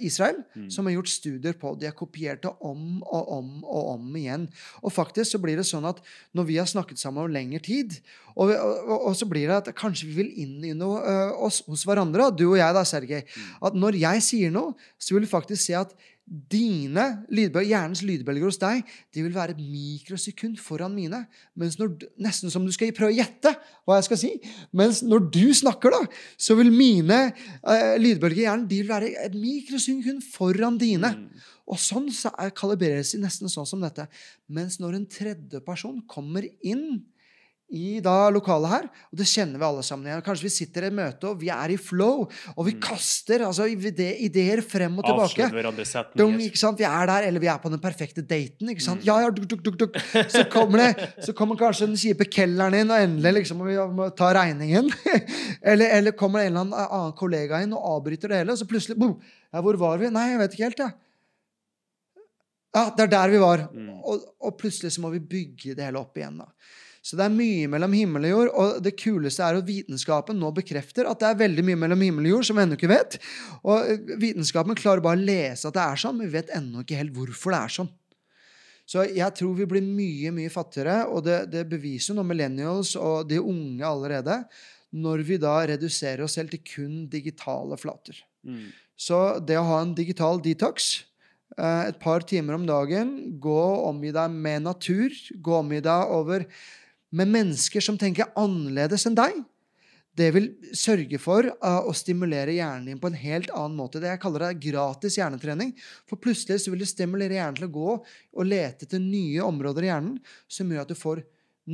Israel 0.00 0.42
Mm. 0.56 0.70
som 0.70 0.86
har 0.86 0.94
gjort 0.96 1.10
studier 1.10 1.56
på. 1.58 1.74
De 1.76 1.86
har 1.88 1.94
kopiert 1.96 2.42
det 2.44 2.52
om 2.64 3.02
og 3.04 3.32
om 3.36 3.48
og 3.64 3.88
om 3.94 4.16
igjen. 4.16 4.46
Og 4.82 4.92
faktisk 4.92 5.34
så 5.34 5.40
blir 5.42 5.58
det 5.58 5.66
sånn 5.68 5.84
at 5.88 6.00
når 6.36 6.48
vi 6.48 6.56
har 6.60 6.68
snakket 6.70 7.00
sammen 7.00 7.24
over 7.24 7.34
lengre 7.34 7.60
tid, 7.62 7.98
og, 8.36 8.52
og, 8.52 8.96
og, 8.96 9.12
så 9.16 9.28
blir 9.28 9.48
det 9.48 9.56
at 9.56 9.70
kanskje 9.76 10.08
vi 10.10 10.16
vil 10.18 10.32
inn 10.44 10.64
i 10.64 10.74
noe 10.76 11.00
øh, 11.00 11.30
oss, 11.48 11.62
hos 11.68 11.86
hverandre, 11.88 12.28
du 12.36 12.46
og 12.50 12.58
jeg 12.60 12.76
da, 12.76 12.84
Sergej, 12.84 13.24
at 13.64 13.78
når 13.78 13.96
jeg 14.00 14.24
sier 14.26 14.52
noe, 14.52 14.74
så 15.00 15.16
vil 15.16 15.24
du 15.24 15.30
faktisk 15.30 15.62
se 15.62 15.76
at 15.78 15.94
dine 16.26 17.04
lydbølger, 17.30 17.68
hjernens 17.70 18.02
lydbølger 18.02 18.48
hos 18.48 18.58
deg 18.58 18.82
de 19.14 19.22
vil 19.22 19.34
være 19.34 19.54
et 19.54 19.62
mikrosekund 19.62 20.58
foran 20.58 20.94
mine. 20.94 21.22
Mens 21.54 21.78
når, 21.78 21.92
nesten 22.22 22.50
som 22.50 22.66
du 22.66 22.72
skal 22.74 22.90
prøve 22.96 23.14
å 23.14 23.16
gjette 23.16 23.52
hva 23.86 24.00
jeg 24.00 24.08
skal 24.08 24.20
si. 24.20 24.32
Mens 24.74 25.04
når 25.06 25.28
du 25.30 25.44
snakker, 25.54 25.94
da, 25.94 26.02
så 26.34 26.58
vil 26.58 26.72
mine 26.74 27.20
eh, 27.28 27.94
lydbølger 28.02 28.42
i 28.42 28.46
hjernen 28.48 28.66
de 28.70 28.80
vil 28.82 28.90
være 28.90 29.12
et 29.22 29.38
mikrosekund 29.38 30.26
foran 30.34 30.80
dine. 30.82 31.12
Mm. 31.14 31.44
Og 31.70 31.78
sånn 31.82 32.10
så 32.14 32.34
er, 32.42 32.54
kalibreres 32.54 33.14
de 33.14 33.22
nesten 33.22 33.50
sånn 33.50 33.68
som 33.68 33.82
dette. 33.82 34.08
Mens 34.50 34.80
når 34.82 34.98
en 34.98 35.10
tredje 35.10 35.62
person 35.66 36.02
kommer 36.10 36.46
inn 36.66 37.04
i 37.66 37.98
da 37.98 38.28
lokalet 38.30 38.70
her, 38.70 38.84
og 39.10 39.18
det 39.18 39.26
kjenner 39.26 39.58
vi 39.58 39.66
alle 39.66 39.82
sammen 39.82 40.06
igjen. 40.06 40.22
Kanskje 40.22 40.46
vi 40.46 40.52
sitter 40.54 40.84
i 40.86 40.88
et 40.90 40.94
møte, 40.94 41.26
og 41.26 41.40
vi 41.40 41.48
er 41.50 41.72
i 41.74 41.78
flow, 41.80 42.26
og 42.54 42.66
vi 42.68 42.76
kaster 42.82 43.42
altså 43.42 43.66
ideer 43.66 44.62
frem 44.62 45.00
og 45.00 45.06
tilbake. 45.06 45.48
Dum, 46.20 46.36
ikke 46.44 46.60
sant? 46.60 46.78
Vi 46.78 46.86
er 46.86 47.10
der, 47.10 47.26
eller 47.26 47.42
vi 47.42 47.50
er 47.50 47.58
på 47.62 47.72
den 47.72 47.82
perfekte 47.82 48.22
daten. 48.22 48.70
ikke 48.70 48.84
Mm. 48.86 49.00
Ja, 49.02 49.16
ja, 49.24 49.30
duk, 49.34 49.48
duk, 49.50 49.62
duk, 49.64 49.78
duk. 49.80 49.96
Så 50.30 50.44
kommer 50.52 50.78
det, 50.78 51.08
så 51.24 51.32
kommer 51.34 51.58
kanskje 51.58 51.88
den 51.88 51.98
kjipe 51.98 52.28
kelneren 52.30 52.76
inn, 52.78 52.92
og 52.92 53.02
endelig 53.02 53.32
liksom 53.40 53.58
må 53.58 53.66
vi 53.66 53.74
må 53.98 54.06
ta 54.14 54.30
regningen. 54.36 54.92
eller, 55.72 55.90
eller 55.98 56.14
kommer 56.14 56.44
en 56.44 56.52
eller 56.52 56.62
annen 56.62 56.86
annen 56.86 57.16
kollega 57.18 57.60
inn 57.64 57.74
og 57.74 57.82
avbryter 57.96 58.30
det 58.30 58.44
hele, 58.44 58.54
og 58.54 58.60
så 58.60 58.68
plutselig 58.68 58.98
boom, 59.00 59.18
ja, 59.50 59.64
Hvor 59.64 59.78
var 59.80 59.98
vi? 59.98 60.12
Nei, 60.14 60.28
jeg 60.30 60.42
vet 60.44 60.54
ikke 60.54 60.68
helt, 60.68 60.84
jeg. 60.86 60.96
Ja, 62.76 62.90
det 62.92 63.06
er 63.06 63.12
der 63.16 63.32
vi 63.32 63.38
var. 63.40 63.66
Mm. 63.72 63.94
Og, 64.04 64.26
og 64.38 64.58
plutselig 64.60 64.92
så 64.94 65.02
må 65.02 65.10
vi 65.14 65.22
bygge 65.24 65.74
det 65.74 65.86
hele 65.88 65.98
opp 65.98 66.18
igjen. 66.18 66.42
da. 66.44 66.50
Så 67.06 67.14
det 67.14 67.22
er 67.28 67.34
mye 67.34 67.68
mellom 67.70 67.92
himmel 67.94 68.24
og 68.26 68.32
jord, 68.32 68.48
og 68.58 68.78
det 68.82 68.96
kuleste 68.98 69.44
er 69.46 69.60
at 69.60 69.68
vitenskapen 69.68 70.40
nå 70.42 70.48
bekrefter 70.56 71.06
at 71.06 71.20
det 71.22 71.28
er 71.28 71.42
veldig 71.44 71.64
mye 71.68 71.78
mellom 71.84 72.00
himmel 72.02 72.26
og 72.26 72.32
jord 72.32 72.48
som 72.48 72.58
vi 72.58 72.64
ennå 72.64 72.78
ikke 72.78 72.90
vet. 72.90 73.18
Og 73.62 73.92
eh, 73.92 74.16
vitenskapen 74.18 74.78
klarer 74.78 75.04
bare 75.04 75.20
å 75.20 75.28
lese 75.28 75.68
at 75.68 75.76
det 75.76 75.84
er 75.84 76.00
sånn, 76.02 76.16
men 76.18 76.26
vi 76.26 76.34
vet 76.34 76.50
ennå 76.56 76.82
ikke 76.82 76.98
helt 76.98 77.14
hvorfor 77.14 77.54
det 77.54 77.60
er 77.60 77.74
sånn. 77.76 77.92
Så 78.86 79.04
jeg 79.06 79.34
tror 79.38 79.54
vi 79.58 79.66
blir 79.70 79.86
mye, 79.86 80.32
mye 80.34 80.50
fattigere, 80.50 81.04
og 81.10 81.22
det, 81.26 81.44
det 81.50 81.62
beviser 81.70 82.14
nå 82.14 82.22
millennials 82.26 82.94
og 82.98 83.28
de 83.30 83.38
unge 83.42 83.86
allerede, 83.86 84.40
når 84.96 85.22
vi 85.28 85.38
da 85.42 85.56
reduserer 85.70 86.24
oss 86.24 86.34
selv 86.38 86.54
til 86.54 86.62
kun 86.66 86.96
digitale 87.10 87.78
flater. 87.78 88.18
Mm. 88.46 88.72
Så 88.98 89.20
det 89.46 89.58
å 89.60 89.66
ha 89.68 89.78
en 89.82 89.94
digital 89.94 90.42
detox 90.42 91.04
eh, 91.58 91.92
et 91.92 92.00
par 92.02 92.26
timer 92.26 92.58
om 92.58 92.66
dagen, 92.66 93.14
gå 93.42 93.54
og 93.60 93.92
omgi 93.92 94.10
deg 94.14 94.34
med 94.34 94.66
natur, 94.66 95.14
gå 95.34 95.54
og 95.54 95.62
omgi 95.68 95.82
deg 95.86 96.16
over 96.16 96.46
med 97.16 97.30
mennesker 97.32 97.84
som 97.84 97.98
tenker 98.00 98.32
annerledes 98.38 99.06
enn 99.08 99.16
deg, 99.18 99.38
det 100.16 100.30
vil 100.32 100.46
sørge 100.76 101.18
for 101.20 101.44
eh, 101.44 101.78
å 101.84 101.92
stimulere 101.96 102.54
hjernen 102.56 102.88
din 102.88 103.00
på 103.00 103.10
en 103.10 103.18
helt 103.20 103.50
annen 103.52 103.76
måte. 103.76 104.00
Det 104.00 104.08
jeg 104.14 104.22
kaller 104.22 104.46
det 104.46 104.62
gratis 104.64 105.18
hjernetrening. 105.18 105.74
For 106.08 106.20
plutselig 106.20 106.62
så 106.62 106.72
vil 106.72 106.80
det 106.80 106.88
stimulere 106.88 107.36
hjernen 107.36 107.58
til 107.58 107.68
å 107.68 107.74
gå 107.74 107.96
og 107.98 108.48
lete 108.48 108.88
etter 108.88 109.02
nye 109.02 109.44
områder 109.44 109.84
i 109.84 109.90
hjernen 109.90 110.14
som 110.48 110.72
gjør 110.72 110.86
at 110.86 110.92
du 110.92 110.96
får 110.96 111.20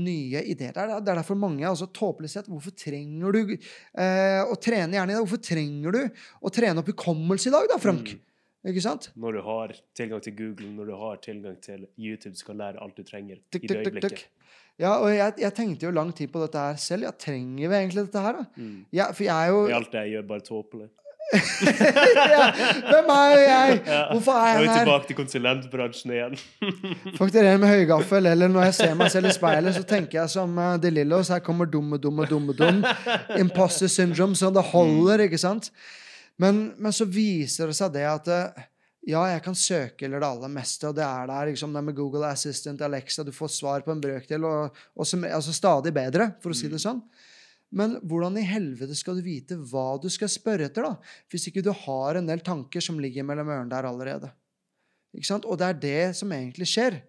nye 0.03 0.43
ideer. 0.49 0.75
Er, 0.75 0.91
det 1.05 1.13
er 1.13 1.21
derfor 1.21 1.39
mange 1.39 1.67
altså 1.69 1.85
tåpelig 1.93 2.31
sett 2.33 2.47
Hvorfor 2.49 2.73
trenger 2.73 3.37
du 3.37 3.53
eh, 3.53 4.41
å 4.41 4.57
trene 4.57 4.97
hjernen 4.97 5.13
i 5.13 5.19
dag? 5.19 5.23
Hvorfor 5.23 5.43
trenger 5.53 5.99
du 5.99 6.03
å 6.41 6.53
trene 6.55 6.83
opp 6.83 6.91
hukommelse 6.91 7.51
i 7.51 7.55
dag, 7.55 7.69
da, 7.71 7.79
Frank? 7.83 8.15
Mm. 8.17 8.32
Ikke 8.69 8.83
sant? 8.85 9.11
Når 9.19 9.33
du 9.33 9.41
har 9.43 9.75
tilgang 9.99 10.23
til 10.23 10.37
Google, 10.39 10.71
når 10.77 10.93
du 10.93 10.95
har 11.01 11.19
tilgang 11.25 11.59
til 11.63 11.87
YouTube, 11.99 12.37
så 12.39 12.47
kan 12.47 12.61
lære 12.63 12.83
alt 12.83 12.97
du 12.97 13.03
trenger 13.03 13.37
i 13.37 13.67
det 13.67 13.77
øyeblikket. 13.77 14.29
Ja, 14.81 14.97
og 15.03 15.11
jeg, 15.15 15.33
jeg 15.39 15.55
tenkte 15.55 15.87
jo 15.87 15.93
lang 15.93 16.15
tid 16.15 16.31
på 16.33 16.41
dette 16.43 16.59
her 16.59 16.79
selv. 16.81 17.07
Ja, 17.07 17.11
trenger 17.11 17.69
vi 17.69 17.75
egentlig 17.75 18.07
dette 18.07 18.23
her, 18.23 18.39
da? 18.39 18.45
Mm. 18.57 18.85
Ja, 18.95 19.11
for 19.13 19.27
jeg 19.27 19.35
er 19.35 19.53
jo 19.53 19.65
I 19.69 19.75
alt 19.77 19.95
jeg 19.99 20.15
gjør, 20.15 20.29
bare 20.31 20.45
tåpelig. 20.47 20.89
ja, 22.33 22.47
Hvem 22.91 23.11
er 23.15 23.39
jeg? 23.41 23.77
Hvorfor 24.11 24.33
er 24.33 24.49
Jeg 24.49 24.57
jeg 24.57 24.67
er 24.67 24.73
vi 24.73 24.79
tilbake 24.79 25.07
til 25.07 25.17
konsulentbransjen 25.17 26.13
igjen. 26.13 26.37
Fakturerer 27.21 27.61
med 27.63 27.69
høygaffel, 27.69 28.27
eller 28.27 28.53
når 28.53 28.69
jeg 28.69 28.75
ser 28.81 28.95
meg 28.99 29.11
selv 29.15 29.31
i 29.31 29.35
speilet, 29.37 29.75
så 29.75 29.83
tenker 29.83 30.21
jeg 30.21 30.35
som 30.35 30.59
uh, 30.59 30.75
De 30.83 30.91
Lillos. 30.91 31.33
Her 31.33 31.41
kommer 31.45 31.71
dumme, 31.73 31.99
dumme, 31.99 32.27
dumme, 32.29 32.57
dum. 32.59 32.83
Imposter 33.39 33.89
syndrome, 33.93 34.37
så 34.37 34.51
det 34.53 34.65
holder, 34.73 35.27
ikke 35.29 35.41
sant? 35.41 35.71
Men, 36.43 36.63
men 36.79 36.95
så 36.95 37.07
viser 37.07 37.71
det 37.71 37.79
seg 37.79 37.93
det 37.95 38.07
at 38.09 38.31
eh, 38.33 38.69
Ja, 39.13 39.25
jeg 39.31 39.43
kan 39.43 39.57
søke 39.59 40.07
eller 40.07 40.23
det 40.23 40.31
aller 40.31 40.51
meste, 40.53 40.89
og 40.89 40.95
det 40.95 41.03
er 41.03 41.27
der. 41.27 41.51
liksom, 41.51 41.73
det 41.75 41.83
med 41.83 41.97
Google 41.99 42.29
Assistant, 42.31 42.83
Alexa, 42.87 43.25
du 43.27 43.33
får 43.35 43.51
svar 43.51 43.83
på 43.83 43.91
en 43.95 44.03
brøkdel, 44.03 44.47
og, 44.47 44.77
og 44.95 45.09
som, 45.09 45.25
altså 45.27 45.55
stadig 45.55 45.91
bedre, 45.95 46.29
for 46.43 46.55
å 46.55 46.59
si 46.59 46.71
det 46.71 46.79
sånn. 46.83 47.01
Men 47.75 47.97
hvordan 48.07 48.37
i 48.39 48.45
helvete 48.47 48.95
skal 48.95 49.19
du 49.19 49.25
vite 49.27 49.57
hva 49.57 49.97
du 49.99 50.07
skal 50.13 50.31
spørre 50.31 50.69
etter, 50.69 50.87
da? 50.87 51.17
Hvis 51.33 51.49
ikke 51.49 51.65
du 51.65 51.73
har 51.75 52.19
en 52.21 52.29
del 52.29 52.45
tanker 52.47 52.85
som 52.85 53.01
ligger 53.03 53.27
mellom 53.27 53.51
ørene 53.51 53.73
der 53.73 53.89
allerede. 53.89 54.31
Ikke 55.17 55.31
sant? 55.33 55.49
Og 55.49 55.59
det 55.59 55.71
er 55.71 55.81
det 55.83 56.03
som 56.19 56.31
egentlig 56.37 56.69
skjer. 56.71 57.01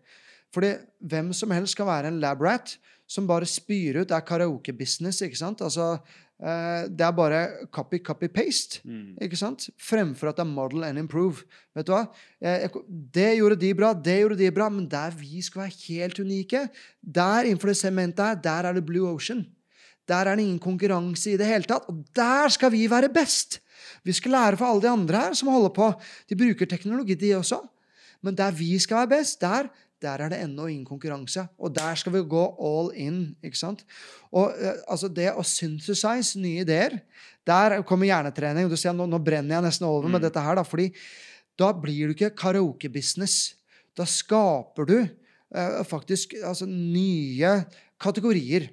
Fordi 0.55 0.71
hvem 1.03 1.29
som 1.35 1.53
helst 1.53 1.77
kan 1.77 1.89
være 1.89 2.09
en 2.09 2.21
lab-rat 2.23 2.77
som 3.09 3.27
bare 3.29 3.47
spyr 3.49 4.01
ut. 4.01 4.09
Det 4.09 4.15
er 4.17 4.27
karaoke-business. 4.27 5.21
ikke 5.21 5.39
sant? 5.39 5.61
Altså, 5.61 5.97
det 6.43 7.05
er 7.05 7.15
bare 7.15 7.41
copy, 7.71 8.01
copy, 8.03 8.27
paste. 8.27 8.81
Mm. 8.83 9.15
ikke 9.23 9.39
sant? 9.39 9.69
Fremfor 9.79 10.31
at 10.31 10.39
det 10.39 10.43
er 10.43 10.49
model 10.51 10.83
and 10.83 10.99
improve. 10.99 11.45
Vet 11.75 11.87
du 11.87 11.93
hva? 11.95 12.03
Eh, 12.43 12.67
Det 13.15 13.29
gjorde 13.37 13.59
de 13.61 13.73
bra, 13.77 13.93
det 13.93 14.19
gjorde 14.19 14.39
de 14.41 14.51
bra, 14.51 14.67
men 14.69 14.87
der 14.91 15.15
vi 15.15 15.41
skal 15.41 15.63
være 15.63 15.77
helt 15.87 16.19
unike, 16.19 16.67
der 17.01 17.47
innenfor 17.47 17.71
det 17.71 17.77
sementet 17.79 18.25
her, 18.25 18.35
der 18.35 18.69
er 18.69 18.73
det 18.73 18.85
blue 18.85 19.07
ocean. 19.07 19.45
Der 20.07 20.27
er 20.27 20.35
det 20.35 20.43
ingen 20.43 20.59
konkurranse 20.59 21.31
i 21.31 21.37
det 21.39 21.47
hele 21.47 21.63
tatt. 21.63 21.87
Og 21.87 22.03
der 22.15 22.51
skal 22.51 22.73
vi 22.73 22.89
være 22.91 23.13
best! 23.13 23.61
Vi 24.03 24.11
skal 24.11 24.31
lære 24.35 24.57
for 24.59 24.67
alle 24.67 24.83
de 24.83 24.89
andre 24.89 25.19
her 25.27 25.33
som 25.37 25.47
holder 25.47 25.71
på. 25.75 25.93
De 26.27 26.35
bruker 26.35 26.67
teknologi, 26.67 27.15
de 27.15 27.33
også. 27.37 27.61
Men 28.23 28.35
der 28.35 28.51
vi 28.51 28.77
skal 28.79 29.03
være 29.03 29.19
best, 29.19 29.39
der, 29.41 29.69
der 30.03 30.21
er 30.25 30.29
det 30.33 30.41
ennå 30.43 30.67
ingen 30.69 30.85
konkurranse. 30.85 31.45
Og 31.57 31.73
der 31.75 31.95
skal 31.99 32.13
vi 32.17 32.21
gå 32.29 32.43
all 32.59 32.91
in. 32.99 33.21
ikke 33.43 33.57
sant? 33.59 33.81
Og 34.35 34.51
eh, 34.59 34.81
altså 34.91 35.07
Det 35.09 35.29
å 35.33 35.43
synthesize 35.47 36.39
nye 36.43 36.61
ideer 36.65 36.99
Der 37.47 37.81
kommer 37.87 38.07
hjernetrening. 38.07 38.69
Du 38.71 38.75
ser, 38.79 38.93
nå, 38.95 39.07
nå 39.09 39.19
brenner 39.23 39.57
jeg 39.57 39.65
nesten 39.69 39.87
over 39.87 40.07
med 40.07 40.21
Mm. 40.21 40.27
dette 40.27 40.39
her. 40.45 40.55
da, 40.55 40.63
fordi 40.63 40.91
da 41.59 41.71
blir 41.73 42.07
du 42.07 42.13
ikke 42.15 42.35
karaoke-business. 42.35 43.55
Da 43.95 44.05
skaper 44.05 44.85
du 44.87 44.95
eh, 45.01 45.83
faktisk 45.83 46.33
altså, 46.43 46.65
nye 46.65 47.65
kategorier. 47.99 48.69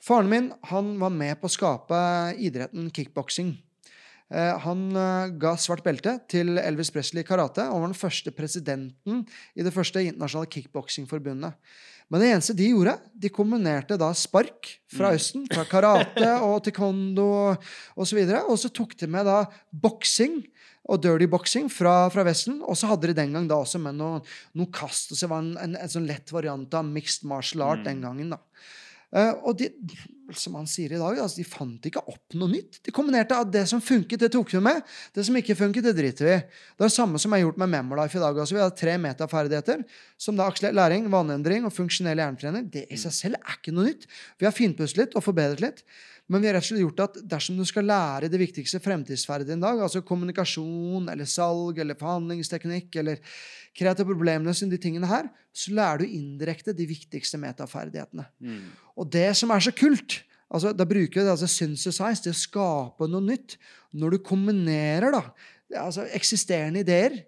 Faren 0.00 0.28
min 0.28 0.52
han 0.70 0.98
var 0.98 1.10
med 1.10 1.38
på 1.40 1.46
å 1.48 1.52
skape 1.54 2.00
idretten 2.40 2.90
kickboksing. 2.90 3.54
Eh, 4.30 4.56
han 4.62 4.82
eh, 4.94 5.32
ga 5.42 5.56
svart 5.58 5.82
belte 5.86 6.16
til 6.30 6.54
Elvis 6.62 6.92
Presley 6.94 7.24
i 7.24 7.26
karate 7.26 7.64
og 7.66 7.82
var 7.82 7.90
den 7.90 7.98
første 7.98 8.30
presidenten 8.34 9.24
i 9.58 9.66
det 9.66 9.74
første 9.74 10.04
internasjonale 10.06 10.50
kickboksingforbundet. 10.54 11.58
Men 12.10 12.22
det 12.22 12.30
eneste 12.30 12.54
de 12.58 12.68
gjorde, 12.72 12.96
de 13.14 13.30
kombinerte 13.30 13.98
da 13.98 14.10
spark 14.18 14.72
fra 14.90 15.10
Mm. 15.10 15.18
Østen, 15.18 15.44
fra 15.50 15.64
karate 15.66 16.30
og 16.46 16.62
taekwondo 16.66 17.26
osv., 17.94 18.18
og, 18.24 18.50
og 18.50 18.58
så 18.58 18.70
tok 18.74 18.96
de 18.98 19.06
med 19.10 19.26
da 19.26 19.44
boksing 19.70 20.40
og 20.90 21.02
dirty 21.02 21.28
boxing 21.30 21.70
fra, 21.70 22.08
fra 22.10 22.24
Vesten. 22.26 22.58
Og 22.66 22.78
så 22.78 22.90
hadde 22.90 23.10
de 23.10 23.18
den 23.18 23.34
gang 23.36 23.46
da 23.50 23.60
også 23.62 23.78
med 23.82 23.98
noe, 23.98 24.24
noe 24.58 24.70
kast. 24.74 25.12
Og 25.14 25.20
så 25.20 25.30
var 25.30 25.44
en, 25.44 25.54
en, 25.62 25.76
en 25.78 25.92
sånn 25.92 26.08
lett 26.08 26.32
variant 26.34 26.74
av 26.74 26.86
mixed 26.86 27.26
martial 27.30 27.66
art 27.68 27.84
den 27.86 28.02
gangen. 28.02 28.34
da. 28.34 28.40
Uh, 29.10 29.34
og 29.50 29.58
de, 29.58 29.70
som 30.38 30.54
han 30.58 30.68
sier 30.70 30.92
i 30.92 31.00
dag, 31.00 31.18
altså, 31.18 31.40
de 31.40 31.46
fant 31.48 31.88
ikke 31.88 32.02
opp 32.04 32.36
noe 32.38 32.52
nytt. 32.52 32.80
De 32.86 32.94
kombinerte 32.94 33.38
at 33.38 33.50
det 33.52 33.64
som 33.70 33.82
funket, 33.82 34.20
det 34.22 34.30
tok 34.34 34.52
vi 34.54 34.62
med. 34.64 34.82
Det 35.16 35.24
som 35.26 35.38
ikke 35.40 35.56
funket, 35.58 35.86
det 35.88 35.96
driter 35.98 36.28
vi. 36.28 36.36
Det 36.36 36.84
er 36.84 36.86
det 36.86 36.94
samme 36.94 37.18
som 37.22 37.32
jeg 37.34 37.42
har 37.42 37.48
gjort 37.48 37.62
med 37.64 37.72
Memorlife 37.74 38.20
i 38.20 38.22
dag. 38.22 38.38
Altså, 38.38 38.58
Vi 38.58 38.62
har 38.62 38.76
tre 38.76 38.98
metaferdigheter, 39.00 39.82
som 40.20 40.38
da 40.38 40.46
akselert 40.50 40.78
læring, 40.78 41.10
vaneendring 41.10 41.66
og 41.66 41.74
funksjonell 41.74 42.22
hjernetrening. 42.22 42.70
Det 42.70 42.86
i 42.90 43.00
seg 43.00 43.16
selv 43.16 43.40
er 43.40 43.58
ikke 43.58 43.74
noe 43.74 43.90
nytt. 43.90 44.06
Vi 44.38 44.48
har 44.48 44.56
finpuslet 44.56 45.18
og 45.18 45.26
forbedret 45.26 45.64
litt. 45.64 45.84
Men 46.30 46.44
vi 46.44 46.46
har 46.46 46.54
rett 46.54 46.62
og 46.62 46.68
slett 46.68 46.84
gjort 46.84 47.00
at 47.02 47.16
dersom 47.26 47.56
du 47.58 47.64
skal 47.66 47.88
lære 47.90 48.28
det 48.30 48.38
viktigste 48.38 48.78
fremtidsferdigheten 48.84 49.58
i 49.58 49.64
dag, 49.64 49.80
altså 49.82 50.04
kommunikasjon 50.06 51.08
eller 51.10 51.26
salg 51.26 51.80
eller 51.82 51.98
forhandlingsteknikk 51.98 53.00
eller 53.02 53.18
kreativ 53.76 54.10
sine, 54.54 54.70
de 54.70 54.78
tingene 54.78 55.06
her, 55.06 55.28
så 55.52 55.72
lærer 55.74 56.02
du 56.02 56.04
indirekte 56.06 56.74
de 56.76 56.86
viktigste 56.86 57.38
metaferdighetene. 57.38 58.26
Mm. 58.38 58.66
Og 58.96 59.10
det 59.10 59.36
som 59.36 59.50
er 59.50 59.60
så 59.60 59.72
kult 59.72 60.24
altså 60.50 60.72
Da 60.74 60.82
bruker 60.82 61.20
vi 61.20 61.22
det, 61.22 61.30
altså 61.30 61.46
synthesize, 61.46 62.24
det 62.24 62.32
å 62.32 62.34
skape 62.34 63.06
noe 63.06 63.22
nytt. 63.22 63.54
Når 63.94 64.16
du 64.16 64.18
kombinerer 64.26 65.14
da, 65.14 65.20
altså 65.78 66.08
eksisterende 66.10 66.82
ideer 66.82 67.20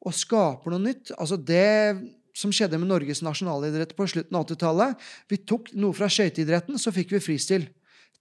og 0.00 0.16
skaper 0.16 0.72
noe 0.72 0.80
nytt 0.86 1.12
altså 1.18 1.36
Det 1.36 2.00
som 2.32 2.52
skjedde 2.54 2.78
med 2.80 2.88
Norges 2.88 3.20
nasjonalidrett 3.20 3.92
på 3.98 4.06
slutten 4.08 4.38
av 4.38 4.46
80-tallet 4.46 5.08
Vi 5.28 5.42
tok 5.44 5.74
noe 5.76 5.92
fra 5.96 6.08
skøyteidretten, 6.08 6.78
så 6.80 6.92
fikk 6.94 7.12
vi 7.16 7.20
fristil. 7.20 7.68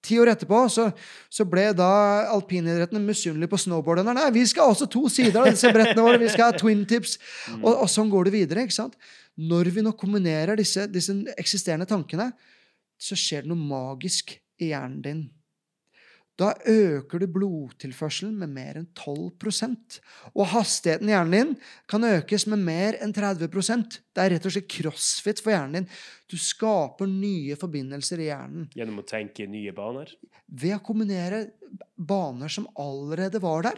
Ti 0.05 0.15
år 0.21 0.31
etterpå 0.31 0.61
så, 0.71 0.85
så 1.27 1.43
ble 1.49 1.65
da 1.75 1.89
alpinidretten 2.31 3.01
misunnelig 3.03 3.49
på 3.51 3.59
snowboarderne. 3.59 4.13
Nei, 4.15 4.29
vi 4.35 4.45
skal 4.47 4.71
også 4.71 4.87
to 4.91 5.03
sider 5.11 5.41
av 5.41 5.49
disse 5.51 5.71
brettene 5.75 6.05
våre. 6.05 6.21
Vi 6.21 6.29
skal 6.31 6.53
ha 6.53 6.59
twin 6.59 6.85
tips. 6.87 7.17
Og, 7.59 7.73
og 7.73 7.89
sånn 7.91 8.11
går 8.11 8.29
det 8.29 8.35
videre. 8.37 8.63
ikke 8.63 8.77
sant? 8.77 8.95
Når 9.39 9.73
vi 9.75 9.83
nå 9.83 9.91
kombinerer 9.99 10.59
disse, 10.59 10.87
disse 10.91 11.15
eksisterende 11.39 11.87
tankene, 11.89 12.31
så 12.99 13.15
skjer 13.19 13.43
det 13.43 13.51
noe 13.51 13.59
magisk 13.59 14.37
i 14.59 14.71
hjernen 14.71 15.03
din. 15.03 15.21
Da 16.39 16.53
øker 16.71 17.19
du 17.19 17.25
blodtilførselen 17.35 18.37
med 18.39 18.53
mer 18.55 18.77
enn 18.79 18.85
12% 18.95 19.97
Og 20.37 20.45
hastigheten 20.53 21.09
i 21.09 21.11
hjernen 21.11 21.33
din 21.35 21.51
kan 21.91 22.05
økes 22.07 22.45
med 22.47 22.63
mer 22.63 22.95
enn 23.03 23.11
30% 23.15 23.97
Det 24.15 24.23
er 24.23 24.33
rett 24.37 24.47
og 24.47 24.53
slett 24.55 24.69
crossfit 24.71 25.41
for 25.43 25.51
hjernen 25.51 25.81
din. 25.81 25.89
Du 26.31 26.37
skaper 26.39 27.09
nye 27.11 27.57
forbindelser 27.59 28.23
i 28.23 28.29
hjernen 28.29 28.69
Gjennom 28.77 29.01
å 29.03 29.07
tenke 29.09 29.43
i 29.43 29.51
nye 29.51 29.73
baner. 29.75 30.15
ved 30.49 30.73
å 30.73 30.79
kombinere 30.81 31.43
baner 31.95 32.49
som 32.49 32.65
allerede 32.81 33.37
var 33.43 33.61
der, 33.67 33.77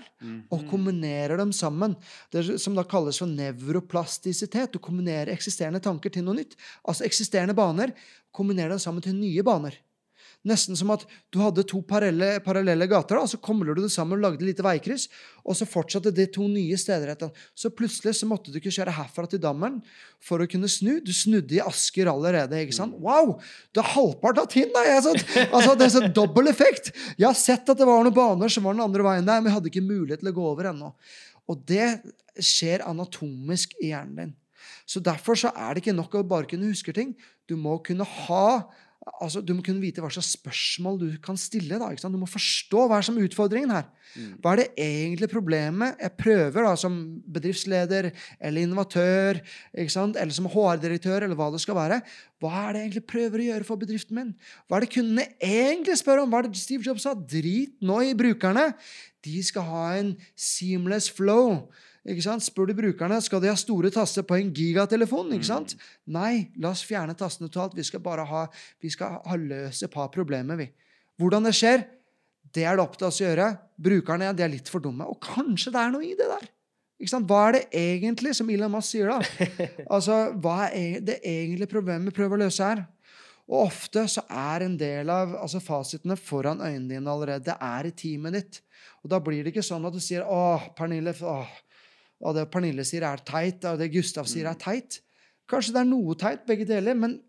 og 0.50 0.62
Mhm. 0.62 0.70
kombinerer 0.70 1.38
dem 1.38 1.52
sammen. 1.52 1.98
Det 2.32 2.62
som 2.62 2.74
da 2.76 2.84
kalles 2.84 3.18
for 3.20 3.28
nevroplastisitet. 3.28 4.72
Du 4.72 4.80
kombinerer 4.80 5.34
eksisterende 5.34 5.82
tanker 5.84 6.10
til 6.10 6.24
noe 6.24 6.36
nytt. 6.36 6.56
Altså 6.88 7.04
eksisterende 7.06 7.54
baner, 7.56 7.92
kombinerer 8.34 8.70
dem 8.70 8.80
sammen 8.80 9.02
til 9.04 9.14
nye 9.14 9.44
baner. 9.44 9.76
Nesten 10.48 10.74
som 10.78 10.90
at 10.90 11.04
du 11.30 11.38
hadde 11.38 11.62
to 11.70 11.84
parallelle, 11.86 12.40
parallelle 12.42 12.88
gater, 12.90 13.14
da, 13.14 13.26
og 13.28 13.30
så 13.30 13.38
kobler 13.38 13.78
du 13.78 13.84
det 13.84 13.92
sammen 13.94 14.18
og 14.18 14.24
lagde 14.24 14.40
et 14.42 14.48
lite 14.48 14.66
veikryss, 14.66 15.04
og 15.46 15.54
så 15.58 15.68
fortsatte 15.70 16.14
det 16.18 16.32
to 16.34 16.48
nye 16.50 16.78
steder 16.82 17.12
etter. 17.14 17.30
Så 17.54 17.70
plutselig 17.78 18.16
så 18.18 18.30
måtte 18.30 18.50
du 18.50 18.58
ikke 18.58 18.74
kjøre 18.74 18.96
herfra 18.98 19.28
til 19.30 19.42
Dammen 19.44 19.78
for 20.24 20.42
å 20.42 20.50
kunne 20.50 20.70
snu. 20.72 20.96
Du 21.06 21.14
snudde 21.14 21.60
i 21.60 21.62
Asker 21.62 22.10
allerede. 22.10 22.58
ikke 22.58 22.80
sant? 22.80 22.98
Wow! 22.98 23.36
Du 23.70 23.84
har 23.84 23.94
halvparten 23.94 24.42
av 24.42 24.50
tiden! 24.50 24.74
da! 24.74 24.86
Jeg, 24.88 25.26
altså, 25.52 25.78
det 25.78 25.88
er 25.88 25.96
sånn 26.00 26.12
dobbel 26.22 26.50
effekt! 26.50 26.90
Jeg 27.18 27.30
har 27.30 27.38
sett 27.38 27.70
at 27.70 27.78
det 27.78 27.90
var 27.90 28.02
noen 28.02 28.18
baner 28.18 28.50
som 28.50 28.66
var 28.66 28.78
den 28.78 28.86
andre 28.88 29.06
veien 29.06 29.30
der, 29.30 29.42
men 29.44 29.52
jeg 29.52 29.60
hadde 29.60 29.74
ikke 29.74 29.86
mulighet 29.86 30.26
til 30.26 30.34
å 30.34 30.38
gå 30.42 30.52
over 30.56 30.74
ennå. 30.74 30.94
Og 31.54 31.66
det 31.70 32.00
skjer 32.42 32.82
anatomisk 32.88 33.78
i 33.78 33.92
hjernen 33.92 34.18
din. 34.24 34.38
Så 34.90 35.02
derfor 35.04 35.38
så 35.38 35.52
er 35.54 35.74
det 35.74 35.84
ikke 35.84 35.96
nok 35.96 36.18
å 36.18 36.26
bare 36.28 36.50
kunne 36.50 36.70
huske 36.70 36.94
ting. 36.96 37.14
Du 37.46 37.54
må 37.60 37.78
kunne 37.86 38.08
ha 38.26 38.46
altså 39.02 39.42
Du 39.42 39.54
må 39.58 39.64
kunne 39.66 39.82
vite 39.82 40.02
hva 40.04 40.12
slags 40.14 40.36
spørsmål 40.36 41.00
du 41.02 41.08
kan 41.24 41.38
stille. 41.40 41.80
da? 41.80 41.90
Du 41.90 42.20
må 42.22 42.30
forstå 42.30 42.86
hva 42.88 43.00
er 43.00 43.08
som 43.08 43.18
utfordringen 43.18 43.74
her. 43.74 43.88
Hva 44.44 44.54
er 44.54 44.62
det 44.62 44.68
egentlig 44.84 45.30
problemet 45.32 46.00
jeg 46.02 46.14
prøver 46.20 46.68
da, 46.68 46.74
som 46.78 46.98
bedriftsleder 47.32 48.12
eller 48.40 48.62
innovatør 48.62 49.40
eller 49.74 50.36
som 50.36 50.50
HR-direktør, 50.52 51.26
eller 51.26 51.38
hva 51.40 51.50
det 51.54 51.62
skal 51.64 51.80
være. 51.80 52.02
Hva 52.42 52.52
er 52.68 52.74
det 52.74 52.82
jeg 52.82 52.90
egentlig 52.90 53.08
prøver 53.10 53.42
å 53.42 53.48
gjøre 53.50 53.70
for 53.70 53.82
bedriften 53.82 54.18
min? 54.18 54.34
Hva 54.68 54.78
er 54.78 54.86
det 54.86 54.94
kundene 54.98 55.28
egentlig 55.40 55.98
spør 56.02 56.24
om? 56.24 56.34
Hva 56.34 56.42
er 56.44 56.50
det 56.50 56.62
Steve 56.62 56.86
Jobs 56.86 57.08
sa? 57.08 57.16
Drit 57.16 57.78
nå 57.82 58.02
i 58.06 58.18
brukerne. 58.18 58.72
De 59.26 59.42
skal 59.46 59.66
ha 59.70 59.86
en 60.02 60.14
seamless 60.36 61.10
flow. 61.14 61.72
Ikke 62.10 62.24
sant? 62.26 62.42
Spør 62.42 62.72
du 62.72 62.74
brukerne 62.74 63.20
skal 63.22 63.42
de 63.44 63.50
ha 63.52 63.56
store 63.60 63.92
taster 63.94 64.24
på 64.26 64.38
en 64.40 64.50
gigatelefon. 64.58 65.34
ikke 65.36 65.46
sant? 65.46 65.76
Nei, 66.10 66.48
la 66.58 66.72
oss 66.74 66.82
fjerne 66.88 67.14
tastene 67.18 67.50
totalt. 67.52 67.76
Vi 67.78 67.84
skal 67.86 68.02
bare 68.02 68.26
ha, 68.26 68.46
vi 68.82 68.90
skal 68.90 69.20
ha 69.26 69.36
løst 69.38 69.84
et 69.86 69.92
par 69.94 70.10
problemer. 70.14 70.58
vi. 70.58 70.72
Hvordan 71.22 71.46
det 71.46 71.54
skjer, 71.54 71.84
det 72.54 72.64
er 72.66 72.76
det 72.80 72.84
opp 72.84 72.98
til 72.98 73.08
oss 73.08 73.22
å 73.22 73.28
gjøre. 73.28 73.52
Brukerne 73.78 74.32
de 74.34 74.44
er 74.44 74.50
litt 74.50 74.72
for 74.72 74.82
dumme. 74.82 75.06
Og 75.06 75.22
kanskje 75.22 75.72
det 75.76 75.84
er 75.84 75.94
noe 75.94 76.08
i 76.08 76.16
det 76.18 76.26
der. 76.32 76.50
Ikke 77.02 77.14
sant? 77.14 77.30
Hva 77.30 77.44
er 77.50 77.56
det 77.60 77.62
egentlig, 77.78 78.34
som 78.38 78.50
Elon 78.50 78.74
Musk 78.74 78.96
sier, 78.96 79.10
da? 79.10 79.22
Altså, 79.94 80.18
Hva 80.42 80.68
er 80.72 80.98
e- 80.98 81.06
det 81.06 81.20
egentlige 81.22 81.70
problemet 81.72 82.10
vi 82.10 82.18
prøver 82.18 82.38
å 82.38 82.44
løse 82.48 82.66
her? 82.66 82.84
Og 83.52 83.66
ofte 83.68 84.04
så 84.10 84.22
er 84.30 84.64
en 84.66 84.76
del 84.80 85.10
av 85.12 85.34
altså 85.42 85.60
fasitene 85.62 86.16
foran 86.18 86.62
øynene 86.62 86.94
dine 86.96 87.10
allerede. 87.14 87.46
Det 87.50 87.56
er 87.58 87.90
i 87.90 87.94
teamet 87.98 88.38
ditt. 88.38 88.60
Og 89.04 89.10
da 89.12 89.20
blir 89.20 89.44
det 89.44 89.52
ikke 89.54 89.66
sånn 89.66 89.86
at 89.86 89.94
du 89.94 90.00
sier 90.00 90.24
'Å, 90.24 90.74
Pernille 90.78 91.14
åh, 91.26 91.50
og 92.22 92.38
det 92.38 92.48
Pernille 92.54 92.86
sier, 92.86 93.06
er 93.08 93.24
teit, 93.26 93.64
og 93.66 93.80
det 93.82 93.92
Gustav 93.94 94.30
sier, 94.30 94.50
er 94.50 94.60
teit'. 94.60 95.02
Kanskje 95.50 95.74
det 95.74 95.82
er 95.82 95.90
noe 95.90 96.16
teit, 96.16 96.46
begge 96.48 96.68
deler, 96.70 96.96
men 96.96 97.20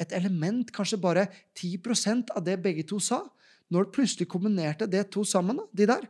et 0.00 0.12
element, 0.16 0.72
kanskje 0.72 1.00
bare 1.00 1.26
10% 1.58 2.32
av 2.34 2.44
det 2.44 2.56
begge 2.62 2.86
to 2.88 2.98
sa. 2.98 3.22
Når 3.70 3.84
det 3.84 3.94
plutselig 3.94 4.28
kombinerte 4.28 4.88
det 4.90 5.10
to 5.12 5.24
sammen, 5.24 5.60
de 5.76 5.86
der, 5.86 6.06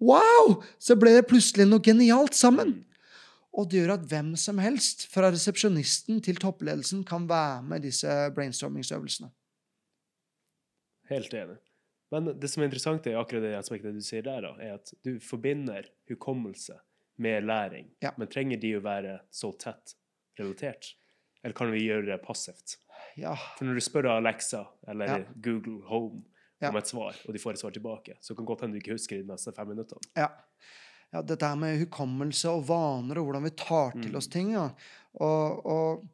wow! 0.00 0.60
Så 0.78 0.98
ble 0.98 1.14
det 1.16 1.28
plutselig 1.30 1.68
noe 1.68 1.80
genialt 1.80 2.34
sammen. 2.34 2.84
Og 3.56 3.70
det 3.70 3.80
gjør 3.80 3.94
at 3.96 4.04
hvem 4.10 4.34
som 4.36 4.58
helst, 4.62 5.06
fra 5.10 5.30
resepsjonisten 5.30 6.20
til 6.22 6.36
toppledelsen, 6.36 7.04
kan 7.04 7.28
være 7.28 7.62
med 7.62 7.80
i 7.80 7.88
disse 7.88 8.08
brainstormingsøvelsene. 8.34 9.30
Helt 11.10 11.34
enig. 11.34 11.56
Men 12.10 12.34
det 12.38 12.50
som 12.50 12.62
er 12.62 12.68
interessant 12.68 13.06
er 13.06 13.18
akkurat 13.18 13.46
det 13.46 13.56
aspektet 13.58 13.94
du 13.94 14.02
sier 14.02 14.22
der, 14.26 14.42
da, 14.42 14.52
er 14.58 14.76
at 14.78 14.92
du 15.06 15.16
forbinder 15.22 15.86
hukommelse 16.10 16.76
med 17.20 17.44
læring. 17.46 17.90
Ja. 18.02 18.10
Men 18.18 18.28
trenger 18.32 18.60
de 18.62 18.74
å 18.78 18.82
være 18.84 19.18
så 19.30 19.50
tett 19.60 19.94
relatert? 20.40 20.94
Eller 21.44 21.54
kan 21.56 21.70
vi 21.72 21.84
gjøre 21.86 22.06
det 22.10 22.18
passivt? 22.24 22.78
Ja. 23.20 23.34
For 23.58 23.64
når 23.68 23.78
du 23.80 23.84
spør 23.84 24.08
Alexa 24.16 24.64
eller 24.88 25.06
Ja. 25.06 25.18
Google 25.40 25.80
Home 25.88 26.22
om 26.62 26.76
et 26.76 26.86
svar, 26.90 27.16
og 27.26 27.32
de 27.32 27.40
får 27.40 27.52
et 27.56 27.60
svar 27.62 27.72
tilbake, 27.72 28.16
så 28.20 28.34
kan 28.36 28.44
godt 28.48 28.60
hende 28.66 28.76
du 28.76 28.80
ikke 28.82 28.92
husker 28.96 29.16
de 29.22 29.24
neste 29.30 29.52
fem 29.56 29.68
minuttene. 29.72 30.00
Ja. 30.16 30.28
ja. 31.12 31.22
Dette 31.22 31.48
her 31.48 31.56
med 31.56 31.78
hukommelse 31.80 32.50
og 32.52 32.66
vaner 32.68 33.18
og 33.22 33.30
hvordan 33.30 33.46
vi 33.48 33.50
tar 33.56 33.92
til 33.96 34.10
Mm. 34.12 34.16
oss 34.20 34.28
ting. 34.28 34.52
Ja. 34.52 34.66
Og, 35.20 35.66
og 35.66 36.04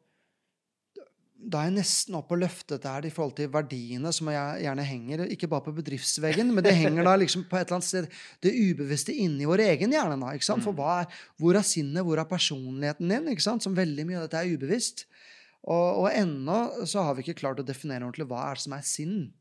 da 1.39 1.59
er 1.61 1.69
jeg 1.69 1.75
nesten 1.77 2.15
oppe 2.17 2.33
og 2.35 2.41
løftet 2.41 2.81
det 2.81 2.89
her 2.91 3.05
i 3.05 3.11
forhold 3.13 3.35
til 3.37 3.47
verdiene 3.53 4.09
som 4.15 4.27
jeg 4.33 4.63
gjerne 4.65 4.83
henger, 4.83 5.21
ikke 5.31 5.47
bare 5.51 5.63
på 5.67 5.73
bedriftsveggen, 5.77 6.49
men 6.53 6.63
det 6.65 6.73
henger 6.75 7.03
da 7.05 7.13
liksom 7.21 7.43
på 7.47 7.55
et 7.59 7.67
eller 7.67 7.77
annet 7.77 7.87
sted 7.87 8.07
det 8.41 8.53
ubevisste 8.57 9.13
inni 9.13 9.45
vår 9.45 9.61
egen 9.67 9.93
hjerne. 9.93 10.17
da, 10.19 10.33
ikke 10.33 10.47
sant? 10.49 10.63
For 10.65 10.73
Mm. 10.73 10.79
er, 10.79 11.05
hvor 11.37 11.55
er 11.55 11.61
sinnet, 11.63 12.03
hvor 12.03 12.17
er 12.19 12.25
personligheten 12.25 13.07
din? 13.09 13.27
ikke 13.29 13.41
sant? 13.45 13.63
Som 13.63 13.75
veldig 13.75 14.05
mye 14.07 14.17
av 14.17 14.27
dette 14.29 14.41
er 14.41 14.57
ubevisst. 14.57 15.05
Og, 15.67 16.03
og 16.03 16.09
ennå 16.11 16.85
så 16.87 17.03
har 17.03 17.13
vi 17.15 17.23
ikke 17.23 17.39
klart 17.43 17.59
å 17.59 17.65
definere 17.65 18.03
ordentlig 18.07 18.27
hva 18.27 18.49
er 18.51 18.55
det 18.55 18.61
som 18.63 18.73
er 18.73 18.81
sinn. 18.87 19.31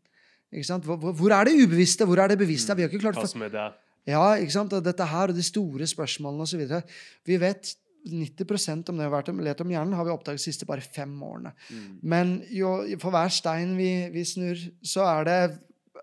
Ikke 0.53 0.66
sant? 0.66 0.84
Hvor, 0.84 0.97
hvor- 0.99 1.32
er 1.32 1.44
det 1.44 1.55
ubevisste? 1.59 2.05
Hvor 2.07 2.18
er 2.18 2.28
det 2.28 2.38
bevisste? 2.38 2.74
Vi 2.76 2.82
har 2.82 2.88
ikke 2.90 3.01
klart 3.01 3.14
for, 3.16 3.49
det? 3.49 3.72
ja, 4.07 4.34
ikke 4.36 4.53
sant? 4.53 4.72
Og 4.72 4.82
dette 4.84 5.05
her 5.07 5.28
og 5.28 5.34
de 5.34 5.42
store 5.42 5.86
spørsmålene 5.86 6.42
osv. 6.42 6.82
Vi 7.24 7.36
vet 7.36 7.74
90% 8.07 8.91
om 8.91 8.97
det 8.97 9.05
vi 9.05 9.09
har 9.09 9.15
vært 9.15 9.31
om, 9.33 9.41
lett 9.45 9.61
om 9.63 9.71
hjernen, 9.73 9.95
har 9.99 10.07
vi 10.07 10.15
oppdaget 10.15 10.41
de 10.41 10.47
siste 10.47 10.69
bare 10.69 10.85
fem 10.85 11.13
årene. 11.27 11.53
Mm. 11.69 11.87
Men 12.03 12.35
jo, 12.55 12.73
for 13.03 13.15
hver 13.15 13.33
stein 13.35 13.75
vi, 13.79 13.91
vi 14.15 14.25
snur, 14.29 14.61
så 14.87 15.07
er 15.11 15.29
det 15.29 15.39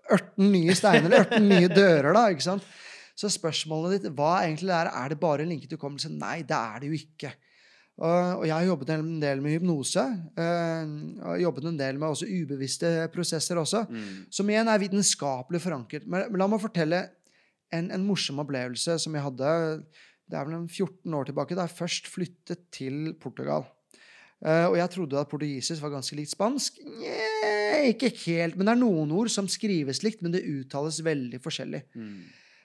18 0.04 0.50
nye 0.52 0.76
steiner, 0.76 1.08
eller 1.08 1.24
18 1.28 1.48
nye 1.48 1.70
dører, 1.72 2.12
da. 2.16 2.26
ikke 2.32 2.48
sant? 2.48 2.66
Så 3.14 3.30
spørsmålet 3.30 3.96
ditt 3.96 4.14
hva 4.18 4.40
egentlig 4.42 4.74
er, 4.74 4.90
er 4.90 5.12
det 5.12 5.20
bare 5.22 5.46
linket 5.46 5.70
til 5.70 5.78
hukommelse? 5.78 6.10
Nei, 6.12 6.40
det 6.46 6.56
er 6.58 6.82
det 6.82 6.90
jo 6.90 6.98
ikke. 6.98 7.30
Og, 8.02 8.42
jeg 8.42 8.54
har 8.56 8.64
jobbet 8.66 8.90
en 8.90 9.10
del 9.22 9.42
med 9.42 9.54
hypnose. 9.54 10.02
eh, 10.34 10.94
og 11.22 11.42
jobbet 11.42 11.68
en 11.70 11.78
del 11.78 11.98
med 11.98 12.08
også 12.08 12.26
ubevisste 12.26 12.90
prosesser 13.14 13.60
også. 13.60 13.84
Mm. 13.88 14.24
Som 14.34 14.50
igjen 14.50 14.68
er 14.68 14.82
vitenskapelig 14.82 15.62
forankret. 15.62 16.08
Men, 16.10 16.26
men 16.30 16.42
la 16.42 16.48
meg 16.50 16.62
fortelle 16.62 17.04
en, 17.74 17.92
en 17.94 18.06
morsom 18.06 18.42
opplevelse 18.42 18.98
som 19.02 19.14
jeg 19.14 19.26
hadde 19.28 19.52
det 20.30 20.38
er 20.38 20.46
vel 20.48 20.56
en 20.56 20.68
14 20.68 21.16
år 21.18 21.28
tilbake, 21.28 21.56
da 21.56 21.66
jeg 21.66 21.78
først 21.78 22.08
flyttet 22.12 22.68
til 22.74 23.12
Portugal. 23.20 23.66
Uh, 24.44 24.68
og 24.68 24.76
jeg 24.76 24.90
trodde 24.92 25.20
at 25.20 25.28
portugisisk 25.30 25.80
var 25.84 25.94
ganske 25.94 26.16
likt 26.18 26.32
spansk. 26.34 26.80
Nye, 26.84 27.92
ikke 27.92 28.10
helt. 28.26 28.56
Men 28.56 28.68
det 28.68 28.74
er 28.74 28.80
noen 28.82 29.12
ord 29.16 29.30
som 29.32 29.48
skrives 29.48 30.02
likt, 30.04 30.24
men 30.24 30.34
det 30.34 30.44
uttales 30.48 31.00
veldig 31.04 31.40
forskjellig. 31.44 31.80
Mm. 31.96 32.18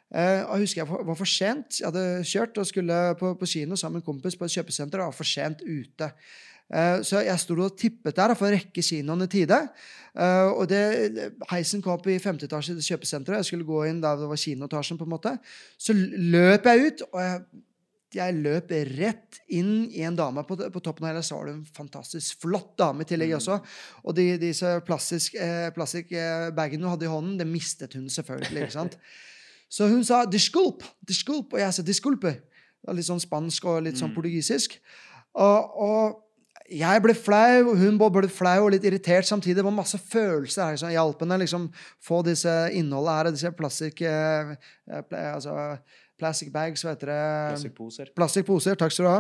Uh, 0.10 0.42
og 0.50 0.54
jeg 0.58 0.66
husker 0.66 0.82
jeg 0.82 1.08
var 1.12 1.20
for 1.20 1.30
sent. 1.30 1.80
Jeg 1.80 1.88
hadde 1.88 2.26
kjørt 2.28 2.60
og 2.60 2.68
skulle 2.68 3.00
på, 3.20 3.32
på 3.40 3.50
kino 3.54 3.78
sammen 3.80 4.00
med 4.00 4.04
en 4.04 4.10
kompis 4.10 4.40
på 4.40 4.48
et 4.48 4.56
kjøpesenter 4.58 5.04
og 5.04 5.12
var 5.12 5.20
for 5.20 5.30
sent 5.30 5.64
ute. 5.64 6.10
Eh, 6.70 7.00
så 7.02 7.24
jeg 7.26 7.40
sto 7.42 7.56
og 7.58 7.78
tippet 7.78 8.16
der 8.16 8.36
for 8.38 8.46
å 8.50 8.54
rekke 8.54 8.84
kinoen 8.86 9.26
i 9.26 9.28
tide. 9.32 9.58
Eh, 10.16 10.50
og 10.54 10.68
det, 10.70 11.32
heisen 11.50 11.82
kom 11.82 11.96
opp 11.98 12.06
i 12.08 12.20
femte 12.22 12.46
etasje 12.46 12.76
i 12.78 12.84
kjøpesenteret. 12.86 13.40
Jeg 13.42 13.46
skulle 13.52 13.66
gå 13.66 13.88
inn 13.90 14.02
der 14.04 14.16
det 14.22 14.28
var 14.30 14.38
kinoetasjen. 14.38 14.98
på 15.00 15.08
en 15.08 15.14
måte. 15.16 15.34
Så 15.78 15.94
løp 15.96 16.66
jeg 16.70 16.86
ut, 16.86 17.02
og 17.14 17.20
jeg, 17.22 17.42
jeg 18.14 18.38
løp 18.42 18.72
rett 18.98 19.40
inn 19.54 19.90
i 19.94 20.02
en 20.06 20.16
dame 20.18 20.42
på, 20.46 20.58
på 20.58 20.82
toppen 20.82 21.06
av 21.06 21.14
hele. 21.14 21.24
Så 21.26 21.42
en 21.50 21.66
fantastisk 21.78 22.42
flott 22.42 22.78
dame 22.78 23.02
i 23.02 23.10
tillegg 23.10 23.30
Mm. 23.34 23.38
også. 23.42 23.60
Og 24.06 24.16
de, 24.16 24.38
disse 24.38 24.76
plastikkbagene 24.86 25.66
eh, 25.68 25.74
plastikkbagene 25.74 26.84
hun 26.86 26.92
hadde 26.94 27.06
i 27.06 27.14
hånden, 27.16 27.38
det 27.40 27.48
mistet 27.48 27.94
hun 27.98 28.10
selvfølgelig. 28.10 28.62
ikke 28.70 28.78
sant? 28.78 28.98
Så 29.70 29.86
hun 29.88 30.04
sa 30.04 30.26
'disculp', 30.26 30.82
disculp, 31.08 31.54
og 31.54 31.60
jeg 31.60 31.74
sa 31.74 31.82
'disculpe'. 31.84 32.42
Litt 32.94 33.06
sånn 33.06 33.20
spansk 33.22 33.66
og 33.66 33.84
litt 33.84 33.98
sånn 33.98 34.10
Mm. 34.10 34.16
portugisisk. 34.16 34.80
Og, 35.36 35.78
og 35.78 36.24
jeg 36.72 37.02
ble 37.04 37.14
flau, 37.18 37.72
og 37.72 37.78
hun 37.80 37.98
ble 38.00 38.30
flau 38.32 38.66
og 38.66 38.74
litt 38.76 38.86
irritert 38.86 39.26
samtidig. 39.28 39.58
Det 39.60 39.66
var 39.66 39.76
masse 39.76 39.98
følelser 39.98 40.70
her 40.72 40.78
som 40.82 40.92
hjalp 40.94 41.24
henne 41.24 41.40
liksom 41.42 41.70
få 42.06 42.22
disse 42.28 42.52
innholdet 42.78 43.16
her, 43.18 43.32
disse 43.36 43.52
plastikk... 43.58 44.04
eh, 44.06 44.54
eh, 44.92 45.34
altså 45.34 45.56
plastic 46.20 46.50
bags, 46.52 46.82
hva 46.84 46.92
heter 46.92 47.08
det? 47.14 47.20
Plastikkposer. 47.54 48.10
Plastikkposer. 48.18 48.76
Takk 48.80 48.92
skal 48.92 49.06
du 49.06 49.12
ha. 49.14 49.20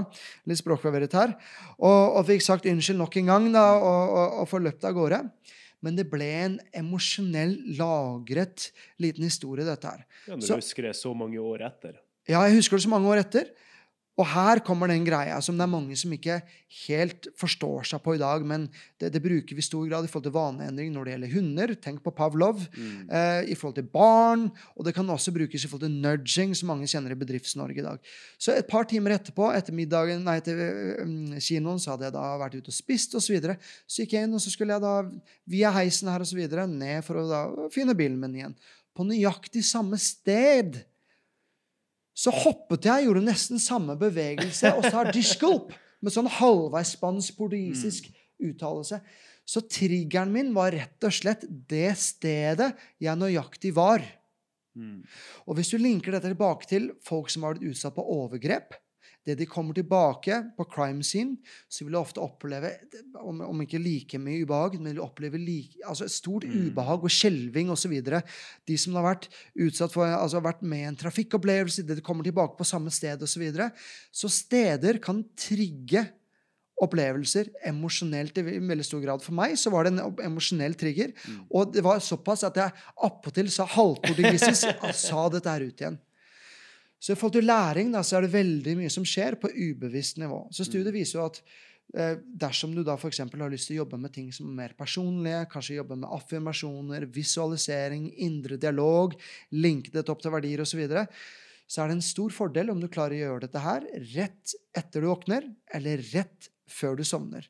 Litt 0.52 0.60
språkforvirret 0.60 1.14
her. 1.16 1.32
Og, 1.78 2.18
og 2.20 2.26
fikk 2.28 2.44
sagt 2.44 2.68
unnskyld 2.68 3.00
nok 3.00 3.16
en 3.22 3.32
gang 3.32 3.48
da, 3.56 3.64
og, 3.80 4.12
og, 4.20 4.34
og 4.42 4.50
forløpt 4.52 4.84
av 4.90 4.98
gårde. 4.98 5.22
Men 5.86 5.96
det 5.96 6.10
ble 6.12 6.28
en 6.42 6.58
emosjonell 6.76 7.54
lagret 7.78 8.68
liten 9.00 9.24
historie, 9.24 9.64
dette 9.64 9.88
her. 9.88 10.04
Ja, 10.28 10.36
når 10.36 10.44
Så- 10.44 10.60
du 10.60 10.66
husker 10.66 10.90
det 10.90 10.96
så 11.00 11.14
mange 11.16 11.40
år 11.40 11.64
etter. 11.70 11.96
Ja, 12.28 12.44
jeg 12.50 12.60
husker 12.60 12.76
det 12.78 12.84
så 12.84 12.92
mange 12.92 13.08
år 13.08 13.24
etter. 13.24 13.48
Og 14.20 14.28
her 14.28 14.60
kommer 14.66 14.92
den 14.92 15.06
greia 15.08 15.38
som 15.44 15.56
det 15.56 15.64
er 15.64 15.72
mange 15.72 15.96
som 16.00 16.12
ikke 16.12 16.42
helt 16.86 17.30
forstår 17.40 17.88
seg 17.88 18.02
på 18.04 18.18
i 18.18 18.20
dag, 18.20 18.44
men 18.44 18.66
det, 19.00 19.14
det 19.14 19.22
bruker 19.24 19.56
vi 19.56 19.64
i 19.64 19.66
stor 19.66 19.86
grad 19.88 20.04
i 20.04 20.12
forhold 20.12 20.28
til 20.28 20.36
vaneendring 20.36 20.92
når 20.92 21.08
det 21.08 21.14
gjelder 21.14 21.34
hunder. 21.38 21.74
Tenk 21.80 22.02
på 22.04 22.14
Pavlov. 22.18 22.66
Mm. 22.76 23.08
Eh, 23.08 23.52
I 23.54 23.58
forhold 23.60 23.78
til 23.80 23.88
barn, 23.94 24.50
og 24.76 24.88
det 24.88 24.94
kan 24.98 25.08
også 25.10 25.34
brukes 25.36 25.64
i 25.64 25.72
forhold 25.72 25.88
til 25.88 25.96
nudging, 26.04 26.52
som 26.58 26.72
mange 26.74 26.90
kjenner 26.92 27.16
i 27.16 27.20
Bedrifts-Norge 27.22 27.80
i 27.80 27.86
dag. 27.86 28.12
Så 28.36 28.58
et 28.58 28.68
par 28.68 28.90
timer 28.92 29.16
etterpå, 29.16 29.48
etter 29.56 29.76
middagen, 29.76 30.26
nei, 30.28 30.40
etter 30.44 30.60
eh, 30.66 31.40
kinoen, 31.40 31.80
så 31.80 31.96
hadde 31.96 32.10
jeg 32.10 32.18
da 32.18 32.28
vært 32.44 32.60
ute 32.60 32.74
og 32.74 32.76
spist 32.76 33.16
osv. 33.16 33.30
Så, 33.30 33.36
videre. 33.38 33.60
så 33.86 34.02
gikk 34.02 34.16
jeg 34.18 34.26
inn, 34.26 34.34
og 34.34 34.42
så 34.42 34.50
skulle 34.50 34.74
jeg 34.74 34.82
da 34.82 34.94
via 35.54 35.70
heisen 35.76 36.10
her 36.10 36.26
videre, 36.34 36.66
ned 36.68 37.06
for 37.06 37.22
å 37.22 37.28
da 37.30 37.42
finne 37.72 37.94
bilen 37.96 38.18
min 38.20 38.40
igjen. 38.40 38.56
På 38.98 39.06
nøyaktig 39.08 39.62
samme 39.64 40.00
sted 40.02 40.82
så 42.20 42.34
hoppet 42.36 42.88
jeg, 42.90 43.06
gjorde 43.08 43.24
nesten 43.24 43.62
samme 43.62 43.96
bevegelse 44.00 44.74
og 44.76 44.88
sa 44.92 45.06
'disculp' 45.08 45.72
med 46.04 46.16
sånn 46.16 46.28
halvveis 46.40 46.94
spansk-portugisisk 46.98 48.10
uttalelse. 48.44 49.00
Så 49.48 49.64
triggeren 49.66 50.32
min 50.34 50.52
var 50.56 50.76
rett 50.76 51.08
og 51.08 51.16
slett 51.16 51.46
det 51.48 51.96
stedet 52.00 52.74
jeg 53.02 53.20
nøyaktig 53.20 53.72
var. 53.76 54.04
Mm. 54.78 55.02
Og 55.48 55.58
hvis 55.58 55.72
du 55.74 55.80
linker 55.80 56.14
dette 56.14 56.30
tilbake 56.30 56.70
til 56.70 56.92
folk 57.04 57.32
som 57.32 57.48
har 57.48 57.56
blitt 57.56 57.74
utsatt 57.74 57.96
på 57.96 58.06
overgrep, 58.06 58.76
det 59.30 59.38
de 59.40 59.48
kommer 59.50 59.78
tilbake 59.78 60.42
på 60.58 60.68
crime 60.74 61.06
scene, 61.06 61.38
så 61.70 61.86
vil 61.86 61.96
de 61.96 62.02
ofte 62.02 62.22
oppleve, 62.24 62.74
om, 63.22 63.42
om 63.46 63.64
ikke 63.64 63.82
like 63.82 64.20
mye 64.22 64.44
ubehag, 64.44 64.80
men 64.82 64.98
de 64.98 65.04
opplever 65.04 65.42
like, 65.42 65.78
altså 65.86 66.10
stort 66.10 66.48
Mm. 66.50 66.70
ubehag 66.70 67.04
og 67.06 67.12
skjelving 67.14 67.70
osv. 67.74 67.94
De 68.68 68.78
som 68.80 68.96
har 68.98 69.06
vært 69.06 69.28
utsatt 69.60 69.94
for, 69.94 70.08
altså 70.08 70.42
vært 70.44 70.64
med 70.66 70.82
i 70.82 70.88
en 70.90 71.00
trafikkopplevelse, 71.00 71.86
de 71.86 72.02
kommer 72.06 72.26
tilbake 72.26 72.58
på 72.58 72.68
samme 72.68 72.92
sted 72.94 73.22
osv. 73.22 73.30
Så, 73.30 73.42
videre. 73.44 73.70
så 74.12 74.28
steder 74.28 74.98
kan 75.04 75.22
trigge 75.38 76.08
opplevelser 76.80 77.50
emosjonelt 77.70 78.38
i 78.40 78.44
veldig 78.44 78.86
stor 78.88 79.02
grad. 79.04 79.24
For 79.24 79.36
meg 79.36 79.56
så 79.60 79.72
var 79.74 79.86
det 79.86 79.94
en 79.94 80.20
emosjonell 80.30 80.76
trigger. 80.80 81.14
Mm. 81.28 81.40
Og 81.52 81.74
det 81.76 81.84
var 81.86 82.02
såpass 82.04 82.46
at 82.48 82.60
jeg 82.60 82.76
appåtil 83.06 83.52
sa 83.52 83.68
halvportugisisk 83.68 84.84
og 84.88 84.96
sa 84.96 85.26
dette 85.34 85.56
her 85.56 85.68
ut 85.68 85.84
igjen. 85.84 86.00
Så 87.00 87.14
i 87.14 87.18
forhold 87.20 87.38
til 87.38 87.48
læring 87.48 87.94
da, 87.94 88.04
så 88.04 88.18
er 88.18 88.26
det 88.26 88.36
veldig 88.36 88.76
mye 88.82 88.92
som 88.92 89.08
skjer 89.08 89.40
på 89.40 89.52
ubevisst 89.56 90.20
nivå. 90.20 90.44
Så 90.52 90.68
studiet 90.68 90.92
viser 90.94 91.20
jo 91.20 91.28
at 91.30 91.40
eh, 91.96 92.18
dersom 92.44 92.74
du 92.76 92.84
da 92.84 92.98
f.eks. 93.00 93.22
har 93.24 93.54
lyst 93.54 93.72
til 93.72 93.78
å 93.78 93.84
jobbe 93.84 94.02
med 94.04 94.14
ting 94.16 94.34
som 94.36 94.50
er 94.52 94.58
mer 94.58 94.76
personlige, 94.80 95.46
kanskje 95.54 95.78
jobbe 95.80 96.00
med 96.02 96.10
affirmasjoner, 96.20 97.08
visualisering, 97.16 98.10
indre 98.28 98.60
dialog, 98.60 99.16
linke 99.56 99.96
dette 99.96 100.12
opp 100.12 100.26
til 100.26 100.36
verdier 100.36 100.66
osv., 100.66 100.76
så, 100.76 100.82
videre, 100.82 101.06
så 101.70 101.84
er 101.84 101.90
det 101.90 102.00
en 102.00 102.10
stor 102.10 102.34
fordel 102.36 102.74
om 102.74 102.82
du 102.82 102.90
klarer 102.92 103.16
å 103.16 103.24
gjøre 103.24 103.46
dette 103.46 103.64
her 103.64 103.88
rett 104.16 104.58
etter 104.78 105.06
du 105.06 105.12
våkner, 105.12 105.48
eller 105.78 106.04
rett 106.12 106.52
før 106.70 107.00
du 107.00 107.06
sovner. 107.08 107.48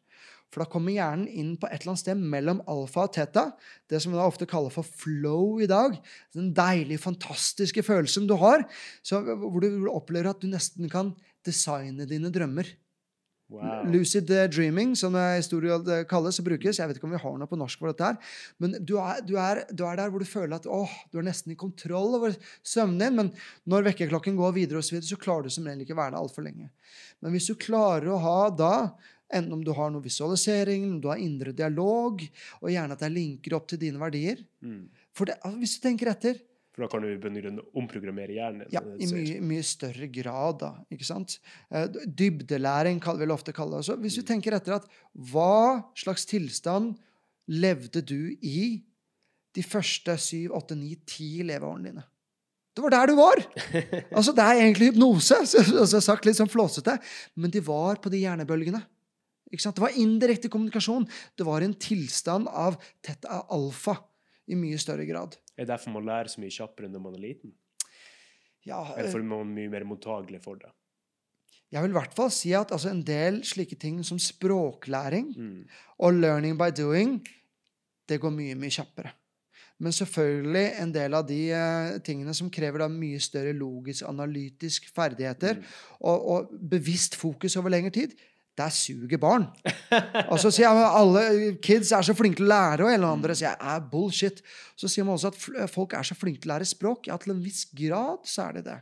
For 0.50 0.64
da 0.64 0.70
kommer 0.70 0.95
hjernen 0.95 1.28
inn 1.30 1.54
på 1.62 1.70
et 1.70 1.84
eller 1.84 1.93
annet 1.93 2.04
sted 2.04 2.22
mellom 2.34 2.64
alfa 2.72 3.06
og 3.06 3.14
teta, 3.16 3.45
det 3.89 4.02
som 4.02 4.14
vi 4.14 4.20
da 4.20 4.26
ofte 4.26 4.50
kaller 4.50 4.74
for 4.74 4.88
flow 4.88 5.62
i 5.62 5.70
dag. 5.70 5.97
Den 6.36 6.52
deilige, 6.58 7.02
fantastiske 7.06 7.86
følelsen 7.86 8.28
du 8.30 8.36
har, 8.41 8.66
så, 9.06 9.22
hvor, 9.22 9.62
du, 9.62 9.89
opplever 9.93 10.32
at 10.34 10.41
du 10.41 10.50
nesten 10.50 10.89
kan 10.91 11.14
designe 11.45 12.10
dine 12.10 12.34
drømmer. 12.34 12.70
Wow. 13.50 13.88
Lucid 13.89 14.30
eh, 14.30 14.45
dreaming, 14.45 14.91
som 14.97 15.16
det 15.18 15.24
eh, 15.89 16.04
kalles 16.10 16.38
og 16.38 16.45
brukes. 16.45 16.78
Jeg 16.78 16.89
vet 16.89 17.00
ikke 17.00 17.08
om 17.08 17.16
vi 17.16 17.22
har 17.22 17.38
noe 17.41 17.50
på 17.50 17.58
norsk 17.58 17.82
for 17.82 17.89
dette 17.89 18.06
her. 18.06 18.34
Men 18.62 18.76
du 18.78 18.93
er, 19.02 19.24
du 19.26 19.34
er, 19.41 19.64
du 19.74 19.82
er 19.89 19.97
der 19.97 20.12
hvor 20.14 20.22
du 20.22 20.30
føler 20.30 20.60
at 20.60 20.68
åh, 20.70 20.91
du 21.10 21.18
er 21.18 21.26
nesten 21.26 21.56
i 21.56 21.58
kontroll 21.58 22.14
over 22.20 22.36
søvnen 22.62 23.02
din. 23.02 23.18
Men 23.18 23.32
når 23.70 23.88
vekkerklokken 23.89 24.38
går 24.38 24.54
videre, 24.60 24.84
og 24.84 24.86
så, 24.86 24.93
videre, 24.93 25.10
så 25.10 25.22
klarer 25.22 25.50
du 25.50 25.56
som 25.56 25.66
regel 25.66 25.82
ikke 25.82 25.97
å 25.97 26.02
være 26.02 26.14
der 26.14 26.22
altfor 26.22 26.45
lenge. 26.45 26.70
Men 27.26 27.34
hvis 27.34 27.50
du 27.50 27.58
klarer 27.58 28.12
å 28.14 28.22
ha 28.22 28.38
da 28.54 28.74
Enten 29.32 29.54
om 29.54 29.64
du 29.64 29.72
har 29.78 29.91
noe 29.94 30.02
visualisering, 30.02 30.86
om 30.91 30.99
du 31.03 31.08
har 31.12 31.18
indre 31.22 31.52
dialog, 31.53 32.24
og 32.62 32.70
gjerne 32.74 32.95
at 32.95 33.03
det 33.03 33.12
linker 33.14 33.53
opp 33.60 33.68
til 33.70 33.78
dine 33.82 33.99
verdier. 34.02 34.41
Mm. 34.66 34.88
For 35.14 35.26
det, 35.30 35.36
altså, 35.44 35.60
hvis 35.62 35.76
du 35.78 35.84
tenker 35.88 36.10
etter, 36.14 36.40
For 36.74 36.86
da 36.86 36.88
kan 36.94 37.02
du 37.03 37.10
begynne 37.20 37.60
å 37.62 37.66
omprogrammere 37.82 38.32
hjernen. 38.38 38.68
ja, 38.72 38.80
i 38.82 39.06
mye, 39.12 39.40
mye 39.44 39.64
større 39.68 40.08
grad, 40.08 40.60
da. 40.62 40.70
ikke 40.94 41.06
sant? 41.06 41.40
Eh, 41.72 41.88
Dybdelæring 42.08 43.02
vil 43.03 43.28
vi 43.28 43.34
ofte 43.34 43.53
kalle 43.53 43.72
det. 43.78 43.80
også. 43.84 43.98
Hvis 43.99 44.16
du 44.16 44.22
Mm. 44.22 44.28
tenker 44.28 44.56
etter 44.56 44.76
at 44.76 44.86
hva 45.16 45.84
slags 45.95 46.26
tilstand 46.26 46.95
levde 47.49 48.02
du 48.06 48.36
i 48.41 48.82
de 49.56 49.62
første 49.64 50.16
syv, 50.18 50.52
åtte, 50.56 50.76
ni, 50.78 50.95
ti 51.06 51.41
leveårene 51.44 51.84
dine? 51.91 52.03
Det 52.76 52.84
var 52.84 52.90
der 52.91 53.08
du 53.08 53.16
var! 53.16 53.36
Altså, 54.16 54.32
Det 54.32 54.40
er 54.45 54.62
egentlig 54.62 54.94
hypnose, 54.94 55.36
så, 55.45 55.86
så 55.86 55.99
sagt 56.02 56.26
litt 56.26 56.38
sånn 56.38 56.48
flåsete. 56.49 56.98
Men 57.36 57.52
de 57.52 57.60
var 57.60 57.95
på 57.99 58.10
de 58.10 58.22
hjernebølgene. 58.24 58.86
Det 59.50 59.82
var 59.82 59.96
indirekte 59.98 60.50
kommunikasjon. 60.50 61.08
Det 61.36 61.46
var 61.48 61.62
en 61.66 61.74
tilstand 61.74 62.48
av 62.48 62.78
tett 63.02 63.26
av 63.26 63.48
alfa 63.50 63.98
i 64.48 64.56
mye 64.56 64.78
større 64.82 65.06
grad. 65.10 65.38
Er 65.58 65.66
det 65.66 65.72
derfor 65.74 65.92
man 65.94 66.06
lærer 66.06 66.30
så 66.30 66.42
mye 66.42 66.54
kjappere 66.54 66.90
når 66.90 67.02
man 67.02 67.16
er 67.18 67.24
liten? 67.24 67.54
Ja, 68.68 68.84
Eller 68.98 69.10
fordi 69.12 69.26
man 69.26 69.40
er 69.48 69.56
mye 69.56 69.72
mer 69.74 69.88
mottagelig 69.90 70.42
for 70.44 70.60
det? 70.62 70.70
Jeg 71.70 71.84
vil 71.86 71.94
i 71.94 71.98
hvert 72.00 72.16
fall 72.18 72.32
si 72.34 72.52
at 72.58 72.72
altså, 72.74 72.90
en 72.90 73.04
del 73.06 73.44
slike 73.46 73.78
ting 73.78 74.00
som 74.06 74.18
språklæring 74.20 75.34
Mm. 75.38 75.66
og 76.00 76.14
learning 76.14 76.58
by 76.58 76.72
doing, 76.76 77.20
det 78.10 78.20
går 78.22 78.32
mye, 78.34 78.56
mye 78.56 78.70
kjappere. 78.74 79.12
Men 79.80 79.92
selvfølgelig 79.96 80.82
en 80.82 80.92
del 80.92 81.14
av 81.14 81.28
de 81.28 81.38
uh, 81.56 82.00
tingene 82.04 82.34
som 82.36 82.50
krever 82.50 82.80
da 82.80 82.88
mye 82.92 83.20
større 83.20 83.54
logisk, 83.54 84.04
analytisk 84.10 84.90
ferdigheter 84.94 85.56
Mm. 85.56 85.64
og, 86.02 86.26
og 86.30 86.50
bevisst 86.70 87.16
fokus 87.16 87.56
over 87.56 87.70
lengre 87.70 87.92
tid, 87.92 88.16
der 88.60 88.73
suger 88.73 89.22
barn. 89.22 89.48
Og 90.30 90.38
så 90.41 90.52
sier 90.52 90.68
jeg, 90.68 90.84
at 90.84 90.98
Alle 90.99 91.53
kids 91.64 91.94
er 91.95 92.06
så 92.06 92.15
flinke 92.18 92.41
til 92.41 92.49
å 92.49 92.52
lære, 92.52 92.86
og 92.86 92.91
eller 92.94 93.15
andre 93.15 93.38
sier 93.38 93.53
jeg, 93.53 93.60
er 93.73 93.88
bullshit. 93.91 94.44
Så 94.80 94.91
sier 94.91 95.07
man 95.07 95.15
også 95.15 95.31
at 95.31 95.72
folk 95.72 95.95
er 95.98 96.07
så 96.07 96.18
flinke 96.18 96.44
til 96.44 96.52
å 96.52 96.56
lære 96.56 96.68
språk. 96.69 97.10
Ja, 97.10 97.18
til 97.22 97.36
en 97.36 97.44
viss 97.44 97.65
grad 97.72 98.27
så 98.27 98.49
er 98.49 98.60
det 98.60 98.65
det. 98.68 98.80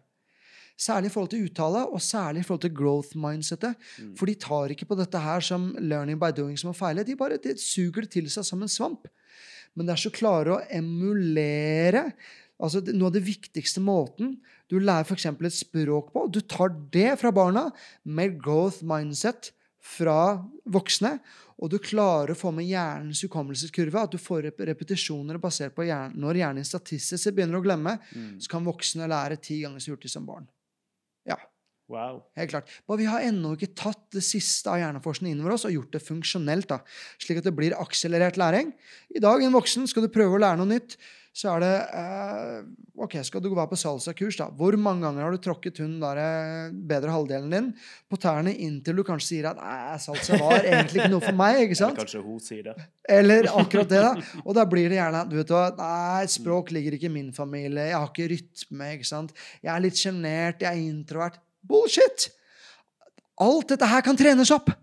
Særlig 0.77 1.09
i 1.09 1.13
forhold 1.13 1.31
til 1.33 1.45
uttale, 1.47 1.83
og 1.89 2.01
særlig 2.05 2.43
i 2.43 2.47
forhold 2.47 2.65
til 2.67 2.73
growth 2.77 3.17
mindsetet. 3.17 3.77
Mm. 3.97 4.11
For 4.19 4.29
de 4.29 4.35
tar 4.41 4.73
ikke 4.73 4.89
på 4.89 4.97
dette 4.99 5.21
her 5.21 5.45
som 5.45 5.71
learning 5.81 6.19
by 6.21 6.29
doing 6.37 6.57
som 6.59 6.73
å 6.73 6.77
feile. 6.77 7.05
De 7.05 7.17
bare 7.17 7.39
de 7.41 7.55
suger 7.61 8.05
det 8.05 8.11
til 8.13 8.29
seg 8.33 8.45
som 8.45 8.61
en 8.61 8.71
svamp. 8.71 9.07
Men 9.73 9.87
det 9.87 9.95
er 9.95 10.03
så 10.05 10.13
klare 10.13 10.57
å 10.57 10.61
emulere 10.73 12.09
altså 12.57 12.81
Noe 12.89 13.11
av 13.11 13.13
det 13.13 13.21
viktigste 13.21 13.81
måten 13.85 14.37
du 14.71 14.79
lærer 14.81 15.05
f.eks. 15.05 15.27
et 15.29 15.55
språk 15.55 16.09
på 16.13 16.23
Du 16.33 16.39
tar 16.41 16.73
det 16.93 17.11
fra 17.21 17.29
barna 17.31 17.67
med 18.03 18.39
growth 18.41 18.81
mindset 18.87 19.51
fra 19.87 20.19
voksne, 20.67 21.17
og 21.57 21.71
du 21.73 21.79
klarer 21.81 22.35
å 22.35 22.37
få 22.37 22.51
med 22.53 22.67
hjernens 22.69 23.23
hukommelseskurve. 23.25 24.03
At 24.03 24.13
du 24.13 24.19
får 24.21 24.51
repetisjoner 24.67 25.39
basert 25.41 25.73
på 25.73 25.87
hjernen. 25.87 26.19
Når 26.21 26.41
hjernen 26.43 26.67
statistisk 26.67 27.23
sett 27.23 27.33
begynner 27.37 27.57
å 27.57 27.63
glemme, 27.65 27.95
Mm. 28.13 28.37
så 28.39 28.51
kan 28.51 28.67
voksne 28.67 29.07
lære 29.09 29.39
ti 29.41 29.61
ganger 29.63 29.79
så 29.79 29.95
hurtig 29.95 30.11
som 30.11 30.25
barn. 30.27 30.47
Ja. 31.25 31.37
Wow. 31.89 32.25
Helt 32.35 32.51
klart. 32.51 32.69
Men 32.87 32.97
vi 32.99 33.05
har 33.05 33.21
ennå 33.21 33.55
ikke 33.55 33.73
tatt 33.73 34.11
det 34.11 34.21
siste 34.21 34.67
av 34.67 34.77
hjerneforskningen 34.81 35.37
innover 35.37 35.53
oss 35.55 35.65
og 35.65 35.71
gjort 35.71 35.93
det 35.95 36.03
funksjonelt, 36.03 36.67
da, 36.67 36.81
slik 37.17 37.39
at 37.39 37.47
det 37.47 37.55
blir 37.55 37.73
akselerert 37.79 38.37
læring. 38.37 38.73
I 39.15 39.19
dag, 39.23 39.41
en 39.41 39.55
voksen, 39.55 39.87
skal 39.87 40.03
du 40.03 40.09
prøve 40.09 40.35
å 40.35 40.41
lære 40.43 40.59
noe 40.59 40.67
nytt, 40.67 40.97
så 41.37 41.51
er 41.53 41.61
det 41.61 41.73
eh, 41.93 42.61
OK, 42.97 43.19
skal 43.27 43.43
du 43.43 43.51
være 43.51 43.69
på 43.69 43.77
salsakurs, 43.77 44.39
da. 44.39 44.47
Hvor 44.57 44.73
mange 44.81 45.05
ganger 45.05 45.21
har 45.27 45.35
du 45.35 45.41
tråkket 45.43 45.83
hun 45.83 45.99
der 46.01 46.17
eh, 46.21 46.71
bedre 46.89 47.13
halvdelen 47.13 47.51
din 47.53 47.67
på 48.09 48.17
tærne 48.21 48.55
inntil 48.55 48.97
du 48.97 49.03
kanskje 49.05 49.27
sier 49.27 49.49
at 49.51 49.59
nei, 49.61 49.99
salsa 50.01 50.39
var 50.41 50.65
egentlig 50.65 51.03
ikke 51.03 51.11
noe 51.13 51.21
for 51.21 51.37
meg, 51.37 51.59
ikke 51.67 51.77
sant? 51.83 51.93
Eller 51.93 52.07
kanskje 52.07 52.23
hun 52.25 52.41
sier 52.41 52.63
det. 52.71 52.87
Eller 53.19 53.51
akkurat 53.51 53.91
det, 53.91 54.01
da. 54.07 54.15
Og 54.47 54.57
da 54.57 54.65
blir 54.69 54.89
det 54.89 54.97
gjerne 54.97 55.21
du 55.29 55.37
vet 55.37 55.53
hva, 55.53 55.67
Nei, 55.77 56.25
språk 56.33 56.73
ligger 56.73 56.97
ikke 56.97 57.11
i 57.11 57.15
min 57.19 57.29
familie. 57.35 57.85
Jeg 57.91 57.99
har 57.99 58.09
ikke 58.09 58.31
rytme. 58.33 58.89
ikke 58.97 59.11
sant? 59.11 59.37
Jeg 59.61 59.73
er 59.75 59.85
litt 59.85 60.01
sjenert. 60.01 60.65
Jeg 60.65 60.71
er 60.73 60.89
introvert. 60.89 61.37
Bullshit! 61.67 62.31
Alt 63.45 63.75
dette 63.75 63.93
her 63.93 64.01
kan 64.01 64.17
trenes 64.17 64.49
opp. 64.55 64.73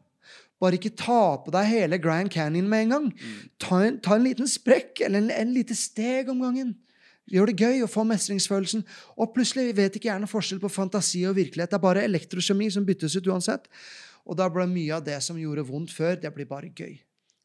Bare 0.63 0.79
ikke 0.79 0.95
ta 0.97 1.37
på 1.43 1.53
deg 1.55 1.69
hele 1.71 1.99
Grand 2.03 2.31
Canyon 2.33 2.69
med 2.71 2.87
en 2.87 2.95
gang. 2.95 3.11
Mm. 3.11 3.43
Ta 3.61 3.81
en, 3.85 4.01
ta 4.05 4.17
en 4.17 4.27
liten 4.27 4.49
sprekk 4.51 5.03
eller 5.05 5.25
en, 5.25 5.31
en 5.35 5.55
lite 5.55 5.77
steg 5.79 6.31
om 6.33 6.43
gangen. 6.45 6.75
Gjør 7.33 7.49
det 7.51 7.65
gøy 7.65 7.83
å 7.85 7.89
få 7.91 8.05
mestringsfølelsen. 8.09 8.85
Og 9.17 9.33
plutselig 9.35 9.75
vet 9.79 9.97
ikke 9.97 10.11
gjerne 10.11 10.29
forskjell 10.29 10.61
på 10.63 10.73
fantasi 10.73 11.25
og 11.29 11.39
virkelighet. 11.39 11.73
Det 11.73 11.79
er 11.79 11.87
bare 11.87 12.05
elektrokjemi 12.05 12.69
som 12.73 12.85
byttes 12.87 13.17
ut 13.17 13.31
uansett. 13.33 13.69
Og 14.25 14.37
da 14.41 14.49
ble 14.53 14.67
mye 14.69 14.95
av 14.97 15.05
det 15.05 15.19
som 15.25 15.41
gjorde 15.41 15.67
vondt 15.69 15.93
før, 15.93 16.17
det 16.21 16.33
blir 16.37 16.49
bare 16.49 16.73
gøy. 16.73 16.99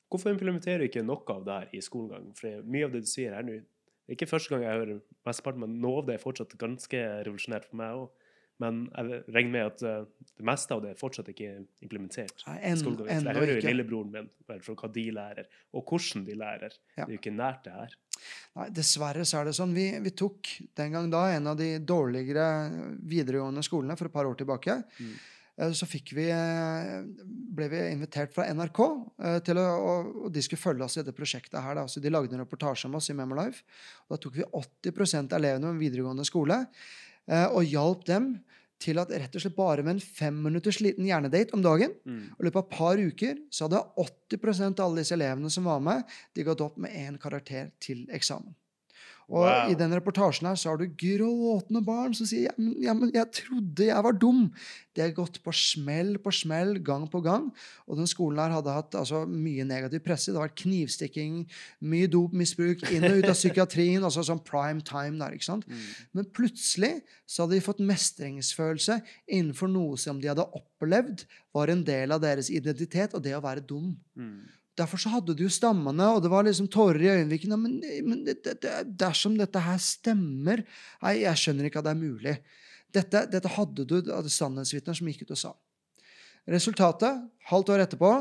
Hvorfor 0.09 0.33
implementerer 0.33 0.81
du 0.81 0.89
ikke 0.89 1.05
noe 1.05 1.35
av 1.35 1.43
det 1.45 1.57
her 1.57 1.75
i 1.77 1.83
skolegang? 1.85 2.31
For 2.37 2.63
mye 2.65 2.87
av 2.87 2.95
det 2.95 3.03
du 3.05 3.09
sier 3.09 3.35
her 3.35 3.45
nå, 3.45 3.59
det 3.59 4.15
er 4.15 4.17
ikke 4.17 4.31
første 4.31 4.49
gang 4.49 4.63
jeg 4.65 4.79
hører 4.79 5.01
mesteparten, 5.27 5.61
men 5.61 5.75
noe 5.83 6.01
av 6.01 6.07
det 6.07 6.15
er 6.15 6.23
fortsatt 6.23 6.55
ganske 6.59 7.01
revolusjonært 7.27 7.67
for 7.69 7.77
meg 7.77 7.99
òg. 7.99 8.18
Men 8.59 8.81
jeg 8.91 9.21
regner 9.31 9.51
med 9.53 9.65
at 9.69 9.83
eh, 9.87 10.27
det 10.35 10.45
meste 10.47 10.75
av 10.75 10.83
det 10.83 10.91
er 10.91 10.99
fortsatt 10.99 11.31
ikke 11.31 11.53
implementert. 11.85 12.43
Nei, 12.47 12.57
en, 12.67 12.83
jeg 12.83 13.23
hører 13.37 13.53
jo 13.55 13.63
lillebroren 13.63 14.11
min 14.11 14.29
for 14.65 14.75
hva 14.75 14.91
de 14.91 15.05
lærer, 15.15 15.49
og 15.71 15.87
hvordan 15.87 16.25
de 16.27 16.35
lærer. 16.39 16.75
Ja. 16.97 17.05
Det 17.05 17.07
er 17.07 17.15
jo 17.15 17.21
ikke 17.21 17.35
nært 17.37 17.63
det 17.69 17.77
her. 17.77 17.97
Nei, 18.59 18.67
dessverre 18.75 19.23
så 19.27 19.39
er 19.39 19.49
det 19.49 19.55
sånn. 19.55 19.75
Vi, 19.75 19.87
vi 20.03 20.15
tok 20.23 20.51
den 20.75 20.95
gang 20.95 21.07
da 21.11 21.25
en 21.37 21.51
av 21.53 21.59
de 21.59 21.71
dårligere 21.79 22.47
videregående 22.99 23.63
skolene 23.63 23.95
for 23.99 24.11
et 24.11 24.17
par 24.19 24.27
år 24.27 24.35
tilbake. 24.41 24.81
Mm. 24.99 25.17
Eh, 25.63 25.73
Så 25.79 25.87
vi, 25.93 26.27
eh, 26.27 26.93
ble 27.55 27.71
vi 27.71 27.83
invitert 27.93 28.35
fra 28.35 28.51
NRK 28.51 28.85
til 29.47 29.63
å, 29.63 29.67
og, 29.79 30.23
de 30.35 30.43
skulle 30.43 30.59
følge 30.59 30.83
oss 30.83 30.99
i 30.99 31.05
dette 31.05 31.15
prosjektet 31.15 31.63
her. 31.63 31.79
Da. 31.79 31.87
Så 31.87 32.03
de 32.03 32.11
lagde 32.11 32.35
en 32.35 32.43
reportasje 32.43 32.91
om 32.91 32.99
oss 32.99 33.07
i 33.07 33.15
Memolife. 33.15 33.63
Da 34.11 34.19
tok 34.19 34.35
vi 34.41 34.43
80 34.51 35.29
av 35.29 35.39
elevene 35.39 35.71
med 35.71 35.85
videregående 35.87 36.27
skole 36.27 36.65
og 37.27 37.63
hjalp 37.67 38.05
dem 38.07 38.31
til 38.79 38.99
at 39.01 39.11
rett 39.11 39.35
og 39.35 39.43
slett 39.43 39.57
bare 39.57 39.83
med 39.83 39.97
en 39.97 40.03
femminutters 40.03 40.79
liten 40.79 41.07
hjernedate 41.07 41.53
om 41.53 41.61
dagen 41.61 41.91
Mm. 42.05 42.31
og 42.31 42.39
i 42.39 42.47
løpet 42.47 42.55
av 42.55 42.63
et 42.63 42.77
par 42.77 42.97
uker 42.97 43.35
så 43.51 43.67
hadde 43.67 43.83
80% 43.97 44.79
av 44.79 44.85
alle 44.85 45.03
disse 45.03 45.13
elevene 45.17 45.51
som 45.51 45.67
var 45.67 45.79
med, 45.83 46.03
de 46.33 46.43
gått 46.47 46.61
opp 46.61 46.77
med 46.77 46.91
én 46.95 47.19
karakter 47.19 47.71
til 47.79 48.07
eksamen. 48.09 48.55
Og 49.29 49.45
Wow. 49.45 49.69
i 49.69 49.77
den 49.77 49.93
reportasjen 49.93 50.47
her 50.49 50.57
så 50.57 50.71
har 50.71 50.79
du 50.79 50.89
gråtende 50.89 51.83
barn 51.85 52.15
som 52.17 52.25
sier 52.25 52.49
ja, 52.81 52.93
men, 52.97 53.11
jeg 53.13 53.29
trodde 53.37 53.85
jeg 53.85 54.03
var 54.03 54.17
dum. 54.17 54.47
De 54.97 55.03
har 55.03 55.13
gått 55.13 55.37
på 55.45 55.53
smell 55.53 56.17
på 56.17 56.33
smell 56.33 56.79
gang 56.81 57.05
på 57.09 57.21
gang. 57.21 57.49
Og 57.85 57.99
den 57.99 58.09
skolen 58.09 58.41
her 58.41 58.55
hadde 58.57 58.73
hatt 58.73 58.97
altså, 58.97 59.21
mye 59.29 59.63
negativ 59.69 60.01
presse. 60.05 60.31
Det 60.31 60.41
har 60.41 60.49
vært 60.49 60.63
knivstikking, 60.63 61.43
mye 61.79 62.09
dopmisbruk, 62.09 62.83
inn 62.89 63.05
og 63.05 63.21
ut 63.21 63.29
av 63.29 63.37
psykiatrien. 63.37 64.03
altså 64.03 64.25
sånn 64.25 64.41
prime 64.43 64.81
time 64.81 65.21
der, 65.21 65.37
ikke 65.37 65.51
sant? 65.51 65.69
Mm. 65.69 65.87
Men 66.17 66.29
plutselig 66.33 66.93
så 67.29 67.45
hadde 67.45 67.59
de 67.59 67.65
fått 67.69 67.85
mestringsfølelse 67.85 68.97
innenfor 69.29 69.69
noe 69.69 69.99
som 70.01 70.19
de 70.19 70.31
hadde 70.31 70.49
opplevd 70.57 71.27
var 71.53 71.69
en 71.69 71.83
del 71.85 72.11
av 72.13 72.21
deres 72.23 72.49
identitet, 72.49 73.13
og 73.13 73.21
det 73.25 73.37
å 73.37 73.43
være 73.45 73.61
dum. 73.65 73.93
Mm. 74.17 74.58
Derfor 74.79 75.01
så 75.01 75.11
hadde 75.11 75.35
du 75.35 75.43
jo 75.43 75.51
stammene, 75.51 76.05
og 76.15 76.21
det 76.23 76.31
var 76.31 76.45
liksom 76.47 76.69
tårer 76.71 77.03
i 77.03 77.11
øyenvikene. 77.17 77.57
Men, 77.59 77.77
men 78.07 78.21
det, 78.27 78.37
det, 78.45 78.57
det, 78.63 78.73
dersom 79.01 79.35
dette 79.39 79.59
her 79.65 79.77
stemmer 79.83 80.63
Nei, 81.03 81.17
jeg 81.25 81.41
skjønner 81.41 81.67
ikke 81.67 81.81
at 81.83 81.89
det 81.89 81.93
er 81.95 81.99
mulig. 81.99 82.35
Dette, 82.95 83.25
dette 83.29 83.51
hadde 83.53 83.85
du 83.85 83.97
av 84.15 84.25
sannhetsvitner 84.31 84.95
som 84.97 85.09
gikk 85.11 85.25
ut 85.27 85.35
og 85.35 85.41
sa. 85.41 85.51
Resultatet, 86.49 87.27
halvt 87.51 87.73
år 87.75 87.83
etterpå, 87.85 88.13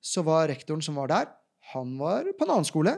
så 0.00 0.24
var 0.26 0.48
rektoren 0.50 0.82
som 0.82 0.96
var 0.98 1.10
der, 1.12 1.28
han 1.74 1.92
var 2.00 2.26
på 2.38 2.46
en 2.46 2.54
annen 2.56 2.66
skole. 2.66 2.96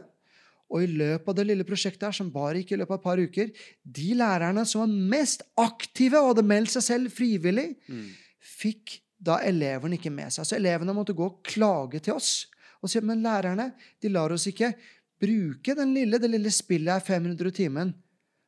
Og 0.70 0.85
i 0.85 0.89
løpet 0.93 1.27
av 1.32 1.35
det 1.41 1.47
lille 1.49 1.66
prosjektet 1.66 2.07
her, 2.07 2.15
som 2.15 2.31
bare 2.31 2.61
gikk 2.61 2.77
i 2.77 2.78
løpet 2.78 2.95
av 2.95 3.01
et 3.01 3.07
par 3.09 3.19
uker, 3.20 3.49
de 3.82 4.11
lærerne 4.15 4.62
som 4.70 4.85
var 4.85 4.93
mest 5.16 5.43
aktive 5.59 6.20
og 6.20 6.31
hadde 6.31 6.47
meldt 6.47 6.77
seg 6.77 6.87
selv 6.87 7.15
frivillig, 7.16 7.73
Mm. 7.91 8.07
fikk 8.41 9.01
da 9.20 9.41
elevene 9.45 9.99
ikke 9.99 10.12
med 10.15 10.31
seg. 10.32 10.47
Så 10.47 10.57
elevene 10.57 10.95
måtte 10.97 11.12
gå 11.16 11.27
og 11.27 11.43
klage 11.45 12.01
til 12.01 12.15
oss. 12.15 12.47
Og 12.81 12.90
så, 12.90 13.02
men 13.05 13.24
lærerne 13.24 13.70
de 14.01 14.12
lar 14.12 14.32
oss 14.32 14.48
ikke 14.51 14.73
bruke 15.20 15.74
den 15.77 15.93
lille, 15.94 16.20
det 16.20 16.31
lille 16.32 16.52
spillet 16.52 16.94
er 16.97 17.05
500 17.05 17.51
i 17.51 17.57
timen. 17.62 17.93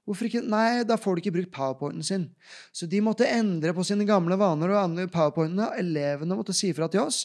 Hvorfor 0.02 0.26
ikke? 0.26 0.40
Nei, 0.50 0.82
da 0.82 0.96
får 0.98 1.14
de 1.14 1.22
ikke 1.22 1.34
brukt 1.36 1.52
powerpointen 1.54 2.02
sin. 2.02 2.24
Så 2.74 2.88
de 2.90 2.98
måtte 3.04 3.28
endre 3.28 3.70
på 3.76 3.84
sine 3.86 4.06
gamle 4.08 4.34
vaner 4.40 4.72
og 4.72 4.80
andre 4.80 5.04
powerpointene. 5.12 5.68
Elevene 5.78 6.38
måtte 6.38 6.56
si 6.56 6.72
fra 6.74 6.88
til 6.90 7.04
oss. 7.04 7.20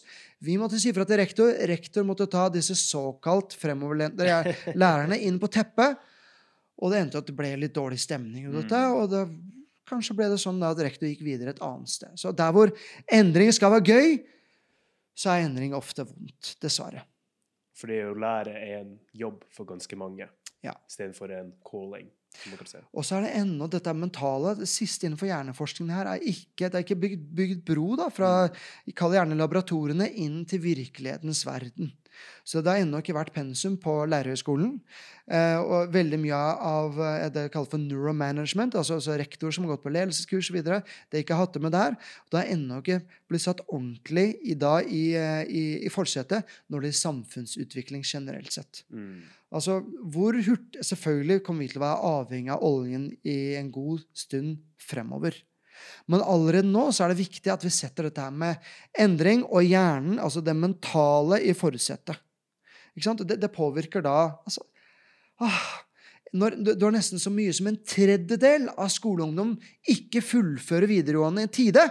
Vi 0.46 0.60
måtte 0.62 0.78
si 0.82 0.94
fra 0.94 1.08
til 1.10 1.18
rektor. 1.18 1.50
Rektor 1.72 2.06
måtte 2.06 2.28
ta 2.30 2.46
disse 2.54 2.78
såkalt 2.78 3.56
fremoverlente 3.58 4.28
lærerne 4.84 5.18
inn 5.26 5.42
på 5.42 5.50
teppet. 5.50 5.98
Og 6.78 6.94
det 6.94 7.02
endte 7.02 7.24
at 7.24 7.32
det 7.32 7.38
ble 7.40 7.56
litt 7.58 7.74
dårlig 7.74 7.98
stemning 8.04 8.52
Og, 8.52 8.60
dette. 8.60 8.78
Mm. 8.78 9.00
Og 9.00 9.10
det, 9.10 9.24
kanskje 9.90 10.14
ble 10.20 10.30
det 10.30 10.38
sånn 10.44 10.62
at 10.68 10.86
rektor 10.86 11.10
gikk 11.10 11.26
videre 11.26 11.56
et 11.56 11.64
annet 11.66 11.90
sted. 11.90 12.14
Så 12.20 12.36
der 12.36 12.54
hvor 12.54 12.70
endringer 13.10 13.58
skal 13.58 13.74
være 13.74 13.96
gøy, 13.96 14.20
så 15.18 15.34
er 15.34 15.48
endring 15.48 15.74
ofte 15.78 16.06
vondt. 16.08 16.54
Dessverre. 16.62 17.04
For 17.78 17.90
det 17.92 18.04
å 18.08 18.16
lære 18.18 18.54
er 18.58 18.80
en 18.82 18.94
jobb 19.18 19.44
for 19.54 19.70
ganske 19.70 19.98
mange, 19.98 20.30
Ja. 20.64 20.74
istedenfor 20.90 21.32
en 21.32 21.54
calling. 21.64 22.10
si. 22.66 22.78
Og 22.94 23.04
så 23.06 23.18
er 23.18 23.22
det 23.22 23.36
ennå 23.40 23.68
dette 23.70 23.94
mentale. 23.94 24.56
Det 24.60 24.68
siste 24.70 25.08
innenfor 25.08 25.28
hjerneforskningen 25.30 25.94
her 25.96 26.06
er 26.12 26.20
ikke, 26.20 26.70
det 26.70 26.76
er 26.76 26.84
ikke 26.84 27.00
bygd, 27.02 27.24
bygd 27.34 27.64
bro 27.66 27.96
da, 27.96 28.10
fra 28.10 28.50
kall 28.94 29.16
gjerne 29.16 29.38
laboratoriene 29.38 30.10
inn 30.14 30.44
til 30.46 30.60
virkelighetens 30.60 31.46
verden. 31.48 31.94
Så 32.48 32.62
det 32.64 32.72
har 32.72 32.82
ennå 32.84 33.02
ikke 33.04 33.16
vært 33.18 33.34
pensum 33.36 33.76
på 33.82 33.94
lærerhøgskolen. 34.08 34.78
Eh, 35.28 35.60
og 35.60 35.92
veldig 35.92 36.20
mye 36.24 36.38
av 36.70 37.00
eh, 37.04 37.26
det 37.36 37.48
kaller 37.52 37.72
for 37.74 37.84
neuromanagement, 37.84 38.78
altså, 38.80 39.00
altså 39.02 39.18
rektor 39.20 39.52
som 39.52 39.66
har 39.66 39.76
gått 39.76 39.84
på 39.84 39.92
ledelseskurs 39.92 40.48
osv., 40.48 40.62
det 40.64 40.78
har 41.18 41.24
ikke 41.26 41.40
hatt 41.40 41.58
det 41.58 41.64
med 41.66 41.76
der. 41.76 41.98
Det 42.32 42.40
har 42.40 42.54
ennå 42.54 42.80
ikke 42.80 43.02
blitt 43.28 43.44
satt 43.44 43.66
ordentlig 43.68 44.30
i, 44.40 44.56
da, 44.56 44.78
i, 44.84 45.04
eh, 45.20 45.44
i, 45.48 45.66
i 45.84 45.92
forsetet 45.92 46.48
når 46.72 46.86
det 46.86 46.94
er 46.94 47.02
samfunnsutvikling 47.02 48.08
generelt 48.08 48.56
sett. 48.56 48.86
Mm. 48.88 49.26
Altså, 49.56 49.82
hvor 50.12 50.36
hurtig 50.36 50.84
Selvfølgelig 50.84 51.44
kommer 51.44 51.64
vi 51.64 51.70
til 51.72 51.80
å 51.80 51.86
være 51.86 52.16
avhengig 52.16 52.56
av 52.56 52.64
oljen 52.68 53.12
i 53.28 53.38
en 53.60 53.70
god 53.74 54.04
stund 54.16 54.58
fremover. 54.80 55.36
Men 56.08 56.24
allerede 56.24 56.70
nå 56.70 56.88
så 56.96 57.06
er 57.06 57.14
det 57.14 57.22
viktig 57.24 57.52
at 57.52 57.66
vi 57.66 57.72
setter 57.74 58.08
dette 58.08 58.24
her 58.24 58.34
med 58.34 58.62
endring 58.98 59.44
og 59.48 59.66
hjernen, 59.66 60.22
altså 60.24 60.44
det 60.44 60.56
mentale, 60.56 61.42
i 61.44 61.56
forutsetet. 61.58 62.18
Ikke 62.96 63.10
sant? 63.10 63.26
Det, 63.28 63.38
det 63.42 63.54
påvirker 63.54 64.02
da 64.06 64.16
altså, 64.48 64.64
ah, 65.44 65.66
når 66.38 66.58
du 66.66 66.86
har 66.86 66.96
nesten 66.96 67.22
så 67.22 67.32
mye 67.34 67.54
som 67.56 67.70
en 67.70 67.80
tredjedel 67.88 68.68
av 68.74 68.90
skoleungdom 68.92 69.56
ikke 69.90 70.24
fullfører 70.26 70.90
videregående 70.90 71.46
i 71.48 71.52
tide. 71.54 71.86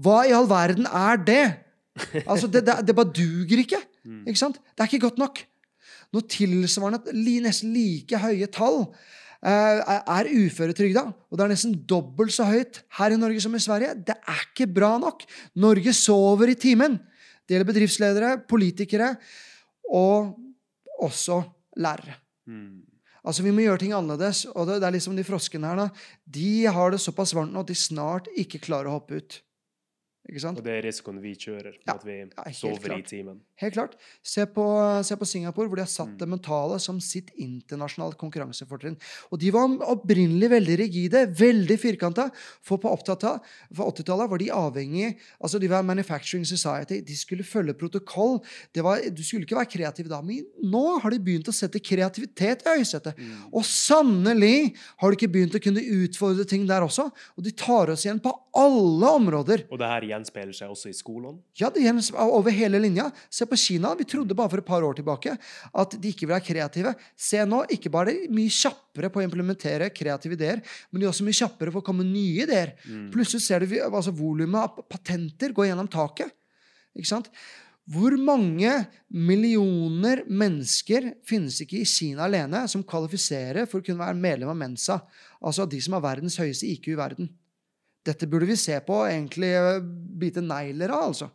Hva 0.00 0.24
i 0.28 0.34
all 0.36 0.48
verden 0.50 0.88
er 0.88 1.22
det? 1.22 1.44
Altså, 2.24 2.48
det, 2.48 2.64
det, 2.66 2.76
det 2.86 2.96
bare 2.96 3.12
duger 3.14 3.62
ikke. 3.62 3.80
ikke 4.26 4.40
sant? 4.40 4.60
Det 4.74 4.84
er 4.84 4.90
ikke 4.90 5.06
godt 5.08 5.20
nok. 5.20 5.40
Noe 6.14 6.26
tilsvarende 6.30 7.14
nesten 7.44 7.74
like 7.74 8.18
høye 8.18 8.48
tall 8.50 8.86
er 9.40 10.28
uføretrygda, 10.28 11.06
og 11.08 11.38
det 11.38 11.44
er 11.44 11.52
nesten 11.54 11.76
dobbelt 11.88 12.34
så 12.34 12.44
høyt 12.48 12.82
her 12.98 13.14
i 13.14 13.20
Norge 13.20 13.40
som 13.40 13.54
i 13.56 13.62
Sverige, 13.62 13.94
det 14.04 14.16
er 14.18 14.42
ikke 14.50 14.68
bra 14.68 14.96
nok. 15.00 15.24
Norge 15.56 15.94
sover 15.96 16.52
i 16.52 16.58
timen. 16.60 16.98
Det 17.44 17.56
gjelder 17.56 17.70
bedriftsledere, 17.72 18.34
politikere 18.46 19.14
og 19.90 20.36
også 21.00 21.40
lærere. 21.80 22.18
Mm. 22.46 22.82
Altså, 23.24 23.42
Vi 23.42 23.52
må 23.52 23.64
gjøre 23.64 23.78
ting 23.78 23.92
annerledes. 23.92 24.46
og 24.46 24.66
Det, 24.66 24.80
det 24.80 24.86
er 24.86 24.96
liksom 24.96 25.16
de 25.16 25.24
froskene 25.24 25.66
her, 25.66 25.76
da. 25.76 25.88
De 26.24 26.66
har 26.66 26.90
det 26.90 27.00
såpass 27.00 27.34
varmt 27.34 27.52
nå 27.52 27.64
at 27.64 27.72
de 27.72 27.74
snart 27.74 28.28
ikke 28.36 28.62
klarer 28.62 28.88
å 28.88 28.98
hoppe 28.98 29.20
ut. 29.20 29.40
Og 30.58 30.64
det 30.64 30.72
er 30.78 30.82
risikoen 30.86 31.20
vi 31.20 31.34
kjører, 31.34 31.74
Ja, 31.86 31.94
at 31.94 32.04
vi 32.04 32.18
ja, 32.20 32.26
sover 32.52 32.76
sover 32.76 32.84
i 32.84 32.88
klart. 33.00 33.06
timen. 33.10 33.40
Helt 33.60 33.74
klart. 33.74 33.94
Se 34.22 34.46
på, 34.46 34.64
se 35.04 35.16
på 35.16 35.26
Singapore, 35.26 35.68
hvor 35.68 35.76
de 35.76 35.82
har 35.82 35.90
satt 35.90 36.08
Mm. 36.10 36.18
det 36.18 36.28
mentale 36.28 36.78
som 36.80 37.00
sitt 37.00 37.30
internasjonale 37.36 38.14
konkurransefortrinn. 38.16 38.96
Og 39.32 39.38
de 39.38 39.50
var 39.50 39.68
opprinnelig 39.90 40.48
veldig 40.50 40.78
rigide, 40.78 41.26
veldig 41.36 41.78
firkanta. 41.78 42.30
For 42.62 42.78
på 42.78 42.88
80-tallet 42.88 43.40
for 43.74 43.90
80-tallet 43.92 44.30
var 44.30 44.38
de 44.38 44.48
avhengig 44.50 45.16
altså 45.42 45.58
De 45.60 45.68
var 45.68 45.82
Manufacturing 45.82 46.44
Society. 46.46 47.00
De 47.00 47.16
skulle 47.16 47.44
følge 47.44 47.74
protokoll. 47.74 48.40
Det 48.72 48.82
var, 48.82 48.98
du 49.10 49.22
skulle 49.22 49.44
ikke 49.44 49.56
være 49.56 49.70
kreativ 49.70 50.08
da. 50.08 50.20
Men 50.22 50.44
nå 50.64 51.00
har 51.02 51.10
de 51.10 51.18
begynt 51.18 51.48
å 51.48 51.52
sette 51.54 51.80
kreativitet 51.80 52.62
i 52.66 52.78
høysetet. 52.78 53.16
Mm. 53.18 53.48
Og 53.52 53.64
sannelig 53.64 54.74
har 55.00 55.10
de 55.10 55.16
ikke 55.18 55.32
begynt 55.32 55.54
å 55.58 55.62
kunne 55.62 55.82
utfordre 55.82 56.46
ting 56.48 56.66
der 56.68 56.82
også. 56.86 57.08
Og 57.36 57.44
de 57.44 57.52
tar 57.52 57.90
oss 57.92 58.04
igjen 58.06 58.20
på 58.22 58.32
alle 58.56 59.10
områder. 59.20 59.66
Og 59.70 59.78
det 59.78 59.86
her 59.90 60.02
gjenspeiler 60.20 60.54
seg 60.56 60.70
også 60.72 60.90
i 60.90 60.96
skolene. 60.96 61.40
Ja, 61.58 61.70
det 61.72 61.82
gjelder 61.82 62.20
over 62.22 62.54
hele 62.54 62.80
linja. 62.82 63.08
Se 63.32 63.48
på 63.48 63.58
Kina. 63.58 63.92
Vi 63.98 64.06
trodde 64.08 64.36
bare 64.38 64.52
for 64.52 64.62
et 64.62 64.68
par 64.68 64.84
år 64.86 64.98
tilbake 65.00 65.34
at 65.34 65.96
de 65.96 66.12
ikke 66.12 66.26
ville 66.26 66.36
være 66.36 66.46
kreative. 66.46 66.94
Se 67.18 67.40
nå, 67.48 67.64
ikke 67.74 67.92
bare 67.92 68.12
er 68.12 68.26
de 68.26 68.36
mye 68.36 68.52
kjappere 68.54 69.10
på 69.12 69.22
å 69.22 69.24
implementere 69.26 69.90
kreative 69.94 70.36
ideer, 70.38 70.60
men 70.90 71.00
de 71.00 71.08
er 71.08 71.12
også 71.12 71.26
mye 71.26 71.40
kjappere 71.40 71.74
på 71.74 71.82
å 71.82 71.86
komme 71.86 72.04
med 72.04 72.14
nye 72.14 72.44
ideer. 72.46 72.76
Mm. 72.84 73.08
Plutselig 73.14 73.46
ser 73.46 73.64
du 73.64 73.74
altså, 73.88 74.14
volumet 74.14 74.60
av 74.62 74.86
patenter 74.90 75.56
gå 75.56 75.66
gjennom 75.66 75.90
taket. 75.90 76.30
Ikke 76.94 77.10
sant? 77.10 77.30
Hvor 77.90 78.14
mange 78.20 78.70
millioner 79.10 80.22
mennesker 80.28 81.08
finnes 81.26 81.56
ikke 81.64 81.80
i 81.80 81.88
Kina 81.88 82.28
alene 82.28 82.62
som 82.70 82.84
kvalifiserer 82.86 83.66
for 83.66 83.80
å 83.80 83.86
kunne 83.86 84.04
være 84.04 84.20
medlem 84.20 84.52
av 84.52 84.58
Mensa? 84.60 85.00
Altså 85.42 85.66
de 85.66 85.80
som 85.82 85.96
har 85.96 86.04
verdens 86.04 86.38
høyeste 86.38 86.68
IQ 86.70 86.92
i 86.92 86.98
verden. 87.00 87.32
Dette 88.06 88.28
burde 88.30 88.48
vi 88.48 88.56
se 88.58 88.78
på 88.84 89.02
og 89.02 89.10
egentlig 89.10 89.52
eh, 89.56 89.82
bite 90.20 90.44
negler 90.44 90.94
av, 90.94 91.10
altså. 91.10 91.30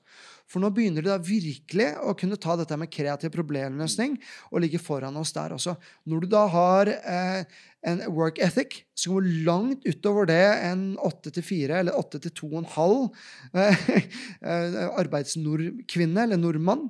For 0.46 0.62
nå 0.62 0.70
begynner 0.74 1.02
de 1.02 1.10
da 1.10 1.18
virkelig 1.22 1.88
å 2.06 2.14
kunne 2.18 2.38
ta 2.42 2.54
dette 2.60 2.78
med 2.78 2.92
kreativ 2.94 3.32
problemløsning 3.34 4.18
og 4.52 4.62
ligge 4.62 4.82
foran 4.82 5.18
oss 5.18 5.34
der 5.34 5.56
også. 5.56 5.74
Når 6.06 6.22
du 6.22 6.28
da 6.36 6.44
har 6.54 6.92
eh, 6.94 7.56
en 7.90 8.04
work 8.14 8.38
ethic 8.44 8.84
som 8.98 9.16
går 9.16 9.32
langt 9.48 9.88
utover 9.90 10.30
det 10.30 10.44
en 10.68 10.86
8-4 11.02 11.80
eller 11.82 11.98
8-2,5 11.98 13.10
eh, 13.58 13.90
eh, 14.52 14.80
arbeidsnordkvinne 15.02 16.28
eller 16.28 16.42
nordmann, 16.42 16.88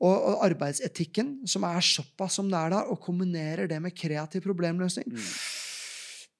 og, 0.00 0.38
arbeidsetikken 0.46 1.42
som 1.50 1.66
er 1.68 1.82
såpass 1.84 2.38
som 2.38 2.46
det 2.48 2.56
er 2.56 2.70
der, 2.72 2.86
og 2.88 3.02
kombinerer 3.04 3.68
det 3.68 3.82
med 3.84 3.92
kreativ 3.92 4.46
problemløsning, 4.46 5.10
Mm. 5.12 5.26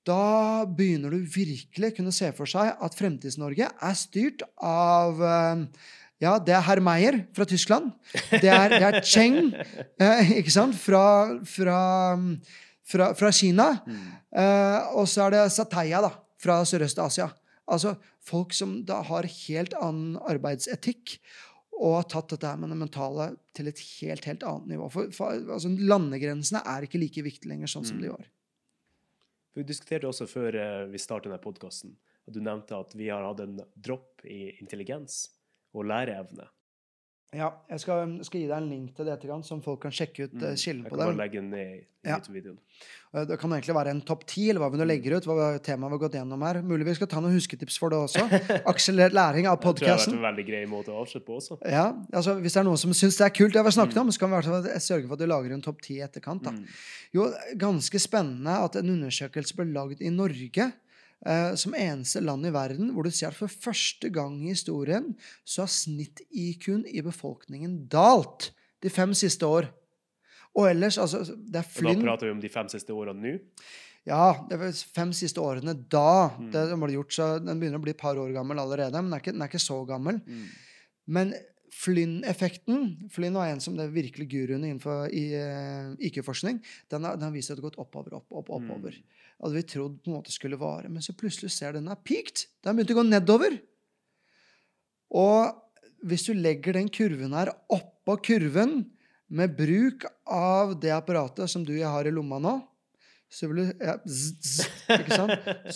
Da 0.09 0.65
begynner 0.65 1.13
du 1.13 1.25
virkelig 1.29 1.93
kunne 1.99 2.13
se 2.15 2.31
for 2.37 2.49
seg 2.49 2.73
at 2.81 2.97
Fremtids-Norge 2.97 3.67
er 3.69 3.97
styrt 3.99 4.45
av 4.65 5.21
eh, 5.21 5.65
ja, 6.21 6.35
det 6.41 6.53
er 6.57 6.65
herr 6.67 6.81
Meyer 6.85 7.19
fra 7.37 7.47
Tyskland. 7.49 7.91
Det 8.33 8.49
er, 8.53 8.73
det 8.75 8.81
er 8.85 8.99
Cheng 9.05 9.39
eh, 10.05 10.33
ikke 10.41 10.53
sant? 10.53 10.77
Fra, 10.81 11.03
fra, 11.49 11.79
fra, 12.85 13.11
fra 13.17 13.31
Kina. 13.33 13.71
Mm. 13.87 14.01
Eh, 14.41 14.91
og 15.01 15.09
så 15.09 15.27
er 15.29 15.37
det 15.37 15.45
Sataya 15.55 16.03
da, 16.05 16.13
fra 16.41 16.61
Sørøst-Asia. 16.69 17.31
Altså 17.71 17.95
folk 18.27 18.53
som 18.57 18.81
da 18.89 18.99
har 19.07 19.29
helt 19.47 19.77
annen 19.79 20.17
arbeidsetikk 20.29 21.19
og 21.81 21.95
har 22.03 22.09
tatt 22.13 22.35
dette 22.35 22.51
med 22.61 22.69
det 22.75 22.77
mentale 22.83 23.31
til 23.57 23.71
et 23.71 23.79
helt 24.01 24.27
helt 24.29 24.43
annet 24.45 24.75
nivå. 24.75 24.91
For, 24.93 25.09
for 25.17 25.33
altså, 25.39 25.71
Landegrensene 25.73 26.61
er 26.69 26.85
ikke 26.85 27.01
like 27.01 27.25
viktige 27.25 27.53
lenger, 27.55 27.71
sånn 27.73 27.87
som 27.89 28.01
de 28.03 28.11
Mm. 28.11 28.17
var. 28.19 28.29
Vi 29.61 29.67
diskuterte 29.69 30.09
også 30.09 30.25
før 30.25 30.57
eh, 30.57 30.87
vi 30.89 30.99
startet 31.01 31.29
denne 31.29 31.43
podkasten, 31.43 31.93
at 32.25 32.33
du 32.33 32.41
nevnte 32.41 32.79
at 32.79 32.95
vi 32.97 33.11
har 33.13 33.27
hatt 33.27 33.43
en 33.45 33.59
dropp 33.77 34.25
i 34.25 34.55
intelligens 34.63 35.27
og 35.77 35.85
læreevne. 35.91 36.47
Ja, 37.33 37.53
jeg 37.71 37.79
skal, 37.79 38.17
skal 38.27 38.41
gi 38.41 38.47
deg 38.49 38.57
en 38.59 38.69
link 38.69 38.89
til 38.97 39.07
det 39.07 39.13
etterkant, 39.15 39.45
som 39.47 39.61
folk 39.63 39.79
kan 39.85 39.93
sjekke 39.95 40.25
ut 40.27 40.33
eh, 40.43 40.51
Mm. 40.51 40.57
kilden 40.59 40.83
Jeg 40.83 40.91
kan 40.91 40.99
bare 40.99 41.15
legge 41.15 41.39
den 41.39 41.51
ned 41.51 41.69
i 41.77 41.87
Ja. 42.09 42.17
YouTube-videoen. 42.19 42.57
Eh, 43.15 43.25
Det 43.25 43.39
kan 43.39 43.51
egentlig 43.53 43.75
være 43.77 43.91
en 43.91 44.01
topp 44.03 44.25
ti, 44.27 44.49
eller 44.51 44.59
hva 44.61 44.71
vi 44.73 44.79
nå 44.79 44.87
legger 44.89 45.15
ut. 45.17 45.25
hva 45.31 45.61
temaet 45.63 45.91
vi 45.93 45.95
har 45.95 46.03
gått 46.09 46.17
gjennom 46.19 46.43
her. 46.43 46.61
Mulig 46.63 46.85
vi 46.87 46.95
skal 46.95 47.07
ta 47.07 47.21
noen 47.21 47.33
husketips 47.39 47.79
for 47.79 47.91
det 47.91 47.99
også. 48.03 48.27
Akselerert 48.67 49.13
læring 49.15 49.47
av 49.47 49.61
Jeg 49.61 49.63
tror 49.63 49.79
jeg 49.79 49.89
har 49.91 49.97
vært 49.97 50.07
podkasten. 50.11 50.15
en 50.19 50.27
veldig 50.27 50.47
grei 50.49 50.65
måte 50.67 50.89
å 50.91 50.99
avslutte 51.07 51.27
på 51.27 51.37
også. 51.39 51.59
Ja, 51.71 51.93
altså 52.13 52.35
Hvis 52.43 52.53
det 52.55 52.57
er 52.57 52.65
noen 52.67 52.79
som 52.83 52.91
syns 52.91 53.17
det 53.19 53.27
er 53.31 53.37
kult, 53.39 53.53
det 53.53 53.63
vi 53.63 53.71
har 53.71 53.79
snakket 53.79 53.95
Mm. 53.95 54.01
om, 54.01 54.09
så 54.11 54.19
kan 54.19 54.31
vi 54.31 54.71
i 54.75 54.83
sørge 54.83 55.07
for 55.07 55.13
at 55.13 55.19
du 55.21 55.27
lager 55.27 55.53
en 55.55 55.63
topp 55.63 55.81
ti 55.83 56.01
i 56.01 56.03
etterkant. 56.03 56.43
da. 56.43 56.51
Mm. 56.51 56.67
Jo, 57.15 57.33
ganske 57.57 58.01
spennende 58.01 58.59
at 58.65 58.75
en 58.75 58.91
undersøkelse 58.91 59.55
ble 59.55 59.67
lagd 59.71 60.03
i 60.03 60.11
Norge. 60.11 60.73
Eh, 61.27 61.55
som 61.61 61.75
eneste 61.77 62.23
land 62.25 62.49
i 62.49 62.53
verden 62.55 62.95
hvor 62.95 63.05
du 63.05 63.13
ser 63.13 63.29
at 63.29 63.37
for 63.37 63.53
første 63.53 64.09
gang 64.09 64.39
i 64.41 64.55
historien 64.55 65.11
så 65.45 65.67
har 65.67 65.73
snitt-IQ-en 65.75 66.87
i 66.89 67.03
befolkningen 67.05 67.83
dalt 67.93 68.51
de 68.81 68.93
fem 68.93 69.13
siste 69.17 69.45
år. 69.45 69.69
Og 70.57 70.71
ellers, 70.71 70.97
altså 70.99 71.23
Det 71.37 71.61
er 71.61 71.69
Flynn 71.69 72.01
da 72.01 72.09
prater 72.09 72.31
vi 72.31 72.35
om 72.39 72.41
de 72.43 72.51
fem 72.51 72.71
siste 72.73 72.97
årene 72.97 73.21
nå. 73.21 73.37
Ja, 74.09 74.33
det 74.49 74.57
var 74.63 74.73
fem 74.97 75.13
siste 75.13 75.45
årene 75.45 75.75
da. 75.77 76.33
Mm. 76.41 76.49
Det 76.55 76.65
ble 76.81 76.97
gjort, 76.97 77.13
så 77.13 77.29
Den 77.39 77.61
begynner 77.61 77.83
å 77.83 77.85
bli 77.85 77.93
et 77.93 78.01
par 78.01 78.19
år 78.19 78.33
gammel 78.33 78.63
allerede, 78.63 78.97
men 78.97 79.13
den 79.13 79.19
er 79.19 79.23
ikke, 79.23 79.37
den 79.37 79.45
er 79.45 79.53
ikke 79.53 79.63
så 79.63 79.77
gammel. 79.85 80.23
Mm. 80.25 80.47
Men 81.11 81.35
Flynn-effekten 81.71 83.11
Flynn 83.13 83.37
var 83.37 83.53
en 83.53 83.61
som 83.63 83.77
det 83.79 83.93
virkelig 83.95 84.27
guruen 84.33 84.65
innenfor 84.65 85.13
i, 85.15 85.35
eh, 85.37 85.93
IQ-forskning. 86.09 86.59
Den 86.91 87.05
har, 87.05 87.21
den 87.21 87.29
har 87.29 87.37
vist 87.37 87.53
det 87.53 87.61
har 87.61 87.69
gått 87.69 87.79
oppover, 87.79 88.17
opp, 88.19 88.33
opp, 88.33 88.51
oppover. 88.57 88.97
Mm. 88.97 89.20
Hadde 89.41 89.57
vi 89.57 89.67
trodd 89.73 89.99
på 90.03 90.11
en 90.11 90.19
måte 90.19 90.35
skulle 90.35 90.59
vare. 90.61 90.91
Men 90.93 91.05
så 91.05 91.15
plutselig 91.17 91.53
ser 91.55 91.77
den 91.77 91.89
er 91.89 91.99
peaked. 92.01 92.47
Den 92.61 92.77
begynte 92.77 92.93
begynt 92.93 92.97
å 92.97 93.01
gå 93.01 93.07
nedover. 93.09 93.59
Og 95.21 96.07
hvis 96.07 96.27
du 96.29 96.35
legger 96.37 96.77
den 96.77 96.91
kurven 96.93 97.37
her 97.37 97.53
oppå 97.73 98.17
kurven 98.31 98.83
med 99.31 99.55
bruk 99.57 100.05
av 100.27 100.75
det 100.83 100.93
apparatet 100.95 101.51
som 101.51 101.65
du 101.65 101.75
og 101.77 101.81
jeg 101.81 101.95
har 101.95 102.09
i 102.09 102.13
lomma 102.15 102.41
nå, 102.43 102.57
så 103.31 103.47
vil 103.47 103.63
du, 103.63 103.69
ja, 103.79 103.95
zzz, 104.03 104.65
zzz, 104.91 105.27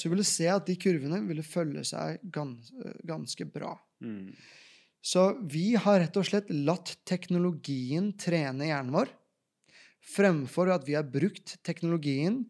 så 0.00 0.10
vil 0.10 0.20
du 0.20 0.26
se 0.26 0.48
at 0.50 0.66
de 0.66 0.74
kurvene 0.80 1.20
ville 1.22 1.44
følge 1.46 1.84
seg 1.86 2.18
gans, 2.34 2.72
ganske 3.06 3.46
bra. 3.46 3.76
Mm. 4.02 4.32
Så 5.04 5.28
vi 5.52 5.74
har 5.78 6.00
rett 6.02 6.18
og 6.18 6.26
slett 6.26 6.50
latt 6.50 6.96
teknologien 7.06 8.10
trene 8.18 8.70
hjernen 8.72 8.94
vår, 8.96 9.12
fremfor 10.14 10.72
at 10.74 10.86
vi 10.88 10.96
har 10.98 11.06
brukt 11.06 11.54
teknologien 11.64 12.42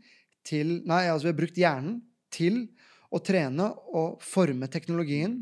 til 0.47 0.79
Nei, 0.89 1.07
altså 1.09 1.29
vi 1.29 1.33
har 1.33 1.41
brukt 1.41 1.59
hjernen 1.61 1.99
til 2.35 2.66
å 3.15 3.21
trene 3.23 3.71
og 3.95 4.23
forme 4.25 4.69
teknologien, 4.71 5.41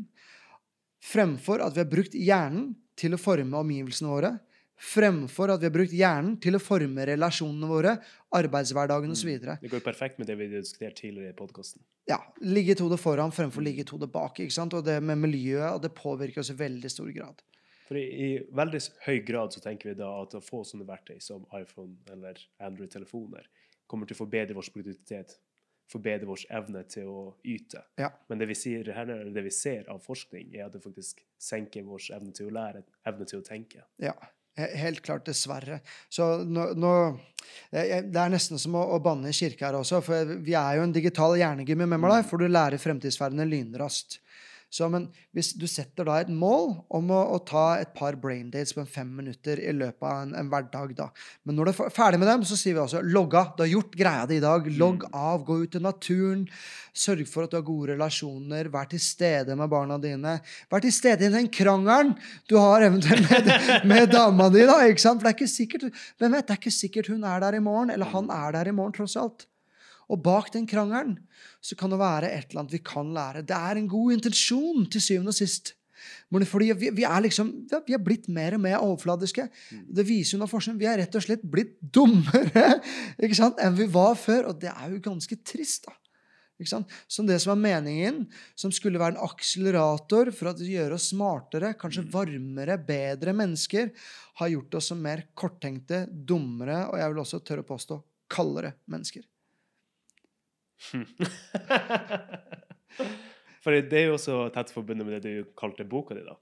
fremfor 1.03 1.63
at 1.65 1.75
vi 1.75 1.83
har 1.83 1.91
brukt 1.91 2.15
hjernen 2.15 2.73
til 2.99 3.15
å 3.15 3.21
forme 3.21 3.59
omgivelsene 3.59 4.11
våre, 4.11 4.33
fremfor 4.83 5.53
at 5.53 5.61
vi 5.61 5.69
har 5.69 5.73
brukt 5.73 5.95
hjernen 5.95 6.35
til 6.43 6.57
å 6.57 6.61
forme 6.61 7.05
relasjonene 7.07 7.69
våre, 7.69 7.95
arbeidshverdagen 8.35 9.13
osv. 9.15 9.31
Det 9.61 9.71
går 9.71 9.83
perfekt 9.85 10.19
med 10.19 10.29
det 10.29 10.37
vi 10.39 10.49
diskuterte 10.51 11.01
tidligere 11.01 11.33
i 11.33 11.37
podkasten. 11.37 11.83
Ja, 12.09 12.19
ligge 12.43 12.75
et 12.75 12.83
hode 12.83 12.99
foran 12.99 13.31
fremfor 13.31 13.63
ligge 13.63 13.85
et 13.85 13.93
hode 13.93 14.09
bak. 14.11 14.41
ikke 14.43 14.53
sant? 14.53 14.75
Og 14.75 14.83
det 14.85 14.99
med 15.01 15.21
miljøet, 15.23 15.81
det 15.83 15.93
påvirker 15.95 16.43
oss 16.43 16.51
i 16.51 16.59
veldig 16.59 16.91
stor 16.91 17.11
grad. 17.15 17.43
For 17.87 17.99
i, 17.99 18.03
i 18.03 18.29
veldig 18.55 18.81
høy 19.07 19.17
grad 19.27 19.55
så 19.55 19.63
tenker 19.63 19.91
vi 19.91 19.99
da 19.99 20.09
at 20.21 20.35
å 20.35 20.43
få 20.43 20.63
sånne 20.67 20.87
verktøy 20.87 21.19
som 21.23 21.45
iPhone 21.55 21.95
eller 22.11 22.39
Android-telefoner 22.63 23.47
kommer 23.87 24.09
til 24.09 24.15
å 24.17 24.23
forbedre 24.23 24.55
vår 24.57 24.69
produktivitet, 24.73 25.37
forbedre 25.91 26.25
vår 26.29 26.45
evne 26.49 26.83
til 26.89 27.09
å 27.11 27.23
yte. 27.45 27.83
Ja. 27.99 28.09
Men 28.29 28.39
det 28.41 28.47
vi, 28.49 28.55
sier 28.57 28.87
det 28.87 29.43
vi 29.43 29.51
ser 29.53 29.89
av 29.91 29.99
forskning, 30.05 30.53
er 30.55 30.65
at 30.67 30.73
det 30.77 30.83
faktisk 30.83 31.21
senker 31.41 31.83
vår 31.87 32.07
evne 32.15 32.33
til 32.33 32.47
å 32.49 32.55
lære, 32.55 32.83
evne 33.05 33.27
til 33.29 33.41
å 33.41 33.45
tenke. 33.45 33.83
Ja. 34.01 34.15
Helt 34.55 35.01
klart, 35.01 35.25
dessverre. 35.25 35.79
Så 36.13 36.43
nå, 36.45 36.67
nå 36.77 37.19
jeg- 37.71 38.11
Det 38.11 38.19
er 38.21 38.29
nesten 38.29 38.59
som 38.59 38.75
å, 38.77 38.83
å 38.93 39.01
banne 39.01 39.29
i 39.29 39.33
kirke 39.33 39.65
her 39.65 39.73
også, 39.73 40.01
for 40.03 40.25
vi 40.25 40.53
er 40.53 40.75
jo 40.77 40.83
en 40.83 40.91
digital 40.93 41.33
hjernegym 41.35 41.81
i 41.81 41.85
Memolife, 41.89 42.29
for 42.29 42.37
du 42.37 42.47
lærer 42.47 42.77
fremtidsferdene 42.77 43.47
lynraskt. 43.49 44.19
Så, 44.73 44.87
men 44.89 45.03
hvis 45.37 45.51
du 45.53 45.67
setter 45.69 46.07
da 46.07 46.15
et 46.17 46.31
mål 46.33 46.71
om 46.97 47.11
å, 47.13 47.19
å 47.35 47.37
ta 47.45 47.75
et 47.77 47.91
par 47.93 48.15
brain 48.17 48.47
dates 48.49 48.73
på 48.73 48.81
fem 48.89 49.11
minutter 49.19 49.59
i 49.61 49.69
løpet 49.69 50.01
av 50.01 50.23
en, 50.23 50.31
en 50.39 50.49
hverdag, 50.49 50.95
da. 50.97 51.11
Men 51.45 51.59
når 51.59 51.69
du 51.69 51.71
er 51.73 51.93
ferdig 51.93 52.17
med 52.23 52.31
dem, 52.31 52.45
så 52.49 52.57
sier 52.57 52.73
vi 52.73 52.81
også 52.81 53.03
logg 53.05 53.37
av. 53.37 53.51
Du 53.53 53.61
har 53.61 53.69
gjort 53.69 53.93
greia 53.99 54.25
di 54.29 54.39
i 54.39 54.43
dag. 54.43 54.65
Logg 54.79 55.05
av. 55.11 55.45
Gå 55.45 55.59
ut 55.61 55.77
i 55.77 55.83
naturen. 55.83 56.47
Sørg 56.89 57.29
for 57.29 57.45
at 57.45 57.53
du 57.53 57.59
har 57.59 57.67
gode 57.69 57.93
relasjoner. 57.93 58.71
Vær 58.73 58.89
til 58.89 59.05
stede 59.05 59.59
med 59.61 59.69
barna 59.69 60.01
dine. 60.01 60.39
Vær 60.73 60.81
til 60.81 60.97
stede 60.97 61.29
i 61.29 61.33
den 61.37 61.53
krangelen 61.53 62.15
du 62.49 62.57
har 62.57 62.89
eventuelt 62.89 63.29
med, 63.29 63.53
med 63.93 64.09
dama 64.09 64.49
di. 64.49 64.65
da, 64.65 64.81
ikke 64.89 65.05
sant? 65.05 65.21
For 65.21 65.29
det 65.29 65.35
er 65.35 65.41
ikke 65.43 65.53
sikkert, 65.53 66.05
hvem 66.17 66.33
vet, 66.33 66.49
det 66.49 66.57
er 66.57 66.63
ikke 66.63 66.77
sikkert 66.81 67.13
hun 67.13 67.29
er 67.29 67.45
der 67.45 67.61
i 67.61 67.63
morgen, 67.63 67.93
eller 67.93 68.09
han 68.09 68.33
er 68.33 68.57
der 68.57 68.73
i 68.73 68.77
morgen, 68.81 68.97
tross 68.97 69.19
alt. 69.21 69.45
Og 70.11 70.19
bak 70.25 70.51
den 70.53 70.67
krangelen 70.69 71.15
så 71.63 71.77
kan 71.79 71.93
det 71.93 72.01
være 72.01 72.31
et 72.33 72.49
eller 72.49 72.63
annet 72.63 72.75
vi 72.75 72.83
kan 72.83 73.13
lære. 73.15 73.45
Det 73.47 73.55
er 73.55 73.79
en 73.79 73.87
god 73.91 74.17
intensjon, 74.17 74.85
til 74.91 75.01
syvende 75.01 75.31
og 75.31 75.37
sist. 75.37 75.73
Men 76.33 76.43
fordi 76.49 76.71
vi, 76.75 76.89
vi 76.91 77.05
er 77.07 77.23
liksom, 77.23 77.51
vi 77.87 77.95
er- 77.95 78.03
blitt 78.03 78.27
mer 78.27 78.57
og 78.57 78.63
mer 78.65 78.81
overfladiske. 78.83 79.45
Det 79.71 80.03
viser 80.07 80.35
jo 80.35 80.41
noe 80.41 80.51
forskjell. 80.51 80.75
Vi 80.81 80.89
er 80.89 80.99
rett 80.99 81.15
og 81.15 81.23
slett 81.23 81.43
blitt 81.47 81.77
dummere 81.79 82.81
ikke 83.23 83.37
sant, 83.39 83.61
enn 83.63 83.77
vi 83.77 83.87
var 83.87 84.17
før. 84.19 84.49
Og 84.51 84.59
det 84.59 84.71
er 84.73 84.91
jo 84.91 84.99
ganske 85.05 85.37
trist, 85.47 85.87
da. 85.87 85.95
Ikke 86.61 86.69
sant? 86.69 86.91
Som 87.09 87.25
det 87.27 87.39
som 87.41 87.55
er 87.55 87.61
meningen, 87.63 88.19
som 88.59 88.71
skulle 88.71 88.99
være 89.01 89.15
en 89.15 89.23
akselerator 89.25 90.29
for 90.35 90.51
å 90.51 90.53
gjøre 90.59 90.99
oss 90.99 91.09
smartere, 91.11 91.73
kanskje 91.79 92.05
varmere, 92.13 92.77
bedre 92.77 93.33
mennesker, 93.35 93.89
har 94.39 94.51
gjort 94.51 94.77
oss 94.79 94.91
som 94.91 95.01
mer 95.01 95.25
korttenkte, 95.37 96.03
dummere 96.11 96.83
og 96.91 96.99
jeg 97.01 97.13
vil 97.13 97.23
også 97.23 97.41
tørre 97.47 97.65
å 97.65 97.69
påstå 97.73 97.97
kaldere 98.33 98.75
mennesker. 98.89 99.25
For 103.63 103.71
det 103.75 103.93
er 103.95 104.09
jo 104.09 104.17
også 104.17 104.39
tett 104.53 104.71
forbundet 104.75 105.07
med 105.07 105.21
det 105.23 105.23
du 105.23 105.51
kalte 105.57 105.85
boka 105.87 106.15
di, 106.17 106.23
da. 106.25 106.35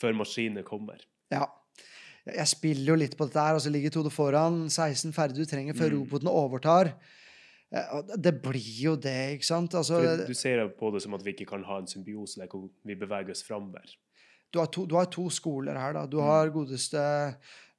Før 0.00 0.14
maskinene 0.16 0.64
kommer. 0.66 1.02
Ja. 1.32 1.44
Jeg 2.24 2.46
spiller 2.48 2.92
jo 2.94 3.00
litt 3.00 3.16
på 3.18 3.26
dette 3.28 3.42
her, 3.42 3.58
og 3.58 3.62
så 3.64 3.70
ligger 3.74 3.92
Tode 3.92 4.12
foran. 4.14 4.64
16 4.70 5.12
ferdig 5.14 5.42
du 5.42 5.48
trenger 5.50 5.74
før 5.76 5.90
Mm. 5.90 5.98
roboten 6.00 6.28
overtar. 6.30 6.92
Eh, 7.72 8.02
Det 8.16 8.42
blir 8.42 8.82
jo 8.84 8.96
det, 8.96 9.34
ikke 9.38 9.44
sant? 9.46 9.74
Altså, 9.74 10.26
du 10.26 10.34
ser 10.34 10.68
på 10.78 10.92
det 10.94 11.02
som 11.02 11.14
at 11.14 11.22
vi 11.24 11.32
ikke 11.32 11.46
kan 11.50 11.64
ha 11.64 11.78
en 11.78 11.86
symbiose 11.86 12.40
der 12.40 12.46
hvor 12.48 12.70
vi 12.84 12.94
beveger 12.94 13.30
oss 13.30 13.42
framover. 13.42 13.84
du, 14.52 14.58
du 14.86 14.94
har 14.96 15.06
to 15.06 15.28
skoler 15.30 15.74
her, 15.78 15.92
da. 15.92 16.06
Du 16.06 16.20
har 16.20 16.48
godeste 16.50 17.36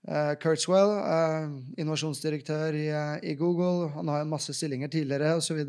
eh, 0.08 0.34
Kurtzwell, 0.42 0.92
uh, 1.00 1.54
innovasjonsdirektør 1.80 2.76
i, 2.78 2.88
uh, 2.92 3.16
i 3.24 3.36
Google. 3.40 3.90
Han 3.96 4.12
har 4.12 4.24
en 4.24 4.32
masse 4.32 4.54
stillinger 4.54 4.92
tidligere, 4.92 5.36
osv. 5.40 5.62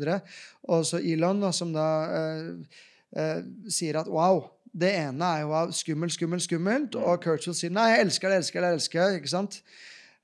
Og 0.63 0.85
så 0.85 0.99
Elon, 0.99 1.43
som 1.53 1.73
da 1.75 1.87
eh, 2.19 2.77
eh, 3.15 3.41
sier 3.71 3.99
at 3.99 4.11
wow, 4.11 4.43
det 4.75 4.91
ene 4.97 5.27
er 5.37 5.45
jo 5.45 5.53
av 5.55 5.73
skummelt, 5.75 6.15
skummelt, 6.15 6.45
skummelt. 6.45 6.97
Og 6.99 7.21
Kurtzwell 7.23 7.57
sier 7.57 7.73
nei, 7.73 7.91
jeg 7.93 8.07
elsker 8.07 8.31
det, 8.31 8.39
elsker 8.43 8.65
det, 8.65 8.71
elsker 8.77 9.03
det. 9.03 9.21
ikke 9.21 9.33
sant? 9.35 9.61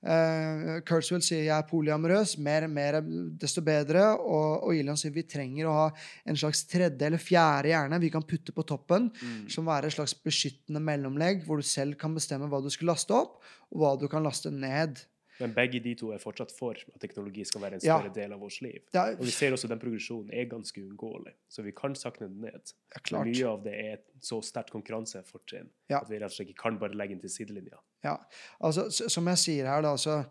Uh, 0.01 0.79
Kurtzwell 0.87 1.21
sier 1.21 1.43
jeg 1.45 1.53
er 1.53 1.67
polyamorøs, 1.69 2.31
mer, 2.41 2.65
mer 2.71 2.97
desto 3.41 3.61
bedre. 3.61 4.01
Og, 4.17 4.63
og 4.65 4.73
Elon 4.75 4.97
sier 4.97 5.13
vi 5.13 5.23
trenger 5.29 5.69
å 5.69 5.75
ha 5.77 5.85
en 6.25 6.39
slags 6.41 6.63
tredje 6.71 7.05
eller 7.05 7.21
fjerde 7.21 7.69
hjerne 7.73 7.99
vi 8.01 8.09
kan 8.13 8.25
putte 8.25 8.55
på 8.55 8.65
toppen, 8.65 9.11
som 9.51 9.69
være 9.69 9.91
et 9.91 9.97
slags 9.99 10.15
beskyttende 10.25 10.81
mellomlegg, 10.81 11.45
hvor 11.45 11.61
du 11.61 11.67
selv 11.67 11.99
kan 12.01 12.15
bestemme 12.17 12.49
hva 12.49 12.63
du 12.65 12.69
skal 12.73 12.89
laste 12.95 13.13
opp, 13.13 13.39
og 13.71 13.77
hva 13.83 13.93
du 14.01 14.07
kan 14.11 14.25
laste 14.25 14.49
ned. 14.53 15.03
Men 15.41 15.53
begge 15.57 15.79
de 15.81 15.95
to 15.97 16.11
er 16.13 16.19
fortsatt 16.21 16.51
for 16.53 16.77
at 16.77 16.99
teknologi 17.01 17.41
skal 17.49 17.61
være 17.63 17.79
en 17.79 17.81
Ja. 17.81 17.95
større 17.97 18.13
del 18.13 18.33
av 18.35 18.39
vårt 18.43 18.59
liv. 18.61 18.81
Er 18.93 19.15
Og 19.17 19.23
vi 19.25 19.31
ser 19.33 19.53
også 19.55 19.65
at 19.65 19.71
den 19.73 19.79
progresjonen 19.81 20.29
er 20.33 20.45
ganske 20.45 20.77
uunngåelig, 20.83 21.33
så 21.49 21.63
vi 21.65 21.71
kan 21.73 21.95
sakne 21.97 22.27
den 22.27 22.41
ned. 22.41 22.73
Ja. 23.09 23.23
Mye 23.23 23.47
av 23.49 23.63
det 23.63 23.73
er 23.73 23.93
et 23.95 24.05
så 24.21 24.37
sterkt 24.45 24.69
konkurransefortrinn 24.75 25.69
Ja. 25.89 26.01
at 26.01 26.09
vi 26.09 26.19
rett 26.19 26.29
og 26.29 26.35
slett 26.37 26.49
ikke 26.53 26.61
kan 26.61 26.77
bare 26.77 26.93
legge 26.93 27.15
den 27.15 27.21
til 27.21 27.29
sidelinja. 27.33 27.79
Ja, 28.05 28.17
altså 28.59 28.89
Som 28.91 29.29
jeg 29.31 29.39
sier 29.41 29.69
her, 29.69 29.83
da, 29.85 29.93
så 29.99 30.21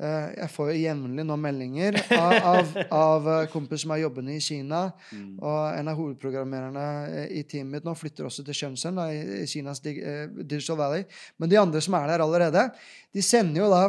eh, 0.00 0.28
Jeg 0.38 0.48
får 0.54 0.70
jo 0.72 0.78
jevnlig 0.80 1.26
nå 1.28 1.36
meldinger 1.40 1.98
av, 2.16 2.32
av, 2.52 2.72
av 2.94 3.28
eh, 3.34 3.48
kompiser 3.52 3.84
som 3.84 3.92
er 3.96 4.02
jobbende 4.04 4.36
i 4.36 4.42
Kina. 4.44 4.86
Mm. 5.12 5.34
Og 5.36 5.58
en 5.74 5.92
av 5.92 6.00
hovedprogrammererne 6.00 6.86
eh, 7.10 7.36
i 7.40 7.44
teamet 7.48 7.78
mitt 7.78 7.88
nå 7.88 7.94
flytter 7.98 8.28
også 8.28 8.46
til 8.46 8.56
Shenzhen, 8.56 9.00
da, 9.00 9.10
i, 9.12 9.44
Kinas 9.50 9.84
dig, 9.84 10.00
Digital 10.40 10.80
Valley. 10.80 11.04
Men 11.36 11.52
de 11.52 11.60
andre 11.60 11.84
som 11.84 11.98
er 12.00 12.08
der 12.12 12.24
allerede, 12.24 12.64
de 13.14 13.24
sender 13.24 13.64
jo 13.64 13.70
da 13.74 13.84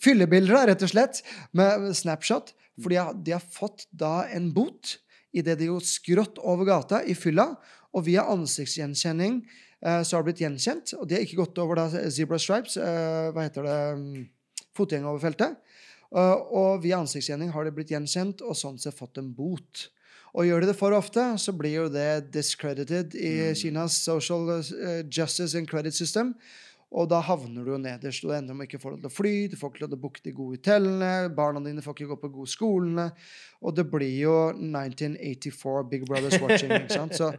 fyllebilder, 0.00 0.56
da, 0.56 0.66
rett 0.72 0.88
og 0.88 0.94
slett, 0.94 1.22
med 1.56 1.90
snapshot. 1.98 2.54
For 2.80 2.88
de 2.92 3.34
har, 3.34 3.48
fått 3.52 3.84
da 3.92 4.22
en 4.32 4.48
bot 4.54 4.96
idet 5.36 5.58
de 5.60 5.68
går 5.68 5.84
skrått 5.84 6.40
over 6.40 6.68
gata 6.68 7.02
i 7.04 7.16
fylla, 7.16 7.52
og 7.92 8.06
via 8.06 8.24
ansiktsgjenkjenning 8.32 9.42
så 9.82 10.16
har 10.16 10.22
det 10.22 10.30
blitt 10.30 10.42
gjenkjent. 10.44 10.94
Og 11.00 11.08
de 11.08 11.16
har 11.16 11.24
ikke 11.26 11.40
gått 11.40 11.58
over 11.62 11.80
da 11.80 11.88
zebra 12.14 12.38
stripes, 12.38 12.76
eh, 12.78 13.30
hva 13.34 13.46
heter 13.46 13.66
det, 13.66 13.78
mm, 13.98 14.28
fotgjengoverfeltet. 14.78 15.58
Uh, 16.12 16.36
og 16.52 16.82
via 16.84 16.98
ansiktsgjening 17.00 17.54
har 17.54 17.64
det 17.64 17.72
blitt 17.72 17.90
gjenkjent 17.94 18.42
og 18.44 18.56
sånn 18.58 18.76
sett 18.80 18.98
fått 18.98 19.18
en 19.18 19.30
bot. 19.32 19.86
Og 20.36 20.44
gjør 20.44 20.64
de 20.64 20.68
det 20.68 20.76
for 20.76 20.92
ofte, 20.96 21.24
så 21.40 21.54
blir 21.56 21.74
jo 21.74 21.86
det 21.92 22.32
discredited 22.32 23.16
i 23.16 23.52
Kinas 23.56 23.98
social 24.04 24.62
justice 25.08 25.56
and 25.56 25.68
credit 25.68 25.96
system. 25.96 26.34
Og 26.92 27.08
da 27.08 27.22
havner 27.24 27.64
du 27.64 27.72
jo 27.72 27.80
nederst. 27.80 28.24
Du 28.24 28.32
ender 28.36 28.56
med 28.56 28.68
ikke 28.68 28.80
å 28.80 28.84
få 28.84 28.92
lov 28.92 29.00
til 29.00 29.08
å 29.08 29.12
fly, 29.12 29.34
du 29.48 29.56
får 29.56 29.72
ikke 29.72 29.84
lov 29.84 29.92
til 29.92 29.98
å 29.98 30.02
booke 30.02 30.24
de 30.24 30.34
gode 30.36 30.58
hotellene, 30.58 31.12
barna 31.36 31.60
dine 31.64 31.84
får 31.84 31.96
ikke 31.96 32.10
gå 32.12 32.18
på 32.20 32.32
gode 32.36 32.52
skolene. 32.52 33.06
Og 33.64 33.76
det 33.76 33.86
blir 33.92 34.16
jo 34.20 34.36
1984 34.52 35.84
Big 35.88 36.04
Brothers 36.08 36.40
watching. 36.42 36.72
ikke 36.76 37.00
sant? 37.00 37.16
Så 37.16 37.32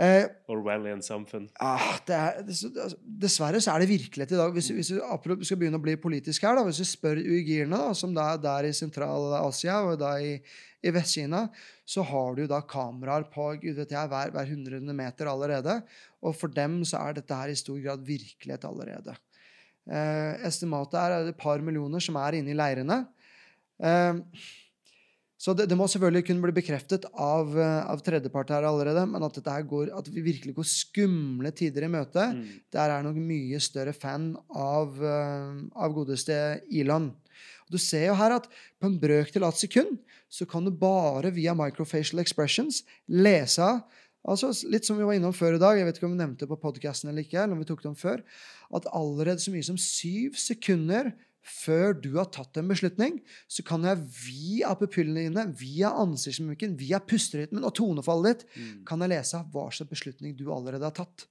eh, 0.00 0.24
Orwellian 0.50 1.02
samfunn. 1.04 1.48
Ah, 1.60 1.98
det 2.06 2.16
altså, 2.16 2.70
dessverre 3.02 3.60
så 3.62 3.74
er 3.74 3.82
det 3.82 3.90
virkelighet 3.90 4.32
i 4.34 4.40
dag. 4.40 4.54
Hvis, 4.54 4.70
hvis 4.74 4.92
vi 4.94 5.48
skal 5.48 5.60
begynne 5.60 5.80
å 5.80 5.84
bli 5.84 5.96
politisk 6.00 6.46
her, 6.46 6.58
da, 6.58 6.64
hvis 6.66 6.80
vi 6.82 6.88
spør 6.88 7.20
uigirene, 7.20 7.76
da, 7.76 7.92
som 7.98 8.14
da 8.16 8.30
er 8.34 8.42
der 8.42 8.68
i 8.68 8.74
Sentral-Asia 8.76 9.80
og 9.88 9.98
da 10.02 10.14
i, 10.22 10.36
i 10.86 10.92
Vest-Kina, 10.94 11.46
så 11.88 12.04
har 12.06 12.38
du 12.38 12.44
da 12.50 12.60
kameraer 12.68 13.26
på 13.32 13.50
jeg, 13.58 13.88
hver, 13.88 14.34
hver 14.34 14.52
hundrede 14.52 14.96
meter 14.96 15.30
allerede. 15.30 15.80
Og 16.22 16.36
for 16.36 16.52
dem 16.52 16.80
så 16.88 17.02
er 17.02 17.18
dette 17.18 17.40
her 17.42 17.50
i 17.52 17.58
stor 17.58 17.78
grad 17.82 18.06
virkelighet 18.06 18.66
allerede. 18.68 19.16
Eh, 19.88 20.46
estimatet 20.46 20.98
er 21.00 21.30
et 21.30 21.38
par 21.40 21.62
millioner 21.64 22.02
som 22.04 22.18
er 22.20 22.38
inne 22.38 22.52
i 22.52 22.58
leirene. 22.58 23.00
Eh, 23.80 24.20
så 25.38 25.54
det, 25.54 25.68
det 25.70 25.76
må 25.78 25.86
selvfølgelig 25.86 26.24
kunne 26.26 26.42
bli 26.42 26.54
bekreftet 26.56 27.04
av, 27.14 27.52
eh, 27.54 27.82
av 27.86 28.00
tredjepart 28.02 28.50
her 28.56 28.66
allerede, 28.66 29.04
men 29.06 29.22
at, 29.22 29.38
går, 29.70 29.92
at 29.94 30.08
vi 30.10 30.24
virkelig 30.26 30.56
går 30.56 30.66
skumle 30.66 31.52
tider 31.54 31.86
i 31.86 31.92
møte, 31.92 32.24
Mm. 32.34 32.42
der 32.74 32.90
er 32.90 33.02
nok 33.06 33.16
mye 33.22 33.60
større 33.62 33.94
fan 33.94 34.32
av, 34.50 34.98
eh, 34.98 35.62
av 35.76 35.94
godeste 35.94 36.60
Elon. 36.72 37.12
Og 37.68 37.70
du 37.70 37.78
ser 37.78 38.08
jo 38.08 38.18
her 38.18 38.32
at 38.32 38.48
på 38.80 38.90
en 38.90 38.98
brøkdel 38.98 39.44
av 39.46 39.54
et 39.54 39.62
sekund 39.62 39.98
så 40.28 40.44
kan 40.48 40.64
du 40.64 40.70
bare 40.70 41.30
via 41.30 41.54
microfacial 41.54 42.20
expressions 42.20 42.82
lese 43.08 43.82
Altså, 44.28 44.50
litt 44.68 44.84
som 44.84 44.98
vi 44.98 45.06
var 45.06 45.14
innom 45.16 45.32
før 45.32 45.54
i 45.56 45.60
dag, 45.62 45.78
jeg 45.78 45.86
vet 45.86 45.96
ikke 45.96 46.08
om 46.08 46.16
vi 46.16 46.20
nevnte 46.20 46.44
det 46.44 46.50
på 46.50 46.58
podkasten 46.60 47.08
eller 47.08 47.22
ikke, 47.22 47.38
eller 47.38 47.54
om 47.54 47.62
vi 47.62 47.68
tok 47.68 47.80
det 47.84 47.88
om 47.88 47.96
før, 47.96 48.20
at 48.74 48.88
allerede 48.92 49.40
så 49.40 49.52
mye 49.54 49.64
som 49.64 49.78
syv 49.80 50.34
sekunder 50.36 51.12
før 51.50 51.94
du 52.00 52.10
har 52.16 52.28
tatt 52.34 52.56
en 52.60 52.68
beslutning, 52.68 53.20
så 53.48 53.64
kan 53.66 53.82
jeg 53.88 54.02
via 54.26 54.74
pupillene 54.78 55.26
dine, 55.28 55.44
via 55.58 55.90
ansiktsmimikken, 56.02 56.76
via 56.80 57.00
pusterytmen 57.00 57.64
og 57.64 57.74
tonefallet 57.78 58.38
ditt, 58.38 58.46
Mm. 58.58 58.84
kan 58.86 59.00
jeg 59.00 59.10
lese 59.10 59.42
hva 59.52 59.68
slags 59.72 59.90
beslutning 59.90 60.36
du 60.36 60.52
allerede 60.52 60.84
har 60.84 60.92
tatt. 60.92 61.26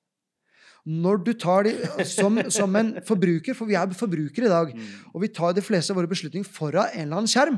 Når 0.88 1.18
du 1.26 1.34
tar 1.36 1.66
de, 1.68 1.72
som, 2.08 2.38
som 2.54 2.76
en 2.80 2.94
forbruker, 3.04 3.54
for 3.58 3.68
vi 3.68 3.76
er 3.76 3.92
forbrukere 3.98 4.48
i 4.48 4.52
dag, 4.54 4.70
Mm. 4.78 4.86
og 5.14 5.22
vi 5.22 5.28
tar 5.36 5.52
de 5.58 5.62
fleste 5.62 5.92
av 5.92 5.98
våre 6.00 6.08
beslutninger 6.08 6.48
foran 6.48 6.88
en 6.94 7.02
eller 7.10 7.18
annen 7.18 7.28
skjerm, 7.28 7.58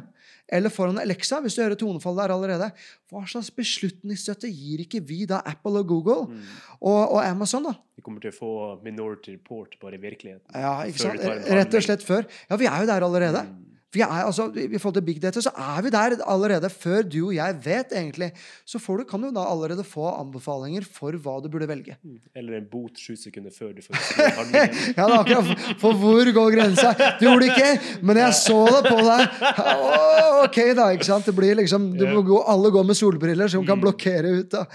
eller 0.49 0.73
foran 0.73 0.97
Alexa, 0.97 1.37
hvis 1.43 1.53
du 1.53 1.61
hører 1.61 1.77
tonefallet 1.77 2.23
der 2.25 2.33
allerede, 2.33 2.71
hva 3.11 3.21
slags 3.29 3.51
beslutningsstøtte 3.53 4.49
gir 4.49 4.81
ikke 4.81 5.03
vi 5.05 5.27
da 5.29 5.43
Apple 5.45 5.83
og 5.83 5.87
Google 5.91 6.25
Mm. 6.31 6.41
og, 6.81 7.01
og 7.13 7.21
Amazon, 7.23 7.63
da? 7.69 7.75
Vi 7.95 8.01
kommer 8.01 8.19
til 8.23 8.31
å 8.33 8.37
få 8.39 8.51
Minority 8.83 9.35
Report 9.37 9.77
bare 9.81 9.99
i 9.99 10.01
virkeligheten. 10.01 10.49
Ja, 10.55 10.73
ikke 10.89 11.05
sant? 11.05 11.21
Rett 11.53 11.73
og 11.77 11.85
slett 11.85 12.01
før. 12.07 12.25
Ja, 12.49 12.57
vi 12.57 12.65
er 12.65 12.81
jo 12.81 12.89
der 12.89 13.05
allerede. 13.05 13.45
Mm. 13.45 13.65
Vi 13.89 14.03
er, 14.05 14.11
altså, 14.21 14.51
I 14.53 14.77
forhold 14.77 14.99
til 14.99 15.05
big 15.07 15.17
data 15.21 15.41
så 15.41 15.49
er 15.57 15.81
vi 15.81 15.89
der 15.89 16.19
allerede 16.29 16.69
før 16.69 17.01
du 17.01 17.17
og 17.23 17.31
jeg 17.33 17.55
vet, 17.63 17.95
egentlig. 17.97 18.27
Så 18.65 18.77
får 18.77 19.01
du, 19.01 19.03
kan 19.09 19.23
du 19.23 19.31
da 19.33 19.47
allerede 19.49 19.83
få 19.83 20.05
anbefalinger 20.11 20.85
for 20.85 21.17
hva 21.17 21.39
du 21.41 21.47
burde 21.49 21.65
velge. 21.69 21.95
Mm. 22.03 22.19
Eller 22.37 22.59
en 22.59 22.67
bot 22.69 23.01
sju 23.01 23.15
sekunder 23.17 23.53
før 23.55 23.71
du 23.73 23.81
får 23.81 23.97
handlingen. 24.39 24.77
Ja, 24.93 25.07
det 25.07 25.15
er 25.15 25.17
akkurat 25.17 25.65
For 25.81 25.97
hvor 25.97 26.31
går 26.37 26.53
grensa? 26.53 26.93
Du 27.17 27.25
gjorde 27.25 27.47
det 27.47 27.55
ikke, 27.55 27.97
men 28.05 28.21
jeg 28.21 28.37
så 28.37 28.59
det 28.75 28.83
på 28.85 28.99
deg. 28.99 29.41
Oh, 29.65 30.43
ok, 30.43 30.61
da. 30.77 30.89
ikke 30.93 31.09
sant? 31.09 31.25
Det 31.25 31.33
blir 31.39 31.57
liksom, 31.57 31.89
du 31.97 32.05
må 32.13 32.21
gå, 32.27 32.43
Alle 32.53 32.69
går 32.75 32.85
med 32.85 32.99
solbriller 32.99 33.49
som 33.49 33.65
kan 33.65 33.81
blokkere 33.81 34.35
ut. 34.37 34.51
da. 34.53 34.67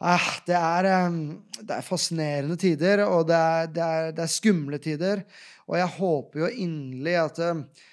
Ah, 0.00 0.26
det, 0.48 0.56
er, 0.56 0.86
eh, 0.88 1.16
det 1.60 1.76
er 1.76 1.84
fascinerende 1.84 2.56
tider, 2.58 3.04
og 3.04 3.26
det 3.28 3.36
er, 3.36 3.70
det, 3.70 3.86
er, 3.86 4.10
det 4.16 4.22
er, 4.24 4.32
skumle 4.32 4.78
tider. 4.80 5.22
Og 5.68 5.76
jeg 5.76 5.94
håper 6.00 6.40
jo 6.40 6.50
inderlig 6.64 7.16
at, 7.20 7.40
eh, 7.44 7.86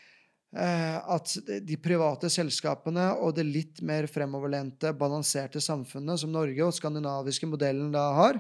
at 0.56 1.34
de 1.68 1.76
private 1.84 2.30
selskapene 2.32 3.10
og 3.20 3.34
det 3.36 3.44
litt 3.46 3.82
mer 3.86 4.08
fremoverlente, 4.08 4.94
balanserte 4.96 5.60
samfunnet 5.62 6.22
som 6.22 6.32
Norge 6.32 6.64
og 6.64 6.72
skandinaviske 6.74 7.50
modellen 7.52 7.92
da 7.92 8.06
har, 8.16 8.40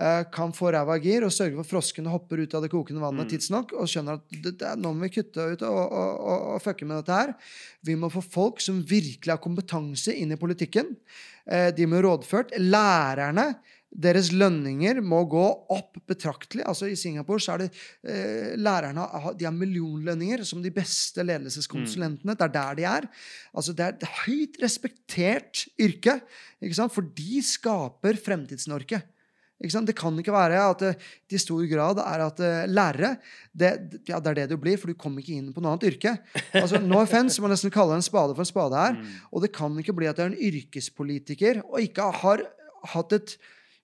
Eh, 0.00 0.24
kan 0.32 0.52
få 0.54 0.70
ræva 0.70 0.94
i 0.94 1.02
gir 1.02 1.24
og 1.26 1.32
sørge 1.34 1.56
for 1.56 1.64
at 1.64 1.70
froskene 1.72 2.10
hopper 2.12 2.44
ut 2.44 2.52
av 2.54 2.62
det 2.62 2.70
kokende 2.70 3.02
vannet 3.02 3.26
mm. 3.26 3.30
tidsnok 3.32 3.72
og 3.74 3.88
skjønner 3.90 4.20
at 4.20 4.36
det, 4.44 4.52
det, 4.60 4.74
nå 4.78 4.92
må 4.94 5.08
vi 5.08 5.16
kutte 5.16 5.42
ut 5.42 5.64
og, 5.66 5.78
og, 5.80 6.12
og, 6.22 6.44
og 6.52 6.60
fucke 6.62 6.86
med 6.86 7.00
dette 7.00 7.16
her. 7.16 7.32
Vi 7.82 7.96
må 7.98 8.10
få 8.12 8.22
folk 8.22 8.62
som 8.62 8.78
virkelig 8.78 9.32
har 9.32 9.42
kompetanse 9.42 10.14
inn 10.14 10.30
i 10.30 10.38
politikken. 10.38 10.92
Eh, 11.50 11.72
de 11.74 11.88
må 11.90 11.98
rådført. 12.04 12.54
Lærerne 12.62 13.48
deres 13.88 14.28
lønninger 14.36 15.00
må 15.00 15.22
gå 15.30 15.44
opp 15.72 15.96
betraktelig. 16.08 16.64
Altså 16.68 16.90
I 16.90 16.96
Singapore 16.98 17.40
så 17.40 17.54
er 17.54 17.64
det 17.64 17.68
eh, 18.04 18.54
lærerne 18.60 19.06
de 19.38 19.46
har 19.48 19.54
millionlønninger 19.56 20.44
som 20.46 20.60
de 20.64 20.72
beste 20.74 21.24
ledelseskonsulentene. 21.24 22.34
Mm. 22.34 22.36
Det 22.36 22.46
er 22.46 22.54
der 22.58 22.78
de 22.78 22.88
er. 22.88 23.08
Altså 23.54 23.72
Det 23.72 23.86
er 23.86 23.96
et 23.96 24.08
høyt 24.26 24.58
respektert 24.62 25.64
yrke, 25.80 26.18
ikke 26.60 26.76
sant? 26.76 26.92
for 26.92 27.06
de 27.16 27.40
skaper 27.44 28.20
Fremtids-Norge. 28.20 29.00
Det 29.58 29.94
kan 29.98 30.14
ikke 30.20 30.30
være 30.30 30.60
at 30.70 30.82
det 30.84 31.34
i 31.34 31.40
stor 31.42 31.64
grad 31.66 31.98
er 31.98 32.22
at 32.28 32.38
uh, 32.38 32.68
lærere 32.70 33.16
det, 33.50 33.72
ja, 34.06 34.20
det, 34.22 34.30
er 34.30 34.36
det 34.36 34.50
du 34.52 34.56
blir, 34.60 34.78
for 34.78 34.86
du 34.86 34.94
kommer 34.94 35.18
ikke 35.18 35.34
inn 35.34 35.50
på 35.50 35.64
noe 35.64 35.74
annet 35.74 35.88
yrke. 35.88 36.12
Altså, 36.54 36.78
no 36.78 37.00
offense, 37.02 37.42
må 37.42 37.50
nesten 37.50 37.72
kalle 37.74 37.96
en 37.96 38.04
spade 38.04 38.36
for 38.36 38.44
en 38.44 38.52
spade 38.52 38.78
her. 38.78 38.94
Mm. 38.94 39.16
Og 39.32 39.42
det 39.42 39.50
kan 39.56 39.74
ikke 39.80 39.96
bli 39.98 40.06
at 40.06 40.20
du 40.20 40.22
er 40.22 40.30
en 40.30 40.38
yrkespolitiker 40.38 41.64
og 41.64 41.82
ikke 41.82 42.06
har 42.22 42.46
hatt 42.92 43.16
et 43.18 43.34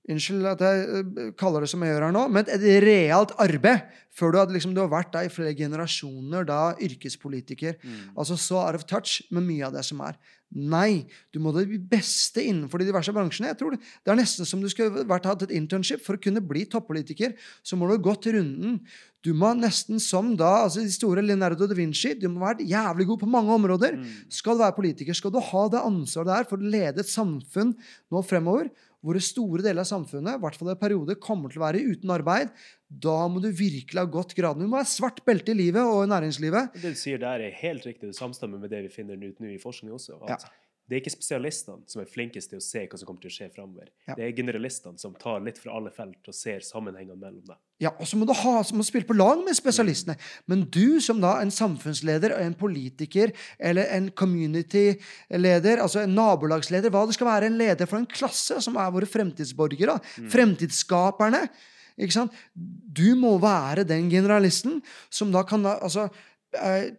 Unnskyld 0.05 0.45
at 0.51 0.61
jeg 0.61 0.81
eh, 1.01 1.29
kaller 1.41 1.65
det 1.65 1.71
som 1.73 1.81
jeg 1.85 1.95
gjør 1.95 2.09
her 2.09 2.13
nå, 2.13 2.25
men 2.33 2.49
et 2.53 2.65
realt 2.85 3.33
arbeid. 3.41 3.87
Før 4.15 4.31
du, 4.31 4.39
hadde, 4.39 4.55
liksom, 4.55 4.75
du 4.77 4.79
har 4.79 4.93
vært 4.93 5.11
der 5.15 5.27
i 5.27 5.33
flere 5.33 5.57
generasjoner, 5.59 6.45
da 6.47 6.77
yrkespolitiker. 6.87 7.81
Mm. 7.83 8.13
Altså 8.15 8.37
så 8.39 8.61
out 8.61 8.79
of 8.79 8.85
touch 8.87 9.25
med 9.35 9.43
mye 9.49 9.65
av 9.67 9.75
det 9.75 9.83
som 9.89 10.03
er. 10.07 10.19
Nei, 10.55 11.09
du 11.35 11.41
må 11.43 11.51
det 11.57 11.65
beste 11.91 12.45
innenfor 12.45 12.79
de 12.79 12.87
diverse 12.87 13.11
bransjene. 13.11 13.51
Jeg 13.51 13.59
tror 13.59 13.75
Det, 13.75 13.81
det 14.07 14.13
er 14.13 14.21
nesten 14.21 14.47
som 14.47 14.61
du 14.63 14.69
skulle 14.71 15.03
vært 15.11 15.27
hatt 15.27 15.43
et 15.49 15.57
internship. 15.57 16.05
For 16.05 16.15
å 16.15 16.23
kunne 16.23 16.45
bli 16.45 16.63
toppolitiker 16.71 17.35
så 17.67 17.75
må 17.75 17.89
du 17.89 17.97
ha 17.97 18.05
gått 18.05 18.29
runden. 18.31 18.79
Du 19.25 19.33
må 19.35 19.51
nesten 19.57 19.99
som 20.05 20.35
da, 20.39 20.53
altså 20.67 20.85
de 20.85 20.95
store 20.95 21.25
Leonardo 21.25 21.67
da 21.67 21.75
Vinci, 21.75 22.13
du 22.15 22.29
må 22.29 22.45
være 22.45 22.69
jævlig 22.71 23.09
god 23.09 23.23
på 23.25 23.31
mange 23.35 23.57
områder. 23.57 23.97
Mm. 23.99 24.09
Skal 24.31 24.55
du 24.55 24.63
være 24.63 24.79
politiker, 24.79 25.17
skal 25.17 25.35
du 25.35 25.41
ha 25.43 25.65
det 25.73 25.81
ansvaret 25.81 26.31
det 26.31 26.37
er 26.37 26.51
for 26.51 26.61
å 26.61 26.75
lede 26.77 27.03
et 27.03 27.11
samfunn 27.11 27.73
nå 28.13 28.23
fremover, 28.29 28.69
hvor 29.05 29.21
store 29.21 29.61
deler 29.65 29.85
av 29.85 29.89
samfunnet 29.91 30.39
i 30.39 30.43
hvert 30.43 30.57
fall 30.57 30.73
i 30.73 30.79
periode, 30.81 31.19
kommer 31.21 31.53
til 31.53 31.61
å 31.61 31.67
være 31.67 31.83
uten 31.85 32.13
arbeid, 32.15 32.53
da 32.89 33.17
må 33.29 33.43
du 33.45 33.51
virkelig 33.53 34.01
ha 34.01 34.09
gått 34.09 34.33
graden. 34.39 34.65
Du 34.65 34.71
må 34.71 34.81
ha 34.81 34.89
svart 34.89 35.21
belte 35.27 35.53
i 35.53 35.59
livet 35.59 35.85
og 35.85 36.07
i 36.07 36.11
næringslivet. 36.13 36.79
Det 36.81 36.95
du 36.95 36.99
sier 36.99 37.21
der, 37.21 37.45
er 37.45 37.59
helt 37.61 37.85
riktig. 37.85 38.09
Det 38.09 38.17
samstemmer 38.17 38.63
med 38.63 38.73
det 38.73 38.85
vi 38.87 38.93
finner 38.95 39.21
ut 39.21 39.43
nå 39.43 39.53
i 39.53 39.61
forskning 39.61 39.93
også. 39.93 40.23
at 40.25 40.47
ja. 40.47 40.55
Det 40.85 40.97
er 40.97 41.01
ikke 41.01 41.15
spesialistene 41.15 41.89
som 41.89 42.02
er 42.02 42.09
flinkest 42.12 42.51
til 42.52 42.61
å 42.61 42.65
se 42.65 42.82
hva 42.85 42.98
som 43.01 43.09
kommer 43.09 43.23
til 43.23 43.31
å 43.31 43.35
skje 43.35 43.47
framover. 43.55 43.89
Ja. 44.05 44.16
Det 44.19 44.27
er 44.27 44.35
generalistene 44.36 45.01
som 45.01 45.15
tar 45.16 45.40
litt 45.44 45.56
fra 45.61 45.78
alle 45.78 45.93
felt 45.94 46.28
og 46.28 46.36
ser 46.36 46.65
sammenhengene 46.66 47.16
mellom 47.16 47.40
dem. 47.47 47.61
Ja, 47.81 47.94
og 47.97 48.09
så 48.09 48.19
må 48.20 48.28
du 48.28 48.35
ha, 48.36 48.55
må 48.77 48.85
spille 48.86 49.09
på 49.09 49.16
lag 49.16 49.40
med 49.47 49.56
spesialistene. 49.56 50.19
Men 50.51 50.66
du 50.69 51.01
som 51.05 51.23
da 51.24 51.39
en 51.40 51.52
samfunnsleder, 51.55 52.36
en 52.36 52.56
politiker 52.59 53.32
eller 53.56 53.89
en 53.97 54.11
community-leder, 54.12 55.81
altså 55.81 56.05
en 56.05 56.16
nabolagsleder, 56.19 56.93
hva 56.93 57.06
det 57.09 57.16
skal 57.16 57.32
være, 57.32 57.48
en 57.48 57.61
leder 57.61 57.89
for 57.89 58.02
en 58.02 58.11
klasse 58.11 58.61
som 58.65 58.77
er 58.77 58.93
våre 58.93 59.09
fremtidsborgere, 59.09 59.97
mm. 60.20 60.28
fremtidsskaperne 60.36 61.47
ikke 61.94 62.16
sant? 62.16 62.35
Du 62.55 63.15
må 63.19 63.36
være 63.43 63.86
den 63.86 64.09
generalisten 64.11 64.81
som 65.12 65.31
da 65.35 65.44
kan 65.47 65.62
altså, 65.77 66.09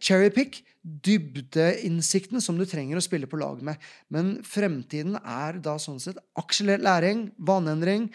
cherrypick 0.04 0.62
dybdeinnsikten 0.86 2.42
som 2.44 2.60
du 2.60 2.66
trenger 2.70 3.00
å 3.00 3.04
spille 3.04 3.30
på 3.30 3.40
lag 3.42 3.62
med. 3.66 3.82
Men 4.14 4.38
fremtiden 4.46 5.18
er 5.22 5.58
da 5.64 5.80
sånn 5.82 6.02
sett 6.02 6.20
akselert 6.38 6.84
læring, 6.86 7.30
vaneendring, 7.38 8.12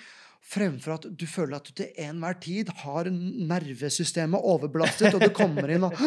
fremfor 0.50 0.96
at 0.96 1.08
du 1.18 1.26
føler 1.30 1.58
at 1.58 1.66
du 1.66 1.74
til 1.76 1.90
enhver 2.00 2.38
tid 2.42 2.70
har 2.82 3.10
nervesystemet 3.10 4.46
overbelastet, 4.52 5.14
og 5.14 5.22
du 5.22 5.34
kommer 5.34 5.70
inn 5.70 5.86
og 5.86 5.98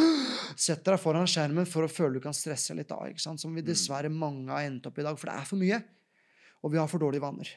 setter 0.55 0.95
deg 0.95 1.01
foran 1.03 1.29
skjermen 1.29 1.67
for 1.69 1.85
å 1.85 1.91
føle 1.91 2.17
du 2.17 2.23
kan 2.23 2.35
stresse 2.35 2.75
litt 2.77 2.91
av. 2.95 3.11
Som 3.19 3.53
vi 3.55 3.65
dessverre 3.65 4.11
mange 4.11 4.51
har 4.51 4.67
endt 4.67 4.87
opp 4.89 4.99
i 4.99 5.05
dag. 5.05 5.19
For 5.19 5.29
det 5.29 5.37
er 5.37 5.51
for 5.51 5.61
mye. 5.61 5.83
Og 6.63 6.73
vi 6.73 6.79
har 6.79 6.89
for 6.91 7.03
dårlige 7.03 7.23
vaner. 7.23 7.51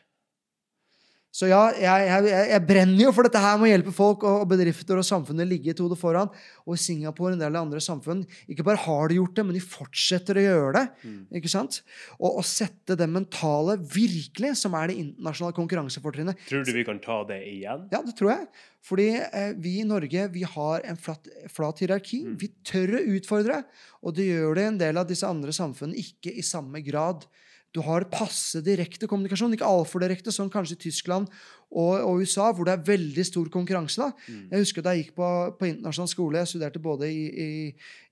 Så 1.36 1.50
ja, 1.50 1.66
jeg, 1.76 2.04
jeg, 2.08 2.44
jeg, 2.48 2.64
brenner 2.64 3.02
jo 3.02 3.10
for 3.12 3.26
dette 3.26 3.40
her 3.42 3.58
med 3.60 3.68
å 3.68 3.72
hjelpe 3.74 3.92
folk 3.92 4.22
og 4.24 4.46
bedrifter 4.48 4.96
og 4.96 5.04
samfunnet 5.04 5.48
ligge 5.48 5.74
et 5.74 5.82
hode 5.82 5.98
foran. 6.00 6.30
Og 6.64 6.78
i 6.78 6.80
Singapore 6.80 7.34
og 7.34 7.36
en 7.36 7.42
del 7.42 7.58
andre 7.60 7.82
samfunn 7.84 8.22
ikke 8.48 8.64
bare 8.64 8.80
har 8.86 9.12
de 9.12 9.18
gjort 9.18 9.34
det, 9.36 9.44
men 9.44 9.58
de 9.58 9.60
fortsetter 9.60 10.40
å 10.40 10.46
gjøre 10.46 10.70
det. 10.78 10.84
Mm. 11.04 11.18
ikke 11.40 11.52
sant? 11.52 11.82
Og 12.16 12.40
å 12.40 12.46
sette 12.46 12.96
det 12.96 13.10
mentale 13.12 13.76
virkelig, 13.76 14.54
som 14.62 14.78
er 14.80 14.88
det 14.88 14.96
internasjonale 15.02 15.58
konkurransefortrinnet. 15.58 16.40
Tror 16.48 16.64
du 16.64 16.72
vi 16.72 16.86
kan 16.88 17.02
ta 17.04 17.20
det 17.28 17.42
igjen? 17.50 17.84
Ja, 17.92 18.00
det 18.06 18.16
tror 18.16 18.32
jeg. 18.32 18.48
Fordi 18.86 19.10
eh, 19.20 19.52
vi 19.60 19.80
i 19.82 19.86
Norge 19.88 20.28
vi 20.32 20.46
har 20.48 20.88
en 20.88 20.96
flat, 21.00 21.28
flat 21.52 21.84
hierarki. 21.84 22.22
Mm. 22.30 22.36
Vi 22.40 22.54
tør 22.64 22.96
å 22.96 23.06
utfordre. 23.18 23.60
Og 24.00 24.16
det 24.16 24.30
gjør 24.30 24.56
det 24.56 24.70
en 24.70 24.80
del 24.86 25.04
av 25.04 25.10
disse 25.10 25.28
andre 25.28 25.52
samfunnene 25.52 26.00
ikke 26.00 26.32
i 26.32 26.44
samme 26.46 26.80
grad. 26.86 27.28
Du 27.76 27.82
har 27.84 28.06
passe 28.08 28.62
direkte 28.64 29.08
kommunikasjon, 29.10 29.52
ikke 29.52 29.68
altfor 29.68 30.00
direkte, 30.00 30.32
som 30.32 30.48
kanskje 30.52 30.78
i 30.78 30.82
Tyskland 30.86 31.28
og, 31.66 31.92
og, 31.98 32.20
USA, 32.22 32.52
hvor 32.54 32.66
det 32.68 32.76
er 32.76 32.84
veldig 32.86 33.24
stor 33.26 33.48
konkurranse. 33.52 33.98
da. 34.00 34.12
Mm. 34.30 34.42
Jeg 34.52 34.62
husker 34.62 34.84
da 34.84 34.92
jeg 34.94 35.04
gikk 35.04 35.16
på, 35.18 35.30
på, 35.58 35.66
internasjonal 35.66 36.08
skole. 36.08 36.38
Jeg 36.38 36.50
studerte 36.52 36.82
både 36.82 37.08
i, 37.10 37.24
i, 37.26 37.48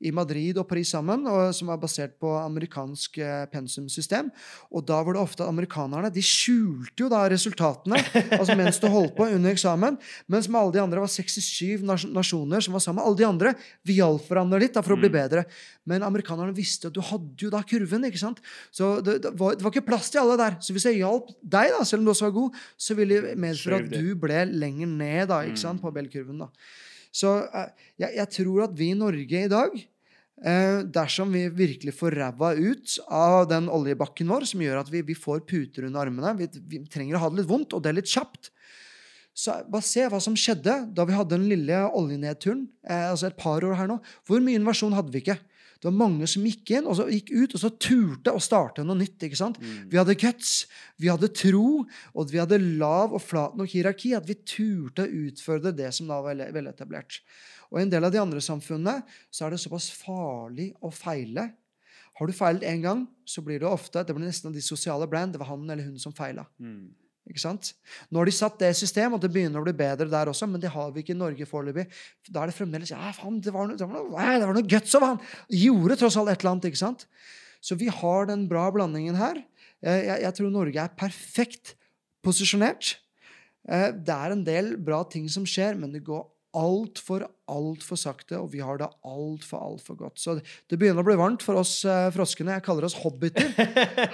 i 0.08 0.12
Madrid 0.14 0.58
og 0.58 0.66
Paris 0.68 0.90
sammen, 0.90 1.22
og, 1.30 1.52
som 1.54 1.70
er 1.70 1.78
basert 1.80 2.16
på 2.20 2.32
amerikansk 2.40 3.20
eh, 3.22 3.44
pensumsystem. 3.52 4.32
Og 4.74 4.84
da 4.86 4.98
var 5.06 5.14
det 5.14 5.22
ofte 5.22 5.46
at 5.46 5.52
amerikanerne 5.52 6.10
de 6.12 6.24
skjulte 6.24 7.06
jo 7.06 7.10
da 7.12 7.22
resultatene 7.30 8.00
altså 8.40 8.58
mens 8.58 8.80
du 8.82 8.88
holdt 8.90 9.14
på 9.16 9.28
under 9.30 9.54
eksamen. 9.54 10.00
Mens 10.26 10.50
med 10.50 10.60
alle 10.60 10.74
de 10.74 10.82
andre 10.82 11.04
var 11.06 11.14
67 11.14 11.86
nasjoner 12.10 12.64
som 12.64 12.74
var 12.74 12.82
sammen. 12.82 13.04
Alle 13.04 13.20
de 13.22 13.28
andre 13.28 13.54
vi 13.86 14.00
hjalp 14.00 14.26
hverandre 14.28 14.60
litt 14.64 14.74
da, 14.74 14.82
for 14.82 14.96
å 14.96 15.00
bli 15.00 15.12
mm. 15.12 15.16
bedre. 15.16 15.46
Men 15.88 16.04
amerikanerne 16.04 16.54
visste 16.56 16.88
at 16.90 16.96
du 16.96 17.02
hadde 17.04 17.46
jo 17.46 17.52
da 17.52 17.62
kurven. 17.62 18.06
ikke 18.08 18.20
sant? 18.20 18.42
Så 18.74 18.96
det, 19.04 19.20
det, 19.24 19.34
var, 19.38 19.54
det 19.54 19.64
var, 19.64 19.72
ikke 19.72 19.88
plass 19.92 20.10
til 20.10 20.24
alle 20.24 20.38
der. 20.40 20.58
Så 20.64 20.74
hvis 20.74 20.88
jeg 20.88 21.00
hjalp 21.02 21.30
deg, 21.40 21.72
da, 21.76 21.84
selv 21.86 22.02
om 22.02 22.08
du 22.08 22.14
også 22.14 22.28
var 22.28 22.36
god, 22.38 22.62
så 22.80 22.96
ville 22.98 23.34
medføre 23.44 23.82
at 23.82 23.92
du 23.92 24.14
ble 24.20 24.44
lenger 24.50 24.90
ned 24.90 25.30
da, 25.30 25.42
ikke 25.46 25.62
sant, 25.62 25.82
på 25.82 25.92
mm. 25.92 25.96
bellkurven. 25.98 26.44
da. 26.44 26.50
Så 27.14 27.34
eh, 27.46 27.90
jeg, 28.02 28.16
jeg, 28.18 28.30
tror 28.38 28.64
at 28.66 28.78
vi 28.78 28.90
i 28.92 28.98
Norge 28.98 29.44
i 29.44 29.50
dag, 29.50 29.76
eh, 30.42 30.80
dersom 30.96 31.34
vi 31.34 31.46
virkelig 31.54 31.94
får 31.96 32.18
ræva 32.18 32.54
ut 32.58 32.96
av 33.06 33.44
den 33.52 33.70
oljebakken 33.72 34.30
vår, 34.32 34.48
som 34.50 34.64
gjør 34.64 34.82
at 34.82 34.90
vi, 34.92 35.04
vi 35.06 35.18
får 35.18 35.44
puter 35.48 35.86
under 35.88 36.06
armene 36.06 36.34
vi, 36.40 36.50
vi, 36.72 36.82
trenger 36.90 37.18
å 37.18 37.24
ha 37.24 37.30
det 37.30 37.42
litt 37.42 37.50
vondt, 37.50 37.76
og 37.76 37.84
det 37.84 37.92
er 37.92 38.00
litt 38.00 38.10
kjapt. 38.10 38.50
Så 39.34 39.56
bare 39.66 39.82
se 39.82 40.04
hva 40.06 40.20
som 40.22 40.36
skjedde 40.38 40.76
da 40.94 41.06
vi 41.06 41.14
hadde 41.16 41.34
den 41.34 41.48
lille 41.50 41.80
oljenedturen. 41.90 42.68
Eh, 42.86 43.08
altså 43.10 43.30
et 43.30 43.38
par 43.38 43.66
år 43.66 43.78
her 43.78 43.90
nå. 43.90 43.98
Hvor 44.26 44.42
mye 44.42 44.60
invasjon 44.60 44.94
hadde 44.94 45.14
vi 45.14 45.24
ikke? 45.24 45.40
Det 45.84 45.90
var 45.90 45.98
mange 46.00 46.24
som 46.24 46.44
gikk 46.48 46.70
inn 46.72 46.86
og 46.88 46.94
så 46.96 47.04
gikk 47.12 47.28
ut 47.34 47.54
og 47.58 47.60
så 47.60 47.68
turte 47.76 48.32
å 48.32 48.40
starte 48.40 48.80
noe 48.88 48.96
nytt. 48.96 49.18
ikke 49.26 49.36
sant? 49.36 49.58
Mm. 49.60 49.90
Vi 49.92 49.98
hadde 50.00 50.14
guts, 50.16 50.52
vi 50.96 51.10
hadde 51.12 51.28
tro, 51.36 51.82
og 52.16 52.32
vi 52.32 52.40
hadde 52.40 52.56
lav 52.80 53.12
og 53.12 53.20
flat 53.20 53.58
nok 53.60 53.68
hierarki. 53.68 54.14
At 54.16 54.24
vi 54.24 54.38
turte 54.48 55.04
å 55.04 55.12
utfordre 55.26 55.74
det 55.76 55.90
som 55.92 56.08
da 56.08 56.22
var 56.24 56.40
veletablert. 56.56 57.20
Og 57.68 57.82
i 57.82 57.84
en 57.84 57.92
del 57.92 58.08
av 58.08 58.14
de 58.14 58.22
andre 58.22 58.40
samfunnene 58.40 59.02
så 59.28 59.44
er 59.44 59.52
det 59.52 59.60
såpass 59.60 59.90
farlig 59.92 60.70
å 60.80 60.88
feile. 60.88 61.50
Har 62.16 62.30
du 62.30 62.32
feilet 62.32 62.64
én 62.70 62.80
gang, 62.80 63.04
så 63.28 63.44
blir 63.44 63.60
det 63.60 63.68
ofte 63.68 64.06
det 64.08 64.16
blir 64.16 64.24
nesten 64.24 64.56
de 64.56 64.64
sosiale 64.64 65.04
brand. 65.10 65.36
Det 65.36 65.42
var 65.42 65.52
han 65.52 65.68
eller 65.68 65.84
hun 65.84 66.00
som 66.00 66.16
feila. 66.16 66.46
Mm. 66.56 66.94
Ikke 67.24 67.40
sant? 67.40 67.70
Nå 68.12 68.20
har 68.20 68.28
de 68.28 68.34
satt 68.36 68.58
det 68.60 68.68
i 68.74 68.76
system, 68.76 69.14
og 69.16 69.22
det 69.22 69.30
begynner 69.32 69.62
å 69.62 69.64
bli 69.64 69.72
bedre 69.76 70.10
der 70.12 70.28
også, 70.28 70.48
men 70.50 70.60
det 70.60 70.72
har 70.74 70.90
vi 70.92 71.00
ikke 71.00 71.14
i 71.14 71.20
Norge 71.20 71.46
foreløpig. 71.48 71.86
Da 72.28 72.42
er 72.42 72.50
det 72.50 72.56
fremdeles 72.56 72.92
ja, 72.92 73.00
faen, 73.16 73.38
det 73.40 73.54
var 73.54 73.70
noe, 73.70 73.78
det 73.80 73.88
var 73.88 73.96
noe, 73.96 74.26
det 74.42 74.48
var 74.50 74.58
noe 74.58 74.68
guts 74.74 74.98
over 74.98 75.14
han! 75.14 75.22
Gjorde 75.48 75.96
tross 76.02 76.18
alt 76.20 76.34
et 76.34 76.44
eller 76.44 76.52
annet. 76.52 76.68
ikke 76.68 76.82
sant? 76.82 77.06
Så 77.64 77.78
vi 77.80 77.88
har 77.88 78.28
den 78.28 78.44
bra 78.50 78.66
blandingen 78.74 79.16
her. 79.16 79.40
Jeg, 79.84 80.20
jeg 80.26 80.36
tror 80.36 80.52
Norge 80.52 80.84
er 80.84 80.98
perfekt 81.00 81.74
posisjonert. 82.24 82.98
Eh, 83.68 83.88
det 83.96 84.14
er 84.14 84.34
en 84.34 84.44
del 84.44 84.74
bra 84.76 85.00
ting 85.08 85.24
som 85.32 85.48
skjer, 85.48 85.78
men 85.80 85.92
det 85.94 86.04
går 86.04 86.26
altfor, 86.54 87.24
altfor 87.50 87.98
sakte, 87.98 88.36
og 88.38 88.48
vi 88.52 88.60
har 88.64 88.78
det 88.80 88.86
altfor, 89.06 89.60
altfor 89.60 89.96
godt. 89.98 90.20
Så 90.22 90.36
det 90.38 90.78
begynner 90.78 91.02
å 91.02 91.06
bli 91.06 91.16
varmt 91.18 91.42
for 91.44 91.58
oss 91.60 91.72
eh, 91.88 92.08
froskene. 92.14 92.54
Jeg 92.56 92.64
kaller 92.66 92.86
oss 92.86 92.96
hobbiter 93.02 93.50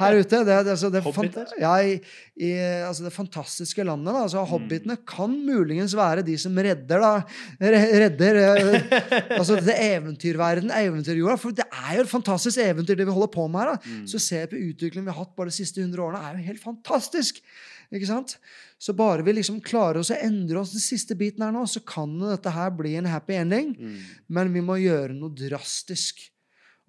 her 0.00 0.16
ute. 0.16 0.40
Det, 0.40 0.44
det, 0.48 0.74
altså, 0.74 0.90
det, 0.92 1.02
hobbiter? 1.04 1.52
Ja, 1.60 1.74
i, 1.84 1.98
i, 2.40 2.50
altså 2.86 3.06
det 3.06 3.14
fantastiske 3.14 3.84
landet. 3.86 4.10
Da. 4.10 4.24
Altså, 4.24 4.44
hobbitene 4.50 4.96
mm. 4.98 5.04
kan 5.08 5.34
muligens 5.46 5.94
være 5.98 6.24
de 6.26 6.36
som 6.40 6.56
redder, 6.56 7.04
da. 7.04 7.12
Redder 7.60 8.40
eh, 8.44 8.94
altså 9.38 9.60
det 9.60 9.76
eventyrverden, 9.90 10.72
eventyrjorda. 10.80 11.38
For 11.40 11.56
det 11.56 11.68
er 11.68 11.98
jo 11.98 12.06
et 12.06 12.14
fantastisk 12.14 12.62
eventyr, 12.64 12.96
det 12.98 13.08
vi 13.08 13.18
holder 13.18 13.34
på 13.36 13.46
med 13.50 13.64
her. 13.64 13.74
Da. 13.74 13.98
Mm. 14.00 14.06
Så 14.10 14.22
jeg 14.34 14.50
på 14.50 14.60
utviklingen 14.60 15.10
vi 15.10 15.14
har 15.14 15.22
hatt 15.22 15.36
bare 15.36 15.52
de 15.52 15.58
siste 15.60 15.84
100 15.84 16.06
årene. 16.06 16.24
er 16.24 16.40
jo 16.40 16.48
helt 16.50 16.64
fantastisk. 16.64 17.44
Ikke 17.90 18.06
sant? 18.06 18.36
Så 18.80 18.94
bare 18.96 19.24
vi 19.26 19.34
liksom 19.36 19.58
klarer 19.60 20.00
oss 20.00 20.08
å 20.14 20.16
endre 20.24 20.62
oss 20.62 20.72
den 20.72 20.80
siste 20.80 21.12
biten 21.18 21.44
her 21.44 21.52
nå, 21.52 21.66
så 21.68 21.82
kan 21.84 22.14
dette 22.22 22.52
her 22.54 22.70
bli 22.72 22.94
en 22.96 23.08
happy 23.12 23.36
ending. 23.36 23.74
Mm. 23.76 23.96
Men 24.32 24.52
vi 24.54 24.62
må 24.64 24.78
gjøre 24.80 25.12
noe 25.12 25.34
drastisk. 25.36 26.22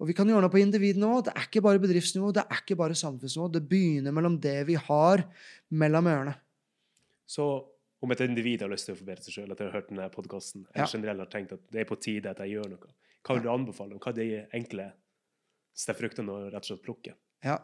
Og 0.00 0.08
vi 0.08 0.14
kan 0.16 0.26
gjøre 0.26 0.40
noe 0.46 0.50
på 0.50 0.62
individnivå. 0.62 1.18
Det 1.26 1.34
er 1.36 1.44
ikke 1.46 1.62
bare 1.62 1.82
bedriftsnivå, 1.82 2.32
det 2.34 2.46
er 2.48 2.62
ikke 2.62 2.78
bare 2.80 2.96
samfunnsnivå. 2.96 3.50
Det 3.52 3.62
begynner 3.68 4.14
mellom 4.16 4.38
det 4.40 4.56
vi 4.70 4.78
har 4.88 5.26
mellom 5.70 6.08
ørene. 6.10 6.32
Så 7.28 7.44
om 8.02 8.10
et 8.10 8.24
individ 8.24 8.64
har 8.64 8.72
lyst 8.72 8.88
til 8.88 8.96
å 8.96 8.98
forbedre 8.98 9.22
seg 9.22 9.36
sjøl 9.36 9.52
etter 9.52 9.68
å 9.68 9.70
ha 9.70 9.76
hørt 9.76 9.92
denne 9.92 10.08
podkasten, 10.10 10.64
eller 10.72 10.86
Ja. 10.86 10.90
generelt 10.90 11.22
har 11.22 11.30
tenkt 11.30 11.52
at 11.52 11.60
det 11.70 11.84
er 11.84 11.90
på 11.92 12.00
tide 12.00 12.32
at 12.32 12.40
jeg 12.42 12.56
gjør 12.56 12.70
noe, 12.72 12.88
hva 13.22 13.36
vil 13.36 13.44
du 13.44 13.50
anbefale? 13.52 14.00
Hva 14.00 14.10
er 14.10 14.18
de 14.18 14.46
enkle 14.58 14.88
steffruktene 15.76 16.32
å 16.32 16.50
rett 16.50 16.64
og 16.64 16.72
slett 16.72 16.82
plukke? 16.82 17.14
Ja. 17.44 17.58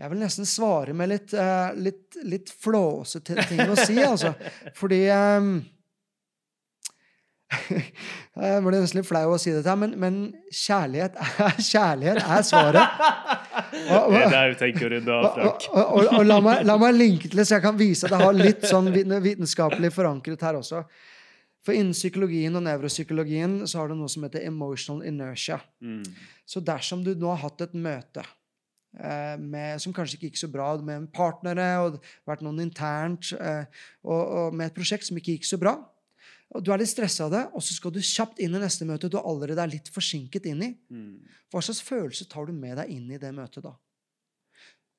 Jeg 0.00 0.08
vil 0.10 0.22
nesten 0.22 0.46
svare 0.48 0.94
med 0.96 1.10
litt, 1.12 1.34
uh, 1.36 1.70
litt, 1.76 2.16
litt 2.24 2.50
flåsete 2.62 3.44
ting 3.50 3.60
å 3.70 3.76
si, 3.76 3.98
altså. 4.02 4.32
Fordi 4.78 5.04
um, 5.12 5.52
Jeg 7.52 8.62
ble 8.64 8.78
nesten 8.80 9.02
litt 9.02 9.08
flau 9.08 9.34
å 9.34 9.38
si 9.40 9.52
dette, 9.52 9.68
her, 9.68 9.76
men, 9.76 9.92
men 10.00 10.18
kjærlighet, 10.56 11.18
er, 11.20 11.58
kjærlighet 11.72 12.22
er 12.24 12.46
svaret. 12.48 13.02
Og- 13.92 14.14
Det 14.14 14.22
er 14.24 14.32
der 14.32 14.54
tenker 14.62 14.94
du 14.96 15.00
da, 15.04 15.18
Frank. 15.36 15.68
og, 15.68 15.78
og, 15.78 15.94
og, 16.00 16.12
og 16.22 16.26
la, 16.26 16.38
meg, 16.44 16.64
la 16.68 16.78
meg 16.80 16.96
linke 16.96 17.28
til 17.28 17.42
det, 17.42 17.46
så 17.50 17.58
jeg 17.58 17.66
kan 17.68 17.76
vise 17.80 18.08
at 18.08 18.16
jeg 18.16 18.24
har 18.24 18.38
litt 18.38 18.64
sånn 18.68 18.88
vitenskapelig 18.96 19.92
forankret 19.94 20.46
her 20.48 20.58
også. 20.62 20.82
For 21.62 21.76
innen 21.78 21.94
psykologien 21.94 22.56
og 22.58 22.64
nevropsykologien 22.66 23.60
så 23.70 23.82
har 23.82 23.92
du 23.92 23.98
noe 24.00 24.10
som 24.10 24.24
heter 24.26 24.42
emotional 24.48 25.04
inertia. 25.06 25.60
Mm. 25.84 26.00
Så 26.48 26.64
dersom 26.64 27.04
du 27.06 27.12
nå 27.14 27.28
har 27.30 27.44
hatt 27.44 27.68
et 27.68 27.76
møte 27.78 28.24
med, 28.92 29.80
som 29.80 29.92
kanskje 29.96 30.18
ikke 30.18 30.28
gikk 30.30 30.40
så 30.42 30.48
bra 30.52 30.66
med 30.84 31.06
partnere, 31.16 31.68
og 31.80 31.94
det 31.94 32.02
har 32.02 32.34
vært 32.34 32.42
noen 32.44 32.60
internt, 32.60 33.32
eh, 33.38 33.64
og, 34.04 34.20
og 34.42 34.54
med 34.58 34.66
et 34.70 34.76
prosjekt 34.76 35.06
som 35.08 35.16
ikke 35.16 35.38
gikk 35.38 35.48
så 35.48 35.58
bra, 35.62 35.76
og 36.52 36.60
du 36.60 36.68
er 36.74 36.82
litt 36.82 36.90
stressa 36.92 37.24
av 37.24 37.30
det, 37.32 37.44
og 37.56 37.62
så 37.64 37.72
skal 37.72 37.94
du 37.94 38.00
kjapt 38.04 38.42
inn 38.44 38.52
i 38.54 38.60
neste 38.60 38.84
møte 38.84 39.08
du 39.08 39.16
allerede 39.22 39.62
er 39.64 39.72
litt 39.72 39.88
forsinket 39.94 40.44
inn 40.50 40.62
i, 40.66 40.74
Mm. 40.92 41.22
hva 41.50 41.62
slags 41.64 41.80
følelse 41.86 42.28
tar 42.28 42.46
du 42.46 42.52
med 42.52 42.76
deg 42.76 42.90
inn 42.92 43.08
i 43.10 43.18
det 43.18 43.32
møtet 43.32 43.64
da? 43.64 43.72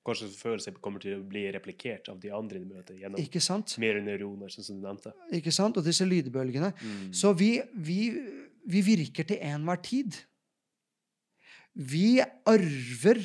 Hva 0.03 0.15
slags 0.17 0.35
følelse 0.41 0.73
kommer 0.83 0.99
til 0.99 1.15
å 1.19 1.23
bli 1.29 1.45
replikert 1.53 2.09
av 2.11 2.17
de 2.19 2.31
andre 2.33 2.57
i 2.59 2.65
møtet 2.65 2.97
gjennom 2.99 3.21
Ikke 3.21 3.39
sant? 3.39 3.77
mer 3.79 4.01
neuroner, 4.01 4.49
sånn 4.51 4.65
som 4.65 4.81
du 4.81 4.83
nevnte. 4.87 5.13
Ikke 5.31 5.53
sant? 5.53 5.77
Og 5.79 5.85
disse 5.85 6.03
lydbølgene. 6.03 6.73
Mm. 6.81 7.13
Så 7.15 7.31
vi, 7.39 7.61
vi, 7.77 8.09
vi 8.67 8.81
virker 8.83 9.23
til 9.29 9.37
enhver 9.39 9.79
tid. 9.85 10.17
Vi 11.73 12.19
arver 12.21 13.21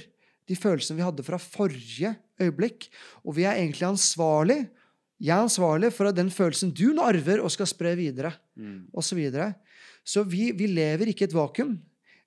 de 0.48 0.56
følelsene 0.56 0.96
vi 0.98 1.04
hadde 1.06 1.24
fra 1.26 1.38
forrige 1.40 2.14
øyeblikk, 2.40 2.88
og 3.24 3.36
vi 3.36 3.44
er 3.44 3.58
egentlig 3.60 3.86
ansvarlig. 3.88 4.58
Jeg 5.20 5.34
er 5.34 5.44
ansvarlig 5.44 5.90
for 5.92 6.08
at 6.08 6.16
den 6.16 6.30
følelsen 6.30 6.70
du 6.72 6.92
nå 6.94 7.02
arver 7.04 7.42
og 7.42 7.50
skal 7.54 7.66
spre 7.70 7.94
videre, 7.98 8.32
Mm. 8.58 8.88
Og 8.92 9.04
Så, 9.04 9.14
videre. 9.14 9.54
så 10.04 10.24
vi, 10.26 10.50
vi 10.50 10.66
lever 10.66 11.06
ikke 11.12 11.22
i 11.22 11.28
et 11.28 11.34
vakuum. 11.34 11.76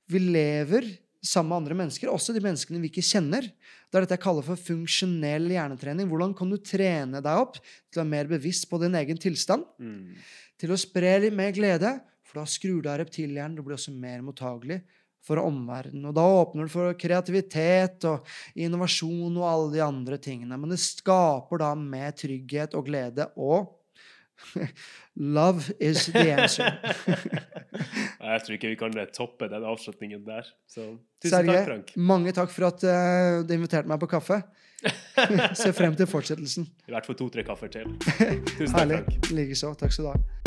Vi 0.07 0.19
lever 0.19 0.85
sammen 1.21 1.49
med 1.49 1.57
andre 1.57 1.75
mennesker, 1.75 2.07
også 2.07 2.33
de 2.33 2.39
menneskene 2.39 2.79
vi 2.79 2.87
ikke 2.87 3.03
kjenner. 3.03 3.41
Det 3.43 3.97
er 3.97 4.05
dette 4.05 4.15
jeg 4.15 4.23
kaller 4.23 4.45
for 4.47 4.55
funksjonell 4.55 5.49
hjernetrening. 5.51 6.07
Hvordan 6.07 6.33
kan 6.37 6.49
du 6.49 6.55
trene 6.57 7.19
deg 7.21 7.41
opp 7.41 7.57
til 7.91 7.99
å 7.99 8.03
være 8.05 8.09
mer 8.13 8.29
bevisst 8.31 8.69
på 8.71 8.79
din 8.81 8.95
egen 8.95 9.17
tilstand? 9.19 9.65
Mm. 9.79 10.15
til 10.61 10.69
å 10.71 10.77
spre 10.77 11.19
litt 11.19 11.33
mer 11.33 11.51
glede, 11.51 11.99
for 12.23 12.39
da 12.39 12.45
skrur 12.45 12.83
du 12.83 12.89
av 12.89 12.99
reptilhjernen. 13.01 13.55
Du 13.57 13.63
blir 13.65 13.75
også 13.75 13.91
mer 13.91 14.21
mottagelig 14.21 14.83
for 15.25 15.41
omverdenen. 15.41 16.07
Og 16.09 16.15
da 16.17 16.23
åpner 16.41 16.67
det 16.67 16.73
for 16.73 16.95
kreativitet 16.99 18.07
og 18.09 18.25
innovasjon 18.57 19.37
og 19.37 19.47
alle 19.47 19.69
de 19.75 19.83
andre 19.85 20.17
tingene. 20.21 20.57
Men 20.57 20.73
det 20.73 20.81
skaper 20.81 21.61
da 21.61 21.75
med 21.77 22.17
trygghet 22.21 22.77
og 22.77 22.89
glede 22.89 23.29
og 23.37 23.77
Love 25.15 25.61
is 25.79 26.05
the 26.05 26.31
answer. 26.33 26.65
Jeg 28.21 28.41
tror 28.45 28.55
ikke 28.55 28.71
vi 28.71 28.79
kan 28.79 28.95
toppe 29.13 29.49
den 29.51 29.65
avslutningen 29.67 30.23
der. 30.25 30.47
Så 30.69 30.87
tusen 31.21 31.35
Serge, 31.35 31.53
takk, 31.53 31.67
Frank. 31.67 31.93
mange 31.95 32.33
takk 32.35 32.53
for 32.53 32.69
at 32.71 32.85
uh, 32.85 33.41
du 33.45 33.53
inviterte 33.53 33.91
meg 33.91 34.01
på 34.01 34.09
kaffe. 34.11 34.41
Ser 35.61 35.75
frem 35.77 35.97
til 35.97 36.09
fortsettelsen. 36.09 36.69
I 36.89 36.95
hvert 36.95 37.09
fall 37.09 37.19
to-tre 37.19 37.45
kaffer 37.45 37.69
til. 37.73 37.97
Tusen 38.01 38.71
takk, 38.71 38.77
Herlig. 38.79 39.03
Frank. 39.03 39.33
Likeså. 39.37 39.75
Takk 39.77 39.93
skal 39.93 40.09
du 40.09 40.13
ha. 40.15 40.40